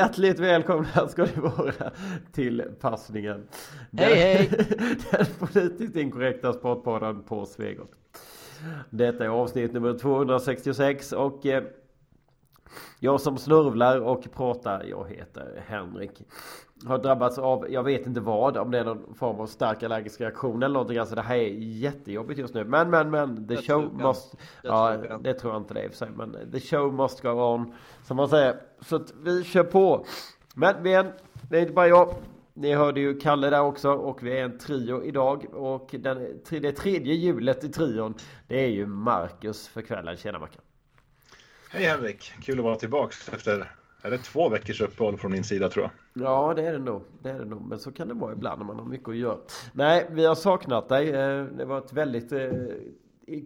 Hjärtligt 0.00 0.38
välkomna 0.38 1.08
ska 1.08 1.22
ni 1.22 1.32
vara 1.36 1.90
till 2.32 2.64
passningen. 2.80 3.48
Den, 3.90 4.06
Hej, 4.06 4.16
hej. 4.16 4.50
den 5.10 5.26
politiskt 5.38 5.96
inkorrekta 5.96 6.52
sportpodden 6.52 7.22
på 7.22 7.46
Svegot. 7.46 7.90
Detta 8.90 9.24
är 9.24 9.28
avsnitt 9.28 9.72
nummer 9.72 9.98
266 9.98 11.12
och 11.12 11.46
eh, 11.46 11.64
jag 13.00 13.20
som 13.20 13.38
snurvlar 13.38 14.00
och 14.00 14.32
pratar, 14.32 14.84
jag 14.84 15.08
heter 15.08 15.62
Henrik. 15.66 16.22
Har 16.86 16.98
drabbats 16.98 17.38
av, 17.38 17.70
jag 17.70 17.82
vet 17.82 18.06
inte 18.06 18.20
vad, 18.20 18.56
om 18.56 18.70
det 18.70 18.78
är 18.78 18.84
någon 18.84 19.14
form 19.14 19.40
av 19.40 19.46
stark 19.46 19.82
allergisk 19.82 20.20
reaktion 20.20 20.62
eller 20.62 20.72
någonting. 20.72 20.98
Alltså 20.98 21.14
det 21.14 21.22
här 21.22 21.36
är 21.36 21.48
jättejobbigt 21.58 22.40
just 22.40 22.54
nu. 22.54 22.64
Men, 22.64 22.90
men, 22.90 23.10
men, 23.10 23.48
the 23.48 23.56
show 23.56 23.82
Dödslugan. 23.82 24.06
must... 24.08 24.34
Ja, 24.62 24.90
Dödslugan. 24.90 25.22
det 25.22 25.34
tror 25.34 25.52
jag 25.52 25.62
inte 25.62 25.74
det 25.74 25.80
är 25.80 25.84
i 25.84 25.88
och 25.88 25.90
för 25.90 25.98
sig. 25.98 26.10
Men 26.16 26.50
the 26.52 26.60
show 26.60 26.94
must 26.94 27.22
go 27.22 27.28
on. 27.28 27.74
Som 28.02 28.16
man 28.16 28.28
säger. 28.28 28.69
Så 28.82 28.96
att 28.96 29.12
vi 29.24 29.44
kör 29.44 29.64
på. 29.64 30.06
Men 30.54 30.82
vi 30.82 30.92
är 30.94 31.04
en, 31.04 31.12
det 31.50 31.56
är 31.56 31.60
inte 31.60 31.72
bara 31.72 31.88
jag. 31.88 32.14
Ni 32.54 32.74
hörde 32.74 33.00
ju 33.00 33.18
Kalle 33.18 33.50
där 33.50 33.60
också 33.60 33.90
och 33.92 34.22
vi 34.22 34.38
är 34.38 34.44
en 34.44 34.58
trio 34.58 35.04
idag 35.04 35.46
och 35.52 35.90
den, 35.98 36.40
det 36.50 36.72
tredje 36.72 37.14
hjulet 37.14 37.64
i 37.64 37.68
trion 37.68 38.14
det 38.48 38.64
är 38.64 38.68
ju 38.68 38.86
Marcus 38.86 39.68
för 39.68 39.82
kvällen. 39.82 40.16
Tjena 40.16 40.38
Mackan. 40.38 40.62
Hej 41.70 41.84
Henrik, 41.84 42.32
kul 42.42 42.58
att 42.58 42.64
vara 42.64 42.76
tillbaks 42.76 43.28
efter, 43.28 43.70
är 44.02 44.10
det 44.10 44.18
två 44.18 44.48
veckors 44.48 44.80
uppehåll 44.80 45.16
från 45.16 45.32
min 45.32 45.44
sida 45.44 45.68
tror 45.68 45.84
jag? 45.84 46.24
Ja 46.26 46.54
det 46.54 46.62
är 46.66 46.72
det 46.72 46.78
nog. 46.78 47.02
Det 47.22 47.30
är 47.30 47.38
det 47.38 47.44
nog. 47.44 47.66
Men 47.68 47.78
så 47.78 47.92
kan 47.92 48.08
det 48.08 48.14
vara 48.14 48.32
ibland 48.32 48.58
när 48.58 48.66
man 48.66 48.78
har 48.78 48.84
mycket 48.86 49.08
att 49.08 49.16
göra. 49.16 49.38
Nej 49.72 50.06
vi 50.10 50.24
har 50.26 50.34
saknat 50.34 50.88
dig. 50.88 51.08
Eh, 51.10 51.44
Det 51.44 51.64
var 51.64 51.78
ett 51.78 51.92
väldigt 51.92 52.32
eh, 52.32 52.48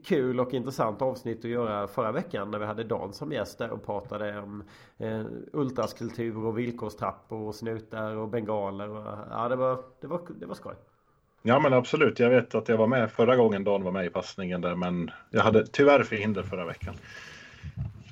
kul 0.04 0.40
och 0.40 0.54
intressant 0.54 1.02
avsnitt 1.02 1.38
att 1.38 1.50
göra 1.50 1.88
förra 1.88 2.12
veckan 2.12 2.50
när 2.50 2.58
vi 2.58 2.66
hade 2.66 2.84
Dan 2.84 3.12
som 3.12 3.32
gäst 3.32 3.58
där 3.58 3.70
och 3.70 3.86
pratade 3.86 4.38
om 4.38 4.62
eh, 4.98 5.24
ultraskulptur 5.52 6.44
och 6.44 6.58
villkorstrappor 6.58 7.48
och 7.48 7.54
snutar 7.54 8.16
och 8.16 8.28
bengaler. 8.28 8.88
Och, 8.88 9.18
ja 9.30 9.48
det 9.48 9.56
var, 9.56 9.82
det 10.00 10.06
var, 10.06 10.20
det 10.40 10.46
var 10.46 10.54
skoj. 10.54 10.74
Ja 11.42 11.60
men 11.60 11.72
absolut, 11.72 12.18
jag 12.18 12.30
vet 12.30 12.54
att 12.54 12.68
jag 12.68 12.76
var 12.76 12.86
med 12.86 13.10
förra 13.10 13.36
gången 13.36 13.64
Dan 13.64 13.82
var 13.82 13.92
med 13.92 14.06
i 14.06 14.10
passningen 14.10 14.60
där 14.60 14.74
men 14.74 15.10
jag 15.30 15.42
hade 15.42 15.66
tyvärr 15.66 16.02
förhinder 16.02 16.42
förra 16.42 16.66
veckan. 16.66 16.94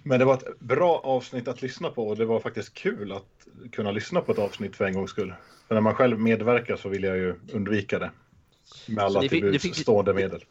Men 0.02 0.18
det 0.18 0.24
var 0.24 0.34
ett 0.34 0.58
bra 0.58 1.00
avsnitt 1.04 1.48
att 1.48 1.62
lyssna 1.62 1.90
på 1.90 2.08
och 2.08 2.16
det 2.16 2.24
var 2.24 2.40
faktiskt 2.40 2.74
kul 2.74 3.12
att 3.12 3.46
kunna 3.72 3.90
lyssna 3.90 4.20
på 4.20 4.32
ett 4.32 4.38
avsnitt 4.38 4.76
för 4.76 4.84
en 4.84 4.94
gångs 4.94 5.10
skull. 5.10 5.34
För 5.68 5.74
när 5.74 5.82
man 5.82 5.94
själv 5.94 6.18
medverkar 6.18 6.76
så 6.76 6.88
vill 6.88 7.02
jag 7.02 7.16
ju 7.16 7.34
undvika 7.52 7.98
det. 7.98 8.10
Med 8.88 9.04
alla 9.04 9.20
till 9.20 9.40
buds 9.40 9.64
stående 9.64 10.14
medel. 10.14 10.44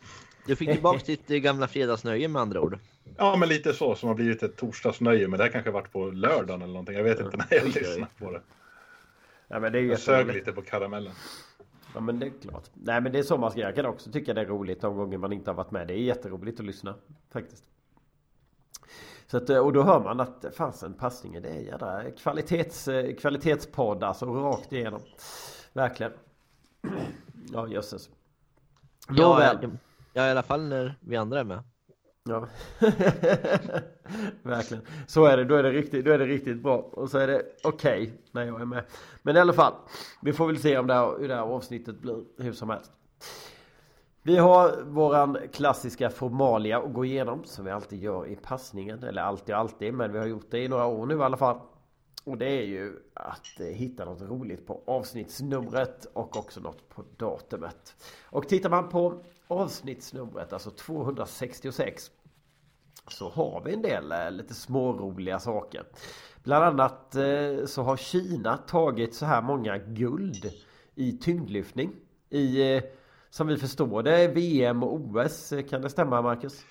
Du 0.45 0.55
fick 0.55 0.71
tillbaka 0.71 0.99
ditt 1.05 1.31
eh, 1.31 1.37
gamla 1.37 1.67
fredagsnöje 1.67 2.27
med 2.27 2.41
andra 2.41 2.61
ord. 2.61 2.79
Ja 3.17 3.35
men 3.35 3.49
lite 3.49 3.73
så 3.73 3.95
som 3.95 4.07
har 4.07 4.15
blivit 4.15 4.43
ett 4.43 4.55
torsdagsnöje 4.57 5.27
men 5.27 5.37
det 5.37 5.43
här 5.43 5.51
kanske 5.51 5.71
varit 5.71 5.91
på 5.91 6.05
lördagen 6.05 6.61
eller 6.61 6.73
någonting. 6.73 6.95
Jag 6.95 7.03
vet 7.03 7.19
inte 7.19 7.37
när 7.37 7.47
jag 7.49 7.65
lyssnade 7.65 8.07
på 8.19 8.31
det. 8.31 8.41
Ja, 9.47 9.59
men 9.59 9.71
det 9.71 9.79
är 9.79 9.83
Jag 9.83 9.99
sög 9.99 10.27
lite 10.27 10.51
på 10.51 10.61
karamellen. 10.61 11.13
Ja 11.93 11.99
men 11.99 12.19
det 12.19 12.25
är 12.25 12.31
klart. 12.41 12.63
Nej 12.73 13.01
men 13.01 13.11
det 13.11 13.19
är 13.19 13.23
så 13.23 13.37
man 13.37 13.51
ska 13.51 13.59
göra. 13.59 13.69
Jag 13.69 13.75
kan 13.75 13.85
också 13.85 14.11
tycka 14.11 14.33
det 14.33 14.41
är 14.41 14.45
roligt 14.45 14.81
de 14.81 14.95
gånger 14.95 15.17
man 15.17 15.33
inte 15.33 15.49
har 15.49 15.55
varit 15.55 15.71
med. 15.71 15.87
Det 15.87 15.93
är 15.93 15.97
jätteroligt 15.97 16.59
att 16.59 16.65
lyssna. 16.65 16.95
Faktiskt. 17.33 17.63
Så 19.27 19.37
att, 19.37 19.49
och 19.49 19.73
då 19.73 19.83
hör 19.83 19.99
man 19.99 20.19
att 20.19 20.45
fasen 20.55 20.93
passningen 20.93 21.43
det 21.43 21.49
är 21.49 21.59
jädra 21.61 22.11
kvalitets, 22.11 22.87
eh, 22.87 23.15
kvalitetspodd 23.15 24.03
alltså 24.03 24.25
rakt 24.25 24.73
igenom. 24.73 25.01
Verkligen. 25.73 26.11
Ja 27.53 27.67
jösses. 27.67 28.09
Ja, 29.09 29.13
Nåväl. 29.27 29.63
eh, 29.63 29.69
ja, 30.13 30.27
i 30.27 30.31
alla 30.31 30.43
fall 30.43 30.61
när 30.61 30.95
vi 30.99 31.15
andra 31.15 31.39
är 31.39 31.43
med. 31.43 31.63
Ja. 32.23 32.47
Verkligen. 34.43 34.83
Så 35.07 35.25
är 35.25 35.37
det. 35.37 35.45
Då 35.45 35.55
är 35.55 35.63
det 35.63 35.71
riktigt, 35.71 36.05
då 36.05 36.11
är 36.11 36.19
det 36.19 36.25
riktigt 36.25 36.63
bra. 36.63 36.77
Och 36.77 37.09
så 37.09 37.17
är 37.17 37.27
det 37.27 37.43
okej 37.63 38.13
när 38.31 38.45
jag 38.45 38.61
är 38.61 38.65
med. 38.65 38.83
Men 39.21 39.37
i 39.37 39.39
alla 39.39 39.53
fall. 39.53 39.73
Vi 40.21 40.33
får 40.33 40.47
väl 40.47 40.57
se 40.57 40.77
om 40.77 40.87
det 40.87 40.93
här, 40.93 41.19
hur 41.19 41.27
det 41.27 41.35
här 41.35 41.41
avsnittet 41.41 41.99
blir. 41.99 42.23
Hur 42.37 42.53
som 42.53 42.69
helst. 42.69 42.91
Vi 44.23 44.37
har 44.37 44.81
våran 44.83 45.37
klassiska 45.53 46.09
formalia 46.09 46.79
att 46.79 46.93
gå 46.93 47.05
igenom. 47.05 47.43
Som 47.43 47.65
vi 47.65 47.71
alltid 47.71 48.03
gör 48.03 48.27
i 48.27 48.35
passningen. 48.35 49.03
Eller 49.03 49.21
alltid 49.21 49.55
och 49.55 49.61
alltid. 49.61 49.93
Men 49.93 50.13
vi 50.13 50.19
har 50.19 50.25
gjort 50.25 50.51
det 50.51 50.59
i 50.59 50.67
några 50.67 50.85
år 50.85 51.05
nu 51.05 51.17
i 51.17 51.21
alla 51.21 51.37
fall. 51.37 51.59
Och 52.23 52.37
det 52.37 52.45
är 52.45 52.65
ju 52.65 52.99
att 53.13 53.59
eh, 53.59 53.65
hitta 53.65 54.05
något 54.05 54.21
roligt 54.21 54.67
på 54.67 54.81
avsnittsnumret 54.87 56.05
och 56.13 56.37
också 56.37 56.59
något 56.59 56.89
på 56.89 57.03
datumet. 57.17 57.95
Och 58.23 58.47
tittar 58.47 58.69
man 58.69 58.89
på 58.89 59.23
avsnittsnumret, 59.51 60.53
alltså 60.53 60.71
266 60.71 62.11
så 63.07 63.29
har 63.29 63.61
vi 63.65 63.73
en 63.73 63.81
del 63.81 64.11
eh, 64.11 64.31
lite 64.31 64.53
småroliga 64.53 65.39
saker. 65.39 65.83
Bland 66.43 66.63
annat 66.63 67.15
eh, 67.15 67.65
så 67.65 67.83
har 67.83 67.97
Kina 67.97 68.57
tagit 68.57 69.15
så 69.15 69.25
här 69.25 69.41
många 69.41 69.77
guld 69.77 70.51
i 70.95 71.11
tyngdlyftning. 71.11 71.91
I, 72.29 72.75
eh, 72.75 72.83
som 73.29 73.47
vi 73.47 73.57
förstår 73.57 74.03
det, 74.03 74.27
VM 74.27 74.83
och 74.83 74.95
OS. 74.95 75.53
Kan 75.69 75.81
det 75.81 75.89
stämma 75.89 76.21
Marcus? 76.21 76.65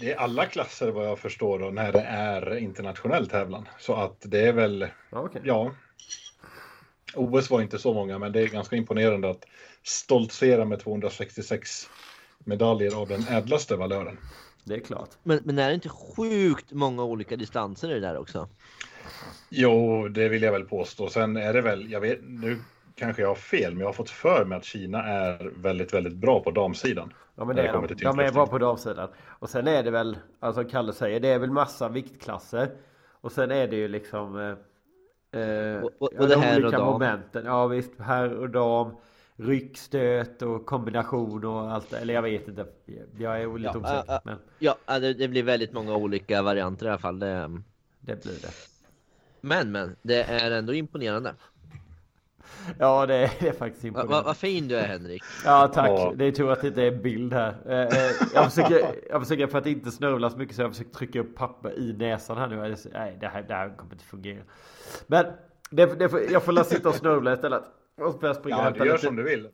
Det 0.00 0.12
är 0.12 0.16
alla 0.16 0.46
klasser 0.46 0.90
vad 0.90 1.06
jag 1.06 1.18
förstår 1.18 1.58
då, 1.58 1.70
när 1.70 1.92
det 1.92 2.00
är 2.00 2.56
internationell 2.56 3.28
tävlan. 3.28 3.68
Så 3.78 3.94
att 3.94 4.16
det 4.20 4.40
är 4.40 4.52
väl, 4.52 4.86
okej. 5.10 5.42
ja. 5.44 5.72
OS 7.14 7.50
var 7.50 7.62
inte 7.62 7.78
så 7.78 7.94
många, 7.94 8.18
men 8.18 8.32
det 8.32 8.40
är 8.40 8.48
ganska 8.48 8.76
imponerande 8.76 9.30
att 9.30 9.44
stoltsera 9.86 10.64
med 10.64 10.80
266 10.80 11.88
medaljer 12.38 13.00
av 13.00 13.08
den 13.08 13.28
ädlaste 13.28 13.76
valören. 13.76 14.18
Det 14.64 14.74
är 14.74 14.80
klart. 14.80 15.08
Men, 15.22 15.40
men 15.44 15.58
är 15.58 15.68
det 15.68 15.74
inte 15.74 15.88
sjukt 15.88 16.72
många 16.72 17.04
olika 17.04 17.36
distanser 17.36 17.90
i 17.90 17.94
det 17.94 18.00
där 18.00 18.16
också? 18.18 18.48
Jo, 19.48 20.08
det 20.08 20.28
vill 20.28 20.42
jag 20.42 20.52
väl 20.52 20.64
påstå. 20.64 21.08
Sen 21.08 21.36
är 21.36 21.52
det 21.52 21.60
väl, 21.60 21.90
jag 21.90 22.00
vet, 22.00 22.18
nu 22.22 22.58
kanske 22.94 23.22
jag 23.22 23.28
har 23.28 23.34
fel, 23.34 23.72
men 23.72 23.80
jag 23.80 23.88
har 23.88 23.92
fått 23.92 24.10
för 24.10 24.44
mig 24.44 24.58
att 24.58 24.64
Kina 24.64 25.02
är 25.04 25.52
väldigt, 25.56 25.94
väldigt 25.94 26.14
bra 26.14 26.40
på 26.42 26.50
damsidan. 26.50 27.12
Ja 27.34 27.44
men 27.44 27.56
det 27.56 27.62
det 27.62 27.68
är 27.68 27.72
de. 27.72 27.94
De 27.94 28.18
är 28.18 28.32
bra 28.32 28.46
på 28.46 28.58
damsidan. 28.58 29.08
Och 29.26 29.50
sen 29.50 29.68
är 29.68 29.82
det 29.82 29.90
väl, 29.90 30.18
alltså 30.40 30.64
Kalle 30.64 30.92
säger, 30.92 31.20
det 31.20 31.28
är 31.28 31.38
väl 31.38 31.50
massa 31.50 31.88
viktklasser. 31.88 32.70
Och 33.20 33.32
sen 33.32 33.50
är 33.50 33.68
det 33.68 33.76
ju 33.76 33.88
liksom 33.88 34.38
eh, 35.32 35.40
eh, 35.40 35.82
Och- 35.82 35.90
och- 35.98 36.10
ja, 36.14 36.20
och 36.20 36.28
det 36.28 36.34
de 36.34 36.40
här 36.42 36.56
och 36.58 36.62
olika 36.62 36.78
dam. 36.78 36.86
momenten. 36.92 37.44
Ja 37.46 37.66
visst, 37.66 37.92
herr 38.00 38.30
och 38.34 38.50
dam. 38.50 38.96
Ryckstöt 39.36 40.42
och 40.42 40.66
kombination 40.66 41.44
och 41.44 41.72
allt. 41.72 41.92
Eller 41.92 42.14
jag 42.14 42.22
vet 42.22 42.48
inte. 42.48 42.66
Jag 43.18 43.42
är 43.42 43.58
lite 43.58 43.70
Ja, 43.74 43.80
osäker. 43.80 44.12
äh, 44.12 44.14
äh. 44.14 44.20
Men 44.24 44.38
Ja, 44.58 44.76
äh, 44.88 45.00
det, 45.00 45.14
det 45.14 45.28
blir 45.28 45.42
väldigt 45.42 45.72
många 45.72 45.96
olika 45.96 46.42
varianter 46.42 46.86
i 46.86 46.88
alla 46.88 46.98
fall. 46.98 47.18
Det, 47.18 47.28
mm. 47.28 47.64
det 48.00 48.22
blir 48.22 48.32
det. 48.42 48.50
men, 49.40 49.72
men, 49.72 49.96
det 50.02 50.22
är 50.22 50.50
ändå 50.50 50.74
imponerande. 50.74 51.34
Ja 52.78 53.06
det 53.06 53.14
är, 53.14 53.30
det 53.40 53.48
är 53.48 53.52
faktiskt 53.52 53.84
Va, 53.84 53.88
imponerande. 53.88 54.14
va, 54.14 54.22
vad 54.22 54.36
fin 54.36 54.68
du 54.68 54.76
är 54.76 54.86
Henrik. 54.88 55.22
Ja 55.44 55.70
tack. 55.74 55.90
Ja. 55.90 56.12
Det 56.16 56.24
är 56.24 56.32
tur 56.32 56.50
att 56.50 56.60
det 56.60 56.68
inte 56.68 56.82
är 56.82 56.90
bild 56.90 57.32
här. 57.32 57.54
Eh, 57.66 57.80
eh, 57.80 58.12
jag, 58.34 58.52
försöker, 58.52 58.94
jag 59.10 59.22
försöker 59.22 59.46
för 59.46 59.58
att 59.58 59.66
inte 59.66 59.90
snörvla 59.90 60.30
så 60.30 60.38
mycket 60.38 60.56
så 60.56 60.62
jag 60.62 60.70
försöker 60.70 60.90
trycka 60.90 61.20
upp 61.20 61.36
papper 61.36 61.78
i 61.78 61.92
näsan 61.92 62.36
här 62.38 62.48
nu. 62.48 62.76
Nej 62.92 63.16
det 63.20 63.26
här, 63.28 63.42
det 63.42 63.54
här 63.54 63.76
kommer 63.76 63.92
inte 63.92 64.04
fungera. 64.04 64.42
Men 65.06 65.26
det, 65.70 65.86
det, 65.86 66.30
jag 66.30 66.42
får 66.42 66.52
la 66.52 66.64
sitta 66.64 66.88
och 66.88 66.94
snörvla 66.94 67.32
istället. 67.32 67.62
Och 67.96 68.18
jag 68.22 68.36
springa 68.36 68.56
Ja, 68.56 68.70
du 68.70 68.78
gör 68.78 68.84
lite 68.92 69.06
som 69.06 69.16
du 69.16 69.22
vill. 69.22 69.48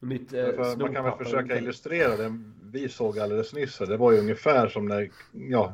nytt 0.00 0.30
För 0.30 0.60
eh, 0.60 0.76
man 0.76 0.94
kan 0.94 1.04
väl 1.04 1.18
försöka 1.18 1.58
illustrera 1.58 2.16
det 2.16 2.38
vi 2.72 2.88
såg 2.88 3.18
alldeles 3.18 3.54
nyss. 3.54 3.78
Det 3.78 3.96
var 3.96 4.12
ju 4.12 4.18
ungefär 4.18 4.68
som 4.68 4.86
när 4.86 5.10
ja, 5.32 5.72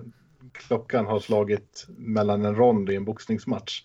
klockan 0.52 1.06
har 1.06 1.20
slagit 1.20 1.86
mellan 1.88 2.44
en 2.44 2.54
rond 2.56 2.90
i 2.90 2.96
en 2.96 3.04
boxningsmatch. 3.04 3.82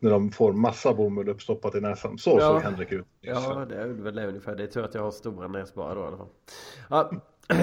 När 0.00 0.10
de 0.10 0.30
får 0.30 0.52
massa 0.52 0.94
bomull 0.94 1.28
uppstoppat 1.28 1.74
i 1.74 1.80
näsan. 1.80 2.18
Så 2.18 2.30
Ja. 2.30 2.40
såg 2.40 2.62
Henrik 2.62 2.92
ut. 2.92 3.06
Ja 3.20 3.66
det 3.68 3.76
är 3.76 3.86
väl 3.86 4.18
ungefär. 4.18 4.56
Det 4.56 4.62
är 4.62 4.66
tur 4.66 4.84
att 4.84 4.94
jag 4.94 5.02
har 5.02 5.10
stora 5.10 5.48
näsborrar 5.48 5.94
då 5.94 6.00
i 6.02 6.04
alla 6.04 6.16
fall. 6.16 6.28
Ja, 6.90 7.10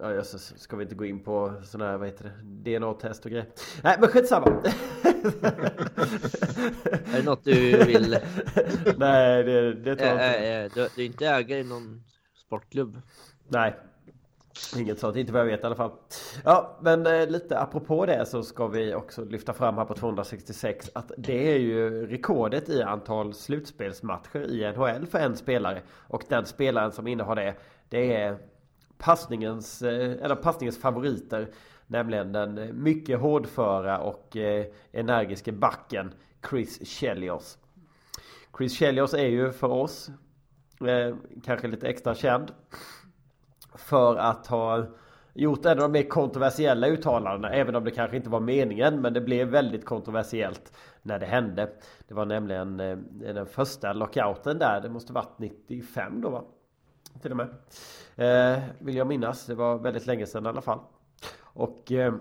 ja 0.00 0.14
jösses. 0.14 0.58
Ska 0.62 0.76
vi 0.76 0.82
inte 0.82 0.94
gå 0.94 1.04
in 1.04 1.20
på 1.22 1.52
sådana 1.64 1.90
här, 1.90 1.98
vad 1.98 2.08
heter 2.08 2.32
det, 2.42 2.78
DNA-test 2.78 3.24
och 3.24 3.30
grejer. 3.30 3.46
Nej 3.82 3.96
men 4.00 4.08
skitsamma. 4.08 4.62
Är 7.12 7.16
det 7.16 7.22
något 7.24 7.44
du 7.44 7.84
vill? 7.84 8.18
Nej 8.96 9.44
det, 9.44 9.74
det 9.74 9.96
tror 9.96 10.08
jag 10.08 10.14
inte. 10.14 10.48
Äh, 10.48 10.70
du, 10.74 10.88
du 10.96 11.02
är 11.02 11.06
inte 11.06 11.26
ägare 11.26 11.60
i 11.60 11.64
någon 11.64 12.02
sportklubb? 12.46 13.00
Nej. 13.48 13.74
Inget 14.76 14.98
sånt, 14.98 15.16
inte 15.16 15.32
vad 15.32 15.40
jag 15.40 15.46
vet 15.46 15.62
i 15.62 15.66
alla 15.66 15.74
fall. 15.74 15.92
Ja, 16.44 16.78
men 16.82 17.06
eh, 17.06 17.26
lite 17.26 17.58
apropå 17.58 18.06
det 18.06 18.26
så 18.26 18.42
ska 18.42 18.66
vi 18.66 18.94
också 18.94 19.24
lyfta 19.24 19.52
fram 19.52 19.78
här 19.78 19.84
på 19.84 19.94
266 19.94 20.90
att 20.94 21.12
det 21.18 21.52
är 21.52 21.58
ju 21.58 22.06
rekordet 22.06 22.68
i 22.68 22.82
antal 22.82 23.34
slutspelsmatcher 23.34 24.50
i 24.50 24.72
NHL 24.72 25.06
för 25.06 25.18
en 25.18 25.36
spelare. 25.36 25.82
Och 25.90 26.22
den 26.28 26.46
spelaren 26.46 26.92
som 26.92 27.06
innehar 27.06 27.36
det, 27.36 27.54
det 27.88 28.16
är 28.16 28.38
passningens, 28.98 29.82
eh, 29.82 30.24
eller 30.24 30.34
passningens 30.34 30.78
favoriter. 30.78 31.48
Nämligen 31.90 32.32
den 32.32 32.58
eh, 32.58 32.72
mycket 32.72 33.20
hårdföra 33.20 33.98
och 33.98 34.36
eh, 34.36 34.66
energiska 34.92 35.52
backen 35.52 36.14
Chris 36.50 36.88
Chelios. 36.88 37.58
Chris 38.58 38.78
Chelios 38.78 39.14
är 39.14 39.26
ju 39.26 39.52
för 39.52 39.68
oss 39.68 40.10
eh, 40.80 41.16
kanske 41.44 41.68
lite 41.68 41.88
extra 41.88 42.14
känd 42.14 42.52
för 43.74 44.16
att 44.16 44.46
ha 44.46 44.86
gjort 45.34 45.64
en 45.64 45.70
av 45.70 45.76
de 45.76 45.92
mer 45.92 46.08
kontroversiella 46.08 46.88
uttalandena. 46.88 47.54
Även 47.54 47.76
om 47.76 47.84
det 47.84 47.90
kanske 47.90 48.16
inte 48.16 48.30
var 48.30 48.40
meningen. 48.40 49.00
Men 49.00 49.12
det 49.12 49.20
blev 49.20 49.48
väldigt 49.48 49.84
kontroversiellt 49.84 50.72
när 51.02 51.18
det 51.18 51.26
hände. 51.26 51.70
Det 52.08 52.14
var 52.14 52.26
nämligen 52.26 52.76
den 53.12 53.46
första 53.46 53.92
lockouten 53.92 54.58
där. 54.58 54.80
Det 54.80 54.88
måste 54.88 55.12
varit 55.12 55.38
95 55.38 56.20
då 56.20 56.30
va? 56.30 56.44
Till 57.22 57.30
och 57.30 57.36
med. 57.36 57.48
Eh, 58.16 58.62
vill 58.78 58.96
jag 58.96 59.06
minnas. 59.06 59.46
Det 59.46 59.54
var 59.54 59.78
väldigt 59.78 60.06
länge 60.06 60.26
sedan 60.26 60.46
i 60.46 60.48
alla 60.48 60.62
fall. 60.62 60.80
Och 61.52 61.92
eh, 61.92 62.14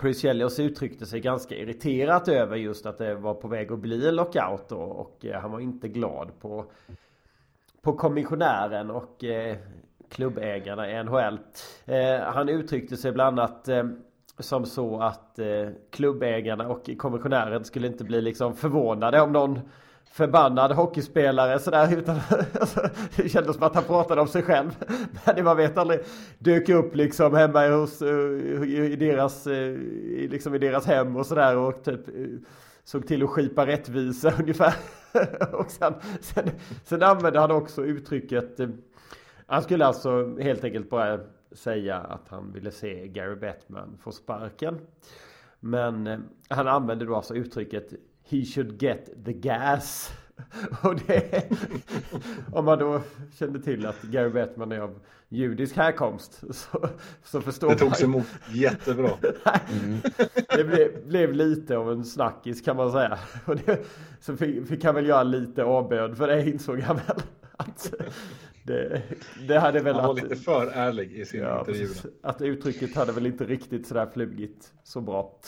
Chris 0.00 0.24
Jellios 0.24 0.60
uttryckte 0.60 1.06
sig 1.06 1.20
ganska 1.20 1.54
irriterat 1.54 2.28
över 2.28 2.56
just 2.56 2.86
att 2.86 2.98
det 2.98 3.14
var 3.14 3.34
på 3.34 3.48
väg 3.48 3.72
att 3.72 3.78
bli 3.78 4.08
en 4.08 4.16
lockout 4.16 4.68
då, 4.68 4.80
och 4.80 5.24
eh, 5.24 5.40
han 5.40 5.50
var 5.50 5.60
inte 5.60 5.88
glad 5.88 6.40
på 6.40 6.64
på 7.84 7.92
kommissionären 7.92 8.90
och 8.90 9.24
eh, 9.24 9.56
klubbägarna 10.08 10.90
i 10.90 11.04
NHL. 11.04 11.38
Eh, 11.84 12.20
han 12.20 12.48
uttryckte 12.48 12.96
sig 12.96 13.12
bland 13.12 13.40
annat 13.40 13.68
eh, 13.68 13.84
som 14.38 14.66
så 14.66 15.00
att 15.00 15.38
eh, 15.38 15.68
klubbägarna 15.90 16.68
och 16.68 16.90
kommissionären 16.98 17.64
skulle 17.64 17.86
inte 17.86 18.04
bli 18.04 18.20
liksom 18.20 18.56
förvånade 18.56 19.20
om 19.20 19.32
någon 19.32 19.60
förbannad 20.14 20.72
hockeyspelare 20.72 21.58
sådär 21.58 21.98
utan 21.98 22.16
alltså, 22.60 22.88
det 23.16 23.28
kändes 23.28 23.54
som 23.54 23.62
att 23.62 23.74
han 23.74 23.84
pratade 23.84 24.20
om 24.20 24.28
sig 24.28 24.42
själv. 24.42 24.84
Men 25.24 25.44
man 25.44 25.56
vet 25.56 25.78
aldrig 25.78 26.00
dök 26.38 26.68
upp 26.68 26.94
liksom 26.94 27.34
hemma 27.34 27.68
hos, 27.68 28.02
eh, 28.02 28.62
i 28.62 28.96
deras, 28.98 29.46
eh, 29.46 29.76
liksom 30.30 30.54
i 30.54 30.58
deras 30.58 30.86
hem 30.86 31.16
och 31.16 31.26
sådär 31.26 31.56
och 31.56 31.84
typ 31.84 32.08
eh, 32.08 32.14
såg 32.84 33.06
till 33.06 33.22
att 33.22 33.30
skipa 33.30 33.66
rättvisa 33.66 34.32
ungefär. 34.40 34.74
och 35.52 35.70
sen, 35.70 35.94
sen, 36.20 36.50
sen 36.84 37.02
använde 37.02 37.40
han 37.40 37.50
också 37.50 37.84
uttrycket 37.84 38.60
han 39.46 39.62
skulle 39.62 39.86
alltså 39.86 40.38
helt 40.40 40.64
enkelt 40.64 40.90
bara 40.90 41.20
säga 41.52 41.96
att 41.96 42.28
han 42.28 42.52
ville 42.52 42.70
se 42.70 43.08
Gary 43.08 43.36
Bettman 43.36 43.98
få 44.02 44.12
sparken. 44.12 44.78
Men 45.60 46.24
han 46.48 46.68
använde 46.68 47.04
då 47.04 47.16
alltså 47.16 47.34
uttrycket 47.34 47.92
He 48.34 48.44
should 48.44 48.82
get 48.82 49.24
the 49.24 49.32
gas. 49.32 50.12
Och 50.82 50.96
det, 51.06 51.44
om 52.52 52.64
man 52.64 52.78
då 52.78 53.02
kände 53.38 53.62
till 53.62 53.86
att 53.86 54.02
Gary 54.02 54.30
Bettman 54.30 54.72
är 54.72 54.80
av 54.80 54.98
judisk 55.28 55.76
härkomst 55.76 56.42
så, 56.50 56.88
så 57.24 57.40
förstår 57.40 57.68
man. 57.68 57.76
Det 57.76 57.84
togs 57.84 58.02
emot 58.02 58.26
jättebra. 58.52 59.10
Mm. 59.82 59.98
Det 60.56 60.64
blev, 60.64 61.06
blev, 61.06 61.32
lite 61.32 61.76
av 61.76 61.92
en 61.92 62.04
snackis 62.04 62.62
kan 62.62 62.76
man 62.76 62.92
säga. 62.92 63.18
Och 63.44 63.56
det, 63.56 63.86
så 64.20 64.36
fick, 64.36 64.68
fick 64.68 64.84
han 64.84 64.94
väl 64.94 65.06
göra 65.06 65.22
lite 65.22 65.64
avbön 65.64 66.16
för 66.16 66.28
det 66.28 66.50
insåg 66.50 66.80
han 66.80 66.96
väl. 66.96 67.22
Att 67.56 67.94
det, 68.62 69.02
det 69.48 69.58
hade 69.58 69.80
väl 69.80 69.94
Han 69.94 70.04
var 70.04 70.14
att, 70.14 70.22
lite 70.22 70.36
för 70.36 70.66
ärlig 70.66 71.12
i 71.12 71.24
sin 71.24 71.40
ja, 71.40 71.58
intervju. 71.58 71.88
Att 72.22 72.42
uttrycket 72.42 72.96
hade 72.96 73.12
väl 73.12 73.26
inte 73.26 73.44
riktigt 73.44 73.86
sådär 73.86 74.06
flugit 74.14 74.72
så 74.84 75.00
bra 75.00 75.38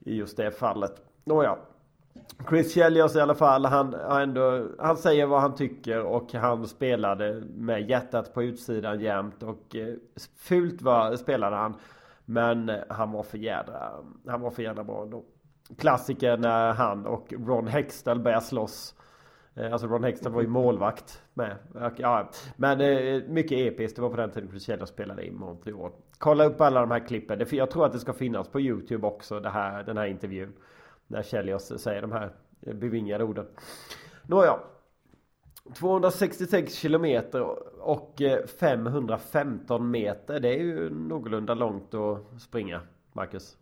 i 0.00 0.16
just 0.16 0.36
det 0.36 0.50
fallet. 0.50 0.94
Nåja. 1.24 1.58
Chris 2.48 2.74
Chelios 2.74 3.16
i 3.16 3.20
alla 3.20 3.34
fall, 3.34 3.64
han, 3.64 3.94
ändå, 3.94 4.68
han 4.78 4.96
säger 4.96 5.26
vad 5.26 5.40
han 5.40 5.54
tycker 5.54 6.02
och 6.02 6.32
han 6.32 6.66
spelade 6.66 7.42
med 7.54 7.90
hjärtat 7.90 8.34
på 8.34 8.42
utsidan 8.42 9.00
jämt 9.00 9.42
och 9.42 9.76
eh, 9.76 9.94
fult 10.36 10.82
var, 10.82 11.16
spelade 11.16 11.56
han. 11.56 11.74
Men 12.24 12.72
han 12.88 13.12
var 13.12 13.22
för 13.22 13.38
jädra, 13.38 13.90
han 14.26 14.40
var 14.40 14.50
för 14.50 14.62
jädra 14.62 14.84
bra 14.84 15.02
ändå. 15.02 15.24
Klassiker 15.78 16.36
när 16.36 16.72
han 16.72 17.06
och 17.06 17.32
Ron 17.46 17.66
Hextall 17.66 18.20
börjar 18.20 18.40
slåss. 18.40 18.94
Eh, 19.54 19.72
alltså 19.72 19.86
Ron 19.86 20.04
Hextall 20.04 20.32
var 20.32 20.42
ju 20.42 20.48
målvakt 20.48 21.22
med. 21.34 21.56
Ja, 21.96 22.30
men 22.56 22.80
eh, 22.80 23.22
mycket 23.28 23.58
episkt. 23.58 23.96
Det 23.96 24.02
var 24.02 24.10
på 24.10 24.16
den 24.16 24.30
tiden 24.30 24.50
Chris 24.50 24.66
Chelios 24.66 24.88
spelade 24.88 25.22
i 25.22 25.30
Montreal. 25.30 25.92
Kolla 26.18 26.44
upp 26.44 26.60
alla 26.60 26.80
de 26.80 26.90
här 26.90 27.06
klippen. 27.06 27.46
Jag 27.50 27.70
tror 27.70 27.86
att 27.86 27.92
det 27.92 27.98
ska 27.98 28.12
finnas 28.12 28.48
på 28.48 28.60
Youtube 28.60 29.06
också. 29.06 29.40
Det 29.40 29.50
här, 29.50 29.82
den 29.82 29.96
här 29.96 30.06
intervjun. 30.06 30.52
När 31.06 31.22
Chelios 31.22 31.82
säger 31.82 32.02
de 32.02 32.12
här 32.12 32.32
bevingade 32.60 33.24
orden. 33.24 33.46
Nåja. 34.22 34.58
266 35.74 36.74
kilometer 36.74 37.40
och 37.80 38.22
eh, 38.22 38.46
515 38.46 39.90
meter. 39.90 40.40
Det 40.40 40.48
är 40.48 40.62
ju 40.62 40.90
någorlunda 40.90 41.54
långt 41.54 41.94
att 41.94 42.42
springa, 42.42 42.80
Marcus. 43.12 43.56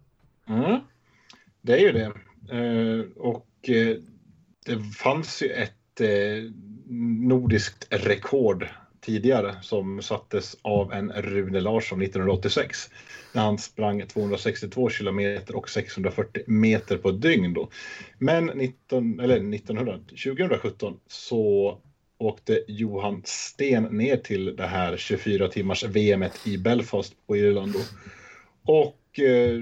Mm. 0.47 0.81
Det 1.61 1.73
är 1.73 1.79
ju 1.79 1.93
det. 1.93 2.13
Eh, 2.57 3.05
och 3.17 3.69
eh, 3.69 3.97
det 4.67 4.81
fanns 4.97 5.43
ju 5.43 5.49
ett 5.49 6.01
nordiskt 7.21 7.87
rekord 7.91 8.69
tidigare 9.03 9.55
som 9.63 10.03
sattes 10.03 10.57
av 10.63 10.93
en 10.93 11.13
Rune 11.13 11.61
Larsson 11.61 12.03
1986 12.03 12.91
när 13.33 13.43
han 13.43 13.59
sprang 13.59 14.07
262 14.07 14.91
kilometer 14.91 15.57
och 15.57 15.69
640 15.69 16.43
meter 16.47 16.97
på 16.97 17.09
ett 17.09 17.23
dygn. 17.23 17.55
Då. 17.55 17.69
Men 18.19 18.47
19, 18.47 19.21
eller 19.21 19.55
1900, 19.55 19.99
2017 20.09 21.01
så 21.07 21.79
åkte 22.19 22.65
Johan 22.69 23.23
Sten 23.25 23.83
ner 23.83 24.17
till 24.17 24.57
det 24.57 24.67
här 24.67 24.97
24 24.97 25.49
timmars 25.49 25.85
VM 25.85 26.25
i 26.47 26.59
Belfast 26.59 27.27
på 27.27 27.37
Irland. 27.37 27.73
Då. 27.73 27.81
Och 28.73 29.21
eh, 29.21 29.61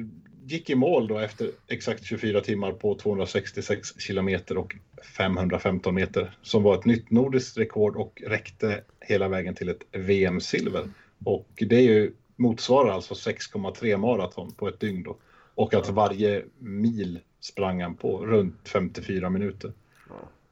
gick 0.51 0.71
i 0.71 0.75
mål 0.75 1.07
då 1.07 1.19
efter 1.19 1.51
exakt 1.69 2.05
24 2.05 2.41
timmar 2.41 2.73
på 2.73 2.95
266 2.95 4.01
kilometer 4.01 4.59
och 4.59 4.77
515 5.17 5.95
meter 5.95 6.39
som 6.43 6.63
var 6.63 6.75
ett 6.75 6.85
nytt 6.85 7.11
nordiskt 7.11 7.59
rekord 7.59 7.97
och 7.97 8.23
räckte 8.27 8.85
hela 9.01 9.29
vägen 9.29 9.55
till 9.55 9.69
ett 9.69 9.83
VM-silver. 9.93 10.89
Och 11.25 11.49
det 11.57 11.77
är 11.77 11.81
ju, 11.81 12.13
motsvarar 12.37 12.91
alltså 12.91 13.15
6,3 13.15 13.97
maraton 13.97 14.53
på 14.53 14.69
ett 14.69 14.81
dygn 14.81 15.03
då. 15.03 15.17
Och 15.55 15.75
att 15.75 15.89
varje 15.89 16.45
mil 16.59 17.21
sprang 17.41 17.83
han 17.83 17.95
på 17.95 18.27
runt 18.27 18.69
54 18.69 19.31
minuter. 19.31 19.73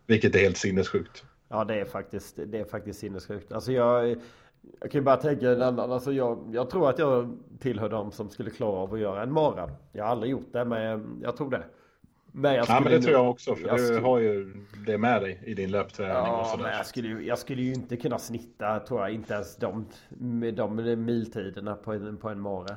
Vilket 0.07 0.35
är 0.35 0.39
helt 0.39 0.57
sinnessjukt. 0.57 1.25
Ja 1.49 1.65
det 1.65 1.75
är 1.75 1.85
faktiskt, 1.85 2.39
det 2.47 2.59
är 2.59 2.65
faktiskt 2.65 2.99
sinnessjukt. 2.99 3.53
Alltså 3.53 3.73
jag, 3.73 4.17
jag 4.81 4.91
kan 4.91 5.01
ju 5.01 5.05
bara 5.05 5.17
tänka 5.17 5.51
en 5.51 5.63
annan, 5.63 5.93
alltså 5.93 6.13
jag, 6.13 6.51
jag 6.53 6.71
tror 6.71 6.91
att 6.91 6.99
jag 6.99 7.39
tillhör 7.61 7.89
de 7.89 8.13
som 8.13 8.31
skulle 8.31 8.51
klara 8.51 8.77
av 8.77 8.95
att 8.95 9.01
göra 9.01 9.23
en 9.23 9.33
mara. 9.33 9.71
Jag 9.93 10.05
har 10.05 10.11
aldrig 10.11 10.31
gjort 10.33 10.53
det 10.53 10.65
men 10.65 11.19
jag 11.23 11.37
tror 11.37 11.51
det. 11.51 11.65
Men 12.33 12.55
jag 12.55 12.67
ja 12.69 12.81
men 12.81 12.93
det 12.93 13.01
tror 13.01 13.15
jag 13.15 13.31
också 13.31 13.55
för 13.55 13.69
jag 13.69 13.77
du 13.77 13.85
skulle... 13.85 14.01
har 14.01 14.19
ju 14.19 14.65
det 14.87 14.99
med 14.99 15.23
dig 15.23 15.43
i 15.47 15.55
din 15.55 15.71
löpträning 15.71 16.15
ja, 16.15 16.41
och 16.41 16.47
sådär. 16.47 16.63
men 16.65 16.73
jag 16.73 16.87
skulle, 16.87 17.23
jag 17.23 17.39
skulle 17.39 17.63
ju 17.63 17.73
inte 17.73 17.97
kunna 17.97 18.19
snitta 18.19 18.81
tror 18.81 19.01
jag 19.01 19.11
inte 19.11 19.35
ens 19.35 19.57
de, 19.57 19.87
med 20.09 20.55
de 20.55 21.05
miltiderna 21.05 21.75
på 21.75 21.93
en, 21.93 22.17
på 22.17 22.29
en 22.29 22.41
mara. 22.41 22.77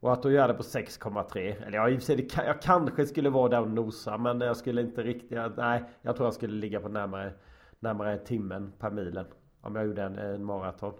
Och 0.00 0.12
att 0.12 0.22
då 0.22 0.30
göra 0.30 0.46
det 0.46 0.54
på 0.54 0.62
6,3 0.62 1.66
Eller 1.66 1.78
ja, 1.78 1.88
i 1.88 1.96
och 1.96 2.02
för 2.02 2.06
sig, 2.06 2.28
jag 2.34 2.62
kanske 2.62 3.06
skulle 3.06 3.30
vara 3.30 3.48
där 3.48 3.60
och 3.60 3.70
nosa 3.70 4.18
Men 4.18 4.40
jag 4.40 4.56
skulle 4.56 4.80
inte 4.80 5.02
riktigt 5.02 5.38
Nej, 5.56 5.84
jag 6.02 6.16
tror 6.16 6.26
jag 6.26 6.34
skulle 6.34 6.54
ligga 6.54 6.80
på 6.80 6.88
närmare 6.88 7.32
Närmare 7.80 8.18
timmen 8.18 8.72
per 8.78 8.90
milen 8.90 9.26
Om 9.60 9.76
jag 9.76 9.86
gjorde 9.86 10.02
en, 10.02 10.18
en 10.18 10.44
maraton 10.44 10.94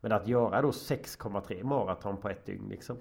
Men 0.00 0.12
att 0.12 0.28
göra 0.28 0.62
då 0.62 0.70
6,3 0.70 1.64
maraton 1.64 2.16
på 2.16 2.28
ett 2.28 2.46
dygn 2.46 2.68
liksom 2.68 2.96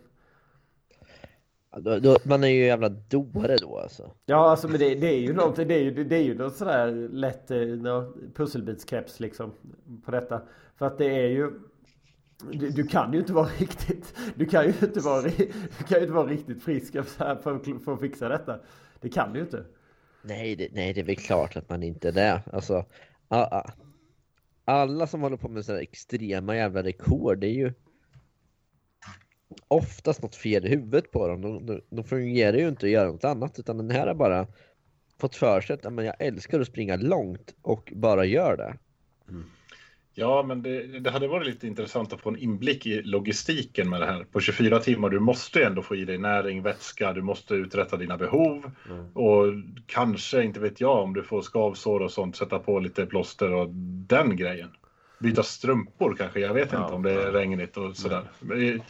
då, 1.78 2.00
då, 2.00 2.18
man 2.24 2.44
är 2.44 2.48
ju 2.48 2.66
jävla 2.66 2.90
dåre 2.90 3.56
då 3.62 3.78
alltså. 3.78 4.12
Ja 4.26 4.50
alltså 4.50 4.68
men 4.68 4.80
det, 4.80 4.96
det 4.96 5.08
är 5.08 5.20
ju 5.20 5.34
någonting, 5.34 5.68
det 5.68 5.74
är 5.74 5.84
ju, 5.84 6.04
det 6.04 6.16
är 6.16 6.24
ju 6.24 6.38
något 6.38 6.56
sådär 6.56 6.92
lätt 7.12 7.52
eh, 7.52 7.58
pusselbitskeps 8.36 9.20
liksom 9.20 9.52
på 10.06 10.12
detta. 10.12 10.42
För 10.76 10.86
att 10.86 10.98
det 10.98 11.06
är 11.06 11.28
ju 11.28 11.52
du, 12.52 12.70
du, 12.70 12.88
kan 12.88 13.14
ju 13.14 13.20
inte 13.20 13.34
vara 13.34 13.48
riktigt 13.60 14.16
Du 14.36 14.46
kan 14.46 14.64
ju 14.64 14.74
inte 14.82 15.00
vara, 15.00 15.22
du 15.22 15.84
kan 15.88 15.98
ju 15.98 16.02
inte 16.02 16.14
vara 16.14 16.28
riktigt 16.28 16.64
frisk 16.64 16.94
för, 16.94 17.36
för, 17.36 17.94
att 17.94 18.00
fixa 18.00 18.30
detta. 18.30 18.60
Det 19.02 19.10
kan 19.10 19.34
du 19.34 19.40
ju 19.40 19.46
inte. 19.46 19.66
Nej 20.22 20.56
det, 20.56 20.70
nej, 20.74 20.94
det 20.94 21.00
är 21.00 21.06
väl 21.06 21.16
klart 21.16 21.58
att 21.58 21.70
man 21.70 21.84
inte 21.84 22.08
är 22.08 22.12
det. 22.12 22.42
Alltså, 22.54 22.86
alla 24.70 25.08
som 25.08 25.22
håller 25.22 25.38
på 25.38 25.50
med 25.50 25.66
sådana 25.66 25.82
extrema 25.82 26.56
jävla 26.56 26.84
rekord, 26.84 27.40
det 27.40 27.48
är 27.48 27.54
ju 27.54 27.74
oftast 29.68 30.22
något 30.22 30.36
fel 30.36 30.66
i 30.66 30.70
huvudet 30.70 31.12
på 31.12 31.28
dem. 31.28 31.42
De, 31.42 31.66
de, 31.66 31.82
de 31.90 32.04
fungerar 32.04 32.58
ju 32.58 32.68
inte 32.68 32.86
att 32.86 32.92
göra 32.92 33.12
något 33.12 33.24
annat 33.24 33.60
utan 33.60 33.78
den 33.78 33.92
här 33.92 34.08
har 34.08 34.14
bara 34.16 34.48
fått 35.20 35.36
för 35.36 35.62
sig 35.62 35.74
att 35.74 36.06
jag 36.06 36.16
älskar 36.20 36.60
att 36.60 36.68
springa 36.68 36.96
långt 36.96 37.56
och 37.62 37.94
bara 37.96 38.26
gör 38.26 38.58
det. 38.58 38.78
Mm. 39.30 39.46
Ja, 40.20 40.44
men 40.44 40.62
det, 40.62 41.00
det, 41.00 41.10
hade 41.10 41.28
varit 41.28 41.48
lite 41.48 41.68
intressant 41.68 42.14
att 42.14 42.22
få 42.22 42.30
en 42.30 42.38
inblick 42.38 42.86
i 42.86 43.02
logistiken 43.02 43.90
med 43.90 44.02
det 44.02 44.06
här. 44.06 44.24
På 44.24 44.40
24 44.40 44.80
timmar, 44.80 45.10
du 45.10 45.20
måste 45.20 45.64
ändå 45.64 45.82
få 45.82 45.96
i 45.96 46.06
dig 46.06 46.18
näring, 46.18 46.62
vätska, 46.62 47.14
du 47.14 47.22
måste 47.22 47.54
uträtta 47.54 47.98
dina 47.98 48.18
behov. 48.18 48.72
Mm. 48.90 49.12
Och 49.14 49.46
kanske, 49.86 50.44
inte 50.44 50.60
vet 50.60 50.82
jag, 50.82 51.04
om 51.04 51.14
du 51.14 51.24
får 51.24 51.42
skavsår 51.42 52.00
och 52.00 52.12
sånt, 52.12 52.36
sätta 52.36 52.60
på 52.60 52.80
lite 52.80 53.06
plåster 53.06 53.54
och 53.54 53.70
den 54.08 54.36
grejen. 54.36 54.70
Byta 55.20 55.44
strumpor 55.44 56.16
kanske, 56.18 56.40
jag 56.40 56.54
vet 56.54 56.72
ja, 56.72 56.84
inte 56.84 56.94
om 56.94 57.04
det 57.04 57.12
är 57.12 57.32
regnigt 57.32 57.78
och 57.78 57.98
sådär. 57.98 58.24
Mm. 58.42 58.82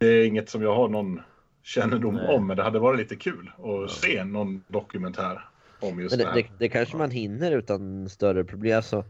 Det 0.00 0.06
är 0.06 0.26
inget 0.26 0.50
som 0.50 0.62
jag 0.62 0.74
har 0.74 0.88
någon 0.88 1.20
kännedom 1.62 2.14
Nej. 2.14 2.36
om, 2.36 2.46
men 2.46 2.56
det 2.56 2.62
hade 2.62 2.78
varit 2.78 2.98
lite 2.98 3.16
kul 3.16 3.50
att 3.58 3.64
ja. 3.64 3.88
se 3.88 4.24
någon 4.24 4.64
dokumentär 4.68 5.48
om 5.80 6.00
just 6.00 6.18
det, 6.18 6.24
det 6.24 6.28
här. 6.28 6.34
Det, 6.34 6.48
det 6.58 6.68
kanske 6.68 6.96
man 6.96 7.10
hinner 7.10 7.52
utan 7.52 8.08
större 8.08 8.44
problem. 8.44 8.76
Alltså, 8.76 9.04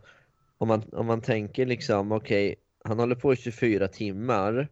om, 0.58 0.68
man, 0.68 0.82
om 0.92 1.06
man 1.06 1.20
tänker 1.20 1.66
liksom, 1.66 2.12
okej, 2.12 2.54
han 2.84 2.98
håller 2.98 3.14
på 3.14 3.32
i 3.32 3.36
24 3.36 3.88
timmar. 3.88 4.68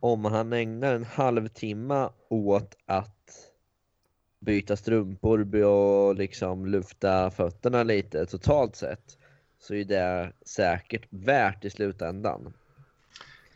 Om 0.00 0.24
han 0.24 0.52
ägnar 0.52 0.94
en 0.94 1.04
halvtimme 1.04 2.08
åt 2.28 2.76
att 2.86 3.30
byta 4.40 4.76
strumpor 4.76 5.64
och 5.64 6.14
liksom 6.14 6.66
lufta 6.66 7.30
fötterna 7.30 7.82
lite 7.82 8.26
totalt 8.26 8.76
sett 8.76 9.18
så 9.58 9.74
är 9.74 9.84
det 9.84 10.32
säkert 10.46 11.06
värt 11.10 11.64
i 11.64 11.70
slutändan. 11.70 12.52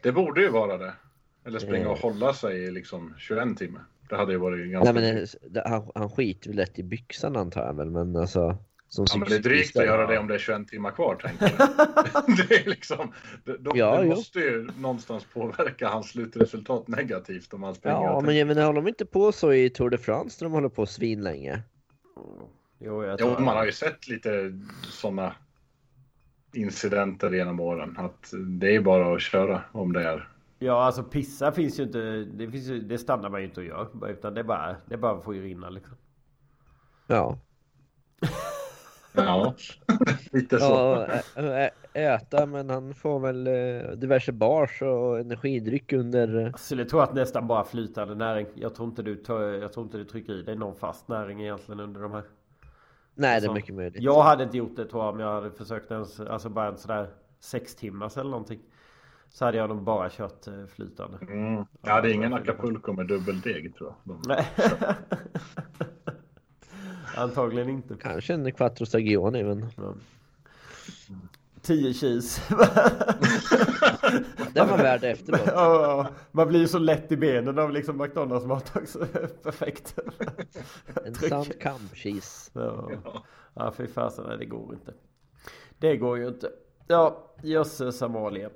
Det 0.02 0.12
borde 0.12 0.40
ju 0.42 0.48
vara 0.48 0.78
det. 0.78 0.92
Eller 1.44 1.58
springa 1.58 1.88
och 1.88 1.96
Eh. 1.96 2.02
hålla 2.02 2.34
sig 2.34 2.64
i 2.64 2.70
liksom 2.70 3.14
21 3.18 3.58
timmar. 3.58 3.82
Det 4.08 4.16
hade 4.16 4.32
ju 4.32 4.38
varit 4.38 4.70
ganska... 4.70 4.92
Nej 4.92 5.26
men 5.54 5.62
han, 5.64 5.90
han 5.94 6.10
skiter 6.10 6.48
väl 6.48 6.56
lätt 6.56 6.78
i 6.78 6.82
byxan 6.82 7.36
antar 7.36 7.66
jag 7.66 7.74
väl 7.76 7.90
men 7.90 8.16
alltså 8.16 8.58
som 8.92 9.06
Ja, 9.10 9.16
men 9.16 9.28
det 9.28 9.34
är 9.34 9.38
drygt 9.38 9.76
att 9.76 9.84
göra 9.84 10.06
det 10.06 10.18
om 10.18 10.28
det 10.28 10.34
är 10.34 10.38
21 10.38 10.68
timmar 10.68 10.90
kvar, 10.90 11.14
tänker 11.14 11.54
jag. 11.58 11.68
det 12.48 12.54
är 12.54 12.68
liksom... 12.68 13.12
Det, 13.44 13.56
de, 13.58 13.78
Ja, 13.78 14.02
det 14.02 14.08
måste 14.08 14.38
ju 14.38 14.70
någonstans 14.80 15.26
påverka 15.32 15.88
hans 15.88 16.08
slutresultat 16.08 16.88
negativt 16.88 17.52
om 17.54 17.62
han 17.62 17.74
springer. 17.74 17.96
Ja 17.96 18.20
men 18.20 18.36
jag 18.36 18.48
menar 18.48 18.62
håller 18.62 18.80
de 18.80 18.88
inte 18.88 19.06
på 19.06 19.32
så 19.32 19.52
i 19.52 19.70
Tour 19.70 19.90
de 19.90 19.98
France 19.98 20.44
när 20.44 20.48
de 20.48 20.54
håller 20.54 20.68
på 20.68 20.86
svinlänge? 20.86 21.62
Jo, 22.78 23.04
jag 23.04 23.20
Jo, 23.20 23.36
man 23.38 23.56
har 23.56 23.64
ju 23.64 23.72
sett 23.72 24.08
lite 24.08 24.58
sådana 24.84 25.34
incidenter 26.52 27.30
genom 27.30 27.60
åren. 27.60 27.96
Att 27.98 28.32
det 28.60 28.76
är 28.76 28.80
bara 28.80 29.14
att 29.14 29.22
köra 29.22 29.62
om 29.72 29.92
det 29.92 30.02
är. 30.02 30.28
Ja 30.58 30.84
alltså 30.84 31.02
pissa 31.02 31.52
finns 31.52 31.78
ju 31.80 31.82
inte. 31.82 31.98
Det, 32.34 32.50
finns 32.50 32.66
ju, 32.66 32.80
det 32.80 32.98
stannar 32.98 33.30
man 33.30 33.40
ju 33.40 33.46
inte 33.46 33.60
och 33.60 33.66
gör. 33.66 34.10
Utan 34.10 34.34
det 34.34 34.40
är 34.40 34.44
bara, 34.44 34.76
det 34.86 34.94
är 34.94 34.98
bara 34.98 35.18
att 35.18 35.24
få 35.24 35.32
rinna 35.32 35.70
liksom. 35.70 35.96
Ja. 37.06 37.38
Ja, 39.12 39.54
lite 40.32 40.58
så. 40.58 41.06
Ja, 41.34 41.42
ä- 41.42 41.70
äta 41.94 42.46
men 42.46 42.70
han 42.70 42.94
får 42.94 43.20
väl 43.20 43.46
eh, 43.46 43.90
diverse 43.90 44.32
bars 44.32 44.82
och 44.82 45.18
energidryck 45.20 45.92
under 45.92 46.36
eh, 46.36 46.42
Jag 46.42 46.58
skulle 46.60 46.84
tro 46.84 46.98
att 47.00 47.14
nästan 47.14 47.46
bara 47.46 47.64
flytande 47.64 48.14
näring. 48.14 48.46
Jag 48.54 48.74
tror 48.74 48.88
inte 48.88 49.02
du, 49.02 49.16
tar, 49.16 49.40
jag 49.42 49.72
tror 49.72 49.84
inte 49.86 49.98
du 49.98 50.04
trycker 50.04 50.32
i 50.32 50.42
dig 50.42 50.56
någon 50.56 50.76
fast 50.76 51.08
näring 51.08 51.42
egentligen 51.42 51.80
under 51.80 52.00
de 52.00 52.12
här. 52.12 52.22
Nej 53.14 53.40
det 53.40 53.46
är 53.46 53.48
Så. 53.48 53.54
mycket 53.54 53.74
möjligt. 53.74 54.02
Jag 54.02 54.22
hade 54.22 54.44
inte 54.44 54.56
gjort 54.56 54.76
det 54.76 54.84
tror 54.86 55.04
jag 55.04 55.14
om 55.14 55.20
jag 55.20 55.32
hade 55.34 55.50
försökt 55.50 55.90
ens, 55.90 56.20
alltså 56.20 56.48
bara 56.48 56.68
en 56.68 56.78
sådär 56.78 57.08
sex 57.40 57.74
timmars 57.74 58.16
eller 58.16 58.30
någonting. 58.30 58.60
Så 59.30 59.44
hade 59.44 59.56
jag 59.58 59.68
nog 59.68 59.82
bara 59.82 60.10
kört 60.10 60.46
eh, 60.46 60.66
flytande. 60.74 61.18
Mm. 61.20 61.64
Ja, 61.82 62.00
det 62.00 62.10
är 62.10 62.12
ingen 62.14 62.34
Acapulco 62.34 62.92
med 62.92 63.06
dubbeldeg 63.06 63.74
tror 63.76 63.94
jag. 64.04 64.44
Antagligen 67.16 67.68
inte. 67.68 67.94
Kanske 68.00 68.34
en 68.34 68.52
quattro 68.52 68.86
stagioni 68.86 69.44
men 69.44 69.66
Ja. 69.76 69.94
10 71.62 71.94
cheese. 71.94 72.42
det 74.52 74.60
var 74.60 74.78
värd 74.78 75.04
efteråt. 75.04 75.40
ja. 75.46 76.08
Man 76.32 76.48
blir 76.48 76.60
ju 76.60 76.68
så 76.68 76.78
lätt 76.78 77.12
i 77.12 77.16
benen 77.16 77.58
av 77.58 77.70
liksom 77.70 77.96
McDonalds 77.96 78.46
mat 78.46 78.76
också. 78.76 79.06
Perfekt. 79.42 79.98
En 81.04 81.14
sann 81.14 81.44
camp 81.44 81.94
cheese. 81.94 82.50
Ja, 82.54 82.90
ja 83.54 83.72
fy 83.76 83.86
fasen, 83.86 84.24
nej 84.28 84.38
det 84.38 84.44
går 84.44 84.74
inte. 84.74 84.94
Det 85.78 85.96
går 85.96 86.18
ju 86.18 86.28
inte. 86.28 86.50
Ja, 86.86 87.34
jösses 87.42 88.02
Amalia. 88.02 88.50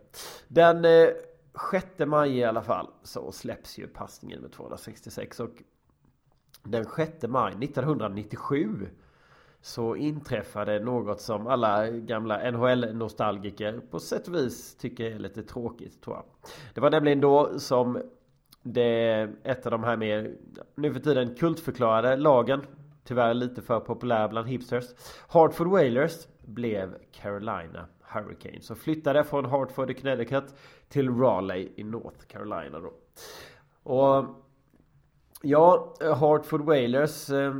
Den 0.48 0.84
eh, 0.84 1.08
6 1.70 1.86
maj 1.98 2.38
i 2.38 2.44
alla 2.44 2.62
fall 2.62 2.88
så 3.02 3.32
släpps 3.32 3.78
ju 3.78 3.86
passningen 3.86 4.40
med 4.40 4.52
266 4.52 5.40
och 5.40 5.62
den 6.66 6.84
6 6.96 7.12
maj 7.28 7.52
1997 7.52 8.88
så 9.60 9.96
inträffade 9.96 10.80
något 10.80 11.20
som 11.20 11.46
alla 11.46 11.90
gamla 11.90 12.50
NHL-nostalgiker 12.50 13.80
på 13.90 14.00
sätt 14.00 14.28
och 14.28 14.34
vis 14.34 14.76
tycker 14.76 15.04
är 15.04 15.18
lite 15.18 15.42
tråkigt 15.42 16.02
tror 16.02 16.16
jag. 16.16 16.24
Det 16.74 16.80
var 16.80 16.90
nämligen 16.90 17.20
då 17.20 17.58
som 17.58 18.02
det 18.62 19.28
ett 19.42 19.66
av 19.66 19.72
de 19.72 19.84
här 19.84 19.96
mer 19.96 20.36
nu 20.74 20.92
för 20.92 21.00
tiden 21.00 21.34
kultförklarade 21.34 22.16
lagen 22.16 22.62
Tyvärr 23.06 23.34
lite 23.34 23.62
för 23.62 23.80
populär 23.80 24.28
bland 24.28 24.48
hipsters 24.48 24.84
Hartford 25.28 25.66
Whalers 25.66 26.26
blev 26.44 26.94
Carolina 27.12 27.86
Hurricanes 28.00 28.70
och 28.70 28.78
flyttade 28.78 29.24
från 29.24 29.44
Hartford 29.44 29.90
i 29.90 29.94
Connecticut 29.94 30.54
till 30.88 31.10
Raleigh 31.10 31.70
i 31.76 31.84
North 31.84 32.26
Carolina 32.26 32.80
då. 32.80 32.92
Och 33.82 34.24
Ja, 35.48 35.94
Hartford 36.00 36.60
Whalers 36.60 37.30
eh, 37.30 37.54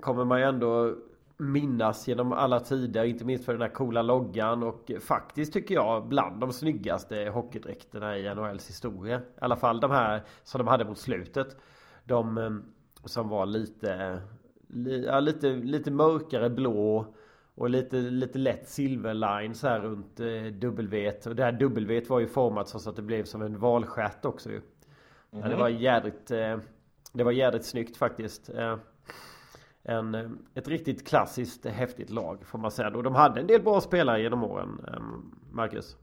kommer 0.00 0.24
man 0.24 0.40
ju 0.40 0.44
ändå 0.46 0.94
minnas 1.36 2.08
genom 2.08 2.32
alla 2.32 2.60
tider. 2.60 3.04
Inte 3.04 3.24
minst 3.24 3.44
för 3.44 3.52
den 3.52 3.62
här 3.62 3.68
coola 3.68 4.02
loggan 4.02 4.62
och 4.62 4.92
faktiskt 5.00 5.52
tycker 5.52 5.74
jag 5.74 6.08
bland 6.08 6.40
de 6.40 6.52
snyggaste 6.52 7.30
hockeydräkterna 7.34 8.18
i 8.18 8.34
NHLs 8.34 8.68
historia. 8.68 9.18
I 9.18 9.22
alla 9.40 9.56
fall 9.56 9.80
de 9.80 9.90
här 9.90 10.22
som 10.42 10.58
de 10.58 10.68
hade 10.68 10.84
mot 10.84 10.98
slutet. 10.98 11.56
De 12.04 12.38
eh, 12.38 12.50
som 13.04 13.28
var 13.28 13.46
lite, 13.46 14.20
li, 14.68 15.04
ja, 15.06 15.20
lite, 15.20 15.48
lite 15.48 15.90
mörkare 15.90 16.50
blå 16.50 17.14
och 17.54 17.70
lite, 17.70 17.96
lite 17.96 18.38
lätt 18.38 18.68
silverline 18.68 19.54
så 19.54 19.68
här 19.68 19.80
runt 19.80 20.20
eh, 20.20 20.44
W. 20.44 21.12
Och 21.26 21.36
det 21.36 21.44
här 21.44 21.52
W 21.52 22.02
var 22.08 22.20
ju 22.20 22.26
format 22.26 22.68
så 22.68 22.90
att 22.90 22.96
det 22.96 23.02
blev 23.02 23.24
som 23.24 23.42
en 23.42 23.58
valstjärt 23.58 24.24
också 24.24 24.50
ju. 24.50 24.60
Ja, 25.30 25.48
det 25.48 25.56
var 25.56 25.68
jädrigt 25.68 26.30
det 27.16 27.24
var 27.24 27.32
jädrigt 27.32 27.64
snyggt 27.64 27.96
faktiskt. 27.96 28.48
Eh, 28.48 28.76
en, 29.82 30.14
eh, 30.14 30.30
Ett 30.54 30.68
riktigt 30.68 31.08
klassiskt 31.08 31.66
häftigt 31.66 32.10
lag 32.10 32.46
får 32.46 32.58
man 32.58 32.70
säga 32.70 32.88
Och 32.88 33.02
de 33.02 33.14
hade 33.14 33.40
en 33.40 33.46
del 33.46 33.62
bra 33.62 33.80
spelare 33.80 34.22
genom 34.22 34.44
åren 34.44 34.80
eh, 34.88 35.02
Marcus. 35.52 35.96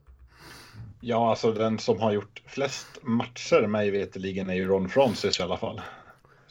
Ja, 1.02 1.30
alltså 1.30 1.52
den 1.52 1.80
som 1.80 2.00
har 2.00 2.12
gjort 2.12 2.42
flest 2.46 3.00
matcher 3.02 3.68
mig 3.68 3.92
veterligen 3.92 4.50
är 4.50 4.54
ju 4.54 4.68
Ron 4.68 4.90
Francis 4.90 5.40
i 5.40 5.44
alla 5.44 5.58
fall. 5.58 5.82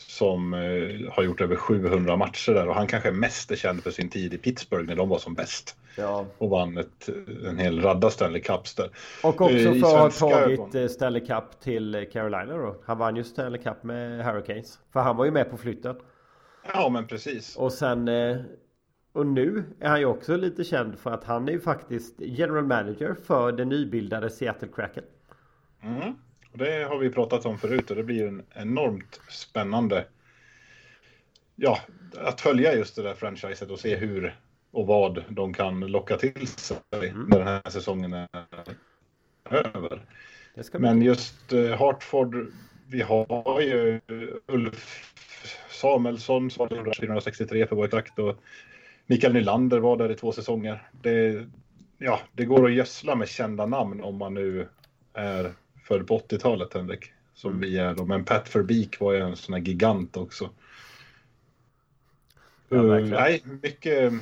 Som 0.00 0.54
eh, 0.54 1.12
har 1.12 1.22
gjort 1.22 1.40
över 1.40 1.56
700 1.56 2.16
matcher 2.16 2.52
där 2.54 2.68
och 2.68 2.74
han 2.74 2.86
kanske 2.86 3.10
mest 3.10 3.50
är 3.50 3.56
känd 3.56 3.82
för 3.82 3.90
sin 3.90 4.08
tid 4.08 4.34
i 4.34 4.38
Pittsburgh 4.38 4.86
när 4.88 4.96
de 4.96 5.08
var 5.08 5.18
som 5.18 5.34
bäst. 5.34 5.76
Ja 5.96 6.26
Och 6.38 6.50
vann 6.50 6.78
ett, 6.78 7.08
en 7.46 7.58
hel 7.58 7.82
radda 7.82 8.10
Stanley 8.10 8.40
Cups 8.40 8.74
där. 8.74 8.90
Och 9.22 9.40
också 9.40 9.54
Eh, 9.56 9.74
för 9.74 10.06
att 10.06 10.20
ha 10.20 10.30
tagit 10.30 10.60
ögon. 10.60 10.82
eh, 10.82 10.88
Stanley 10.88 11.26
Cup 11.26 11.60
till 11.60 12.08
Carolina 12.12 12.56
då 12.56 12.76
Han 12.84 12.98
vann 12.98 13.16
ju 13.16 13.24
Stanley 13.24 13.62
Cup 13.62 13.82
med 13.82 14.24
Hurricanes 14.24 14.78
För 14.92 15.00
han 15.00 15.16
var 15.16 15.24
ju 15.24 15.30
med 15.30 15.50
på 15.50 15.56
flytten 15.56 15.96
Ja, 16.74 16.88
men 16.88 17.06
precis. 17.06 17.56
Och 17.56 17.72
sen 17.72 18.08
Och 19.12 19.26
nu 19.26 19.64
är 19.80 19.88
han 19.88 20.00
ju 20.00 20.06
också 20.06 20.36
lite 20.36 20.64
känd 20.64 20.98
för 20.98 21.10
att 21.10 21.24
han 21.24 21.48
är 21.48 21.52
ju 21.52 21.60
faktiskt 21.60 22.14
General 22.18 22.64
Manager 22.64 23.14
för 23.26 23.52
det 23.52 23.64
nybildade 23.64 24.30
Seattle 24.30 24.68
Kraken 24.74 25.04
Mm. 25.82 26.14
Och 26.52 26.58
det 26.58 26.84
har 26.84 26.98
vi 26.98 27.10
pratat 27.10 27.46
om 27.46 27.58
förut 27.58 27.90
och 27.90 27.96
det 27.96 28.04
blir 28.04 28.26
en 28.26 28.42
enormt 28.54 29.20
spännande 29.28 30.06
ja, 31.56 31.78
att 32.16 32.40
följa 32.40 32.74
just 32.74 32.96
det 32.96 33.02
där 33.02 33.14
franchiset 33.14 33.70
och 33.70 33.80
se 33.80 33.96
hur 33.96 34.36
och 34.70 34.86
vad 34.86 35.24
de 35.28 35.54
kan 35.54 35.80
locka 35.80 36.16
till 36.16 36.46
sig 36.46 36.76
när 37.28 37.38
den 37.38 37.46
här 37.46 37.70
säsongen 37.70 38.12
är 38.12 38.28
över. 39.50 40.02
Men 40.78 41.02
just 41.02 41.52
eh, 41.52 41.78
Hartford, 41.78 42.52
vi 42.88 43.02
har 43.02 43.60
ju 43.60 44.00
Ulf 44.46 45.14
Samuelsson 45.70 46.50
som 46.50 46.68
var 46.68 46.76
1963 46.76 47.66
för 47.66 47.76
White 47.76 48.22
och 48.22 48.36
Mikael 49.06 49.32
Nylander 49.32 49.78
var 49.78 49.96
där 49.96 50.10
i 50.12 50.14
två 50.14 50.32
säsonger. 50.32 50.88
Det, 51.02 51.46
ja, 51.98 52.20
det 52.32 52.44
går 52.44 52.66
att 52.66 52.72
gödsla 52.72 53.14
med 53.14 53.28
kända 53.28 53.66
namn 53.66 54.00
om 54.00 54.16
man 54.16 54.34
nu 54.34 54.68
är 55.12 55.52
född 55.90 56.06
på 56.06 56.18
80-talet 56.18 56.74
Henrik. 56.74 57.12
Som 57.34 57.60
vi 57.60 57.78
är 57.78 57.94
då. 57.94 58.04
Men 58.04 58.24
Pat 58.24 58.56
Verbeek 58.56 59.00
var 59.00 59.12
ju 59.12 59.20
en 59.20 59.36
sån 59.36 59.54
här 59.54 59.60
gigant 59.60 60.16
också. 60.16 60.50
Ja, 62.68 62.76
Uh, 62.76 62.82
verkligen. 62.82 63.14
nej, 63.14 63.42
mycket 63.62 64.12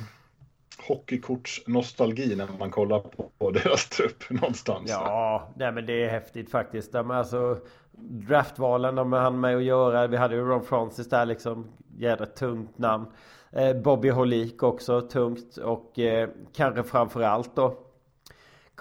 hockeykortsnostalgi 0.87 2.35
när 2.35 2.47
man 2.59 2.71
kollar 2.71 2.99
på, 2.99 3.29
på 3.37 3.51
deras 3.51 3.89
trupp 3.89 4.29
någonstans. 4.29 4.89
Ja, 4.89 5.49
nej 5.55 5.71
men 5.71 5.85
det 5.85 6.03
är 6.03 6.09
häftigt 6.09 6.51
faktiskt. 6.51 6.91
De, 6.91 7.11
alltså, 7.11 7.57
draftvalen 8.01 8.95
de 8.95 9.13
hann 9.13 9.39
med 9.39 9.55
att 9.57 9.63
göra. 9.63 10.07
Vi 10.07 10.17
hade 10.17 10.35
ju 10.35 10.41
Ron 10.41 10.65
Francis 10.65 11.09
där 11.09 11.25
liksom. 11.25 11.67
Jädra 11.97 12.25
tungt 12.25 12.77
namn. 12.77 13.05
Eh, 13.51 13.73
Bobby 13.73 14.09
Holik 14.09 14.63
också 14.63 15.01
tungt. 15.01 15.57
Och 15.57 15.99
eh, 15.99 16.29
kanske 16.55 16.83
framförallt 16.83 17.55
då 17.55 17.77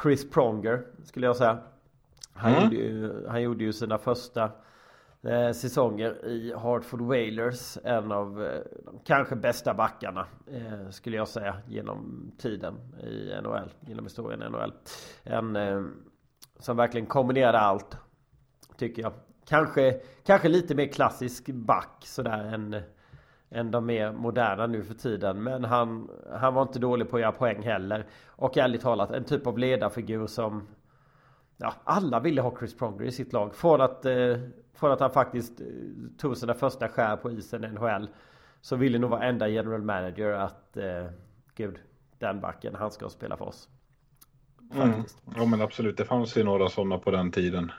Chris 0.02 0.30
Pronger 0.30 0.82
skulle 1.04 1.26
jag 1.26 1.36
säga. 1.36 1.58
Han, 2.38 2.52
Mm. 2.52 2.62
gjorde, 2.64 2.76
ju, 2.76 3.26
han 3.28 3.42
gjorde 3.42 3.64
ju 3.64 3.72
sina 3.72 3.98
första 3.98 4.50
eh, 5.22 5.52
säsonger 5.52 6.26
i 6.26 6.52
Hartford 6.56 7.00
Whalers. 7.00 7.78
En 7.84 8.12
av 8.12 8.44
eh, 8.44 8.60
de 8.84 8.98
kanske 9.04 9.36
bästa 9.36 9.74
backarna 9.74 10.26
eh, 10.46 10.90
skulle 10.90 11.16
jag 11.16 11.28
säga 11.28 11.56
genom 11.66 12.30
tiden 12.38 12.74
i 13.02 13.32
NHL. 13.42 13.70
Genom 13.80 14.04
historien 14.04 14.42
i 14.42 14.48
NHL. 14.50 14.72
En 15.22 15.56
eh, 15.56 15.82
som 16.58 16.76
verkligen 16.76 17.06
kombinerade 17.06 17.58
allt. 17.58 17.96
Tycker 18.76 19.02
jag. 19.02 19.12
Kanske, 19.48 20.00
kanske 20.26 20.48
lite 20.48 20.74
mer 20.74 20.86
klassisk 20.86 21.46
back 21.46 21.96
sådär 22.04 22.44
än, 22.54 22.76
än 23.50 23.70
de 23.70 23.86
mer 23.86 24.12
moderna 24.12 24.66
nu 24.66 24.82
för 24.82 24.94
tiden. 24.94 25.42
Men 25.42 25.64
han, 25.64 26.10
han 26.32 26.54
var 26.54 26.62
inte 26.62 26.78
dålig 26.78 27.10
på 27.10 27.16
att 27.16 27.22
göra 27.22 27.32
poäng 27.32 27.62
heller. 27.62 28.06
Och 28.26 28.56
ärligt 28.56 28.80
talat 28.80 29.10
en 29.10 29.24
typ 29.24 29.46
av 29.46 29.58
ledarfigur 29.58 30.26
som 30.26 30.66
Ja, 31.60 31.74
alla 31.84 32.20
ville 32.20 32.40
ha 32.40 32.58
Chris 32.58 32.76
Pronger 32.76 33.04
i 33.04 33.12
sitt 33.12 33.32
lag. 33.32 33.54
Från 33.54 33.80
att, 33.80 34.04
eh, 34.04 34.36
från 34.74 34.92
att 34.92 35.00
han 35.00 35.10
faktiskt 35.10 35.60
eh, 35.60 35.66
tog 36.18 36.36
sina 36.36 36.54
första 36.54 36.88
skär 36.88 37.16
på 37.16 37.30
isen 37.30 37.64
i 37.64 37.68
NHL. 37.68 38.08
Så 38.60 38.76
ville 38.76 38.98
nog 38.98 39.10
varenda 39.10 39.48
general 39.48 39.82
manager 39.82 40.32
att 40.32 40.76
eh, 40.76 41.06
Gud, 41.54 41.78
den 42.18 42.40
backen, 42.40 42.74
han 42.74 42.90
ska 42.90 43.08
spela 43.08 43.36
för 43.36 43.44
oss. 43.44 43.68
Faktiskt. 44.72 45.26
Mm. 45.26 45.38
Ja 45.40 45.46
men 45.46 45.62
absolut, 45.62 45.96
det 45.96 46.04
fanns 46.04 46.36
ju 46.36 46.44
några 46.44 46.68
sådana 46.68 46.98
på 46.98 47.10
den 47.10 47.30
tiden. 47.30 47.72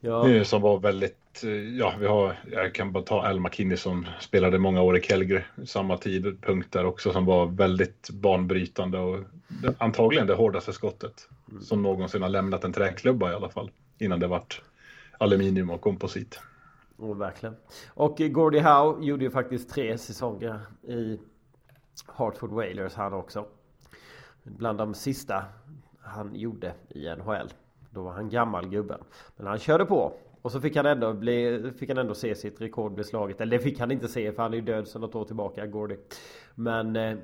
Ja. 0.00 0.44
Som 0.44 0.62
var 0.62 0.78
väldigt, 0.78 1.42
ja 1.78 1.94
vi 2.00 2.06
har, 2.06 2.38
jag 2.52 2.74
kan 2.74 2.92
bara 2.92 3.04
ta 3.04 3.22
Al 3.22 3.40
McKinney 3.40 3.76
som 3.76 4.06
spelade 4.20 4.58
många 4.58 4.82
år 4.82 4.96
i 4.96 5.00
Calgary, 5.00 5.42
samma 5.66 5.96
tidpunkt 5.96 6.72
där 6.72 6.84
också 6.84 7.12
som 7.12 7.24
var 7.24 7.46
väldigt 7.46 8.10
banbrytande 8.10 8.98
och 8.98 9.18
antagligen 9.78 10.26
det 10.26 10.34
hårdaste 10.34 10.72
skottet. 10.72 11.28
Som 11.60 11.82
någonsin 11.82 12.22
har 12.22 12.28
lämnat 12.28 12.64
en 12.64 12.72
träklubba 12.72 13.32
i 13.32 13.34
alla 13.34 13.48
fall 13.48 13.70
innan 13.98 14.20
det 14.20 14.26
vart 14.26 14.62
aluminium 15.18 15.70
och 15.70 15.80
komposit. 15.80 16.40
Oh, 16.96 17.16
verkligen. 17.16 17.56
Och 17.88 18.16
Gordie 18.18 18.60
Howe 18.60 19.04
gjorde 19.04 19.24
ju 19.24 19.30
faktiskt 19.30 19.70
tre 19.70 19.98
säsonger 19.98 20.60
i 20.82 21.18
Hartford 22.06 22.50
Whalers 22.50 22.94
han 22.94 23.12
också. 23.12 23.46
Bland 24.42 24.78
de 24.78 24.94
sista 24.94 25.44
han 26.00 26.34
gjorde 26.34 26.74
i 26.88 27.08
NHL. 27.08 27.52
Då 27.90 28.02
var 28.02 28.12
han 28.12 28.30
gammal 28.30 28.68
gubben. 28.68 29.00
Men 29.36 29.46
han 29.46 29.58
körde 29.58 29.84
på. 29.84 30.12
Och 30.42 30.52
så 30.52 30.60
fick 30.60 30.76
han 30.76 30.86
ändå, 30.86 31.12
bli, 31.12 31.70
fick 31.78 31.88
han 31.88 31.98
ändå 31.98 32.14
se 32.14 32.34
sitt 32.34 32.60
rekord 32.60 32.92
bli 32.92 33.04
slaget. 33.04 33.40
Eller 33.40 33.58
det 33.58 33.62
fick 33.62 33.80
han 33.80 33.90
inte 33.90 34.08
se 34.08 34.32
för 34.32 34.42
han 34.42 34.52
är 34.52 34.56
ju 34.56 34.62
död 34.62 34.88
sedan 34.88 35.00
något 35.00 35.14
år 35.14 35.24
tillbaka, 35.24 35.66
Gordy. 35.66 35.96
Men 36.54 36.96
eh, 36.96 37.16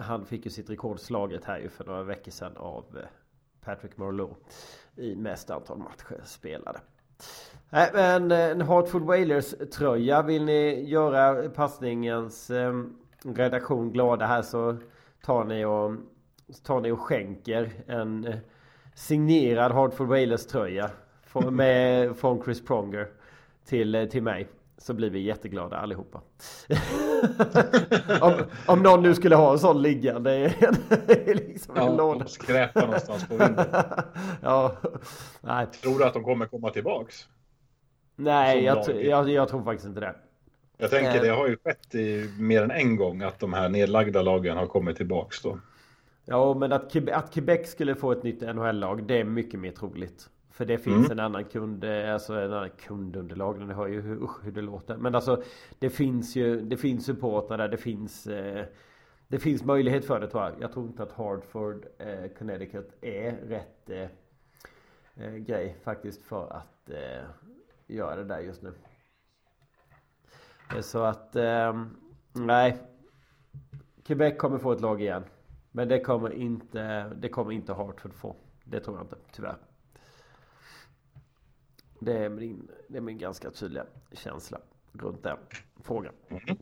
han 0.00 0.26
fick 0.26 0.44
ju 0.44 0.50
sitt 0.50 0.70
rekord 0.70 1.00
slaget 1.00 1.44
här 1.44 1.58
ju 1.58 1.68
för 1.68 1.84
några 1.84 2.02
veckor 2.02 2.30
sedan 2.30 2.56
av 2.56 2.84
eh, 2.96 3.08
Patrick 3.64 3.96
Marleau. 3.96 4.36
I 4.96 5.14
mest 5.14 5.50
antal 5.50 5.78
matcher 5.78 6.20
spelade. 6.24 6.80
Nej 7.70 7.90
men 7.94 8.32
eh, 8.32 8.50
en 8.50 8.60
Hartford 8.60 9.02
Whalers 9.02 9.54
tröja. 9.72 10.22
Vill 10.22 10.44
ni 10.44 10.84
göra 10.88 11.48
passningens 11.48 12.50
eh, 12.50 12.84
redaktion 13.24 13.92
glada 13.92 14.26
här 14.26 14.42
så 14.42 14.76
tar 15.24 15.44
ni 15.44 15.64
och, 15.64 15.92
tar 16.62 16.80
ni 16.80 16.90
och 16.90 17.00
skänker 17.00 17.72
en 17.86 18.26
eh, 18.26 18.36
signerad 18.94 19.72
Hartford 19.72 20.08
Whalers 20.08 20.46
tröja 20.46 20.90
från, 21.22 21.56
med, 21.56 22.16
från 22.16 22.42
Chris 22.42 22.64
Pronger 22.64 23.08
till, 23.64 23.94
eh, 23.94 24.04
till 24.04 24.22
mig. 24.22 24.48
Så 24.84 24.94
blir 24.94 25.10
vi 25.10 25.20
jätteglada 25.20 25.76
allihopa. 25.76 26.20
om, 28.20 28.32
om 28.66 28.82
någon 28.82 29.02
nu 29.02 29.14
skulle 29.14 29.36
ha 29.36 29.52
en 29.52 29.58
sån 29.58 29.82
liggande. 29.82 30.54
liksom 31.26 31.76
ja, 31.76 32.24
skräpa 32.26 32.80
någonstans 32.80 33.28
på 33.28 33.36
vinden. 33.36 33.66
ja, 34.42 34.76
nej. 35.40 35.66
Tror 35.66 35.98
du 35.98 36.04
att 36.04 36.14
de 36.14 36.24
kommer 36.24 36.46
komma 36.46 36.70
tillbaks? 36.70 37.28
Nej, 38.16 38.64
jag, 38.64 39.04
jag, 39.04 39.30
jag, 39.30 39.48
tror 39.48 39.64
faktiskt 39.64 39.88
inte 39.88 40.00
det. 40.00 40.14
Jag 40.76 40.90
tänker 40.90 41.22
det 41.22 41.28
har 41.28 41.48
ju 41.48 41.56
skett 41.56 41.94
i 41.94 42.30
mer 42.38 42.62
än 42.62 42.70
en 42.70 42.96
gång 42.96 43.22
att 43.22 43.40
de 43.40 43.52
här 43.52 43.68
nedlagda 43.68 44.22
lagen 44.22 44.56
har 44.56 44.66
kommit 44.66 44.96
tillbaks 44.96 45.42
då. 45.42 45.58
Ja, 46.24 46.54
men 46.54 46.72
att, 46.72 47.08
att 47.08 47.34
Quebec 47.34 47.70
skulle 47.70 47.94
få 47.94 48.12
ett 48.12 48.22
nytt 48.22 48.40
NHL-lag, 48.40 49.06
det 49.06 49.20
är 49.20 49.24
mycket 49.24 49.60
mer 49.60 49.70
troligt. 49.70 50.30
För 50.54 50.64
det 50.64 50.78
finns 50.78 51.06
mm. 51.06 51.10
en 51.12 51.20
annan 51.20 51.44
kund, 51.44 51.84
eh, 51.84 52.14
alltså 52.14 52.34
en 52.34 52.52
annan 52.52 52.70
kundunderlag. 52.70 53.66
Ni 53.66 53.74
hör 53.74 53.86
ju 53.86 54.00
hur, 54.00 54.22
usch, 54.22 54.44
hur 54.44 54.52
det 54.52 54.62
låter. 54.62 54.96
Men 54.96 55.14
alltså 55.14 55.42
det 55.78 55.90
finns 55.90 56.36
ju, 56.36 56.60
det 56.60 56.76
finns 56.76 57.04
supportrar 57.04 57.58
där 57.58 57.68
det 57.68 57.76
finns 57.76 58.26
eh, 58.26 58.64
Det 59.28 59.38
finns 59.38 59.64
möjlighet 59.64 60.04
för 60.04 60.20
det 60.20 60.28
tror 60.28 60.42
jag. 60.42 60.52
Jag 60.60 60.72
tror 60.72 60.86
inte 60.86 61.02
att 61.02 61.12
Hartford, 61.12 61.86
eh, 61.98 62.30
Connecticut 62.38 62.92
är 63.00 63.32
rätt 63.32 63.90
eh, 63.90 64.08
eh 65.16 65.34
grej 65.34 65.76
faktiskt 65.82 66.22
för 66.22 66.52
att 66.52 66.90
eh, 66.90 67.24
göra 67.86 68.16
det 68.16 68.24
där 68.24 68.40
just 68.40 68.62
nu. 68.62 68.72
Så 70.80 71.02
att, 71.02 71.36
nej. 72.32 72.76
Quebec 74.04 74.38
kommer 74.38 74.58
få 74.58 74.72
ett 74.72 74.80
lag 74.80 75.02
igen. 75.02 75.24
Men 75.70 75.88
det 75.88 76.00
kommer 76.00 76.32
inte, 76.32 77.08
det 77.08 77.28
kommer 77.28 77.52
inte 77.52 77.72
Hartford 77.72 78.14
få. 78.14 78.36
Det 78.64 78.80
tror 78.80 78.96
jag 78.96 79.04
inte, 79.04 79.16
tyvärr. 79.32 79.56
Det 82.04 82.18
är 82.18 82.28
min, 82.28 82.68
det 82.88 82.96
är 82.96 83.02
min 83.02 83.18
ganska 83.18 83.50
tydliga 83.50 83.84
känsla 84.12 84.58
runt 84.92 85.22
den 85.22 85.36
frågan. 85.82 86.12
Mm. 86.28 86.56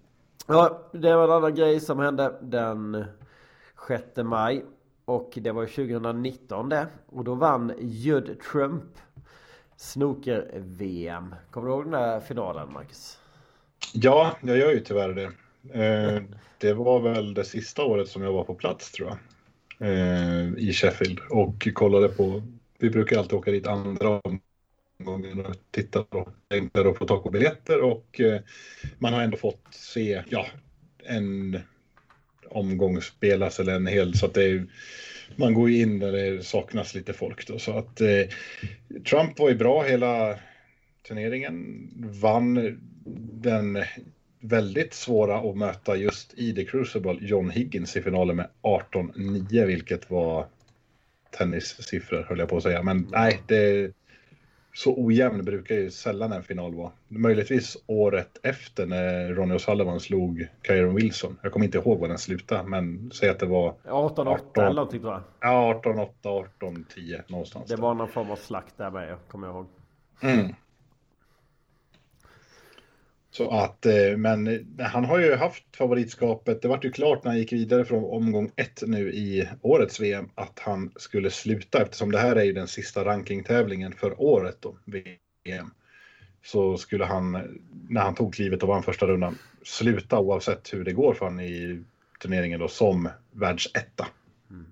Ja, 0.47 0.91
det 0.93 1.17
var 1.17 1.25
en 1.25 1.31
annan 1.31 1.55
grej 1.55 1.81
som 1.81 1.99
hände 1.99 2.39
den 2.43 3.05
6 3.89 4.05
maj. 4.17 4.65
Och 5.05 5.33
det 5.35 5.53
var 5.53 5.67
2019 5.67 6.69
det. 6.69 6.87
Och 7.07 7.25
då 7.25 7.35
vann 7.35 7.73
Judd 7.79 8.41
Trump 8.53 8.85
Snooker-VM. 9.77 11.35
Kommer 11.51 11.69
du 11.69 11.75
ihåg 11.75 11.85
den 11.85 11.93
där 11.93 12.21
finalen 12.21 12.73
Marcus? 12.73 13.19
Ja, 13.93 14.37
jag 14.41 14.57
gör 14.57 14.71
ju 14.71 14.81
tyvärr 14.81 15.13
det. 15.13 15.33
Eh, 15.85 16.23
det 16.59 16.73
var 16.73 17.01
väl 17.01 17.35
det 17.35 17.45
sista 17.45 17.85
året 17.85 18.09
som 18.09 18.23
jag 18.23 18.33
var 18.33 18.45
på 18.45 18.55
plats 18.55 18.93
tror 18.93 19.09
jag. 19.09 19.19
Eh, 19.89 20.55
I 20.57 20.73
Sheffield 20.73 21.21
och 21.31 21.69
kollade 21.75 22.09
på. 22.09 22.43
Vi 22.79 22.91
brukar 22.91 23.19
alltid 23.19 23.39
åka 23.39 23.51
dit 23.51 23.67
andra 23.67 24.21
omgången 25.09 25.47
och 25.47 25.57
titta 25.71 26.01
och 26.01 26.29
enklare 26.51 26.91
att 26.91 26.99
få 26.99 27.07
tag 27.07 27.23
på 27.23 27.31
biljetter 27.31 27.81
och 27.81 28.21
man 28.99 29.13
har 29.13 29.23
ändå 29.23 29.37
fått 29.37 29.67
se 29.71 30.23
ja, 30.29 30.47
en 31.05 31.61
omgång 32.49 33.03
spelas 33.03 33.61
eller 33.61 33.75
en 33.75 33.87
hel 33.87 34.15
så 34.15 34.27
att 34.27 34.35
det 34.35 34.45
är, 34.45 34.67
man 35.37 35.55
går 35.55 35.71
ju 35.71 35.81
in 35.81 35.99
där 35.99 36.13
det 36.13 36.45
saknas 36.45 36.95
lite 36.95 37.13
folk 37.13 37.47
då 37.47 37.59
så 37.59 37.79
att 37.79 38.01
eh, 38.01 38.27
Trump 39.11 39.39
var 39.39 39.49
ju 39.49 39.55
bra 39.55 39.83
hela 39.83 40.39
turneringen 41.09 41.89
vann 42.23 42.79
den 43.33 43.85
väldigt 44.41 44.95
svåra 44.95 45.51
att 45.51 45.57
möta 45.57 45.97
just 45.97 46.35
i 46.35 46.55
The 46.55 46.65
Crucible 46.65 47.19
John 47.21 47.51
Higgins 47.51 47.97
i 47.97 48.03
finalen 48.03 48.37
med 48.37 48.49
18-9 48.63 49.67
vilket 49.67 50.11
var 50.11 50.47
tennissiffror 51.39 52.27
höll 52.29 52.39
jag 52.39 52.49
på 52.49 52.57
att 52.57 52.63
säga. 52.63 52.83
Men 52.83 53.09
nej, 53.13 53.41
det 53.49 53.93
så 54.75 54.95
ojämn 54.97 55.45
brukar 55.45 55.75
ju 55.75 55.91
sällan 55.91 56.33
en 56.33 56.43
final 56.43 56.75
vara. 56.75 56.93
Möjligtvis 57.09 57.77
året 57.87 58.39
efter 58.43 58.87
när 58.87 59.35
Ronny 59.35 59.55
O'Sullivan 59.55 59.99
slog 59.99 60.47
Kyron 60.67 60.95
Wilson. 60.95 61.39
Jag 61.43 61.53
kommer 61.53 61.67
inte 61.67 61.79
ihåg 61.79 61.99
vad 61.99 62.11
den 62.11 62.19
slutade, 62.19 62.69
men 62.69 63.11
säg 63.11 63.29
att 63.29 63.39
det 63.39 63.47
var 63.47 63.75
18-8 63.85 64.39
eller 64.57 64.75
någonting 64.75 65.01
tror 65.01 65.13
jag. 65.13 65.23
Ja, 65.41 65.83
18-8, 65.85 66.47
18-10 66.61 67.23
någonstans. 67.27 67.69
Det 67.69 67.77
var 67.77 67.95
någon 67.95 68.09
form 68.09 68.31
av 68.31 68.37
slakt 68.37 68.79
där 68.79 68.91
med, 68.91 69.17
kommer 69.29 69.47
jag 69.47 69.57
ihåg. 69.57 69.67
Mm. 70.21 70.55
Så 73.33 73.51
att, 73.51 73.87
eh, 73.87 74.17
men 74.17 74.47
eh, 74.47 74.87
han 74.87 75.05
har 75.05 75.19
ju 75.19 75.35
haft 75.35 75.77
favoritskapet. 75.77 76.63
Det 76.63 76.69
var 76.69 76.81
ju 76.83 76.93
klart 76.93 77.25
när 77.25 77.31
han 77.31 77.39
gick 77.39 77.53
vidare 77.53 77.85
från 77.85 78.05
omgång 78.05 78.53
ett 78.57 78.83
nu 78.87 79.13
i 79.13 79.49
årets 79.63 80.01
VM 80.01 80.29
att 80.35 80.59
han 80.59 80.93
skulle 80.97 81.31
sluta 81.31 81.83
eftersom 81.83 82.13
det 82.13 82.19
här 82.19 82.37
är 82.37 82.45
ju 82.45 82.53
den 82.53 82.69
sista 82.69 83.05
rankingtävlingen 83.05 83.93
för 83.93 84.23
året 84.23 84.57
då, 84.61 84.77
VM. 84.85 85.71
Så 86.45 86.77
skulle 86.77 87.05
han, 87.05 87.33
när 87.89 88.01
han 88.01 88.15
tog 88.15 88.35
klivet 88.35 88.63
och 88.63 88.69
vann 88.69 88.83
första 88.83 89.07
rundan, 89.07 89.39
sluta 89.63 90.19
oavsett 90.19 90.75
hur 90.75 90.85
det 90.85 90.93
går 90.93 91.15
för 91.15 91.25
honom 91.25 91.41
i 91.41 91.85
turneringen 92.23 92.61
då 92.61 92.69
som 92.69 93.09
världsetta. 93.31 94.07
Mm. 94.51 94.67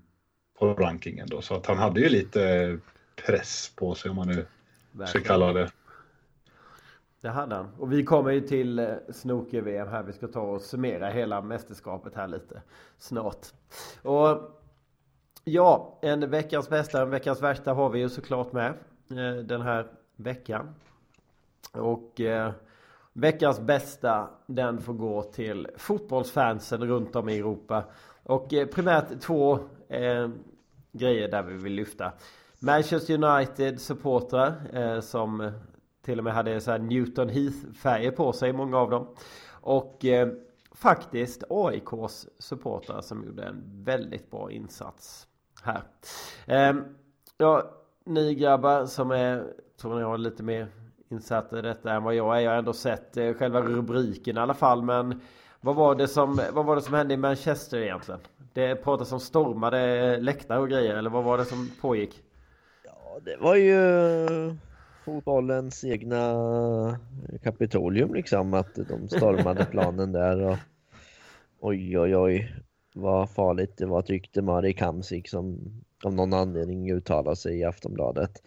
På 0.58 0.74
rankingen 0.74 1.28
då. 1.28 1.42
Så 1.42 1.54
att 1.54 1.66
han 1.66 1.78
hade 1.78 2.00
ju 2.00 2.08
lite 2.08 2.78
press 3.26 3.72
på 3.76 3.94
sig 3.94 4.10
om 4.10 4.16
man 4.16 4.28
nu 4.28 4.46
ska 5.06 5.20
kalla 5.20 5.52
det. 5.52 5.70
Det 7.20 7.28
hade 7.28 7.54
han. 7.54 7.68
Och 7.78 7.92
vi 7.92 8.04
kommer 8.04 8.30
ju 8.30 8.40
till 8.40 8.78
eh, 8.78 8.86
snooker-VM 9.12 9.88
här. 9.88 10.02
Vi 10.02 10.12
ska 10.12 10.28
ta 10.28 10.40
och 10.40 10.60
summera 10.60 11.10
hela 11.10 11.42
mästerskapet 11.42 12.14
här 12.14 12.28
lite 12.28 12.62
snart. 12.98 13.46
Och 14.02 14.60
ja, 15.44 15.98
en 16.02 16.30
veckans 16.30 16.68
bästa, 16.68 17.02
en 17.02 17.10
veckans 17.10 17.42
värsta 17.42 17.72
har 17.72 17.90
vi 17.90 17.98
ju 17.98 18.08
såklart 18.08 18.52
med 18.52 18.74
eh, 19.10 19.44
den 19.44 19.62
här 19.62 19.86
veckan. 20.16 20.74
Och 21.72 22.20
eh, 22.20 22.52
veckans 23.12 23.60
bästa 23.60 24.30
den 24.46 24.80
får 24.80 24.94
gå 24.94 25.22
till 25.22 25.68
fotbollsfansen 25.76 26.86
runt 26.86 27.16
om 27.16 27.28
i 27.28 27.38
Europa. 27.38 27.84
Och 28.22 28.54
eh, 28.54 28.66
primärt 28.66 29.20
två 29.20 29.58
eh, 29.88 30.28
grejer 30.92 31.28
där 31.28 31.42
vi 31.42 31.56
vill 31.56 31.72
lyfta. 31.72 32.12
Manchester 32.58 33.24
United 33.24 33.80
supportrar 33.80 34.54
eh, 34.72 35.00
som 35.00 35.52
till 36.10 36.18
och 36.18 36.24
med 36.24 36.34
hade 36.34 36.60
så 36.60 36.78
Newton 36.78 37.28
Heath 37.28 37.56
färger 37.74 38.10
på 38.10 38.32
sig, 38.32 38.52
många 38.52 38.78
av 38.78 38.90
dem. 38.90 39.06
Och 39.50 40.04
eh, 40.04 40.28
faktiskt 40.72 41.44
AIKs 41.50 42.28
supportrar 42.38 43.00
som 43.00 43.24
gjorde 43.24 43.42
en 43.42 43.62
väldigt 43.84 44.30
bra 44.30 44.50
insats 44.50 45.26
här. 45.62 45.82
Eh, 46.46 46.74
ja, 47.38 47.70
ni 48.04 48.34
grabbar 48.34 48.86
som 48.86 49.10
är, 49.10 49.44
tror 49.80 49.96
ni 49.96 50.02
har 50.02 50.18
lite 50.18 50.42
mer 50.42 50.68
insatta 51.08 51.58
i 51.58 51.62
detta 51.62 51.92
än 51.92 52.02
vad 52.02 52.14
jag 52.14 52.36
är. 52.36 52.40
Jag 52.40 52.50
har 52.50 52.58
ändå 52.58 52.72
sett 52.72 53.16
eh, 53.16 53.34
själva 53.34 53.60
rubriken 53.60 54.36
i 54.36 54.40
alla 54.40 54.54
fall. 54.54 54.82
Men 54.82 55.20
vad 55.60 55.76
var, 55.76 55.94
det 55.94 56.08
som, 56.08 56.40
vad 56.52 56.64
var 56.64 56.76
det 56.76 56.82
som 56.82 56.94
hände 56.94 57.14
i 57.14 57.16
Manchester 57.16 57.78
egentligen? 57.78 58.20
Det 58.52 58.74
pratas 58.74 59.12
om 59.12 59.20
stormade 59.20 60.16
läktare 60.20 60.58
och 60.58 60.68
grejer 60.68 60.96
eller 60.96 61.10
vad 61.10 61.24
var 61.24 61.38
det 61.38 61.44
som 61.44 61.70
pågick? 61.80 62.22
Ja, 62.84 63.18
det 63.24 63.36
var 63.36 63.56
ju 63.56 64.56
fotbollens 65.04 65.84
egna 65.84 66.98
Kapitolium 67.42 68.14
liksom 68.14 68.54
att 68.54 68.74
de 68.74 69.08
stormade 69.08 69.64
planen 69.70 70.12
där 70.12 70.40
och 70.40 70.56
oj 71.60 71.98
oj 71.98 72.16
oj 72.16 72.54
vad 72.94 73.30
farligt 73.30 73.76
det 73.76 73.86
var 73.86 74.02
tyckte 74.02 74.42
Mari 74.42 74.72
Kamsik 74.72 75.28
som 75.28 75.58
av 76.04 76.14
någon 76.14 76.32
anledning 76.32 76.92
uttalade 76.92 77.36
sig 77.36 77.58
i 77.58 77.64
Aftonbladet. 77.64 78.42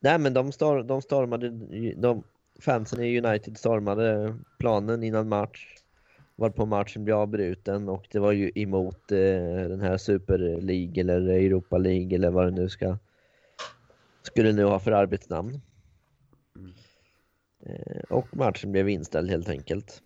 Nej 0.00 0.18
men 0.18 0.34
de, 0.34 0.52
stor 0.52 0.82
de 0.82 1.02
stormade, 1.02 1.50
de, 1.96 2.22
fansen 2.60 3.00
i 3.00 3.20
United 3.20 3.58
stormade 3.58 4.36
planen 4.58 5.02
innan 5.02 5.28
match. 5.28 5.74
Var 6.36 6.50
på 6.50 6.66
matchen 6.66 7.04
blev 7.04 7.16
avbruten 7.16 7.88
och 7.88 8.06
det 8.10 8.18
var 8.18 8.32
ju 8.32 8.50
emot 8.54 9.12
eh, 9.12 9.68
den 9.68 9.80
här 9.80 9.96
Super 9.96 10.38
League 10.38 11.00
eller 11.00 11.20
Europa 11.20 11.78
League 11.78 12.14
eller 12.14 12.30
vad 12.30 12.46
det 12.46 12.50
nu 12.50 12.68
ska 12.68 12.98
skulle 14.22 14.52
nu 14.52 14.64
ha 14.64 14.78
för 14.78 14.92
arbetsnamn. 14.92 15.60
Eh, 17.66 18.02
och 18.08 18.36
matchen 18.36 18.72
blev 18.72 18.88
inställd 18.88 19.30
helt 19.30 19.48
enkelt. 19.48 20.02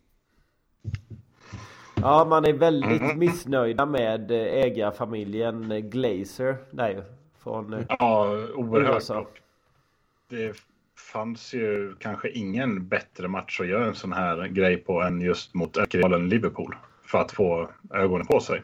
Ja, 1.95 2.25
man 2.25 2.45
är 2.45 2.53
väldigt 2.53 3.01
mm. 3.01 3.19
missnöjda 3.19 3.87
med 3.87 4.31
eh, 4.31 4.37
ägarfamiljen 4.39 5.91
Glazer 5.91 6.57
där 6.71 7.05
från 7.39 7.73
eh, 7.73 7.85
Ja, 7.89 8.27
oerhört. 8.55 8.95
USA. 8.95 9.27
Det 10.29 10.57
fanns 11.13 11.55
ju 11.55 11.95
kanske 11.99 12.31
ingen 12.31 12.89
bättre 12.89 13.29
match 13.29 13.61
att 13.61 13.67
göra 13.67 13.87
en 13.87 13.95
sån 13.95 14.13
här 14.13 14.47
grej 14.47 14.77
på 14.77 15.03
än 15.03 15.21
just 15.21 15.55
mot 15.55 15.95
rivalen 15.95 16.29
Liverpool 16.29 16.77
för 17.03 17.19
att 17.19 17.33
få 17.33 17.71
ögonen 17.95 18.27
på 18.27 18.41
sig. 18.41 18.63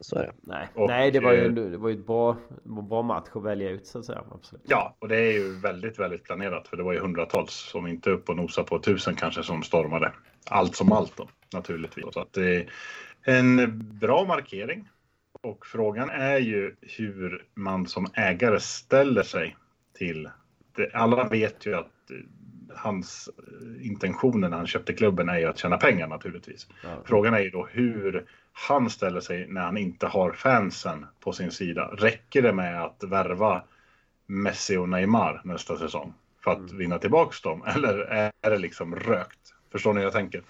Så 0.00 0.16
är 0.18 0.22
det. 0.22 0.32
Nej, 0.40 0.68
och, 0.74 0.88
Nej 0.88 1.10
det 1.10 1.20
var 1.20 1.32
ju, 1.32 1.48
det 1.48 1.76
var 1.76 1.88
ju 1.88 1.94
ett 1.94 2.06
bra, 2.06 2.36
bra 2.64 3.02
match 3.02 3.28
att 3.32 3.42
välja 3.42 3.70
ut 3.70 3.86
så 3.86 3.98
att 3.98 4.04
säga. 4.04 4.22
Absolut. 4.30 4.64
Ja, 4.68 4.96
och 4.98 5.08
det 5.08 5.16
är 5.16 5.32
ju 5.32 5.58
väldigt, 5.60 5.98
väldigt 5.98 6.24
planerat 6.24 6.68
för 6.68 6.76
det 6.76 6.82
var 6.82 6.92
ju 6.92 6.98
hundratals 6.98 7.52
som 7.52 7.86
inte 7.86 8.10
upp 8.10 8.28
och 8.28 8.36
nosa 8.36 8.64
på 8.64 8.78
tusen 8.78 9.14
kanske 9.16 9.42
som 9.42 9.62
stormade. 9.62 10.12
Allt 10.50 10.76
som 10.76 10.92
allt 10.92 11.16
då 11.16 11.28
naturligtvis. 11.52 12.04
Så 12.10 12.20
att 12.20 12.32
det 12.32 12.56
är 12.56 12.68
en 13.24 13.82
bra 13.98 14.24
markering. 14.24 14.88
Och 15.42 15.66
frågan 15.66 16.10
är 16.10 16.38
ju 16.38 16.76
hur 16.80 17.46
man 17.54 17.86
som 17.86 18.06
ägare 18.14 18.60
ställer 18.60 19.22
sig 19.22 19.56
till 19.94 20.30
det. 20.76 20.90
Alla 20.94 21.28
vet 21.28 21.66
ju 21.66 21.74
att 21.74 21.90
hans 22.76 23.28
intentioner 23.80 24.48
när 24.48 24.56
han 24.56 24.66
köpte 24.66 24.92
klubben 24.92 25.28
är 25.28 25.38
ju 25.38 25.46
att 25.46 25.58
tjäna 25.58 25.76
pengar 25.76 26.06
naturligtvis. 26.06 26.66
Ja. 26.82 26.88
Frågan 27.04 27.34
är 27.34 27.40
ju 27.40 27.50
då 27.50 27.66
hur 27.70 28.26
han 28.52 28.90
ställer 28.90 29.20
sig 29.20 29.46
när 29.48 29.60
han 29.60 29.76
inte 29.76 30.06
har 30.06 30.32
fansen 30.32 31.06
på 31.20 31.32
sin 31.32 31.50
sida. 31.50 31.90
Räcker 31.98 32.42
det 32.42 32.52
med 32.52 32.82
att 32.82 33.04
värva 33.04 33.62
Messi 34.26 34.76
och 34.76 34.88
Neymar 34.88 35.40
nästa 35.44 35.78
säsong 35.78 36.14
för 36.44 36.50
att 36.50 36.58
mm. 36.58 36.78
vinna 36.78 36.98
tillbaks 36.98 37.40
dem? 37.40 37.64
Eller 37.66 37.98
är 38.42 38.50
det 38.50 38.58
liksom 38.58 38.96
rökt? 38.96 39.54
Förstår 39.72 39.92
ni 39.92 40.00
hur 40.00 40.06
jag 40.06 40.12
tänker? 40.12 40.42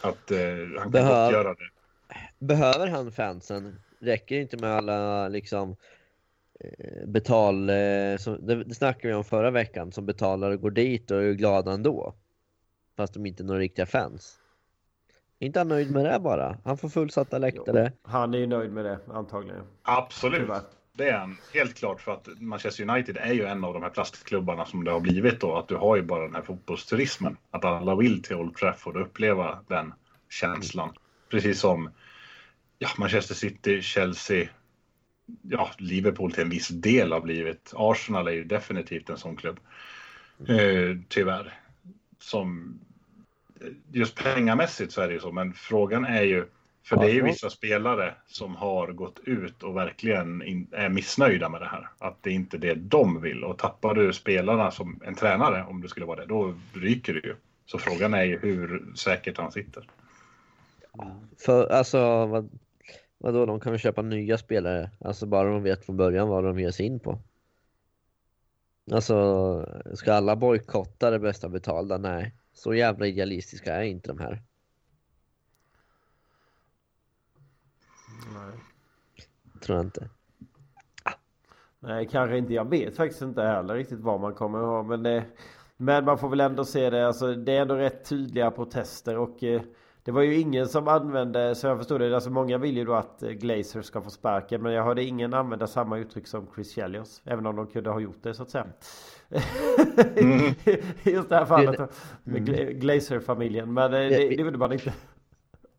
Att 0.00 0.30
eh, 0.30 0.38
han 0.38 0.82
kan 0.82 0.90
Behöv... 0.90 1.32
göra 1.32 1.54
det. 1.54 1.70
Behöver 2.38 2.86
han 2.86 3.12
fansen? 3.12 3.80
Räcker 4.00 4.34
det 4.34 4.42
inte 4.42 4.56
med 4.56 4.70
alla 4.70 5.28
liksom 5.28 5.70
eh, 5.70 5.76
betal, 7.06 7.70
eh, 7.70 8.16
som, 8.18 8.46
det, 8.46 8.64
det 8.64 8.74
snackade 8.74 9.08
vi 9.08 9.14
om 9.14 9.24
förra 9.24 9.50
veckan, 9.50 9.92
som 9.92 10.06
betalar 10.06 10.50
och 10.50 10.60
går 10.60 10.70
dit 10.70 11.10
och 11.10 11.22
är 11.22 11.32
glada 11.32 11.72
ändå. 11.72 12.14
Fast 12.96 13.14
de 13.14 13.26
inte 13.26 13.42
är 13.42 13.44
några 13.44 13.60
riktiga 13.60 13.86
fans 13.86 14.38
inte 15.42 15.60
han 15.60 15.68
nöjd 15.68 15.90
med 15.90 16.04
det 16.04 16.20
bara? 16.20 16.58
Han 16.64 16.78
får 16.78 16.88
fullsatta 16.88 17.38
läktare. 17.38 17.92
Han 18.02 18.34
är 18.34 18.38
ju 18.38 18.46
nöjd 18.46 18.72
med 18.72 18.84
det 18.84 18.98
antagligen. 19.08 19.64
Absolut. 19.82 20.40
Tyvärr. 20.40 20.60
Det 20.92 21.08
är 21.08 21.18
han 21.18 21.36
helt 21.54 21.74
klart 21.74 22.00
för 22.00 22.12
att 22.12 22.28
Manchester 22.40 22.90
United 22.90 23.16
är 23.16 23.32
ju 23.32 23.44
en 23.44 23.64
av 23.64 23.74
de 23.74 23.82
här 23.82 23.90
plastklubbarna 23.90 24.66
som 24.66 24.84
det 24.84 24.90
har 24.90 25.00
blivit 25.00 25.40
då. 25.40 25.56
Att 25.56 25.68
du 25.68 25.76
har 25.76 25.96
ju 25.96 26.02
bara 26.02 26.24
den 26.24 26.34
här 26.34 26.42
fotbollsturismen. 26.42 27.36
Att 27.50 27.64
alla 27.64 27.96
vill 27.96 28.22
till 28.22 28.36
Old 28.36 28.56
Trafford 28.56 28.96
och 28.96 29.02
uppleva 29.02 29.58
den 29.68 29.94
känslan. 30.30 30.92
Precis 31.30 31.60
som 31.60 31.90
ja, 32.78 32.88
Manchester 32.98 33.34
City, 33.34 33.82
Chelsea, 33.82 34.48
ja, 35.42 35.70
Liverpool 35.78 36.32
till 36.32 36.42
en 36.42 36.50
viss 36.50 36.68
del 36.68 37.12
har 37.12 37.20
blivit. 37.20 37.72
Arsenal 37.76 38.28
är 38.28 38.32
ju 38.32 38.44
definitivt 38.44 39.10
en 39.10 39.18
sån 39.18 39.36
klubb. 39.36 39.60
Eh, 40.48 40.96
tyvärr. 41.08 41.58
Som 42.18 42.78
just 43.92 44.14
pengamässigt 44.14 44.92
så 44.92 45.00
är 45.00 45.08
det 45.08 45.14
ju 45.14 45.20
så, 45.20 45.32
men 45.32 45.52
frågan 45.52 46.04
är 46.04 46.22
ju, 46.22 46.46
för 46.84 46.96
det 46.96 47.10
är 47.10 47.14
ju 47.14 47.22
vissa 47.22 47.50
spelare 47.50 48.14
som 48.26 48.56
har 48.56 48.92
gått 48.92 49.20
ut 49.24 49.62
och 49.62 49.76
verkligen 49.76 50.42
in, 50.42 50.66
är 50.72 50.88
missnöjda 50.88 51.48
med 51.48 51.60
det 51.60 51.68
här. 51.68 51.88
Att 51.98 52.22
det 52.22 52.30
inte 52.30 52.56
är 52.56 52.58
det 52.58 52.74
de 52.74 53.20
vill. 53.20 53.44
Och 53.44 53.58
tappar 53.58 53.94
du 53.94 54.12
spelarna 54.12 54.70
som 54.70 55.00
en 55.04 55.14
tränare, 55.14 55.64
om 55.64 55.80
det 55.80 55.88
skulle 55.88 56.06
vara 56.06 56.20
det, 56.20 56.26
då 56.26 56.54
ryker 56.72 57.14
det 57.14 57.20
ju. 57.28 57.34
Så 57.66 57.78
frågan 57.78 58.14
är 58.14 58.24
ju 58.24 58.38
hur 58.38 58.92
säkert 58.94 59.38
han 59.38 59.52
sitter. 59.52 59.88
För 61.38 61.72
alltså, 61.72 62.26
vad, 62.26 62.48
vadå, 63.22 63.46
de 63.46 63.60
kan 63.60 63.72
väl 63.72 63.80
köpa 63.80 64.02
nya 64.02 64.38
spelare? 64.38 64.90
Alltså 65.00 65.26
bara 65.26 65.50
de 65.50 65.62
vet 65.62 65.84
från 65.84 65.96
början 65.96 66.28
vad 66.28 66.44
de 66.44 66.58
ger 66.58 66.70
sig 66.70 66.86
in 66.86 67.00
på. 67.00 67.18
Alltså, 68.90 69.66
ska 69.94 70.12
alla 70.12 70.36
bojkotta 70.36 71.10
det 71.10 71.18
bästa 71.18 71.48
betalda? 71.48 71.98
Nej. 71.98 72.34
Så 72.52 72.74
jävla 72.74 73.06
idealistiska 73.06 73.74
är 73.74 73.82
inte 73.82 74.08
de 74.08 74.18
här. 74.18 74.42
Nej. 78.34 78.58
Tror 79.62 79.76
jag 79.76 79.86
inte. 79.86 80.08
Nej, 81.80 82.08
kanske 82.08 82.38
inte. 82.38 82.54
Jag 82.54 82.70
vet 82.70 82.96
faktiskt 82.96 83.22
inte 83.22 83.42
heller 83.42 83.74
riktigt 83.74 84.00
vad 84.00 84.20
man 84.20 84.34
kommer 84.34 84.58
ha. 84.58 84.82
Men, 84.82 85.02
det, 85.02 85.24
men 85.76 86.04
man 86.04 86.18
får 86.18 86.28
väl 86.28 86.40
ändå 86.40 86.64
se 86.64 86.90
det. 86.90 87.06
Alltså, 87.06 87.34
det 87.34 87.56
är 87.56 87.62
ändå 87.62 87.74
rätt 87.74 88.04
tydliga 88.08 88.50
protester. 88.50 89.18
Och 89.18 89.44
eh, 89.44 89.62
det 90.04 90.10
var 90.10 90.22
ju 90.22 90.34
ingen 90.34 90.68
som 90.68 90.88
använde, 90.88 91.54
så 91.54 91.66
jag 91.66 91.78
förstod 91.78 92.00
det. 92.00 92.14
Alltså 92.14 92.30
många 92.30 92.58
vill 92.58 92.76
ju 92.76 92.84
då 92.84 92.94
att 92.94 93.22
eh, 93.22 93.30
Glazer 93.30 93.82
ska 93.82 94.02
få 94.02 94.10
sparken. 94.10 94.62
Men 94.62 94.72
jag 94.72 94.84
hörde 94.84 95.04
ingen 95.04 95.34
använda 95.34 95.66
samma 95.66 95.98
uttryck 95.98 96.26
som 96.26 96.46
Chris 96.54 96.74
Chelios. 96.74 97.22
Även 97.24 97.46
om 97.46 97.56
de 97.56 97.66
kunde 97.66 97.90
ha 97.90 98.00
gjort 98.00 98.22
det 98.22 98.34
så 98.34 98.42
att 98.42 98.50
säga. 98.50 98.66
Mm. 100.16 100.38
Just 101.02 101.28
det 101.28 101.36
här 101.36 101.44
fallet 101.44 101.80
med 102.24 102.48
mm. 102.48 102.78
Glazer-familjen. 102.78 103.74
Men 103.74 103.90
det, 103.90 104.08
det, 104.08 104.36
det 104.36 104.42
vill 104.42 104.56
man 104.56 104.72
inte. 104.72 104.92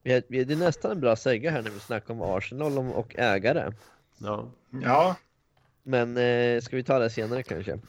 Det 0.04 0.52
är 0.52 0.56
nästan 0.56 0.92
en 0.92 1.00
bra 1.00 1.16
säga 1.16 1.52
här 1.52 1.62
när 1.62 1.70
vi 1.70 1.80
snackar 1.80 2.14
om 2.14 2.22
Arsenal 2.22 2.78
och 2.78 3.16
ägare. 3.18 3.72
Ja. 4.18 4.52
ja. 4.70 5.16
Men 5.84 6.18
eh, 6.18 6.62
ska 6.62 6.76
vi 6.76 6.84
ta 6.84 7.00
det 7.00 7.10
senare 7.10 7.44
kanske? 7.44 7.80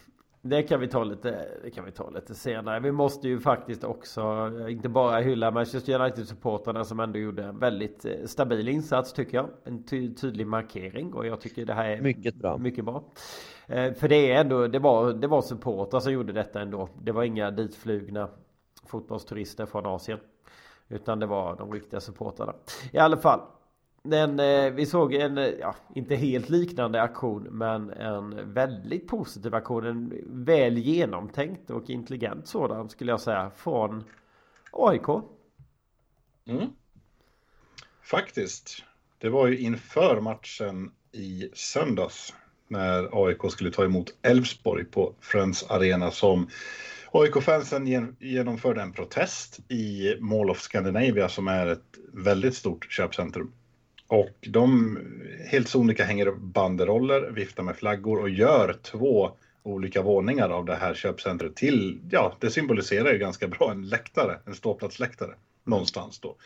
Det 0.46 0.62
kan 0.62 0.80
vi 0.80 0.88
ta 0.88 1.04
lite, 1.04 1.48
det 1.62 1.70
kan 1.70 1.84
vi 1.84 1.90
ta 1.90 2.10
lite 2.10 2.34
senare. 2.34 2.80
Vi 2.80 2.92
måste 2.92 3.28
ju 3.28 3.40
faktiskt 3.40 3.84
också 3.84 4.50
inte 4.68 4.88
bara 4.88 5.20
hylla 5.20 5.50
Manchester 5.50 6.00
United-supportrarna 6.00 6.84
som 6.84 7.00
ändå 7.00 7.18
gjorde 7.18 7.44
en 7.44 7.58
väldigt 7.58 8.04
eh, 8.04 8.12
stabil 8.26 8.68
insats 8.68 9.12
tycker 9.12 9.36
jag. 9.36 9.48
En 9.64 9.84
ty 9.84 10.14
tydlig 10.14 10.46
markering 10.46 11.14
och 11.14 11.26
jag 11.26 11.40
tycker 11.40 11.66
det 11.66 11.74
här 11.74 11.88
är 11.88 12.00
mycket 12.00 12.34
bra. 12.34 12.58
Mycket 12.58 12.84
bra. 12.84 13.04
Eh, 13.66 13.92
för 13.92 14.08
det 14.08 14.32
är 14.32 14.40
ändå, 14.40 14.66
det 14.66 14.78
var, 14.78 15.12
det 15.12 15.26
var 15.26 15.42
supportrar 15.42 16.00
som 16.00 16.12
gjorde 16.12 16.32
detta 16.32 16.60
ändå. 16.60 16.88
Det 17.02 17.12
var 17.12 17.24
inga 17.24 17.50
ditflugna 17.50 18.28
fotbollsturister 18.86 19.66
från 19.66 19.86
Asien. 19.86 20.18
Utan 20.88 21.18
det 21.18 21.26
var 21.26 21.56
de 21.56 21.72
riktiga 21.72 22.00
supportrarna. 22.00 22.54
I 22.92 22.98
alla 22.98 23.16
fall. 23.16 23.40
Den, 24.08 24.40
eh, 24.40 24.70
vi 24.70 24.86
såg 24.86 25.14
en, 25.14 25.38
eh, 25.38 25.44
ja, 25.44 25.76
inte 25.94 26.14
helt 26.14 26.48
liknande 26.48 27.02
aktion 27.02 27.42
men 27.42 27.90
en 27.90 28.52
väldigt 28.52 29.08
positiv 29.08 29.54
aktion. 29.54 29.86
En 29.86 30.12
väl 30.44 30.78
genomtänkt 30.78 31.70
och 31.70 31.90
intelligent 31.90 32.46
sådan 32.48 32.88
skulle 32.88 33.12
jag 33.12 33.20
säga 33.20 33.50
från 33.56 34.04
AIK. 34.70 35.08
Mm. 36.46 36.68
Faktiskt. 38.02 38.84
Det 39.18 39.28
var 39.28 39.46
ju 39.46 39.58
inför 39.58 40.20
matchen 40.20 40.90
i 41.12 41.50
söndags 41.54 42.34
när 42.68 43.26
AIK 43.26 43.50
skulle 43.50 43.70
ta 43.70 43.84
emot 43.84 44.14
Elfsborg 44.22 44.84
på 44.84 45.14
Friends 45.20 45.70
Arena 45.70 46.10
som 46.10 46.48
AIK-fansen 47.10 48.16
genomförde 48.20 48.82
en 48.82 48.92
protest 48.92 49.60
i 49.70 50.16
Mall 50.20 50.50
of 50.50 50.60
Scandinavia 50.60 51.28
som 51.28 51.48
är 51.48 51.66
ett 51.66 51.98
väldigt 52.12 52.54
stort 52.54 52.92
köpcentrum. 52.92 53.52
Och 54.08 54.36
de 54.40 54.98
helt 55.50 55.68
sonika 55.68 56.04
hänger 56.04 56.26
upp 56.26 56.38
banderoller, 56.38 57.30
viftar 57.30 57.62
med 57.62 57.76
flaggor 57.76 58.20
och 58.20 58.30
gör 58.30 58.76
två 58.82 59.30
olika 59.62 60.02
våningar 60.02 60.48
av 60.48 60.64
det 60.64 60.74
här 60.74 60.94
köpcentret 60.94 61.56
till, 61.56 62.00
ja, 62.10 62.36
det 62.40 62.50
symboliserar 62.50 63.12
ju 63.12 63.18
ganska 63.18 63.48
bra 63.48 63.70
en 63.70 63.88
läktare, 63.88 64.38
en 64.46 64.54
ståplatsläktare 64.54 65.34
någonstans 65.64 66.20
då. 66.20 66.36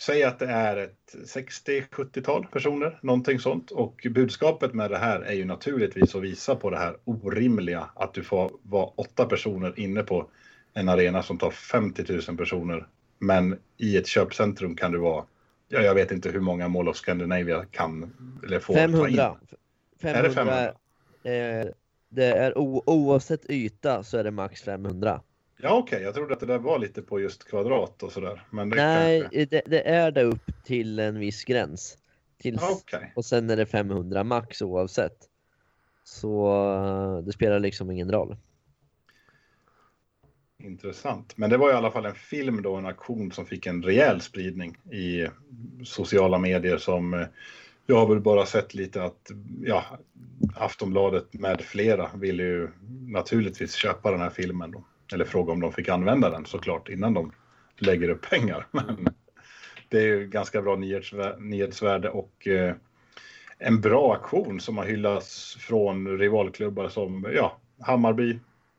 Säg 0.00 0.24
att 0.24 0.38
det 0.38 0.46
är 0.46 0.76
ett 0.76 1.14
60-70-tal 1.34 2.46
personer, 2.46 2.98
någonting 3.02 3.38
sånt. 3.38 3.70
Och 3.70 4.06
budskapet 4.10 4.74
med 4.74 4.90
det 4.90 4.98
här 4.98 5.20
är 5.20 5.32
ju 5.32 5.44
naturligtvis 5.44 6.14
att 6.14 6.22
visa 6.22 6.56
på 6.56 6.70
det 6.70 6.78
här 6.78 6.96
orimliga 7.04 7.90
att 7.94 8.14
du 8.14 8.22
får 8.22 8.50
vara 8.62 8.86
åtta 8.86 9.24
personer 9.24 9.80
inne 9.80 10.02
på 10.02 10.30
en 10.74 10.88
arena 10.88 11.22
som 11.22 11.38
tar 11.38 11.50
50 11.50 12.04
000 12.28 12.36
personer. 12.36 12.86
Men 13.18 13.58
i 13.76 13.96
ett 13.96 14.06
köpcentrum 14.06 14.76
kan 14.76 14.92
du 14.92 14.98
vara, 14.98 15.24
ja, 15.68 15.80
jag 15.80 15.94
vet 15.94 16.12
inte 16.12 16.30
hur 16.30 16.40
många 16.40 16.68
Mall 16.68 16.88
of 16.88 16.96
Scandinavia 16.96 17.64
kan 17.64 18.12
eller 18.44 18.60
får 18.60 18.74
500. 18.74 18.98
ta 18.98 19.08
in. 19.08 19.38
500. 20.00 20.18
Är 20.18 20.22
det 20.22 20.30
500? 20.34 20.64
Eh, 21.22 21.72
Det 22.08 22.24
är 22.24 22.58
oavsett 22.58 23.50
yta 23.50 24.02
så 24.02 24.18
är 24.18 24.24
det 24.24 24.30
max 24.30 24.62
500. 24.62 25.20
Ja 25.60 25.78
okej, 25.78 25.96
okay. 25.96 26.04
jag 26.04 26.14
trodde 26.14 26.34
att 26.34 26.40
det 26.40 26.46
där 26.46 26.58
var 26.58 26.78
lite 26.78 27.02
på 27.02 27.20
just 27.20 27.44
kvadrat 27.44 28.02
och 28.02 28.12
sådär. 28.12 28.46
Men 28.50 28.70
det 28.70 28.76
Nej, 28.76 29.20
kanske... 29.20 29.44
det, 29.44 29.62
det, 29.66 29.88
är 29.88 30.10
det 30.10 30.22
upp 30.22 30.50
till 30.64 30.98
en 30.98 31.18
viss 31.18 31.44
gräns. 31.44 31.98
Tills, 32.38 32.62
okay. 32.62 33.08
Och 33.16 33.24
sen 33.24 33.50
är 33.50 33.56
det 33.56 33.66
500 33.66 34.24
max 34.24 34.62
oavsett. 34.62 35.16
Så 36.04 36.46
eh, 36.74 37.24
det 37.24 37.32
spelar 37.32 37.58
liksom 37.58 37.90
ingen 37.90 38.12
roll. 38.12 38.36
Intressant. 40.64 41.36
Men 41.36 41.50
det 41.50 41.56
var 41.56 41.70
i 41.70 41.74
alla 41.74 41.90
fall 41.90 42.06
en 42.06 42.14
film 42.14 42.62
då, 42.62 42.76
en 42.76 42.86
aktion 42.86 43.32
som 43.32 43.46
fick 43.46 43.66
en 43.66 43.82
rejäl 43.82 44.20
spridning 44.20 44.76
i 44.92 45.26
sociala 45.84 46.38
medier 46.38 46.78
som 46.78 47.14
eh, 47.14 47.26
jag 47.86 47.96
har 47.96 48.06
väl 48.06 48.20
bara 48.20 48.46
sett 48.46 48.74
lite 48.74 49.04
att 49.04 49.30
ja, 49.64 49.84
Aftonbladet 50.54 51.32
med 51.34 51.60
flera 51.60 52.10
ville 52.14 52.42
ju 52.42 52.68
naturligtvis 53.06 53.74
köpa 53.74 54.10
den 54.10 54.20
här 54.20 54.30
filmen 54.30 54.70
då. 54.70 54.84
Eller 55.12 55.24
fråga 55.24 55.52
om 55.52 55.60
de 55.60 55.72
fick 55.72 55.88
använda 55.88 56.30
den 56.30 56.44
såklart 56.44 56.88
innan 56.88 57.14
de 57.14 57.32
lägger 57.78 58.08
upp 58.08 58.30
pengar. 58.30 58.66
Men 58.70 59.08
det 59.88 59.98
är 59.98 60.06
ju 60.06 60.26
ganska 60.26 60.62
bra 60.62 60.76
nyhetsvärde 61.38 62.10
och 62.10 62.46
eh, 62.46 62.74
en 63.58 63.80
bra 63.80 64.14
aktion 64.14 64.60
som 64.60 64.78
har 64.78 64.84
hyllats 64.84 65.56
från 65.60 66.18
rivalklubbar 66.18 66.88
som 66.88 67.26
ja, 67.34 67.58
Hammarby, 67.80 68.38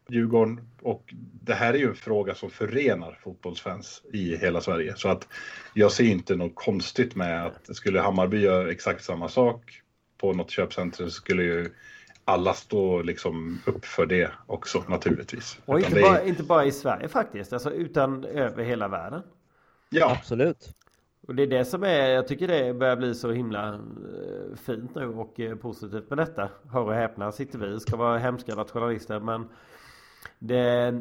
Djurgården 0.09 0.61
och 0.81 1.13
det 1.41 1.53
här 1.53 1.73
är 1.73 1.77
ju 1.77 1.87
en 1.87 1.95
fråga 1.95 2.35
som 2.35 2.49
förenar 2.49 3.19
fotbollsfans 3.23 4.01
i 4.13 4.37
hela 4.37 4.61
Sverige. 4.61 4.93
Så 4.95 5.09
att 5.09 5.27
jag 5.73 5.91
ser 5.91 6.03
inte 6.03 6.35
något 6.35 6.55
konstigt 6.55 7.15
med 7.15 7.45
att 7.45 7.75
skulle 7.75 7.99
Hammarby 7.99 8.37
göra 8.37 8.71
exakt 8.71 9.03
samma 9.03 9.29
sak 9.29 9.81
på 10.17 10.33
något 10.33 10.51
köpcenter 10.51 11.03
så 11.03 11.11
skulle 11.11 11.43
ju 11.43 11.69
alla 12.25 12.53
stå 12.53 13.01
liksom 13.01 13.61
upp 13.65 13.85
för 13.85 14.05
det 14.05 14.31
också 14.47 14.83
naturligtvis. 14.87 15.59
Och 15.65 15.79
inte, 15.79 16.01
bara, 16.01 16.23
inte 16.23 16.43
bara 16.43 16.65
i 16.65 16.71
Sverige 16.71 17.07
faktiskt, 17.07 17.53
alltså 17.53 17.71
utan 17.71 18.25
över 18.25 18.63
hela 18.63 18.87
världen. 18.87 19.21
Ja, 19.89 20.11
absolut. 20.19 20.75
Och 21.27 21.35
det 21.35 21.43
är 21.43 21.47
det 21.47 21.65
som 21.65 21.83
är, 21.83 22.09
jag 22.09 22.27
tycker 22.27 22.47
det 22.47 22.73
börjar 22.73 22.95
bli 22.95 23.15
så 23.15 23.31
himla 23.31 23.73
eh, 23.73 24.55
fint 24.65 24.95
nu 24.95 25.07
och 25.07 25.39
eh, 25.39 25.55
positivt 25.55 26.09
med 26.09 26.17
detta. 26.17 26.49
Hör 26.71 26.81
och 26.81 26.93
häpna 26.93 27.31
sitter 27.31 27.59
vi, 27.59 27.79
ska 27.79 27.95
vara 27.95 28.17
hemska 28.17 28.55
nationalister 28.55 29.19
men 29.19 29.49
det, 30.39 30.93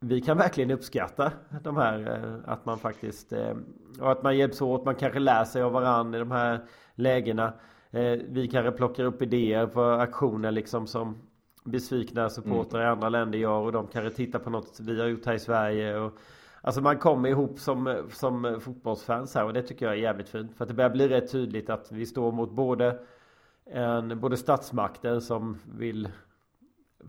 vi 0.00 0.20
kan 0.20 0.38
verkligen 0.38 0.70
uppskatta 0.70 1.32
de 1.62 1.76
här 1.76 2.10
eh, 2.10 2.52
att 2.52 2.64
man 2.64 2.78
faktiskt 2.78 3.32
och 4.00 4.12
att 4.12 4.22
man 4.22 4.36
hjälps 4.36 4.62
åt. 4.62 4.84
Man 4.84 4.94
kanske 4.94 5.18
lär 5.18 5.44
sig 5.44 5.62
av 5.62 5.72
varandra 5.72 6.18
i 6.18 6.20
de 6.20 6.30
här 6.30 6.60
lägena. 6.94 7.52
Vi 8.28 8.48
kanske 8.52 8.72
plockar 8.72 9.04
upp 9.04 9.22
idéer 9.22 9.66
på 9.66 9.82
aktioner 9.82 10.50
liksom 10.50 10.86
som 10.86 11.16
besvikna 11.64 12.30
supportrar 12.30 12.80
mm. 12.80 12.88
i 12.88 12.92
andra 12.92 13.08
länder 13.08 13.38
gör 13.38 13.58
och 13.58 13.72
de 13.72 13.86
kanske 13.86 14.10
tittar 14.10 14.38
på 14.38 14.50
något 14.50 14.80
vi 14.80 15.00
har 15.00 15.08
gjort 15.08 15.26
här 15.26 15.34
i 15.34 15.38
Sverige. 15.38 15.98
Och, 15.98 16.12
alltså 16.60 16.80
man 16.80 16.98
kommer 16.98 17.28
ihop 17.28 17.58
som, 17.58 18.02
som 18.12 18.60
fotbollsfans 18.60 19.34
här 19.34 19.44
och 19.44 19.52
det 19.52 19.62
tycker 19.62 19.86
jag 19.86 19.94
är 19.94 19.98
jävligt 19.98 20.28
fint. 20.28 20.56
För 20.56 20.64
att 20.64 20.68
det 20.68 20.74
börjar 20.74 20.90
bli 20.90 21.08
rätt 21.08 21.32
tydligt 21.32 21.70
att 21.70 21.92
vi 21.92 22.06
står 22.06 22.32
mot 22.32 22.52
både 22.52 22.98
en, 23.66 24.20
både 24.20 24.36
statsmakten 24.36 25.20
som 25.20 25.58
vill 25.78 26.08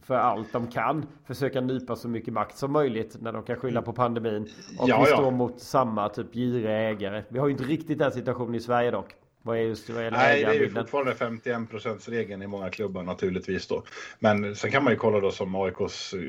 för 0.01 0.15
allt 0.15 0.53
de 0.53 0.67
kan 0.67 1.05
försöka 1.27 1.61
nypa 1.61 1.95
så 1.95 2.07
mycket 2.07 2.33
makt 2.33 2.57
som 2.57 2.71
möjligt 2.71 3.17
när 3.21 3.33
de 3.33 3.43
kan 3.43 3.55
skylla 3.55 3.81
på 3.81 3.93
pandemin. 3.93 4.49
Och 4.79 4.89
ja, 4.89 5.01
vi 5.01 5.05
står 5.05 5.31
mot 5.31 5.59
samma 5.59 6.09
typ 6.09 6.33
giriga 6.33 6.71
ägare. 6.71 7.23
Vi 7.29 7.39
har 7.39 7.47
ju 7.47 7.51
inte 7.51 7.63
riktigt 7.63 7.99
den 7.99 8.11
situationen 8.11 8.55
i 8.55 8.59
Sverige 8.59 8.91
dock. 8.91 9.15
Vad 9.45 9.57
är 9.57 9.61
just 9.61 9.89
vad 9.89 10.03
är 10.03 10.11
Nej, 10.11 10.43
det 10.43 10.49
är 10.49 10.53
ju 10.53 10.69
fortfarande 10.69 11.13
51% 11.13 12.09
regeln 12.09 12.41
i 12.41 12.47
många 12.47 12.69
klubbar 12.69 13.03
naturligtvis 13.03 13.67
då. 13.67 13.83
Men 14.19 14.55
sen 14.55 14.71
kan 14.71 14.83
man 14.83 14.93
ju 14.93 14.99
kolla 14.99 15.19
då 15.19 15.31
som 15.31 15.55
AIKs 15.55 16.13
eh, 16.13 16.19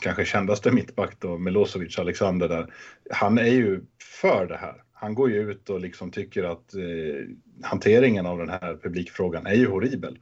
kanske 0.00 0.24
kändaste 0.24 0.70
mittback 0.70 1.16
då, 1.18 1.38
Milosevic 1.38 1.98
Alexander 1.98 2.48
där. 2.48 2.72
Han 3.10 3.38
är 3.38 3.44
ju 3.44 3.80
för 4.20 4.46
det 4.46 4.56
här. 4.56 4.82
Han 4.92 5.14
går 5.14 5.30
ju 5.30 5.50
ut 5.50 5.70
och 5.70 5.80
liksom 5.80 6.10
tycker 6.10 6.44
att 6.44 6.74
eh, 6.74 6.80
hanteringen 7.62 8.26
av 8.26 8.38
den 8.38 8.48
här 8.48 8.78
publikfrågan 8.82 9.46
är 9.46 9.54
ju 9.54 9.66
horribel. 9.66 10.18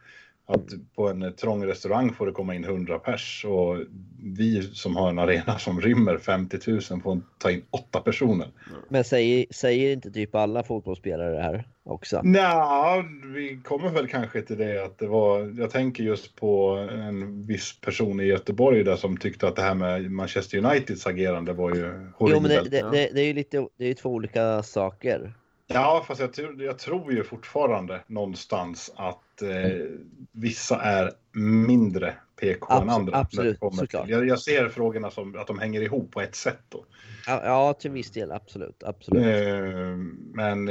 Att 0.51 0.95
på 0.95 1.09
en 1.09 1.33
trång 1.33 1.67
restaurang 1.67 2.13
får 2.13 2.27
det 2.27 2.33
komma 2.33 2.55
in 2.55 2.65
100 2.65 2.99
pers 2.99 3.45
och 3.49 3.77
vi 4.23 4.63
som 4.63 4.97
har 4.97 5.11
en 5.11 5.19
arena 5.19 5.59
som 5.59 5.81
rymmer 5.81 6.19
50 6.19 6.59
000 6.67 6.81
får 6.81 7.21
ta 7.39 7.51
in 7.51 7.63
8 7.71 8.01
personer. 8.01 8.49
Men 8.89 9.05
säger, 9.05 9.47
säger 9.51 9.93
inte 9.93 10.11
typ 10.11 10.35
alla 10.35 10.63
fotbollsspelare 10.63 11.31
det 11.31 11.43
här 11.43 11.65
också? 11.85 12.21
Nej, 12.25 13.05
vi 13.35 13.61
kommer 13.65 13.91
väl 13.91 14.09
kanske 14.09 14.43
till 14.43 14.59
det 14.59 14.85
att 14.85 14.99
det 14.99 15.07
var, 15.07 15.55
jag 15.59 15.71
tänker 15.71 16.05
just 16.05 16.37
på 16.37 16.89
en 16.93 17.47
viss 17.47 17.81
person 17.81 18.21
i 18.21 18.25
Göteborg 18.25 18.85
där 18.85 18.97
som 18.97 19.17
tyckte 19.17 19.49
att 19.49 19.57
det 19.57 19.63
här 19.63 19.75
med 19.75 20.11
Manchester 20.11 20.59
Uniteds 20.59 21.07
agerande 21.07 21.53
var 21.53 21.75
ju 21.75 21.85
horribelt. 22.17 22.21
Jo, 22.21 22.41
men 22.41 22.51
det, 22.51 22.71
det, 22.71 22.91
det, 22.91 23.11
det 23.15 23.21
är 23.21 23.27
ju 23.27 23.33
lite, 23.33 23.69
det 23.77 23.85
är 23.85 23.95
två 23.95 24.11
olika 24.11 24.63
saker. 24.63 25.35
Ja, 25.71 26.05
fast 26.07 26.21
jag, 26.21 26.61
jag, 26.61 26.79
tror 26.79 27.13
ju 27.13 27.25
fortfarande 27.25 28.01
någonstans 28.07 28.93
att 28.97 29.43
eh, 29.43 29.87
vissa 30.33 30.81
är 30.81 31.13
mindre 31.33 32.15
PK 32.41 32.67
absolut, 32.67 32.83
än 32.83 32.91
andra. 32.91 33.17
Absolut, 33.17 33.59
såklart. 33.59 34.09
Jag, 34.09 34.29
jag, 34.29 34.41
ser 34.41 34.69
frågorna 34.69 35.11
som 35.11 35.37
att 35.39 35.47
de 35.47 35.59
hänger 35.59 35.81
ihop 35.81 36.11
på 36.11 36.21
ett 36.21 36.35
sätt 36.35 36.63
då. 36.69 36.85
Ja, 37.27 37.41
ja 37.45 37.73
till 37.73 37.91
viss 37.91 38.11
del, 38.11 38.33
absolut. 38.33 38.83
absolut. 38.83 39.23
Eh, 39.23 39.97
men 40.35 40.67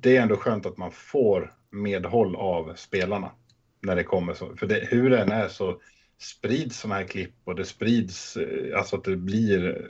det 0.00 0.16
är 0.16 0.22
ändå 0.22 0.36
skönt 0.36 0.66
att 0.66 0.76
man 0.76 0.92
får 0.92 1.52
medhåll 1.70 2.36
av 2.36 2.74
spelarna 2.76 3.30
när 3.80 3.96
det 3.96 4.04
kommer 4.04 4.34
så. 4.34 4.56
För 4.56 4.66
det, 4.66 4.88
hur 4.90 5.10
det 5.10 5.18
än 5.18 5.32
är 5.32 5.48
så 5.48 5.80
sprids 6.18 6.80
sådana 6.80 7.00
här 7.00 7.06
klipp 7.06 7.34
och 7.44 7.54
det 7.54 7.64
sprids, 7.64 8.36
eh, 8.36 8.78
alltså 8.78 8.96
att 8.96 9.04
det 9.04 9.16
blir 9.16 9.86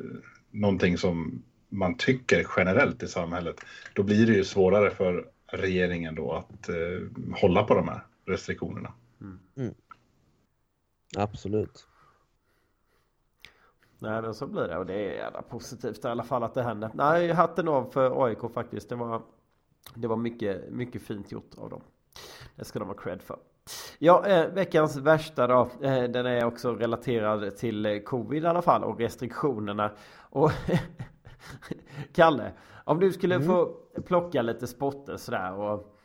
någonting 0.50 0.98
som 0.98 1.42
man 1.70 1.96
tycker 1.96 2.46
generellt 2.56 3.02
i 3.02 3.08
samhället, 3.08 3.56
då 3.94 4.02
blir 4.02 4.26
det 4.26 4.32
ju 4.32 4.44
svårare 4.44 4.90
för 4.90 5.30
regeringen 5.46 6.14
då 6.14 6.32
att 6.32 6.68
eh, 6.68 6.76
hålla 7.40 7.64
på 7.64 7.74
de 7.74 7.88
här 7.88 8.06
restriktionerna. 8.24 8.92
Mm. 9.20 9.38
Mm. 9.56 9.74
Absolut. 11.16 11.86
Nej 13.98 14.22
men 14.22 14.34
så 14.34 14.46
blir 14.46 14.68
det 14.68 14.78
och 14.78 14.86
det 14.86 14.94
är 14.94 15.14
jävla 15.14 15.42
positivt 15.42 16.04
i 16.04 16.08
alla 16.08 16.24
fall 16.24 16.42
att 16.42 16.54
det 16.54 16.62
händer. 16.62 16.90
Nej 16.94 17.32
hatten 17.32 17.68
av 17.68 17.90
för 17.90 18.24
AIK 18.24 18.38
faktiskt. 18.54 18.88
Det 18.88 18.94
var, 18.94 19.22
det 19.94 20.08
var 20.08 20.16
mycket, 20.16 20.70
mycket 20.70 21.02
fint 21.02 21.32
gjort 21.32 21.54
av 21.58 21.70
dem. 21.70 21.82
Det 22.56 22.64
ska 22.64 22.78
de 22.78 22.88
ha 22.88 22.94
cred 22.94 23.22
för. 23.22 23.36
Ja, 23.98 24.26
eh, 24.26 24.46
veckans 24.46 24.96
värsta 24.96 25.46
då. 25.46 25.70
Eh, 25.82 26.02
den 26.02 26.26
är 26.26 26.44
också 26.44 26.74
relaterad 26.74 27.56
till 27.56 28.02
covid 28.04 28.44
i 28.44 28.46
alla 28.46 28.62
fall 28.62 28.84
och 28.84 28.98
restriktionerna. 28.98 29.90
Och 30.18 30.50
Kalle, 32.12 32.52
om 32.84 33.00
du 33.00 33.12
skulle 33.12 33.34
mm. 33.34 33.46
få 33.46 33.76
plocka 34.06 34.42
lite 34.42 34.66
spotter 34.66 35.16
sådär 35.16 35.52
och 35.52 35.96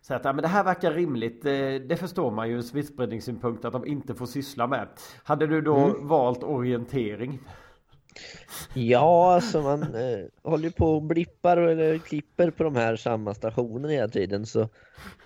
säga 0.00 0.16
att 0.18 0.24
ja, 0.24 0.32
men 0.32 0.42
det 0.42 0.48
här 0.48 0.64
verkar 0.64 0.92
rimligt. 0.92 1.42
Det, 1.42 1.78
det 1.78 1.96
förstår 1.96 2.30
man 2.30 2.48
ju 2.48 2.56
ur 2.56 2.62
smittspridningssynpunkt 2.62 3.64
att 3.64 3.72
de 3.72 3.86
inte 3.86 4.14
får 4.14 4.26
syssla 4.26 4.66
med. 4.66 4.88
Hade 5.22 5.46
du 5.46 5.60
då 5.60 5.76
mm. 5.76 6.08
valt 6.08 6.42
orientering? 6.42 7.40
Ja, 8.74 9.34
alltså 9.34 9.62
man 9.62 9.82
eh, 9.82 10.24
håller 10.42 10.70
på 10.70 10.94
och 10.94 11.02
blippar 11.02 11.56
eller 11.56 11.98
klipper 11.98 12.50
på 12.50 12.64
de 12.64 12.76
här 12.76 12.96
samma 12.96 13.34
stationerna 13.34 13.88
hela 13.88 14.08
tiden 14.08 14.46
så 14.46 14.68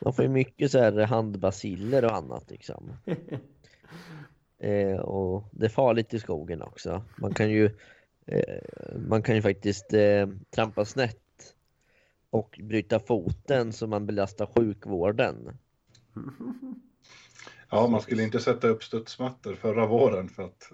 man 0.00 0.12
får 0.12 0.24
ju 0.24 0.30
mycket 0.30 0.70
så 0.70 0.78
här 0.78 1.06
handbaciller 1.06 2.04
och 2.04 2.16
annat 2.16 2.50
liksom. 2.50 2.92
Eh, 4.60 5.00
och 5.00 5.44
det 5.50 5.64
är 5.64 5.70
farligt 5.70 6.14
i 6.14 6.18
skogen 6.18 6.62
också. 6.62 7.02
Man 7.16 7.34
kan 7.34 7.50
ju 7.50 7.64
Eh, 7.64 7.72
man 9.08 9.22
kan 9.22 9.34
ju 9.34 9.42
faktiskt 9.42 9.92
eh, 9.92 10.28
trampa 10.50 10.84
snett 10.84 11.54
och 12.30 12.60
bryta 12.62 13.00
foten 13.00 13.72
så 13.72 13.86
man 13.86 14.06
belastar 14.06 14.46
sjukvården. 14.46 15.58
Ja, 17.70 17.86
man 17.86 18.00
skulle 18.00 18.22
inte 18.22 18.40
sätta 18.40 18.68
upp 18.68 18.84
studsmattor 18.84 19.54
förra 19.54 19.86
våren 19.86 20.28
för 20.28 20.42
att 20.42 20.70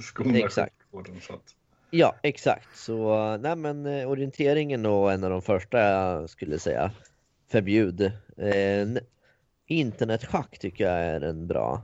skona 0.02 0.38
exakt. 0.38 0.74
sjukvården. 0.82 1.20
Så 1.20 1.32
att... 1.32 1.56
Ja, 1.90 2.16
exakt. 2.22 2.76
Så 2.76 3.36
nej, 3.36 3.56
men 3.56 3.86
eh, 3.86 4.10
orienteringen 4.10 4.84
är 4.86 5.10
en 5.10 5.24
av 5.24 5.30
de 5.30 5.42
första 5.42 5.78
jag 5.78 6.30
skulle 6.30 6.58
säga. 6.58 6.92
Förbjud. 7.50 8.00
Eh, 8.36 8.88
internetschack 9.66 10.58
tycker 10.58 10.84
jag 10.84 10.98
är 11.04 11.20
en 11.20 11.46
bra. 11.46 11.82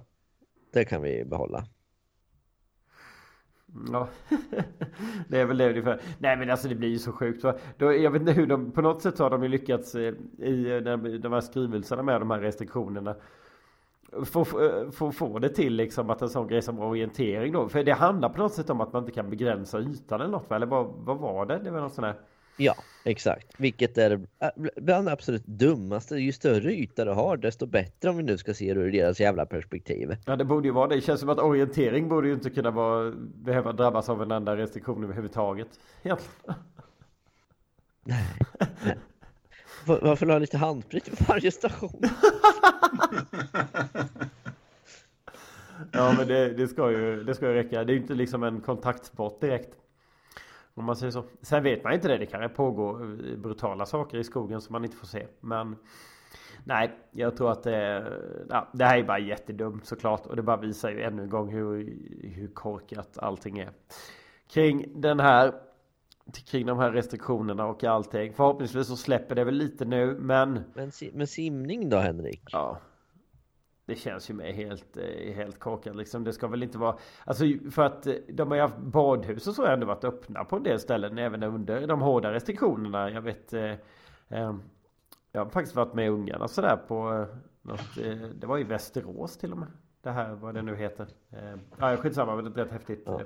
Det 0.73 0.85
kan 0.85 1.03
vi 1.03 1.25
behålla. 1.25 1.67
Ja, 3.93 4.09
det 5.29 5.41
är 5.41 5.45
väl 5.45 5.59
det 5.59 5.71
ungefär. 5.71 6.01
Nej 6.19 6.37
men 6.37 6.51
alltså 6.51 6.69
det 6.69 6.75
blir 6.75 6.89
ju 6.89 6.99
så 6.99 7.13
sjukt. 7.13 7.45
Va? 7.45 7.55
Jag 7.79 8.11
vet 8.11 8.21
inte 8.23 8.33
hur 8.33 8.47
de, 8.47 8.71
på 8.71 8.83
något 8.83 9.03
sätt 9.03 9.19
har 9.19 9.31
de 9.31 9.43
ju 9.43 9.49
lyckats 9.49 9.95
eh, 9.95 10.15
i 10.39 10.71
eh, 10.71 10.97
de 11.19 11.33
här 11.33 11.41
skrivelserna 11.41 12.03
med 12.03 12.21
de 12.21 12.31
här 12.31 12.41
restriktionerna. 12.41 13.15
Få, 14.25 14.41
eh, 14.41 14.91
få, 14.91 15.13
få 15.13 15.39
det 15.39 15.49
till 15.49 15.75
liksom 15.75 16.11
att 16.11 16.23
en 16.23 16.29
sån 16.29 16.49
grej 16.49 16.63
som 16.63 16.79
orientering 16.79 17.53
då. 17.53 17.69
För 17.69 17.85
det 17.85 17.93
handlar 17.93 18.29
på 18.29 18.39
något 18.39 18.53
sätt 18.53 18.71
om 18.71 18.81
att 18.81 18.93
man 18.93 19.03
inte 19.03 19.13
kan 19.15 19.31
begränsa 19.31 19.81
ytan 19.81 20.21
eller 20.21 20.31
något 20.31 20.51
va? 20.51 20.57
Eller 20.57 20.67
vad, 20.67 20.87
vad 20.87 21.19
var 21.19 21.47
det? 21.47 21.59
Det 21.59 21.71
var 21.71 21.81
något 21.81 21.95
sån 21.95 22.05
här. 22.05 22.15
Ja, 22.61 22.75
exakt. 23.05 23.47
Vilket 23.59 23.99
är 23.99 24.21
bland 24.81 25.07
det 25.07 25.13
absolut 25.13 25.47
dummaste. 25.47 26.17
Ju 26.17 26.33
större 26.33 26.73
yta 26.73 27.05
du 27.05 27.11
har, 27.11 27.37
desto 27.37 27.67
bättre 27.67 28.11
om 28.11 28.17
vi 28.17 28.23
nu 28.23 28.39
ska 28.39 28.55
se 28.55 28.75
det 28.75 28.81
ur 28.81 28.93
deras 28.93 29.21
jävla 29.21 29.47
perspektiv. 29.47 30.17
Ja, 30.27 30.37
det 30.37 30.45
borde 30.45 30.69
ju 30.69 30.75
vara 30.75 30.89
det. 30.89 30.95
Det 30.95 31.01
känns 31.01 31.21
som 31.21 31.29
att 31.29 31.39
orientering 31.39 32.09
borde 32.09 32.29
ju 32.29 32.35
inte 32.35 32.51
kunna 32.51 32.71
vara, 32.71 33.13
behöva 33.17 33.73
drabbas 33.73 34.09
av 34.09 34.23
en 34.23 34.31
enda 34.31 34.57
restriktion 34.57 35.05
överhuvudtaget. 35.05 35.69
Egentligen. 36.03 36.55
Varför 39.87 40.27
ha 40.27 40.39
lite 40.39 40.59
handsprit 40.59 41.09
vid 41.09 41.29
varje 41.29 41.51
station? 41.51 42.01
ja, 45.93 46.15
men 46.19 46.29
det, 46.29 46.49
det, 46.49 46.69
ska 46.69 46.91
ju, 46.91 47.25
det 47.25 47.35
ska 47.35 47.49
ju 47.49 47.55
räcka. 47.55 47.85
Det 47.85 47.93
är 47.93 47.95
ju 47.95 48.01
inte 48.01 48.15
liksom 48.15 48.43
en 48.43 48.61
kontaktsport 48.61 49.41
direkt. 49.41 49.71
Om 50.81 50.87
man 50.87 50.97
säger 50.97 51.11
så. 51.11 51.25
Sen 51.43 51.63
vet 51.63 51.85
man 51.85 51.93
inte 51.93 52.09
det. 52.09 52.19
Det 52.19 52.27
kan 52.27 52.51
pågå 52.51 52.99
brutala 53.37 53.87
saker 53.87 54.19
i 54.19 54.25
skogen 54.25 54.61
som 54.61 54.73
man 54.73 54.85
inte 54.85 54.97
får 54.97 55.07
se. 55.07 55.27
Men 55.41 55.77
nej, 56.65 56.91
jag 57.11 57.37
tror 57.37 57.51
att 57.53 57.63
det, 57.63 58.13
ja, 58.49 58.69
det 58.73 58.85
här 58.85 58.99
är 58.99 59.05
bara 59.05 59.19
jättedumt 59.19 59.87
såklart. 59.87 60.27
Och 60.27 60.37
det 60.37 60.43
bara 60.43 60.57
visar 60.57 60.91
ju 60.91 61.03
ännu 61.03 61.23
en 61.23 61.31
gång 61.31 61.53
hur, 61.53 61.97
hur 62.23 62.49
korkat 62.49 63.19
allting 63.19 63.59
är. 63.59 63.71
Kring 64.49 65.01
den 65.01 65.21
här 65.21 65.55
kring 66.51 66.67
de 66.67 66.79
här 66.79 66.91
restriktionerna 66.91 67.67
och 67.67 67.85
allting. 67.85 68.33
Förhoppningsvis 68.33 68.87
så 68.87 68.97
släpper 68.97 69.35
det 69.35 69.45
väl 69.45 69.55
lite 69.55 69.85
nu 69.85 70.17
men... 70.21 70.65
Men, 70.75 70.91
men 71.13 71.27
simning 71.27 71.89
då 71.89 71.97
Henrik? 71.97 72.43
Ja. 72.53 72.79
Det 73.91 73.97
känns 73.97 74.31
ju 74.31 74.35
med 74.35 74.55
helt, 74.55 74.97
eh, 74.97 75.35
helt 75.35 75.59
korkat 75.59 75.97
liksom. 75.97 76.25
Det 76.25 76.33
ska 76.33 76.47
väl 76.47 76.63
inte 76.63 76.79
vara... 76.79 76.97
Alltså 77.25 77.45
för 77.71 77.83
att 77.83 78.07
eh, 78.07 78.15
de 78.29 78.49
har 78.49 78.55
ju 78.55 78.63
haft 78.63 78.79
badhus 78.79 79.47
och 79.47 79.55
så 79.55 79.63
har 79.63 79.73
ändå 79.73 79.87
varit 79.87 80.05
öppna 80.05 80.45
på 80.45 80.57
en 80.57 80.63
del 80.63 80.81
ställen 80.81 81.19
även 81.19 81.43
under 81.43 81.87
de 81.87 82.01
hårda 82.01 82.33
restriktionerna. 82.33 83.11
Jag 83.11 83.23
vet... 83.23 83.53
Eh, 83.53 83.75
eh, 84.29 84.55
jag 85.33 85.45
har 85.45 85.51
faktiskt 85.51 85.77
varit 85.77 85.95
med 85.95 86.11
ungarna 86.11 86.49
sådär 86.49 86.77
på 86.89 87.27
något, 87.63 87.99
eh, 88.03 88.17
Det 88.17 88.47
var 88.47 88.59
i 88.59 88.65
Västerås 88.65 89.39
till 89.39 89.53
och 89.53 89.59
med. 89.59 89.69
Det 90.03 90.11
här 90.11 90.35
vad 90.35 90.55
det 90.55 90.63
nu 90.63 90.77
heter. 90.77 91.07
Ja 91.79 91.97
skitsamma 91.97 92.37
men 92.37 92.45
det 92.45 92.61
är 92.61 92.65
rätt 92.65 92.73
häftigt. 92.73 93.03
Ja. 93.07 93.21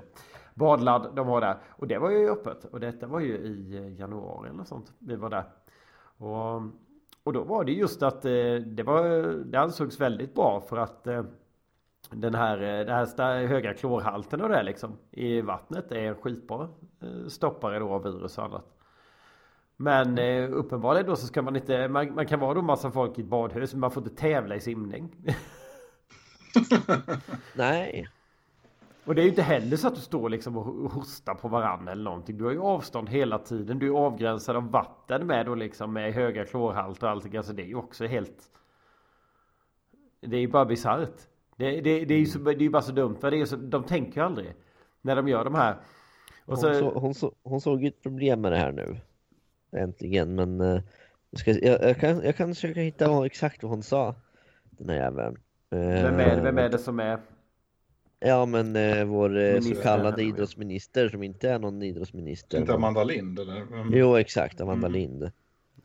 Badladd 0.53 1.15
de 1.15 1.27
har 1.27 1.41
där. 1.41 1.57
Och 1.69 1.87
det 1.87 1.97
var 1.97 2.09
ju 2.09 2.29
öppet. 2.29 2.65
Och 2.65 2.79
detta 2.79 3.07
var 3.07 3.19
ju 3.19 3.33
i 3.33 3.95
januari 3.99 4.49
eller 4.49 4.63
sånt. 4.63 4.93
Vi 4.99 5.15
var 5.15 5.29
där. 5.29 5.43
Och 6.17 6.61
och 7.25 7.33
då 7.33 7.43
var 7.43 7.63
det 7.63 7.71
just 7.71 8.03
att 8.03 8.25
eh, 8.25 8.55
det, 8.65 8.83
var, 8.83 9.03
det 9.45 9.59
ansågs 9.59 9.99
väldigt 9.99 10.35
bra 10.35 10.61
för 10.61 10.77
att 10.77 11.07
eh, 11.07 11.23
den 12.11 12.35
här, 12.35 12.57
eh, 12.57 12.85
den 12.85 12.95
här 13.17 13.45
höga 13.45 13.73
klorhalten 13.73 14.41
och 14.41 14.49
det 14.49 14.63
liksom 14.63 14.97
i 15.11 15.41
vattnet 15.41 15.91
är 15.91 16.01
en 16.01 16.15
skitbra 16.15 16.69
stoppare 17.27 17.79
då 17.79 17.89
av 17.89 18.03
virus 18.03 18.37
och 18.37 18.43
annat. 18.43 18.65
Men 19.77 20.19
uppenbarligen 20.53 21.07
då 21.07 21.15
så 21.15 21.27
ska 21.27 21.41
man 21.41 21.55
inte, 21.55 21.87
man, 21.87 22.15
man 22.15 22.25
kan 22.25 22.39
vara 22.39 22.53
då 22.53 22.61
massa 22.61 22.91
folk 22.91 23.17
i 23.19 23.21
ett 23.21 23.27
badhus 23.27 23.73
men 23.73 23.79
man 23.79 23.91
får 23.91 24.03
inte 24.03 24.15
tävla 24.15 24.55
i 24.55 24.59
simning. 24.59 25.15
Nej. 27.55 28.07
Och 29.05 29.15
det 29.15 29.21
är 29.21 29.23
ju 29.23 29.29
inte 29.29 29.41
heller 29.41 29.77
så 29.77 29.87
att 29.87 29.95
du 29.95 30.01
står 30.01 30.29
liksom 30.29 30.57
och 30.57 30.91
hostar 30.91 31.35
på 31.35 31.47
varann 31.47 31.87
eller 31.87 32.03
någonting. 32.03 32.37
Du 32.37 32.43
har 32.43 32.51
ju 32.51 32.61
avstånd 32.61 33.09
hela 33.09 33.39
tiden. 33.39 33.79
Du 33.79 33.87
är 33.87 33.97
avgränsad 33.97 34.55
av 34.55 34.71
vatten 34.71 35.27
med 35.27 35.49
och 35.49 35.57
liksom 35.57 35.93
med 35.93 36.13
höga 36.13 36.45
klorhalt 36.45 37.03
och 37.03 37.09
allting. 37.09 37.37
Alltså 37.37 37.53
det 37.53 37.63
är 37.63 37.67
ju 37.67 37.75
också 37.75 38.05
helt... 38.05 38.49
Det 40.21 40.35
är 40.35 40.39
ju 40.39 40.47
bara 40.47 40.65
bisarrt. 40.65 41.21
Det, 41.57 41.81
det, 41.81 42.05
det, 42.05 42.13
är 42.13 42.19
ju 42.19 42.25
så, 42.25 42.39
det 42.39 42.65
är 42.65 42.69
bara 42.69 42.81
så 42.81 42.91
dumt. 42.91 43.17
Det 43.21 43.27
är 43.27 43.45
så, 43.45 43.55
de 43.55 43.83
tänker 43.83 44.21
ju 44.21 44.25
aldrig. 44.25 44.53
När 45.01 45.15
de 45.15 45.27
gör 45.27 45.43
de 45.43 45.55
här. 45.55 45.75
Och 46.45 46.59
så... 46.59 46.67
hon, 46.67 46.79
så, 46.79 46.99
hon, 46.99 47.13
så, 47.13 47.33
hon 47.43 47.61
såg 47.61 47.81
ju 47.81 47.87
ett 47.87 48.01
problem 48.01 48.41
med 48.41 48.51
det 48.51 48.57
här 48.57 48.71
nu. 48.71 48.97
Äntligen. 49.71 50.35
Men 50.35 50.61
uh, 50.61 50.81
ska, 51.33 51.51
jag, 51.51 51.83
jag, 51.83 51.99
kan, 51.99 52.21
jag 52.23 52.35
kan 52.35 52.55
försöka 52.55 52.79
hitta 52.79 53.25
exakt 53.25 53.63
vad 53.63 53.71
hon 53.71 53.83
sa. 53.83 54.15
Den 54.69 54.89
här 54.89 54.95
jäveln. 54.95 55.37
Uh, 55.73 55.79
vem, 55.79 56.19
är, 56.19 56.41
vem 56.41 56.57
är 56.57 56.69
det 56.69 56.77
som 56.77 56.99
är? 56.99 57.19
Ja 58.19 58.45
men 58.45 58.75
eh, 58.75 59.05
vår 59.05 59.37
eh, 59.37 59.59
så 59.59 59.75
kallade 59.75 60.23
idrottsminister 60.23 61.09
som 61.09 61.23
inte 61.23 61.49
är 61.49 61.59
någon 61.59 61.83
idrottsminister. 61.83 62.59
Inte 62.59 62.73
Amanda 62.73 63.03
Lind 63.03 63.39
eller? 63.39 63.61
Mm. 63.61 63.93
Jo 63.93 64.15
exakt, 64.15 64.61
Amanda 64.61 64.87
mm. 64.87 64.99
Lind. 64.99 65.31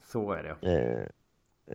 Så 0.04 0.32
är 0.32 0.42
det. 0.42 0.68
Eh, 0.72 1.06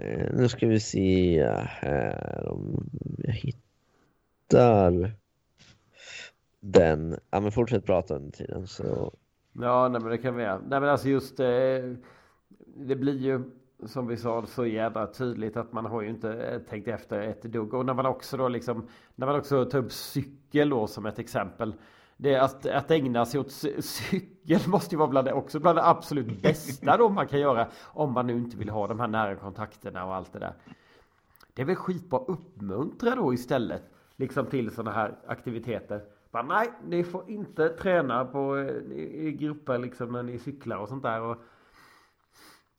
eh, 0.01 0.29
nu 0.33 0.47
ska 0.47 0.67
vi 0.67 0.79
se 0.79 1.43
här 1.65 2.47
om 2.47 2.89
jag 3.17 3.33
hittar 3.33 5.15
den. 6.59 7.19
Ja 7.29 7.39
men 7.39 7.51
fortsätt 7.51 7.85
prata 7.85 8.15
under 8.15 8.31
tiden 8.31 8.67
så. 8.67 9.13
Ja 9.53 9.87
nej 9.87 10.01
men 10.01 10.11
det 10.11 10.17
kan 10.17 10.35
vi 10.35 10.43
göra. 10.43 10.61
Nej 10.67 10.79
men 10.79 10.89
alltså 10.89 11.09
just 11.09 11.39
eh, 11.39 11.93
det 12.75 12.95
blir 12.95 13.17
ju 13.17 13.41
som 13.83 14.07
vi 14.07 14.17
sa 14.17 14.45
så 14.45 14.65
jävla 14.65 15.07
tydligt 15.07 15.57
att 15.57 15.73
man 15.73 15.85
har 15.85 16.01
ju 16.01 16.09
inte 16.09 16.33
eh, 16.33 16.59
tänkt 16.59 16.87
efter 16.87 17.21
ett 17.21 17.41
dugg. 17.41 17.73
Och 17.73 17.85
när 17.85 17.93
man 17.93 18.05
också 18.05 18.37
då 18.37 18.47
liksom 18.47 18.87
När 19.15 19.27
man 19.27 19.35
också 19.35 19.65
tar 19.65 19.79
upp 19.79 19.91
cykel 19.91 20.69
då 20.69 20.87
som 20.87 21.05
ett 21.05 21.19
exempel. 21.19 21.73
Det 22.17 22.35
att, 22.35 22.65
att 22.65 22.91
ägna 22.91 23.25
sig 23.25 23.39
åt 23.39 23.51
cykel 23.51 24.59
måste 24.67 24.95
ju 24.95 24.99
vara 24.99 25.09
bland 25.09 25.27
det, 25.27 25.33
också 25.33 25.59
bland 25.59 25.77
det 25.77 25.87
absolut 25.87 26.41
bästa 26.41 26.97
då 26.97 27.09
man 27.09 27.27
kan 27.27 27.39
göra. 27.39 27.67
Om 27.83 28.11
man 28.11 28.27
nu 28.27 28.33
inte 28.33 28.57
vill 28.57 28.69
ha 28.69 28.87
de 28.87 28.99
här 28.99 29.07
nära 29.07 29.35
kontakterna 29.35 30.05
och 30.05 30.15
allt 30.15 30.33
det 30.33 30.39
där. 30.39 30.53
Det 31.53 31.61
är 31.61 31.65
väl 31.65 31.75
skitbra 31.75 32.19
uppmuntra 32.19 33.15
då 33.15 33.33
istället. 33.33 33.83
Liksom 34.15 34.45
till 34.45 34.71
sådana 34.71 34.91
här 34.91 35.15
aktiviteter. 35.27 36.01
Bara, 36.31 36.43
nej, 36.43 36.71
ni 36.87 37.03
får 37.03 37.29
inte 37.29 37.69
träna 37.69 38.25
på, 38.25 38.57
eh, 38.57 38.97
i, 38.97 39.27
i 39.27 39.31
grupper 39.31 39.77
liksom 39.77 40.11
när 40.11 40.23
ni 40.23 40.39
cyklar 40.39 40.77
och 40.77 40.89
sånt 40.89 41.03
där. 41.03 41.21
Och, 41.21 41.37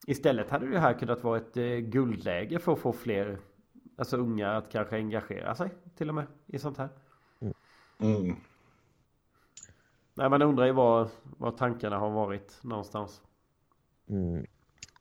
Istället 0.06 0.50
hade 0.50 0.70
det 0.70 0.78
här 0.78 0.98
kunnat 0.98 1.24
vara 1.24 1.36
ett 1.36 1.56
eh, 1.56 1.64
guldläge 1.64 2.58
för 2.58 2.72
att 2.72 2.78
få 2.78 2.92
fler 2.92 3.38
Alltså 3.98 4.16
unga 4.16 4.56
att 4.56 4.72
kanske 4.72 4.96
engagera 4.96 5.54
sig 5.54 5.70
till 5.96 6.08
och 6.08 6.14
med 6.14 6.26
i 6.46 6.58
sånt 6.58 6.78
här. 6.78 6.88
Mm. 7.98 8.36
Nej 10.14 10.30
man 10.30 10.42
undrar 10.42 10.66
ju 10.66 10.72
var, 10.72 11.08
var 11.22 11.50
tankarna 11.50 11.98
har 11.98 12.10
varit 12.10 12.58
någonstans. 12.62 13.22
Mm. 14.08 14.46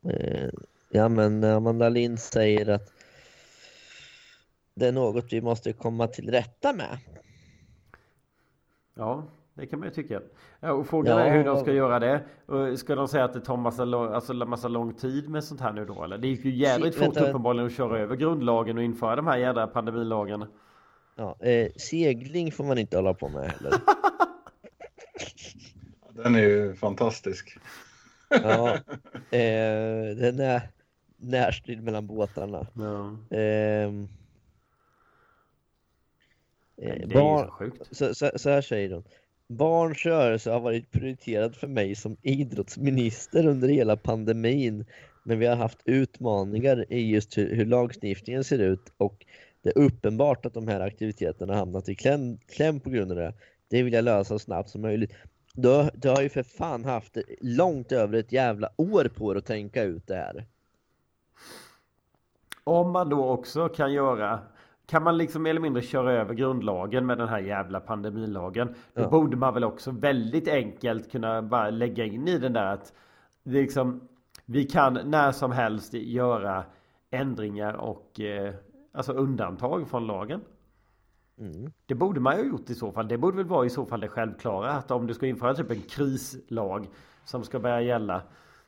Eh, 0.03 0.49
ja 0.89 1.09
men 1.09 1.43
Amanda 1.43 1.89
Lind 1.89 2.19
säger 2.19 2.69
att 2.69 2.93
det 4.73 4.87
är 4.87 4.91
något 4.91 5.33
vi 5.33 5.41
måste 5.41 5.73
komma 5.73 6.07
till 6.07 6.31
rätta 6.31 6.73
med. 6.73 6.99
Ja, 8.93 9.23
det 9.55 9.67
kan 9.67 9.79
man 9.79 9.87
ju 9.87 9.93
tycka. 9.93 10.21
Och 10.59 10.87
frågan 10.87 11.17
ja, 11.17 11.23
är 11.23 11.37
hur 11.37 11.43
de 11.43 11.59
ska 11.59 11.73
göra 11.73 11.99
det. 11.99 12.23
Ska 12.77 12.95
de 12.95 13.07
säga 13.07 13.23
att 13.23 13.33
det 13.33 13.41
tar 13.41 13.57
massa, 13.57 13.85
lång, 13.85 14.13
alltså 14.13 14.33
massa 14.33 14.67
lång 14.67 14.93
tid 14.93 15.29
med 15.29 15.43
sånt 15.43 15.61
här 15.61 15.73
nu 15.73 15.85
då? 15.85 16.03
Eller? 16.03 16.17
Det 16.17 16.27
gick 16.27 16.45
ju 16.45 16.55
jädrigt 16.55 16.95
fort 16.95 17.17
uppenbarligen 17.17 17.67
att 17.67 17.73
köra 17.75 17.99
över 17.99 18.15
grundlagen 18.15 18.77
och 18.77 18.83
införa 18.83 19.15
de 19.15 19.27
här 19.27 19.37
jädra 19.37 19.67
pandemilagarna. 19.67 20.47
Ja, 21.15 21.37
eh, 21.39 21.71
segling 21.75 22.51
får 22.51 22.63
man 22.63 22.77
inte 22.77 22.97
hålla 22.97 23.13
på 23.13 23.29
med 23.29 23.51
heller. 23.51 23.73
Den 26.23 26.35
är 26.35 26.39
ju 26.39 26.75
fantastisk. 26.75 27.57
ja, 28.29 28.73
eh, 29.31 30.15
den 30.15 30.39
är 30.39 30.61
närstrid 31.17 31.83
mellan 31.83 32.07
båtarna. 32.07 32.67
Ja. 32.73 33.09
Eh, 33.37 33.91
det 36.75 36.89
är 36.89 36.95
ju 36.95 37.09
så 37.11 37.51
sjukt. 37.51 37.95
Så, 37.95 38.15
så, 38.15 38.31
så 38.35 38.49
här 38.49 38.61
säger 38.61 38.89
de. 38.89 39.03
Barns 39.47 40.05
rörelse 40.05 40.51
har 40.51 40.59
varit 40.59 40.91
prioriterad 40.91 41.55
för 41.55 41.67
mig 41.67 41.95
som 41.95 42.17
idrottsminister 42.21 43.47
under 43.47 43.67
hela 43.67 43.97
pandemin. 43.97 44.85
Men 45.23 45.39
vi 45.39 45.45
har 45.45 45.55
haft 45.55 45.81
utmaningar 45.85 46.85
i 46.93 47.11
just 47.11 47.37
hur, 47.37 47.55
hur 47.55 47.65
lagstiftningen 47.65 48.43
ser 48.43 48.59
ut 48.59 48.93
och 48.97 49.25
det 49.61 49.69
är 49.69 49.77
uppenbart 49.77 50.45
att 50.45 50.53
de 50.53 50.67
här 50.67 50.79
aktiviteterna 50.79 51.53
har 51.53 51.59
hamnat 51.59 51.89
i 51.89 51.95
kläm, 51.95 52.37
kläm 52.37 52.79
på 52.79 52.89
grund 52.89 53.11
av 53.11 53.17
det. 53.17 53.33
Det 53.69 53.83
vill 53.83 53.93
jag 53.93 54.03
lösa 54.03 54.27
så 54.27 54.39
snabbt 54.39 54.69
som 54.69 54.81
möjligt. 54.81 55.13
Du, 55.53 55.89
du 55.93 56.09
har 56.09 56.21
ju 56.21 56.29
för 56.29 56.43
fan 56.43 56.85
haft 56.85 57.17
långt 57.41 57.91
över 57.91 58.17
ett 58.17 58.31
jävla 58.31 58.69
år 58.75 59.11
på 59.15 59.33
dig 59.33 59.39
att 59.39 59.45
tänka 59.45 59.83
ut 59.83 60.07
det 60.07 60.15
här. 60.15 60.45
Om 62.63 62.91
man 62.91 63.09
då 63.09 63.29
också 63.29 63.69
kan 63.69 63.93
göra 63.93 64.39
kan 64.87 65.03
man 65.03 65.17
liksom 65.17 65.43
mer 65.43 65.49
eller 65.49 65.61
mindre 65.61 65.81
köra 65.81 66.13
över 66.13 66.33
grundlagen 66.33 67.05
med 67.05 67.17
den 67.17 67.27
här 67.27 67.39
jävla 67.39 67.79
pandemilagen. 67.79 68.67
Då 68.93 69.01
ja. 69.01 69.09
borde 69.09 69.37
man 69.37 69.53
väl 69.53 69.63
också 69.63 69.91
väldigt 69.91 70.47
enkelt 70.47 71.11
kunna 71.11 71.41
bara 71.41 71.69
lägga 71.69 72.05
in 72.05 72.27
i 72.27 72.37
den 72.37 72.53
där 72.53 72.73
att 72.73 72.93
liksom, 73.43 74.07
vi 74.45 74.63
kan 74.63 74.93
när 74.93 75.31
som 75.31 75.51
helst 75.51 75.93
göra 75.93 76.63
ändringar 77.11 77.73
och 77.73 78.19
eh, 78.19 78.53
alltså 78.93 79.13
undantag 79.13 79.87
från 79.87 80.07
lagen. 80.07 80.41
Mm. 81.37 81.71
Det 81.85 81.95
borde 81.95 82.19
man 82.19 82.35
ju 82.37 82.43
ha 82.43 82.49
gjort 82.49 82.69
i 82.69 82.75
så 82.75 82.91
fall. 82.91 83.07
Det 83.07 83.17
borde 83.17 83.37
väl 83.37 83.45
vara 83.45 83.65
i 83.65 83.69
så 83.69 83.85
fall 83.85 83.99
det 83.99 84.07
självklara 84.07 84.71
att 84.71 84.91
om 84.91 85.07
du 85.07 85.13
ska 85.13 85.25
införa 85.27 85.53
typ 85.53 85.71
en 85.71 85.81
krislag 85.81 86.87
som 87.25 87.43
ska 87.43 87.59
börja 87.59 87.81
gälla 87.81 88.21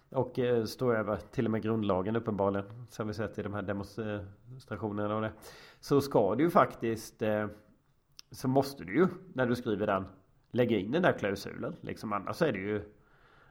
och 0.10 0.40
eh, 0.40 0.64
stå 0.64 0.94
över 0.94 1.16
till 1.16 1.46
och 1.46 1.52
med 1.52 1.62
grundlagen 1.62 2.16
uppenbarligen. 2.16 2.66
Som 2.90 3.08
vi 3.08 3.14
sett 3.14 3.40
i 3.40 3.44
de 3.44 3.54
här 3.54 3.62
demonstrationerna 3.62 5.16
och 5.16 5.22
det. 5.22 5.32
Så 5.80 6.02
ska 6.02 6.36
du 6.36 6.44
ju 6.44 6.50
faktiskt 6.50 7.22
eh, 7.22 7.48
Så 8.32 8.48
måste 8.48 8.84
du 8.84 8.96
ju 8.96 9.08
när 9.34 9.46
du 9.46 9.56
skriver 9.56 9.88
den 9.88 10.06
Lägga 10.52 10.78
in 10.78 10.92
den 10.92 11.02
där 11.02 11.14
klausulen 11.20 11.76
liksom 11.82 12.14
annars 12.14 12.42
är 12.42 12.52
det 12.52 12.60
ju 12.60 12.82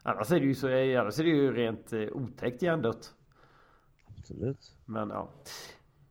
Annars 0.02 0.32
är 0.32 0.40
det 0.40 0.46
ju, 0.46 0.54
så, 0.54 0.66
annars 0.66 1.18
är 1.18 1.24
det 1.24 1.30
ju 1.30 1.52
rent 1.54 1.92
eh, 1.92 2.00
otäckt 2.12 2.62
hjärndött. 2.62 3.14
Absolut. 4.18 4.72
Men 4.84 5.08
ja, 5.10 5.28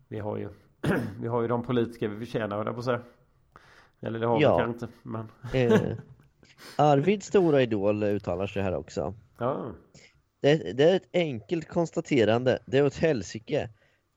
vi 0.08 0.20
har 0.20 0.38
ju, 0.38 0.50
vi 1.22 1.28
har 1.28 1.42
ju 1.42 1.48
de 1.48 1.64
politiker 1.64 2.08
vi 2.08 2.26
förtjänar, 2.26 2.58
höll 2.58 2.66
jag 2.66 2.76
på 2.76 2.80
att 2.80 2.86
säga. 2.86 3.02
Eller 4.02 4.20
det 4.20 4.28
har 4.28 4.42
Ja. 4.42 4.58
vi 4.58 4.64
kanske 4.64 4.86
inte, 4.86 4.98
men 5.04 5.28
Eh, 5.54 5.98
Arvids 6.78 7.28
stora 7.28 7.62
idol 7.62 8.04
uttalar 8.04 8.48
sig 8.48 8.62
här 8.64 8.76
också. 8.76 9.14
ja. 9.38 9.72
Det, 10.42 10.74
det 10.78 10.84
är 10.92 10.96
ett 10.96 11.10
enkelt 11.14 11.68
konstaterande. 11.68 12.60
Det 12.66 12.78
är 12.78 12.86
åt 12.86 12.98
helsike. 12.98 13.70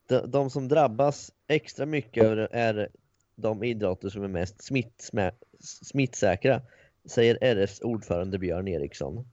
De, 0.08 0.30
de 0.30 0.50
som 0.50 0.68
drabbas 0.68 1.32
extra 1.48 1.86
mycket 1.86 2.24
är- 2.52 2.88
de 3.36 3.62
idrotter 3.64 4.08
som 4.08 4.22
är 4.24 4.28
mest 4.28 4.62
smittsmä, 4.64 5.30
smittsäkra, 5.60 6.62
säger 7.04 7.38
RFs 7.40 7.80
ordförande 7.80 8.38
Björn 8.38 8.68
Eriksson. 8.68 9.28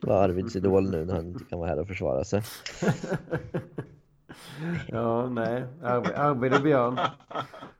Det 0.00 0.06
var 0.06 0.24
Arvids 0.24 0.56
idol 0.56 0.90
nu 0.90 1.04
när 1.04 1.14
han 1.14 1.26
inte 1.26 1.44
kan 1.44 1.58
vara 1.58 1.68
här 1.68 1.78
och 1.78 1.88
försvara 1.88 2.24
sig. 2.24 2.42
Ja, 4.88 5.28
nej. 5.28 5.64
Arvid, 5.82 6.12
Arvid 6.14 6.54
och 6.54 6.62
Björn. 6.62 6.98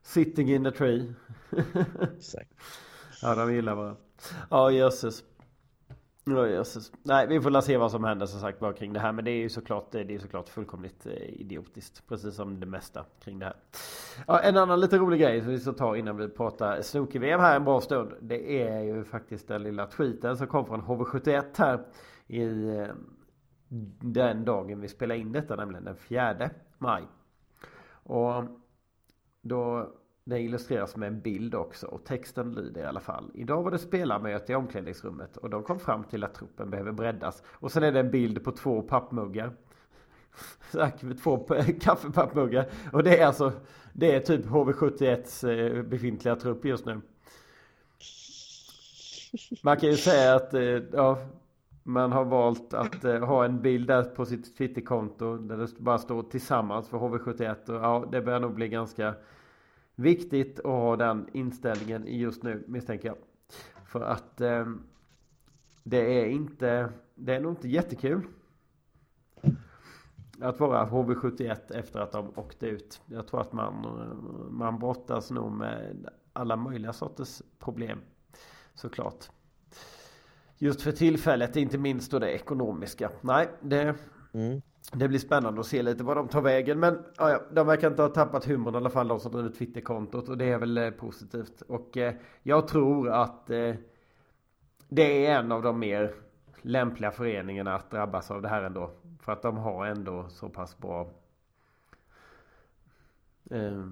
Sitting 0.03 0.51
in 0.55 0.65
the 0.65 0.71
tree. 0.71 1.13
Exakt. 2.17 2.51
Ja, 3.23 3.35
de 3.35 3.55
gillar 3.55 3.75
varandra. 3.75 3.97
Ja, 4.51 4.71
jösses. 4.71 5.23
Nej, 7.03 7.27
vi 7.27 7.41
får 7.41 7.51
la 7.51 7.63
se 7.63 7.77
vad 7.77 7.91
som 7.91 8.05
händer 8.05 8.27
som 8.27 8.41
sagt 8.41 8.61
var 8.61 8.73
kring 8.73 8.93
det 8.93 9.01
här. 9.01 9.13
Men 9.13 9.25
det 9.25 9.31
är 9.31 9.37
ju 9.37 9.49
såklart, 9.49 9.93
det 9.93 10.15
är 10.15 10.19
såklart 10.19 10.49
fullkomligt 10.49 11.07
eh, 11.07 11.13
idiotiskt. 11.13 12.09
Precis 12.09 12.35
som 12.35 12.61
det 12.61 12.67
mesta 12.67 13.05
kring 13.21 13.39
det 13.39 13.45
här. 13.45 13.57
Ja, 14.27 14.41
en 14.41 14.57
annan 14.57 14.81
lite 14.81 14.99
rolig 14.99 15.21
grej 15.21 15.41
som 15.41 15.51
vi 15.51 15.61
ska 15.61 15.73
ta 15.73 15.97
innan 15.97 16.17
vi 16.17 16.29
pratar 16.29 16.83
snooker-VM 16.83 17.41
här 17.41 17.57
en 17.57 17.65
bra 17.65 17.81
stund. 17.81 18.13
Det 18.21 18.63
är 18.63 18.81
ju 18.81 19.05
faktiskt 19.05 19.49
den 19.49 19.63
lilla 19.63 19.87
tweeten 19.87 20.37
som 20.37 20.47
kom 20.47 20.67
från 20.67 20.83
HV71 20.83 21.45
här. 21.57 21.87
I 22.27 22.69
eh, 22.69 22.87
den 24.01 24.45
dagen 24.45 24.81
vi 24.81 24.89
spelar 24.89 25.15
in 25.15 25.33
detta, 25.33 25.57
nämligen 25.57 25.85
den 25.85 25.97
4 25.97 26.51
maj. 26.79 27.03
Och 27.91 28.45
då 29.43 29.93
det 30.29 30.41
illustreras 30.41 30.97
med 30.97 31.07
en 31.07 31.21
bild 31.21 31.55
också 31.55 31.87
och 31.87 32.05
texten 32.05 32.53
lyder 32.53 32.81
i 32.81 32.85
alla 32.85 33.01
fall. 33.01 33.31
Idag 33.35 33.63
var 33.63 33.71
det 33.71 33.79
spelarmöte 33.79 34.53
i 34.53 34.55
omklädningsrummet 34.55 35.37
och 35.37 35.51
de 35.51 35.63
kom 35.63 35.81
fram 35.81 36.05
till 36.05 36.25
att 36.25 36.35
truppen 36.35 36.71
behöver 36.71 36.93
breddas. 36.93 37.43
Och 37.47 37.73
sen 37.73 37.83
är 37.83 37.93
det 37.93 38.01
en 38.01 38.11
bild 38.11 38.45
på 38.45 38.53
två 38.53 38.83
pappmuggar. 38.83 39.53
Två 41.23 41.55
eh, 41.55 41.79
kaffepappmuggar. 41.81 42.69
Och 42.93 43.03
det 43.03 43.19
är 43.19 43.27
alltså 43.27 43.53
Det 43.93 44.15
är 44.15 44.21
typ 44.21 44.47
HV71s 44.47 45.49
eh, 45.51 45.83
befintliga 45.83 46.37
trupp 46.37 46.65
just 46.65 46.87
nu. 46.87 47.01
Man 49.63 49.77
kan 49.77 49.91
ju 49.91 49.97
säga 49.97 50.35
att 50.35 50.55
eh, 50.55 50.63
ja, 50.93 51.19
man 51.83 52.13
har 52.13 52.25
valt 52.25 52.75
att 52.75 53.03
ha 53.03 53.45
en 53.45 53.63
bild 53.63 53.89
där 53.89 54.03
på 54.03 54.27
sitt 54.27 54.57
Twitterkonto 54.57 55.37
där 55.37 55.57
det 55.57 55.79
bara 55.79 55.99
står 55.99 56.23
tillsammans 56.23 56.89
för 56.89 56.99
HV71 56.99 57.71
och 57.71 57.85
ja, 57.85 58.09
det 58.13 58.21
börjar 58.21 58.41
nog 58.41 58.55
bli 58.55 58.69
ganska 58.69 59.15
viktigt 59.99 60.59
att 60.59 60.65
ha 60.65 60.97
den 60.97 61.29
inställningen 61.33 62.05
just 62.07 62.43
nu 62.43 62.65
misstänker 62.67 63.09
jag. 63.09 63.17
För 63.85 64.01
att 64.01 64.41
eh, 64.41 64.67
det 65.83 66.23
är 66.23 66.27
inte, 66.27 66.93
det 67.15 67.35
är 67.35 67.41
nog 67.41 67.53
inte 67.53 67.69
jättekul. 67.69 68.27
Att 70.41 70.61
vara 70.61 70.87
HV71 70.87 71.57
efter 71.75 72.01
att 72.01 72.13
de 72.13 72.33
åkte 72.35 72.67
ut. 72.67 73.01
Jag 73.07 73.27
tror 73.27 73.41
att 73.41 73.53
man, 73.53 73.75
man 74.51 74.79
brottas 74.79 75.31
nog 75.31 75.53
med 75.53 76.09
alla 76.33 76.57
möjliga 76.57 76.93
sorters 76.93 77.43
problem. 77.59 77.99
Såklart. 78.75 79.31
Just 80.59 80.83
för 80.83 80.93
tillfället, 80.93 81.57
inte 81.57 81.79
minst 81.79 82.11
då 82.11 82.19
det 82.19 82.33
ekonomiska. 82.33 83.11
Nej, 83.21 83.49
det, 83.61 83.95
Mm 84.33 84.63
det 84.93 85.09
blir 85.09 85.19
spännande 85.19 85.61
att 85.61 85.67
se 85.67 85.83
lite 85.83 86.05
vad 86.05 86.17
de 86.17 86.29
tar 86.29 86.41
vägen. 86.41 86.81
Men 86.81 87.05
ja, 87.19 87.31
ja, 87.31 87.43
de 87.53 87.67
verkar 87.67 87.91
inte 87.91 88.03
ha 88.03 88.09
tappat 88.09 88.45
humorn 88.45 88.75
i 88.75 88.77
alla 88.77 88.91
fall, 88.91 89.09
de 89.09 89.21
som 89.21 89.33
driver 89.33 89.51
Twitterkontot. 89.51 90.29
Och 90.29 90.39
det 90.39 90.45
är 90.45 90.59
väl 90.59 90.79
eh, 90.79 90.91
positivt. 90.91 91.61
Och 91.61 91.97
eh, 91.97 92.15
jag 92.43 92.69
tror 92.69 93.11
att 93.11 93.51
eh, 93.51 93.75
det 94.89 95.27
är 95.27 95.39
en 95.39 95.53
av 95.53 95.63
de 95.63 95.79
mer 95.79 96.15
lämpliga 96.63 97.11
föreningarna 97.11 97.75
att 97.75 97.91
drabbas 97.91 98.31
av 98.31 98.43
det 98.43 98.49
här 98.49 98.63
ändå. 98.63 98.91
För 99.21 99.33
att 99.33 99.43
de 99.43 99.57
har 99.57 99.87
ändå 99.87 100.29
så 100.29 100.49
pass 100.49 100.79
bra 100.79 101.11
eh, 103.51 103.85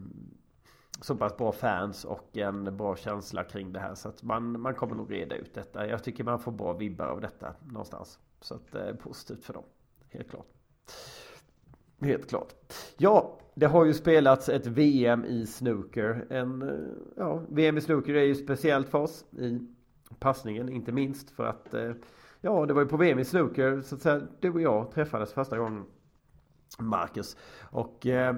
så 1.01 1.16
pass 1.16 1.37
bra 1.37 1.53
fans 1.53 2.05
och 2.05 2.37
en 2.37 2.76
bra 2.76 2.97
känsla 2.97 3.45
kring 3.45 3.72
det 3.72 3.80
här. 3.80 3.95
Så 3.95 4.09
att 4.09 4.22
man, 4.22 4.61
man 4.61 4.74
kommer 4.74 4.95
nog 4.95 5.12
reda 5.12 5.37
ut 5.37 5.55
detta. 5.55 5.87
Jag 5.87 6.05
tycker 6.05 6.24
man 6.24 6.39
får 6.39 6.53
bra 6.53 6.72
vibbar 6.72 7.07
av 7.07 7.20
detta 7.20 7.55
någonstans. 7.64 8.18
Så 8.41 8.55
att 8.55 8.72
det 8.72 8.80
är 8.80 8.95
positivt 8.95 9.45
för 9.45 9.55
dem. 9.55 9.64
Helt 10.11 10.30
klart. 10.30 10.56
Helt 12.01 12.28
klart. 12.28 12.55
Ja, 12.97 13.39
det 13.55 13.66
har 13.66 13.84
ju 13.84 13.95
spelats 13.95 14.49
ett 14.49 14.66
VM 14.66 15.24
i 15.24 15.47
snooker. 15.47 16.26
En, 16.30 16.62
eh, 16.62 16.68
ja, 17.16 17.43
VM 17.49 17.78
i 17.78 17.80
snooker 17.80 18.14
är 18.14 18.24
ju 18.24 18.34
speciellt 18.34 18.89
för 18.89 18.99
oss 18.99 19.24
i 19.32 19.61
passningen, 20.18 20.68
inte 20.68 20.93
minst 20.93 21.30
för 21.30 21.45
att 21.45 21.74
eh, 21.74 21.93
ja, 22.41 22.66
det 22.66 22.74
var 22.74 22.82
ju 22.82 22.89
på 22.89 22.97
VM 22.97 23.18
i 23.18 23.24
snooker 23.24 23.80
så 23.80 23.95
att 23.95 24.03
säga 24.03 24.22
du 24.41 24.51
och 24.51 24.61
jag 24.61 24.91
träffades 24.91 25.32
första 25.32 25.59
gången. 25.59 25.84
Marcus. 26.78 27.37
Och 27.70 28.07
eh, 28.07 28.37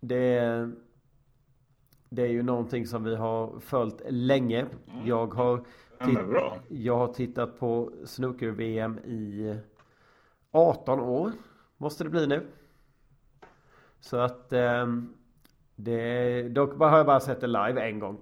det 0.00 0.70
det 2.10 2.22
är 2.22 2.28
ju 2.28 2.42
någonting 2.42 2.86
som 2.86 3.04
vi 3.04 3.16
har 3.16 3.60
följt 3.60 4.02
länge. 4.08 4.66
Jag 5.04 5.34
har, 5.34 5.64
jag 6.68 6.96
har 6.96 7.12
tittat 7.12 7.58
på 7.58 7.92
snooker-VM 8.04 8.98
i 8.98 9.54
18 10.50 11.00
år. 11.00 11.32
Måste 11.78 12.04
det 12.04 12.10
bli 12.10 12.26
nu. 12.26 12.46
Så 14.00 14.16
att 14.16 14.52
ehm, 14.52 15.14
det, 15.76 16.42
dock 16.48 16.78
har 16.78 16.96
jag 16.96 17.06
bara 17.06 17.20
sett 17.20 17.40
det 17.40 17.46
live 17.46 17.80
en 17.80 17.98
gång. 17.98 18.20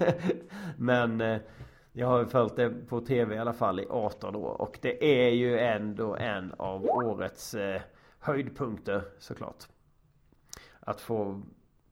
Men 0.76 1.20
eh, 1.20 1.40
jag 1.92 2.06
har 2.06 2.24
följt 2.24 2.56
det 2.56 2.70
på 2.70 3.00
tv 3.00 3.34
i 3.34 3.38
alla 3.38 3.52
fall 3.52 3.80
i 3.80 3.86
18 3.90 4.36
år. 4.36 4.60
Och 4.60 4.78
det 4.82 5.24
är 5.24 5.30
ju 5.30 5.58
ändå 5.58 6.16
en 6.16 6.54
av 6.58 6.84
årets 6.84 7.54
eh, 7.54 7.80
höjdpunkter 8.18 9.02
såklart. 9.18 9.64
Att 10.80 11.00
få 11.00 11.42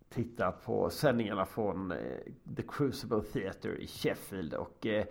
titta 0.09 0.53
på 0.53 0.90
sändningarna 0.90 1.47
från 1.47 1.92
eh, 1.92 1.99
The 2.57 2.62
Crucible 2.68 3.22
Theatre 3.22 3.76
i 3.76 3.86
Sheffield 3.86 4.55
och 4.55 4.86
eh, 4.86 5.07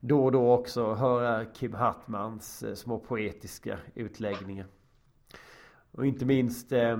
då 0.00 0.24
och 0.24 0.32
då 0.32 0.52
också 0.52 0.94
höra 0.94 1.44
Kim 1.44 1.74
Hartmans 1.74 2.62
eh, 2.62 2.74
små 2.74 2.98
poetiska 2.98 3.78
utläggningar. 3.94 4.66
Och 5.92 6.06
inte 6.06 6.24
minst 6.24 6.72
eh, 6.72 6.98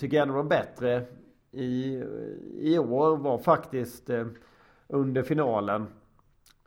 jag 0.00 0.14
en 0.14 0.30
av 0.30 0.36
de 0.36 0.48
bättre 0.48 1.06
i, 1.52 2.02
i 2.58 2.78
år 2.78 3.16
var 3.16 3.38
faktiskt 3.38 4.10
eh, 4.10 4.26
under 4.88 5.22
finalen. 5.22 5.86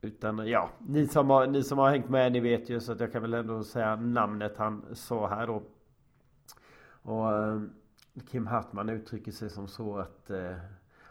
Utan 0.02 0.48
ja, 0.48 0.70
ni 0.88 1.08
som, 1.08 1.30
har, 1.30 1.48
ni 1.48 1.64
som 1.64 1.78
har 1.78 1.90
hängt 1.90 2.10
med 2.10 2.32
ni 2.32 2.40
vet 2.40 2.70
ju 2.70 2.80
så 2.80 2.92
att 2.92 3.00
jag 3.00 3.12
kan 3.12 3.22
väl 3.22 3.34
ändå 3.34 3.64
säga 3.64 3.96
namnet 3.96 4.58
han 4.58 4.86
sa 4.94 5.28
här 5.28 5.48
då. 5.48 5.64
Och 7.02 7.32
eh, 7.32 7.62
Kim 8.32 8.48
Hartman 8.48 8.90
uttrycker 8.90 9.32
sig 9.32 9.50
som 9.50 9.68
så 9.68 9.98
att 9.98 10.30
eh, 10.30 10.56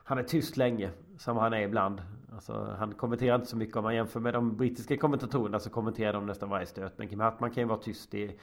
han 0.04 0.18
är 0.18 0.22
tyst 0.22 0.56
länge, 0.56 0.90
som 1.18 1.36
han 1.36 1.52
är 1.52 1.60
ibland. 1.60 2.02
Alltså, 2.32 2.76
han 2.78 2.94
kommenterar 2.94 3.34
inte 3.34 3.46
så 3.46 3.56
mycket 3.56 3.76
om 3.76 3.84
man 3.84 3.94
jämför 3.94 4.20
med 4.20 4.34
de 4.34 4.56
brittiska 4.56 4.96
kommentatorerna 4.96 5.58
så 5.58 5.70
kommenterar 5.70 6.12
de 6.12 6.26
nästan 6.26 6.48
varje 6.48 6.66
stöt. 6.66 6.98
Men 6.98 7.08
Kim 7.08 7.20
Hartman 7.20 7.50
kan 7.50 7.62
ju 7.62 7.68
vara 7.68 7.78
tyst 7.78 8.14
i 8.14 8.38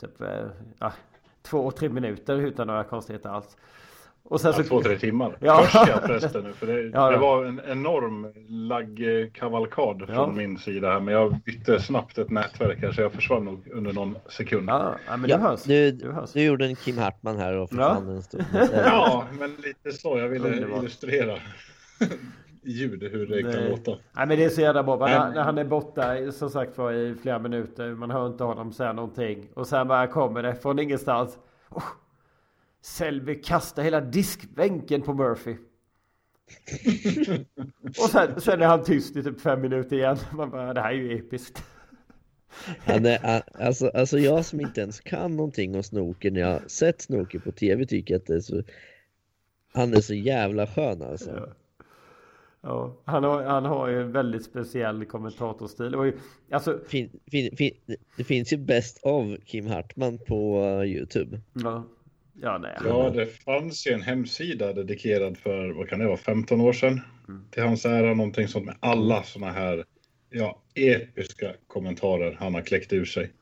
typ 0.00 0.20
eh, 0.20 0.46
ja, 0.78 0.92
två, 1.42 1.70
tre 1.70 1.88
minuter 1.88 2.36
utan 2.36 2.66
några 2.66 2.84
konstigheter 2.84 3.28
alls. 3.28 3.56
Och 4.22 4.40
sen 4.40 4.52
Ja, 4.56 4.62
två, 4.62 4.82
tre 4.82 4.98
timmar. 4.98 5.36
Ja. 5.40 5.56
Törs 5.72 5.88
jag 5.88 6.02
förresten 6.02 6.44
nu. 6.44 6.52
För 6.52 6.66
det, 6.66 6.80
Ja, 6.82 7.10
det 7.10 7.16
var 7.16 7.44
en 7.44 7.60
enorm 7.68 8.32
laggkavalkad 8.48 10.02
från 10.06 10.14
Ja. 10.16 10.26
min 10.26 10.58
sida 10.58 10.92
här. 10.92 11.00
Men 11.00 11.14
jag 11.14 11.34
bytte 11.44 11.80
snabbt 11.80 12.18
ett 12.18 12.30
nätverk 12.30 12.78
här 12.82 12.92
så 12.92 13.00
jag 13.00 13.12
försvann 13.12 13.44
nog 13.44 13.68
under 13.72 13.92
någon 13.92 14.16
sekund. 14.28 14.68
Ja, 14.68 14.94
men 15.08 15.24
Ja, 15.30 15.36
du 15.36 15.42
hörs. 15.42 15.62
du, 15.62 15.90
Du 15.90 16.10
hörs. 16.12 16.32
du 16.32 16.42
gjorde 16.42 16.66
en 16.66 16.76
Kim 16.76 16.98
Hartman 16.98 17.36
här 17.36 17.54
och 17.56 17.68
försvann 17.68 18.08
en 18.08 18.22
stund. 18.22 18.44
Ja, 18.74 19.24
men 19.38 19.50
lite 19.54 19.92
så. 19.98 20.18
Jag 20.18 20.28
ville 20.28 20.48
Underbart. 20.48 20.78
illustrera 20.82 21.38
ljud, 22.62 23.02
hur 23.02 23.26
det 23.26 23.42
kan 23.42 23.50
Nej. 23.50 23.70
låta. 23.70 23.90
Nej 23.90 24.26
men 24.26 24.28
det 24.38 24.44
är 24.44 24.48
så 24.48 24.60
jävla 24.60 24.82
bra. 24.82 24.98
Men- 24.98 25.10
När, 25.10 25.34
när 25.34 25.42
han 25.42 25.58
är 25.58 25.64
borta 25.64 26.32
som 26.32 26.50
sagt 26.50 26.78
var 26.78 26.92
i 26.92 27.14
flera 27.22 27.38
minuter. 27.38 27.94
Man 27.94 28.10
hör 28.10 28.26
inte 28.26 28.44
honom 28.44 28.72
säga 28.72 28.92
någonting. 28.92 29.48
Och 29.54 29.66
sen 29.66 29.88
bara 29.88 30.06
kommer 30.06 30.42
det 30.42 30.54
från 30.54 30.78
ingenstans. 30.78 31.38
Oh, 31.70 31.84
Selby 32.82 33.42
kastar 33.42 33.82
hela 33.82 34.00
diskbänken 34.00 35.02
på 35.02 35.14
Murphy. 35.14 35.56
och 37.82 38.10
sen, 38.10 38.40
sen 38.40 38.62
är 38.62 38.66
han 38.66 38.84
tyst 38.84 39.16
i 39.16 39.22
typ 39.22 39.40
fem 39.40 39.60
minuter 39.60 39.96
igen. 39.96 40.16
Man 40.32 40.50
bara, 40.50 40.74
det 40.74 40.80
här 40.80 40.90
är 40.90 40.94
ju 40.94 41.18
episkt. 41.18 41.64
Han 42.78 43.06
är, 43.06 43.42
alltså, 43.54 43.88
alltså 43.88 44.18
jag 44.18 44.44
som 44.44 44.60
inte 44.60 44.80
ens 44.80 45.00
kan 45.00 45.36
någonting 45.36 45.76
om 45.76 45.82
snooker 45.82 46.30
när 46.30 46.40
jag 46.40 46.48
har 46.48 46.62
sett 46.66 47.00
snooker 47.00 47.38
på 47.38 47.52
tv 47.52 47.86
tycker 47.86 48.16
att 48.16 48.26
det 48.26 48.34
är 48.34 48.40
så 48.40 48.62
Han 49.72 49.94
är 49.94 50.00
så 50.00 50.14
jävla 50.14 50.66
skön 50.66 51.02
alltså. 51.02 51.30
Ja. 51.30 51.46
Ja, 52.62 53.02
han, 53.04 53.24
har, 53.24 53.42
han 53.42 53.64
har 53.64 53.88
ju 53.88 54.00
en 54.00 54.12
väldigt 54.12 54.44
speciell 54.44 55.04
kommentatorstil. 55.04 55.94
Och, 55.94 56.06
alltså, 56.50 56.80
fin, 56.88 57.20
fin, 57.30 57.56
fin, 57.56 57.74
det 58.16 58.24
finns 58.24 58.52
ju 58.52 58.56
bäst 58.56 59.00
av 59.04 59.36
Kim 59.44 59.66
Hartman 59.66 60.18
på 60.18 60.64
uh, 60.64 60.84
Youtube. 60.84 61.40
Ja. 61.52 61.84
Ja, 62.42 62.58
nej, 62.58 62.76
ja, 62.84 63.10
det 63.10 63.26
fanns 63.26 63.86
ju 63.86 63.92
en 63.92 64.02
hemsida 64.02 64.72
dedikerad 64.72 65.38
för, 65.38 65.70
vad 65.70 65.88
kan 65.88 65.98
det 65.98 66.06
vara, 66.06 66.16
15 66.16 66.60
år 66.60 66.72
sedan. 66.72 67.00
Mm. 67.28 67.44
Till 67.50 67.62
hans 67.62 67.84
ära, 67.84 68.14
någonting 68.14 68.48
sånt 68.48 68.64
med 68.64 68.76
alla 68.80 69.22
såna 69.22 69.50
här 69.50 69.84
ja, 70.30 70.62
episka 70.74 71.54
kommentarer 71.66 72.36
han 72.40 72.54
har 72.54 72.62
kläckt 72.62 72.92
ur 72.92 73.04
sig 73.04 73.32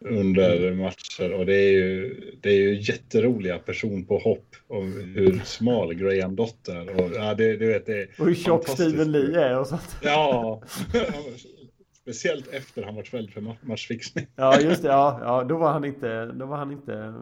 under 0.00 0.66
mm. 0.66 0.78
matcher. 0.78 1.32
Och 1.32 1.46
det 1.46 1.54
är 1.54 1.72
ju, 1.72 2.20
det 2.40 2.50
är 2.50 2.60
ju 2.60 2.80
jätteroliga 2.80 3.58
personpåhopp 3.58 4.56
om 4.68 5.12
hur 5.14 5.40
smal 5.44 5.94
Graham 5.94 6.36
Dott 6.36 6.68
är. 6.68 7.00
Och, 7.00 7.10
ja, 7.14 7.34
det, 7.34 7.56
du 7.56 7.66
vet, 7.66 7.86
det 7.86 8.02
är 8.02 8.08
och 8.18 8.26
hur 8.26 8.34
tjock 8.34 8.68
Steven 8.68 9.12
Lee 9.12 9.40
är 9.40 9.58
och 9.58 9.66
sånt. 9.66 9.96
Ja, 10.02 10.62
speciellt 12.06 12.48
efter 12.48 12.82
han 12.82 12.94
varit 12.94 13.08
fälld 13.08 13.30
för 13.30 13.54
matchfixning. 13.60 14.26
Ja, 14.36 14.60
just 14.60 14.82
det. 14.82 14.88
Ja, 14.88 15.20
ja, 15.22 15.44
då 15.44 15.56
var 15.56 15.72
han 15.72 15.84
inte, 15.84 16.26
då 16.26 16.46
var 16.46 16.56
han 16.56 16.72
inte 16.72 16.94
eh, 16.94 17.14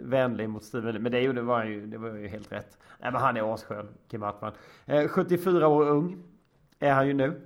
vänlig 0.00 0.48
mot 0.48 0.64
Steven 0.64 0.92
Lee. 0.92 1.02
Men 1.02 1.12
det, 1.12 1.32
det, 1.32 1.42
var, 1.42 1.64
ju, 1.64 1.86
det 1.86 1.98
var 1.98 2.16
ju 2.16 2.28
helt 2.28 2.52
rätt. 2.52 2.78
Nej, 3.00 3.12
men 3.12 3.20
han 3.20 3.36
är 3.36 3.54
asskön, 3.54 3.88
Kim 4.10 4.22
Hartman. 4.22 4.52
Eh, 4.86 5.08
74 5.08 5.68
år 5.68 5.88
ung 5.88 6.22
är 6.78 6.92
han 6.92 7.06
ju 7.06 7.12
nu. 7.12 7.40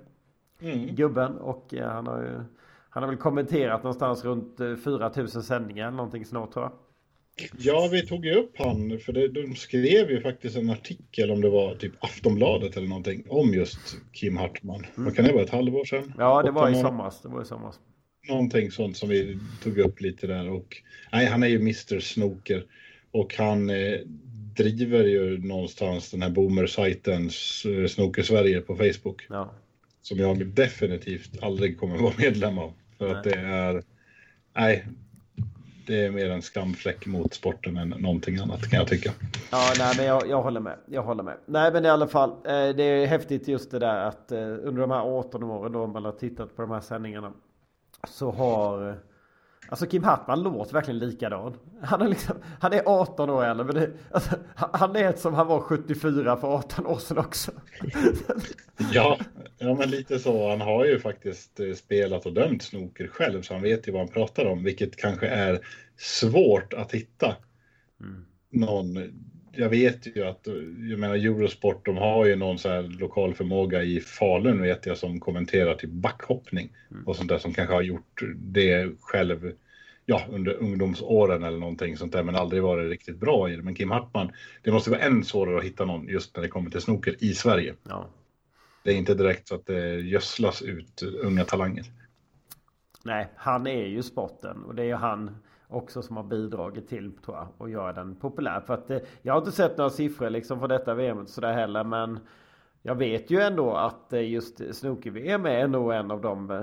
Mm. 0.61 0.95
Gubben. 0.95 1.39
Och 1.39 1.75
eh, 1.75 1.89
han 1.89 2.07
har 2.07 2.23
ju 2.23 2.41
han 2.95 3.03
har 3.03 3.11
väl 3.11 3.19
kommenterat 3.19 3.83
någonstans 3.83 4.25
runt 4.25 4.57
4000 4.85 5.41
eh, 5.41 5.45
sändningar 5.45 5.91
någonting 5.91 6.25
snart 6.25 6.53
tror 6.53 6.65
jag. 6.65 6.73
Ja, 7.59 7.89
vi 7.93 8.07
tog 8.07 8.27
ju 8.27 8.35
upp 8.35 8.53
han, 8.59 8.99
för 8.99 9.13
det, 9.13 9.29
de 9.29 9.57
skrev 9.57 10.11
ju 10.11 10.21
faktiskt 10.21 10.57
en 10.57 10.71
artikel 10.71 11.31
om 11.31 11.41
det 11.41 11.49
var 11.49 11.75
typ 11.75 11.93
Aftonbladet 11.99 12.77
eller 12.77 12.89
någonting 12.89 13.25
om 13.29 13.55
just 13.55 13.97
Kim 14.13 14.37
Hartman. 14.37 14.77
Mm. 14.77 15.05
Vad 15.05 15.17
kan 15.17 15.25
det 15.25 15.33
vara, 15.33 15.43
ett 15.43 15.51
halvår 15.51 15.85
sedan? 15.85 16.13
Ja, 16.19 16.43
det 16.43 16.51
var 16.51 16.71
i 16.71 16.75
somras. 16.75 17.23
Det 17.23 17.29
var 17.29 17.43
i 17.43 17.45
somras. 17.45 17.81
Någonting 18.29 18.71
sånt 18.71 18.97
som 18.97 19.09
vi 19.09 19.39
tog 19.63 19.79
upp 19.79 20.01
lite 20.01 20.27
där 20.27 20.51
och 20.51 20.83
nej, 21.13 21.27
han 21.27 21.43
är 21.43 21.49
ju 21.49 21.57
Mr 21.57 22.01
Snooker 22.01 22.65
och 23.11 23.35
han 23.39 23.71
eh, 23.71 23.99
driver 24.57 25.05
ju 25.05 25.39
någonstans 25.39 26.11
den 26.11 26.23
här 26.23 26.31
boomer-sajten 26.31 27.25
eh, 27.25 27.87
Snooker 27.87 28.23
Sverige 28.23 28.61
på 28.61 28.77
Facebook. 28.77 29.27
Ja. 29.29 29.55
Som 30.03 30.19
jag 30.19 30.47
definitivt 30.47 31.43
aldrig 31.43 31.79
kommer 31.79 31.99
vara 31.99 32.15
medlem 32.19 32.59
av. 32.59 32.73
För 32.99 33.09
nej. 33.09 33.17
att 33.17 33.25
det 33.25 33.35
är, 33.35 33.83
nej, 34.55 34.87
det 35.87 36.05
är 36.05 36.11
mer 36.11 36.31
en 36.31 36.43
skamfläck 36.43 37.07
mot 37.07 37.35
sporten 37.35 37.77
än 37.77 37.89
någonting 37.89 38.39
annat 38.39 38.71
kan 38.71 38.79
jag 38.79 38.89
tycka. 38.89 39.13
Ja, 39.51 39.73
nej, 39.79 39.95
men 39.97 40.07
jag, 40.07 40.29
jag 40.29 40.43
håller 40.43 40.61
med. 40.61 40.77
Jag 40.87 41.03
håller 41.03 41.23
med. 41.23 41.37
Nej, 41.47 41.73
men 41.73 41.85
i 41.85 41.89
alla 41.89 42.07
fall, 42.07 42.31
eh, 42.31 42.69
det 42.77 42.83
är 42.83 43.07
häftigt 43.07 43.49
just 43.49 43.71
det 43.71 43.79
där 43.79 43.97
att 43.97 44.33
eh, 44.33 44.39
under 44.39 44.81
de 44.81 44.91
här 44.91 45.01
18 45.01 45.43
åren 45.43 45.73
då 45.73 45.87
man 45.87 46.05
har 46.05 46.13
tittat 46.13 46.57
på 46.57 46.63
de 46.63 46.71
här 46.71 46.81
sändningarna 46.81 47.33
så 48.09 48.31
har 48.31 48.99
Alltså 49.69 49.87
Kim 49.87 50.05
Hartman 50.05 50.43
låter 50.43 50.73
verkligen 50.73 50.99
likadan. 50.99 51.57
Han 51.83 52.03
är, 52.03 52.09
liksom, 52.09 52.37
han 52.61 52.73
är 52.73 52.83
18 52.87 53.31
år 53.31 53.45
äldre, 53.45 53.67
men 53.67 53.75
det, 53.75 53.91
alltså, 54.11 54.37
han 54.55 54.97
är 54.97 55.13
som 55.13 55.35
han 55.35 55.47
var 55.47 55.61
74 55.61 56.37
för 56.37 56.49
18 56.49 56.87
år 56.87 56.99
sedan 56.99 57.19
också. 57.19 57.53
ja, 58.93 59.19
ja, 59.59 59.75
men 59.75 59.91
lite 59.91 60.19
så. 60.19 60.51
Han 60.51 60.61
har 60.61 60.85
ju 60.85 61.01
faktiskt 61.01 61.61
eh, 61.61 61.73
spelat 61.73 62.27
och 62.27 62.33
dömt 62.33 62.63
snooker 62.63 63.07
själv, 63.07 63.43
så 63.43 63.55
han 63.55 63.63
vet 63.63 63.89
ju 63.89 63.93
vad 63.93 64.01
han 64.01 64.11
pratar 64.11 64.45
om, 64.47 64.65
vilket 64.65 64.97
kanske 64.97 65.27
är 65.27 65.61
svårt 65.97 66.73
att 66.73 66.93
hitta. 66.93 67.37
Mm. 68.01 68.25
Någon, 68.51 68.99
jag 69.57 69.69
vet 69.69 70.17
ju 70.17 70.25
att, 70.25 70.47
jag 70.91 70.99
menar 70.99 71.15
Eurosport, 71.15 71.87
de 71.87 71.97
har 71.97 72.25
ju 72.27 72.37
någon 72.37 72.59
så 72.59 72.69
här 72.69 72.83
lokal 72.83 73.35
förmåga 73.35 73.83
i 73.83 74.01
Falun 74.01 74.63
vet 74.63 74.87
jag 74.87 74.99
som 74.99 75.21
kommenterar 75.21 75.75
till 75.75 75.89
backhoppning 75.89 76.73
mm. 76.91 77.07
och 77.07 77.17
sånt 77.17 77.29
där 77.29 77.39
som 77.39 77.53
kanske 77.53 77.75
har 77.75 77.83
gjort 77.83 78.23
det 78.37 78.89
själv 79.01 79.53
ja, 80.07 80.23
under 80.31 80.53
ungdomsåren 80.53 81.43
eller 81.43 81.59
någonting 81.59 81.97
sånt 81.97 82.13
där, 82.13 82.23
men 82.23 82.37
aldrig 82.37 82.63
varit 82.63 82.91
riktigt 82.91 83.17
bra 83.17 83.51
i 83.51 83.57
det. 83.57 83.63
Men 83.63 83.75
Kim 83.75 83.91
Hartman, 83.91 84.33
det 84.63 84.73
måste 84.73 84.91
vara 84.91 85.01
än 85.01 85.25
svårare 85.25 85.59
att 85.59 85.65
hitta 85.65 85.85
någon 85.85 86.09
just 86.09 86.37
när 86.37 86.43
det 86.43 86.49
kommer 86.49 86.71
till 86.71 86.81
snooker 86.81 87.17
i 87.19 87.35
Sverige. 87.35 87.75
Ja. 87.83 88.09
Det 88.85 88.91
är 88.91 88.97
inte 88.97 89.15
direkt 89.15 89.49
så 89.49 89.55
att 89.55 89.67
det 89.67 90.01
gödslas 90.01 90.63
ut 90.63 91.03
unga 91.03 91.45
talanger. 91.45 91.85
Nej, 93.05 93.29
han 93.37 93.67
är 93.67 93.87
ju 93.87 94.03
sporten 94.03 94.65
och 94.65 94.75
det 94.75 94.83
är 94.83 94.87
ju 94.87 94.95
han 94.95 95.37
också 95.69 96.03
som 96.03 96.17
har 96.17 96.25
bidragit 96.25 96.89
till 96.89 97.13
tror 97.25 97.37
jag 97.37 97.49
och 97.59 97.71
göra 97.71 97.93
den 97.93 98.15
populär. 98.15 98.61
För 98.61 98.75
att 98.75 98.91
eh, 98.91 98.99
jag 99.23 99.33
har 99.33 99.39
inte 99.39 99.53
sett 99.53 99.79
några 99.79 99.91
siffror 99.91 100.31
liksom 100.31 100.61
för 100.61 100.69
detta 100.69 100.95
VM 100.95 101.27
sådär 101.27 101.53
heller 101.53 101.85
men 101.85 102.19
jag 102.83 102.95
vet 102.95 103.31
ju 103.31 103.41
ändå 103.41 103.75
att 103.75 104.13
eh, 104.13 104.31
just 104.31 104.75
snooker-VM 104.75 105.47
är 105.47 105.69
nog 105.69 105.93
en 105.93 106.11
av 106.11 106.21
de 106.21 106.51
eh, 106.51 106.63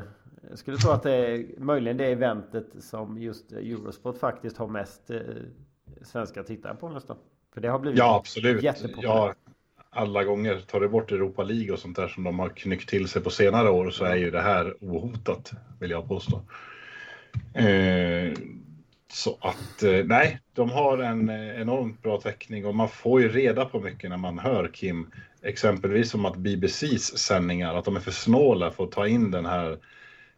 jag 0.49 0.60
skulle 0.60 0.78
tro 0.78 0.91
att 0.91 1.04
det 1.04 1.16
är 1.16 1.60
möjligen 1.60 1.97
det 1.97 2.06
eventet 2.06 2.68
som 2.80 3.18
just 3.18 3.52
Eurosport 3.52 4.18
faktiskt 4.18 4.58
har 4.58 4.68
mest 4.68 5.12
svenska 6.02 6.43
tittare 6.43 6.76
på 6.76 6.89
nästan. 6.89 7.18
För 7.54 7.62
det 7.62 7.68
har 7.68 7.80
blivit 7.80 7.99
ja, 7.99 8.18
absolut. 8.18 8.64
jättepopulärt. 8.64 9.04
Ja, 9.04 9.34
alla 9.89 10.24
gånger. 10.24 10.60
Tar 10.60 10.80
du 10.80 10.89
bort 10.89 11.12
Europa 11.12 11.43
League 11.43 11.74
och 11.74 11.80
sånt 11.80 11.95
där 11.95 12.08
som 12.08 12.24
de 12.24 12.39
har 12.39 12.49
knyckt 12.49 12.89
till 12.89 13.08
sig 13.08 13.22
på 13.22 13.30
senare 13.30 13.70
år 13.70 13.89
så 13.89 14.06
är 14.06 14.16
ju 14.16 14.32
det 14.32 14.41
här 14.41 14.76
ohotat, 14.82 15.52
vill 15.80 15.91
jag 15.91 16.08
påstå. 16.08 16.41
Eh, 17.54 18.34
så 19.14 19.38
att 19.41 19.84
eh, 19.84 20.05
nej, 20.05 20.39
de 20.53 20.70
har 20.70 20.97
en 20.97 21.30
eh, 21.30 21.62
enormt 21.62 22.01
bra 22.01 22.22
täckning 22.22 22.66
och 22.66 22.76
man 22.76 22.89
får 22.89 23.22
ju 23.22 23.30
reda 23.30 23.66
på 23.66 23.80
mycket 23.80 24.09
när 24.09 24.18
man 24.18 24.39
hör 24.39 24.70
Kim. 24.74 25.12
Exempelvis 25.41 26.12
som 26.12 26.26
att 26.26 26.36
BBCs 26.36 27.18
sändningar, 27.18 27.76
att 27.76 27.86
de 27.86 27.95
är 27.95 27.99
för 27.99 28.12
snåla 28.12 28.72
för 28.72 28.84
att 28.84 28.91
ta 28.91 29.07
in 29.07 29.32
den 29.32 29.45
här 29.45 29.78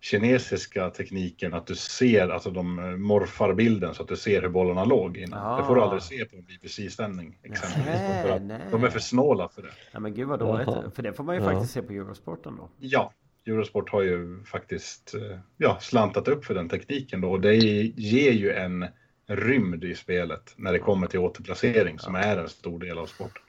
kinesiska 0.01 0.89
tekniken 0.89 1.53
att 1.53 1.67
du 1.67 1.76
ser, 1.76 2.30
alltså 2.30 2.51
de 2.51 2.80
eh, 2.80 2.86
morfar 2.86 3.53
bilden 3.53 3.93
så 3.93 4.03
att 4.03 4.09
du 4.09 4.15
ser 4.15 4.41
hur 4.41 4.49
bollarna 4.49 4.86
låg 4.86 5.17
innan. 5.17 5.39
Ah. 5.39 5.57
Det 5.57 5.63
får 5.63 5.76
du 5.76 5.82
aldrig 5.82 6.01
se 6.01 6.26
på 6.26 6.36
en 6.36 6.43
BBC-sändning 6.43 7.38
exempelvis. 7.43 8.01
Nej, 8.41 8.61
de 8.71 8.84
är 8.84 8.89
för 8.89 8.99
snåla 8.99 9.49
för 9.49 9.61
det. 9.61 9.71
Ja 9.91 9.99
men 9.99 10.13
gud 10.13 10.28
vad 10.28 10.39
dåligt. 10.39 10.95
För 10.95 11.03
det 11.03 11.13
får 11.13 11.24
man 11.24 11.36
ju 11.36 11.41
ja. 11.41 11.51
faktiskt 11.51 11.74
se 11.74 11.82
på 11.82 11.93
Eurosporten 11.93 12.55
då. 12.55 12.69
Ja, 12.80 13.11
Eurosport 13.45 13.89
har 13.89 14.01
ju 14.01 14.43
faktiskt 14.43 15.13
eh, 15.15 15.39
ja, 15.57 15.77
slantat 15.81 16.27
upp 16.27 16.45
för 16.45 16.53
den 16.53 16.69
tekniken 16.69 17.21
då 17.21 17.31
och 17.31 17.41
det 17.41 17.55
ger 17.55 18.31
ju 18.31 18.51
en 18.51 18.85
rymd 19.25 19.83
i 19.83 19.95
spelet 19.95 20.53
när 20.55 20.73
det 20.73 20.79
kommer 20.79 21.07
till 21.07 21.19
återplacering 21.19 21.99
som 21.99 22.15
är 22.15 22.37
en 22.37 22.49
stor 22.49 22.79
del 22.79 22.97
av 22.97 23.05
sporten. 23.05 23.43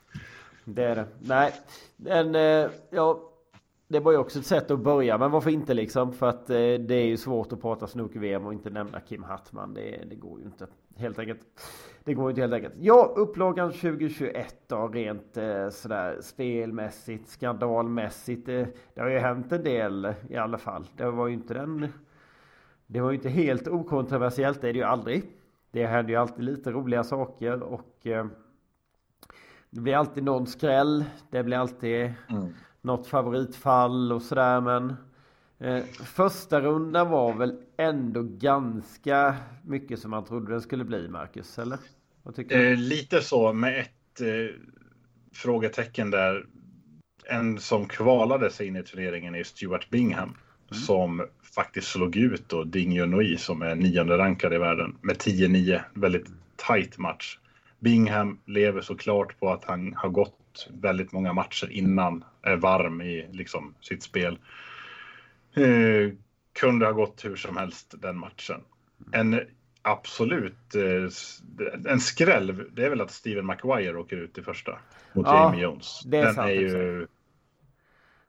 Det 0.65 0.85
är 0.85 0.97
det. 0.97 1.07
Nej, 1.21 1.53
men 1.97 2.35
eh, 2.35 2.71
ja, 2.91 3.31
det 3.89 4.01
var 4.01 4.13
ju 4.13 4.19
också 4.19 4.39
ett 4.39 4.47
sätt 4.47 4.71
att 4.71 4.81
börja, 4.81 5.19
men 5.19 5.31
varför 5.31 5.51
inte 5.51 5.75
liksom? 5.75 6.13
För 6.13 6.29
att 6.29 6.51
eh, 6.51 6.57
det 6.57 6.95
är 6.95 7.07
ju 7.07 7.17
svårt 7.17 7.53
att 7.53 7.61
prata 7.61 7.87
snooker-VM 7.87 8.47
och 8.47 8.53
inte 8.53 8.71
nämna 8.71 9.01
Kim 9.01 9.23
Hartman. 9.23 9.75
Det, 9.75 10.05
det 10.11 10.15
går 10.15 10.41
ju 10.41 10.47
inte 10.47 10.67
helt 10.97 11.19
enkelt. 11.19 11.41
Det 12.05 12.15
går 12.15 12.25
ju 12.25 12.31
inte 12.31 12.41
helt 12.41 12.53
enkelt. 12.53 12.75
Ja, 12.79 13.13
upplagan 13.17 13.73
2021 13.73 14.57
då, 14.67 14.89
rent 14.89 15.37
eh, 15.37 15.69
sådär 15.69 16.19
spelmässigt, 16.21 17.29
skandalmässigt. 17.29 18.49
Eh, 18.49 18.67
det 18.95 19.01
har 19.01 19.09
ju 19.09 19.19
hänt 19.19 19.53
en 19.53 19.65
del 19.65 20.15
i 20.29 20.37
alla 20.37 20.59
fall. 20.59 20.87
Det 20.97 21.11
var 21.11 21.27
ju 21.27 21.35
inte 21.35 21.55
den... 21.55 21.89
Det 22.87 23.01
var 23.01 23.11
ju 23.11 23.17
inte 23.17 23.29
helt 23.29 23.69
okontroversiellt, 23.69 24.61
det 24.61 24.69
är 24.69 24.73
det 24.73 24.79
ju 24.79 24.85
aldrig. 24.85 25.23
Det 25.71 25.87
händer 25.87 26.13
ju 26.13 26.17
alltid 26.17 26.45
lite 26.45 26.71
roliga 26.71 27.05
saker 27.05 27.63
och 27.63 28.07
eh, 28.07 28.27
det 29.71 29.81
blir 29.81 29.97
alltid 29.97 30.25
någon 30.25 30.47
skräll. 30.47 31.05
Det 31.31 31.43
blir 31.43 31.57
alltid 31.57 32.13
mm 32.31 32.53
något 32.85 33.07
favoritfall 33.07 34.13
och 34.13 34.23
sådär 34.23 34.61
men 34.61 34.97
eh, 35.59 35.85
Första 36.05 36.61
rundan 36.61 37.11
var 37.11 37.33
väl 37.33 37.57
ändå 37.77 38.23
ganska 38.23 39.37
mycket 39.65 39.99
som 39.99 40.11
man 40.11 40.25
trodde 40.25 40.53
den 40.53 40.61
skulle 40.61 40.85
bli 40.85 41.09
Marcus, 41.09 41.59
eller? 41.59 41.79
Eh, 42.49 42.77
lite 42.77 43.21
så 43.21 43.53
med 43.53 43.81
ett 43.81 44.21
eh, 44.21 44.57
frågetecken 45.33 46.11
där. 46.11 46.47
En 47.27 47.59
som 47.59 47.89
kvalade 47.89 48.51
sig 48.51 48.67
in 48.67 48.77
i 48.77 48.83
turneringen 48.83 49.35
är 49.35 49.45
Stuart 49.45 49.91
Bingham. 49.91 50.23
Mm. 50.71 50.83
Som 50.83 51.27
faktiskt 51.55 51.87
slog 51.87 52.17
ut 52.17 52.49
då 52.49 52.65
Ding 52.65 52.93
Junhui 52.93 53.37
som 53.37 53.63
är 53.63 53.75
nionde 53.75 54.19
rankad 54.19 54.55
i 54.55 54.59
världen 54.59 54.97
med 55.01 55.17
10-9. 55.17 55.81
Väldigt 55.95 56.27
tight 56.69 56.99
match. 56.99 57.39
Bingham 57.79 58.39
lever 58.47 58.81
såklart 58.81 59.41
på 59.41 59.53
att 59.53 59.65
han 59.65 59.95
har 59.95 60.09
gått 60.09 60.69
väldigt 60.71 61.13
många 61.13 61.33
matcher 61.33 61.71
innan, 61.71 62.25
är 62.43 62.57
varm 62.57 63.03
i 63.03 63.29
liksom, 63.33 63.75
sitt 63.81 64.03
spel. 64.03 64.39
Eh, 65.55 66.13
kunde 66.53 66.87
ha 66.87 66.93
gått 66.93 67.25
hur 67.25 67.37
som 67.37 67.57
helst 67.57 67.95
den 67.99 68.19
matchen. 68.19 68.61
En 69.13 69.41
absolut 69.83 70.75
eh, 70.75 71.09
en 71.93 72.01
skräll, 72.01 72.71
det 72.73 72.85
är 72.85 72.91
väl 72.91 73.01
att 73.01 73.11
Steven 73.11 73.47
Maguire 73.47 73.99
åker 73.99 74.17
ut 74.17 74.39
i 74.39 74.43
första 74.43 74.79
mot 75.13 75.27
ja, 75.27 75.45
Jamie 75.45 75.63
Jones. 75.63 76.03
Är 76.07 76.11
den 76.11 76.35
sant, 76.35 76.49
är 76.49 76.55
ju... 76.55 77.07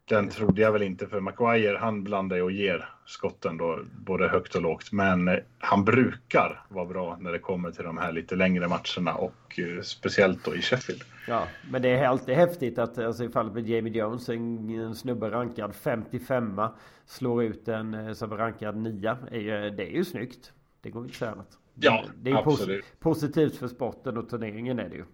Den 0.08 0.30
trodde 0.30 0.62
jag 0.62 0.72
väl 0.72 0.84
inte 0.84 1.08
för 1.08 1.20
Maguire 1.20 1.78
han 1.78 2.04
blandar 2.04 2.42
och 2.42 2.52
ger 2.52 2.90
skotten 3.06 3.58
då 3.58 3.80
både 4.06 4.28
högt 4.28 4.56
och 4.56 4.62
lågt. 4.62 4.92
Men 4.92 5.28
eh, 5.28 5.38
han 5.60 5.86
brukar 5.86 6.66
vara 6.70 6.86
bra 6.86 7.18
när 7.20 7.32
det 7.32 7.40
kommer 7.40 7.72
till 7.72 7.84
de 7.84 7.98
här 7.98 8.12
lite 8.12 8.36
längre 8.36 8.68
matcherna 8.68 9.16
och 9.16 9.60
eh, 9.60 9.82
speciellt 9.82 10.46
då 10.46 10.56
i 10.56 10.62
Sheffield. 10.62 11.02
Ja, 11.28 11.48
men 11.72 11.82
det 11.82 11.90
är 11.90 12.08
alltid 12.08 12.36
häftigt 12.36 12.80
att 12.80 12.98
alltså, 12.98 13.24
i 13.24 13.30
fallet 13.30 13.54
med 13.54 13.70
Jamie 13.70 13.94
Jones, 13.94 14.30
en, 14.30 14.70
en 14.70 14.96
snubbe 14.96 15.32
rankad 15.32 15.76
55 15.76 16.62
slår 17.06 17.44
ut 17.44 17.68
en 17.68 17.94
eh, 17.94 18.14
som 18.14 18.32
är 18.32 18.38
rankad 18.38 18.78
9. 18.78 19.18
Är 19.32 19.40
ju, 19.40 19.70
det 19.70 19.84
är 19.84 19.96
ju 19.96 20.06
snyggt. 20.06 20.54
Det 20.82 20.90
går 20.90 21.04
inte 21.04 21.12
att 21.12 21.18
säga 21.18 21.32
annat. 21.32 21.58
Ja, 21.76 22.04
det 22.22 22.32
är 22.32 22.36
absolut. 22.36 22.86
Pos 23.00 23.20
positivt 23.20 23.56
för 23.58 23.68
sporten 23.68 24.18
och 24.18 24.30
turneringen 24.30 24.80
är 24.80 24.90
det 24.90 24.96
ju. 24.96 25.06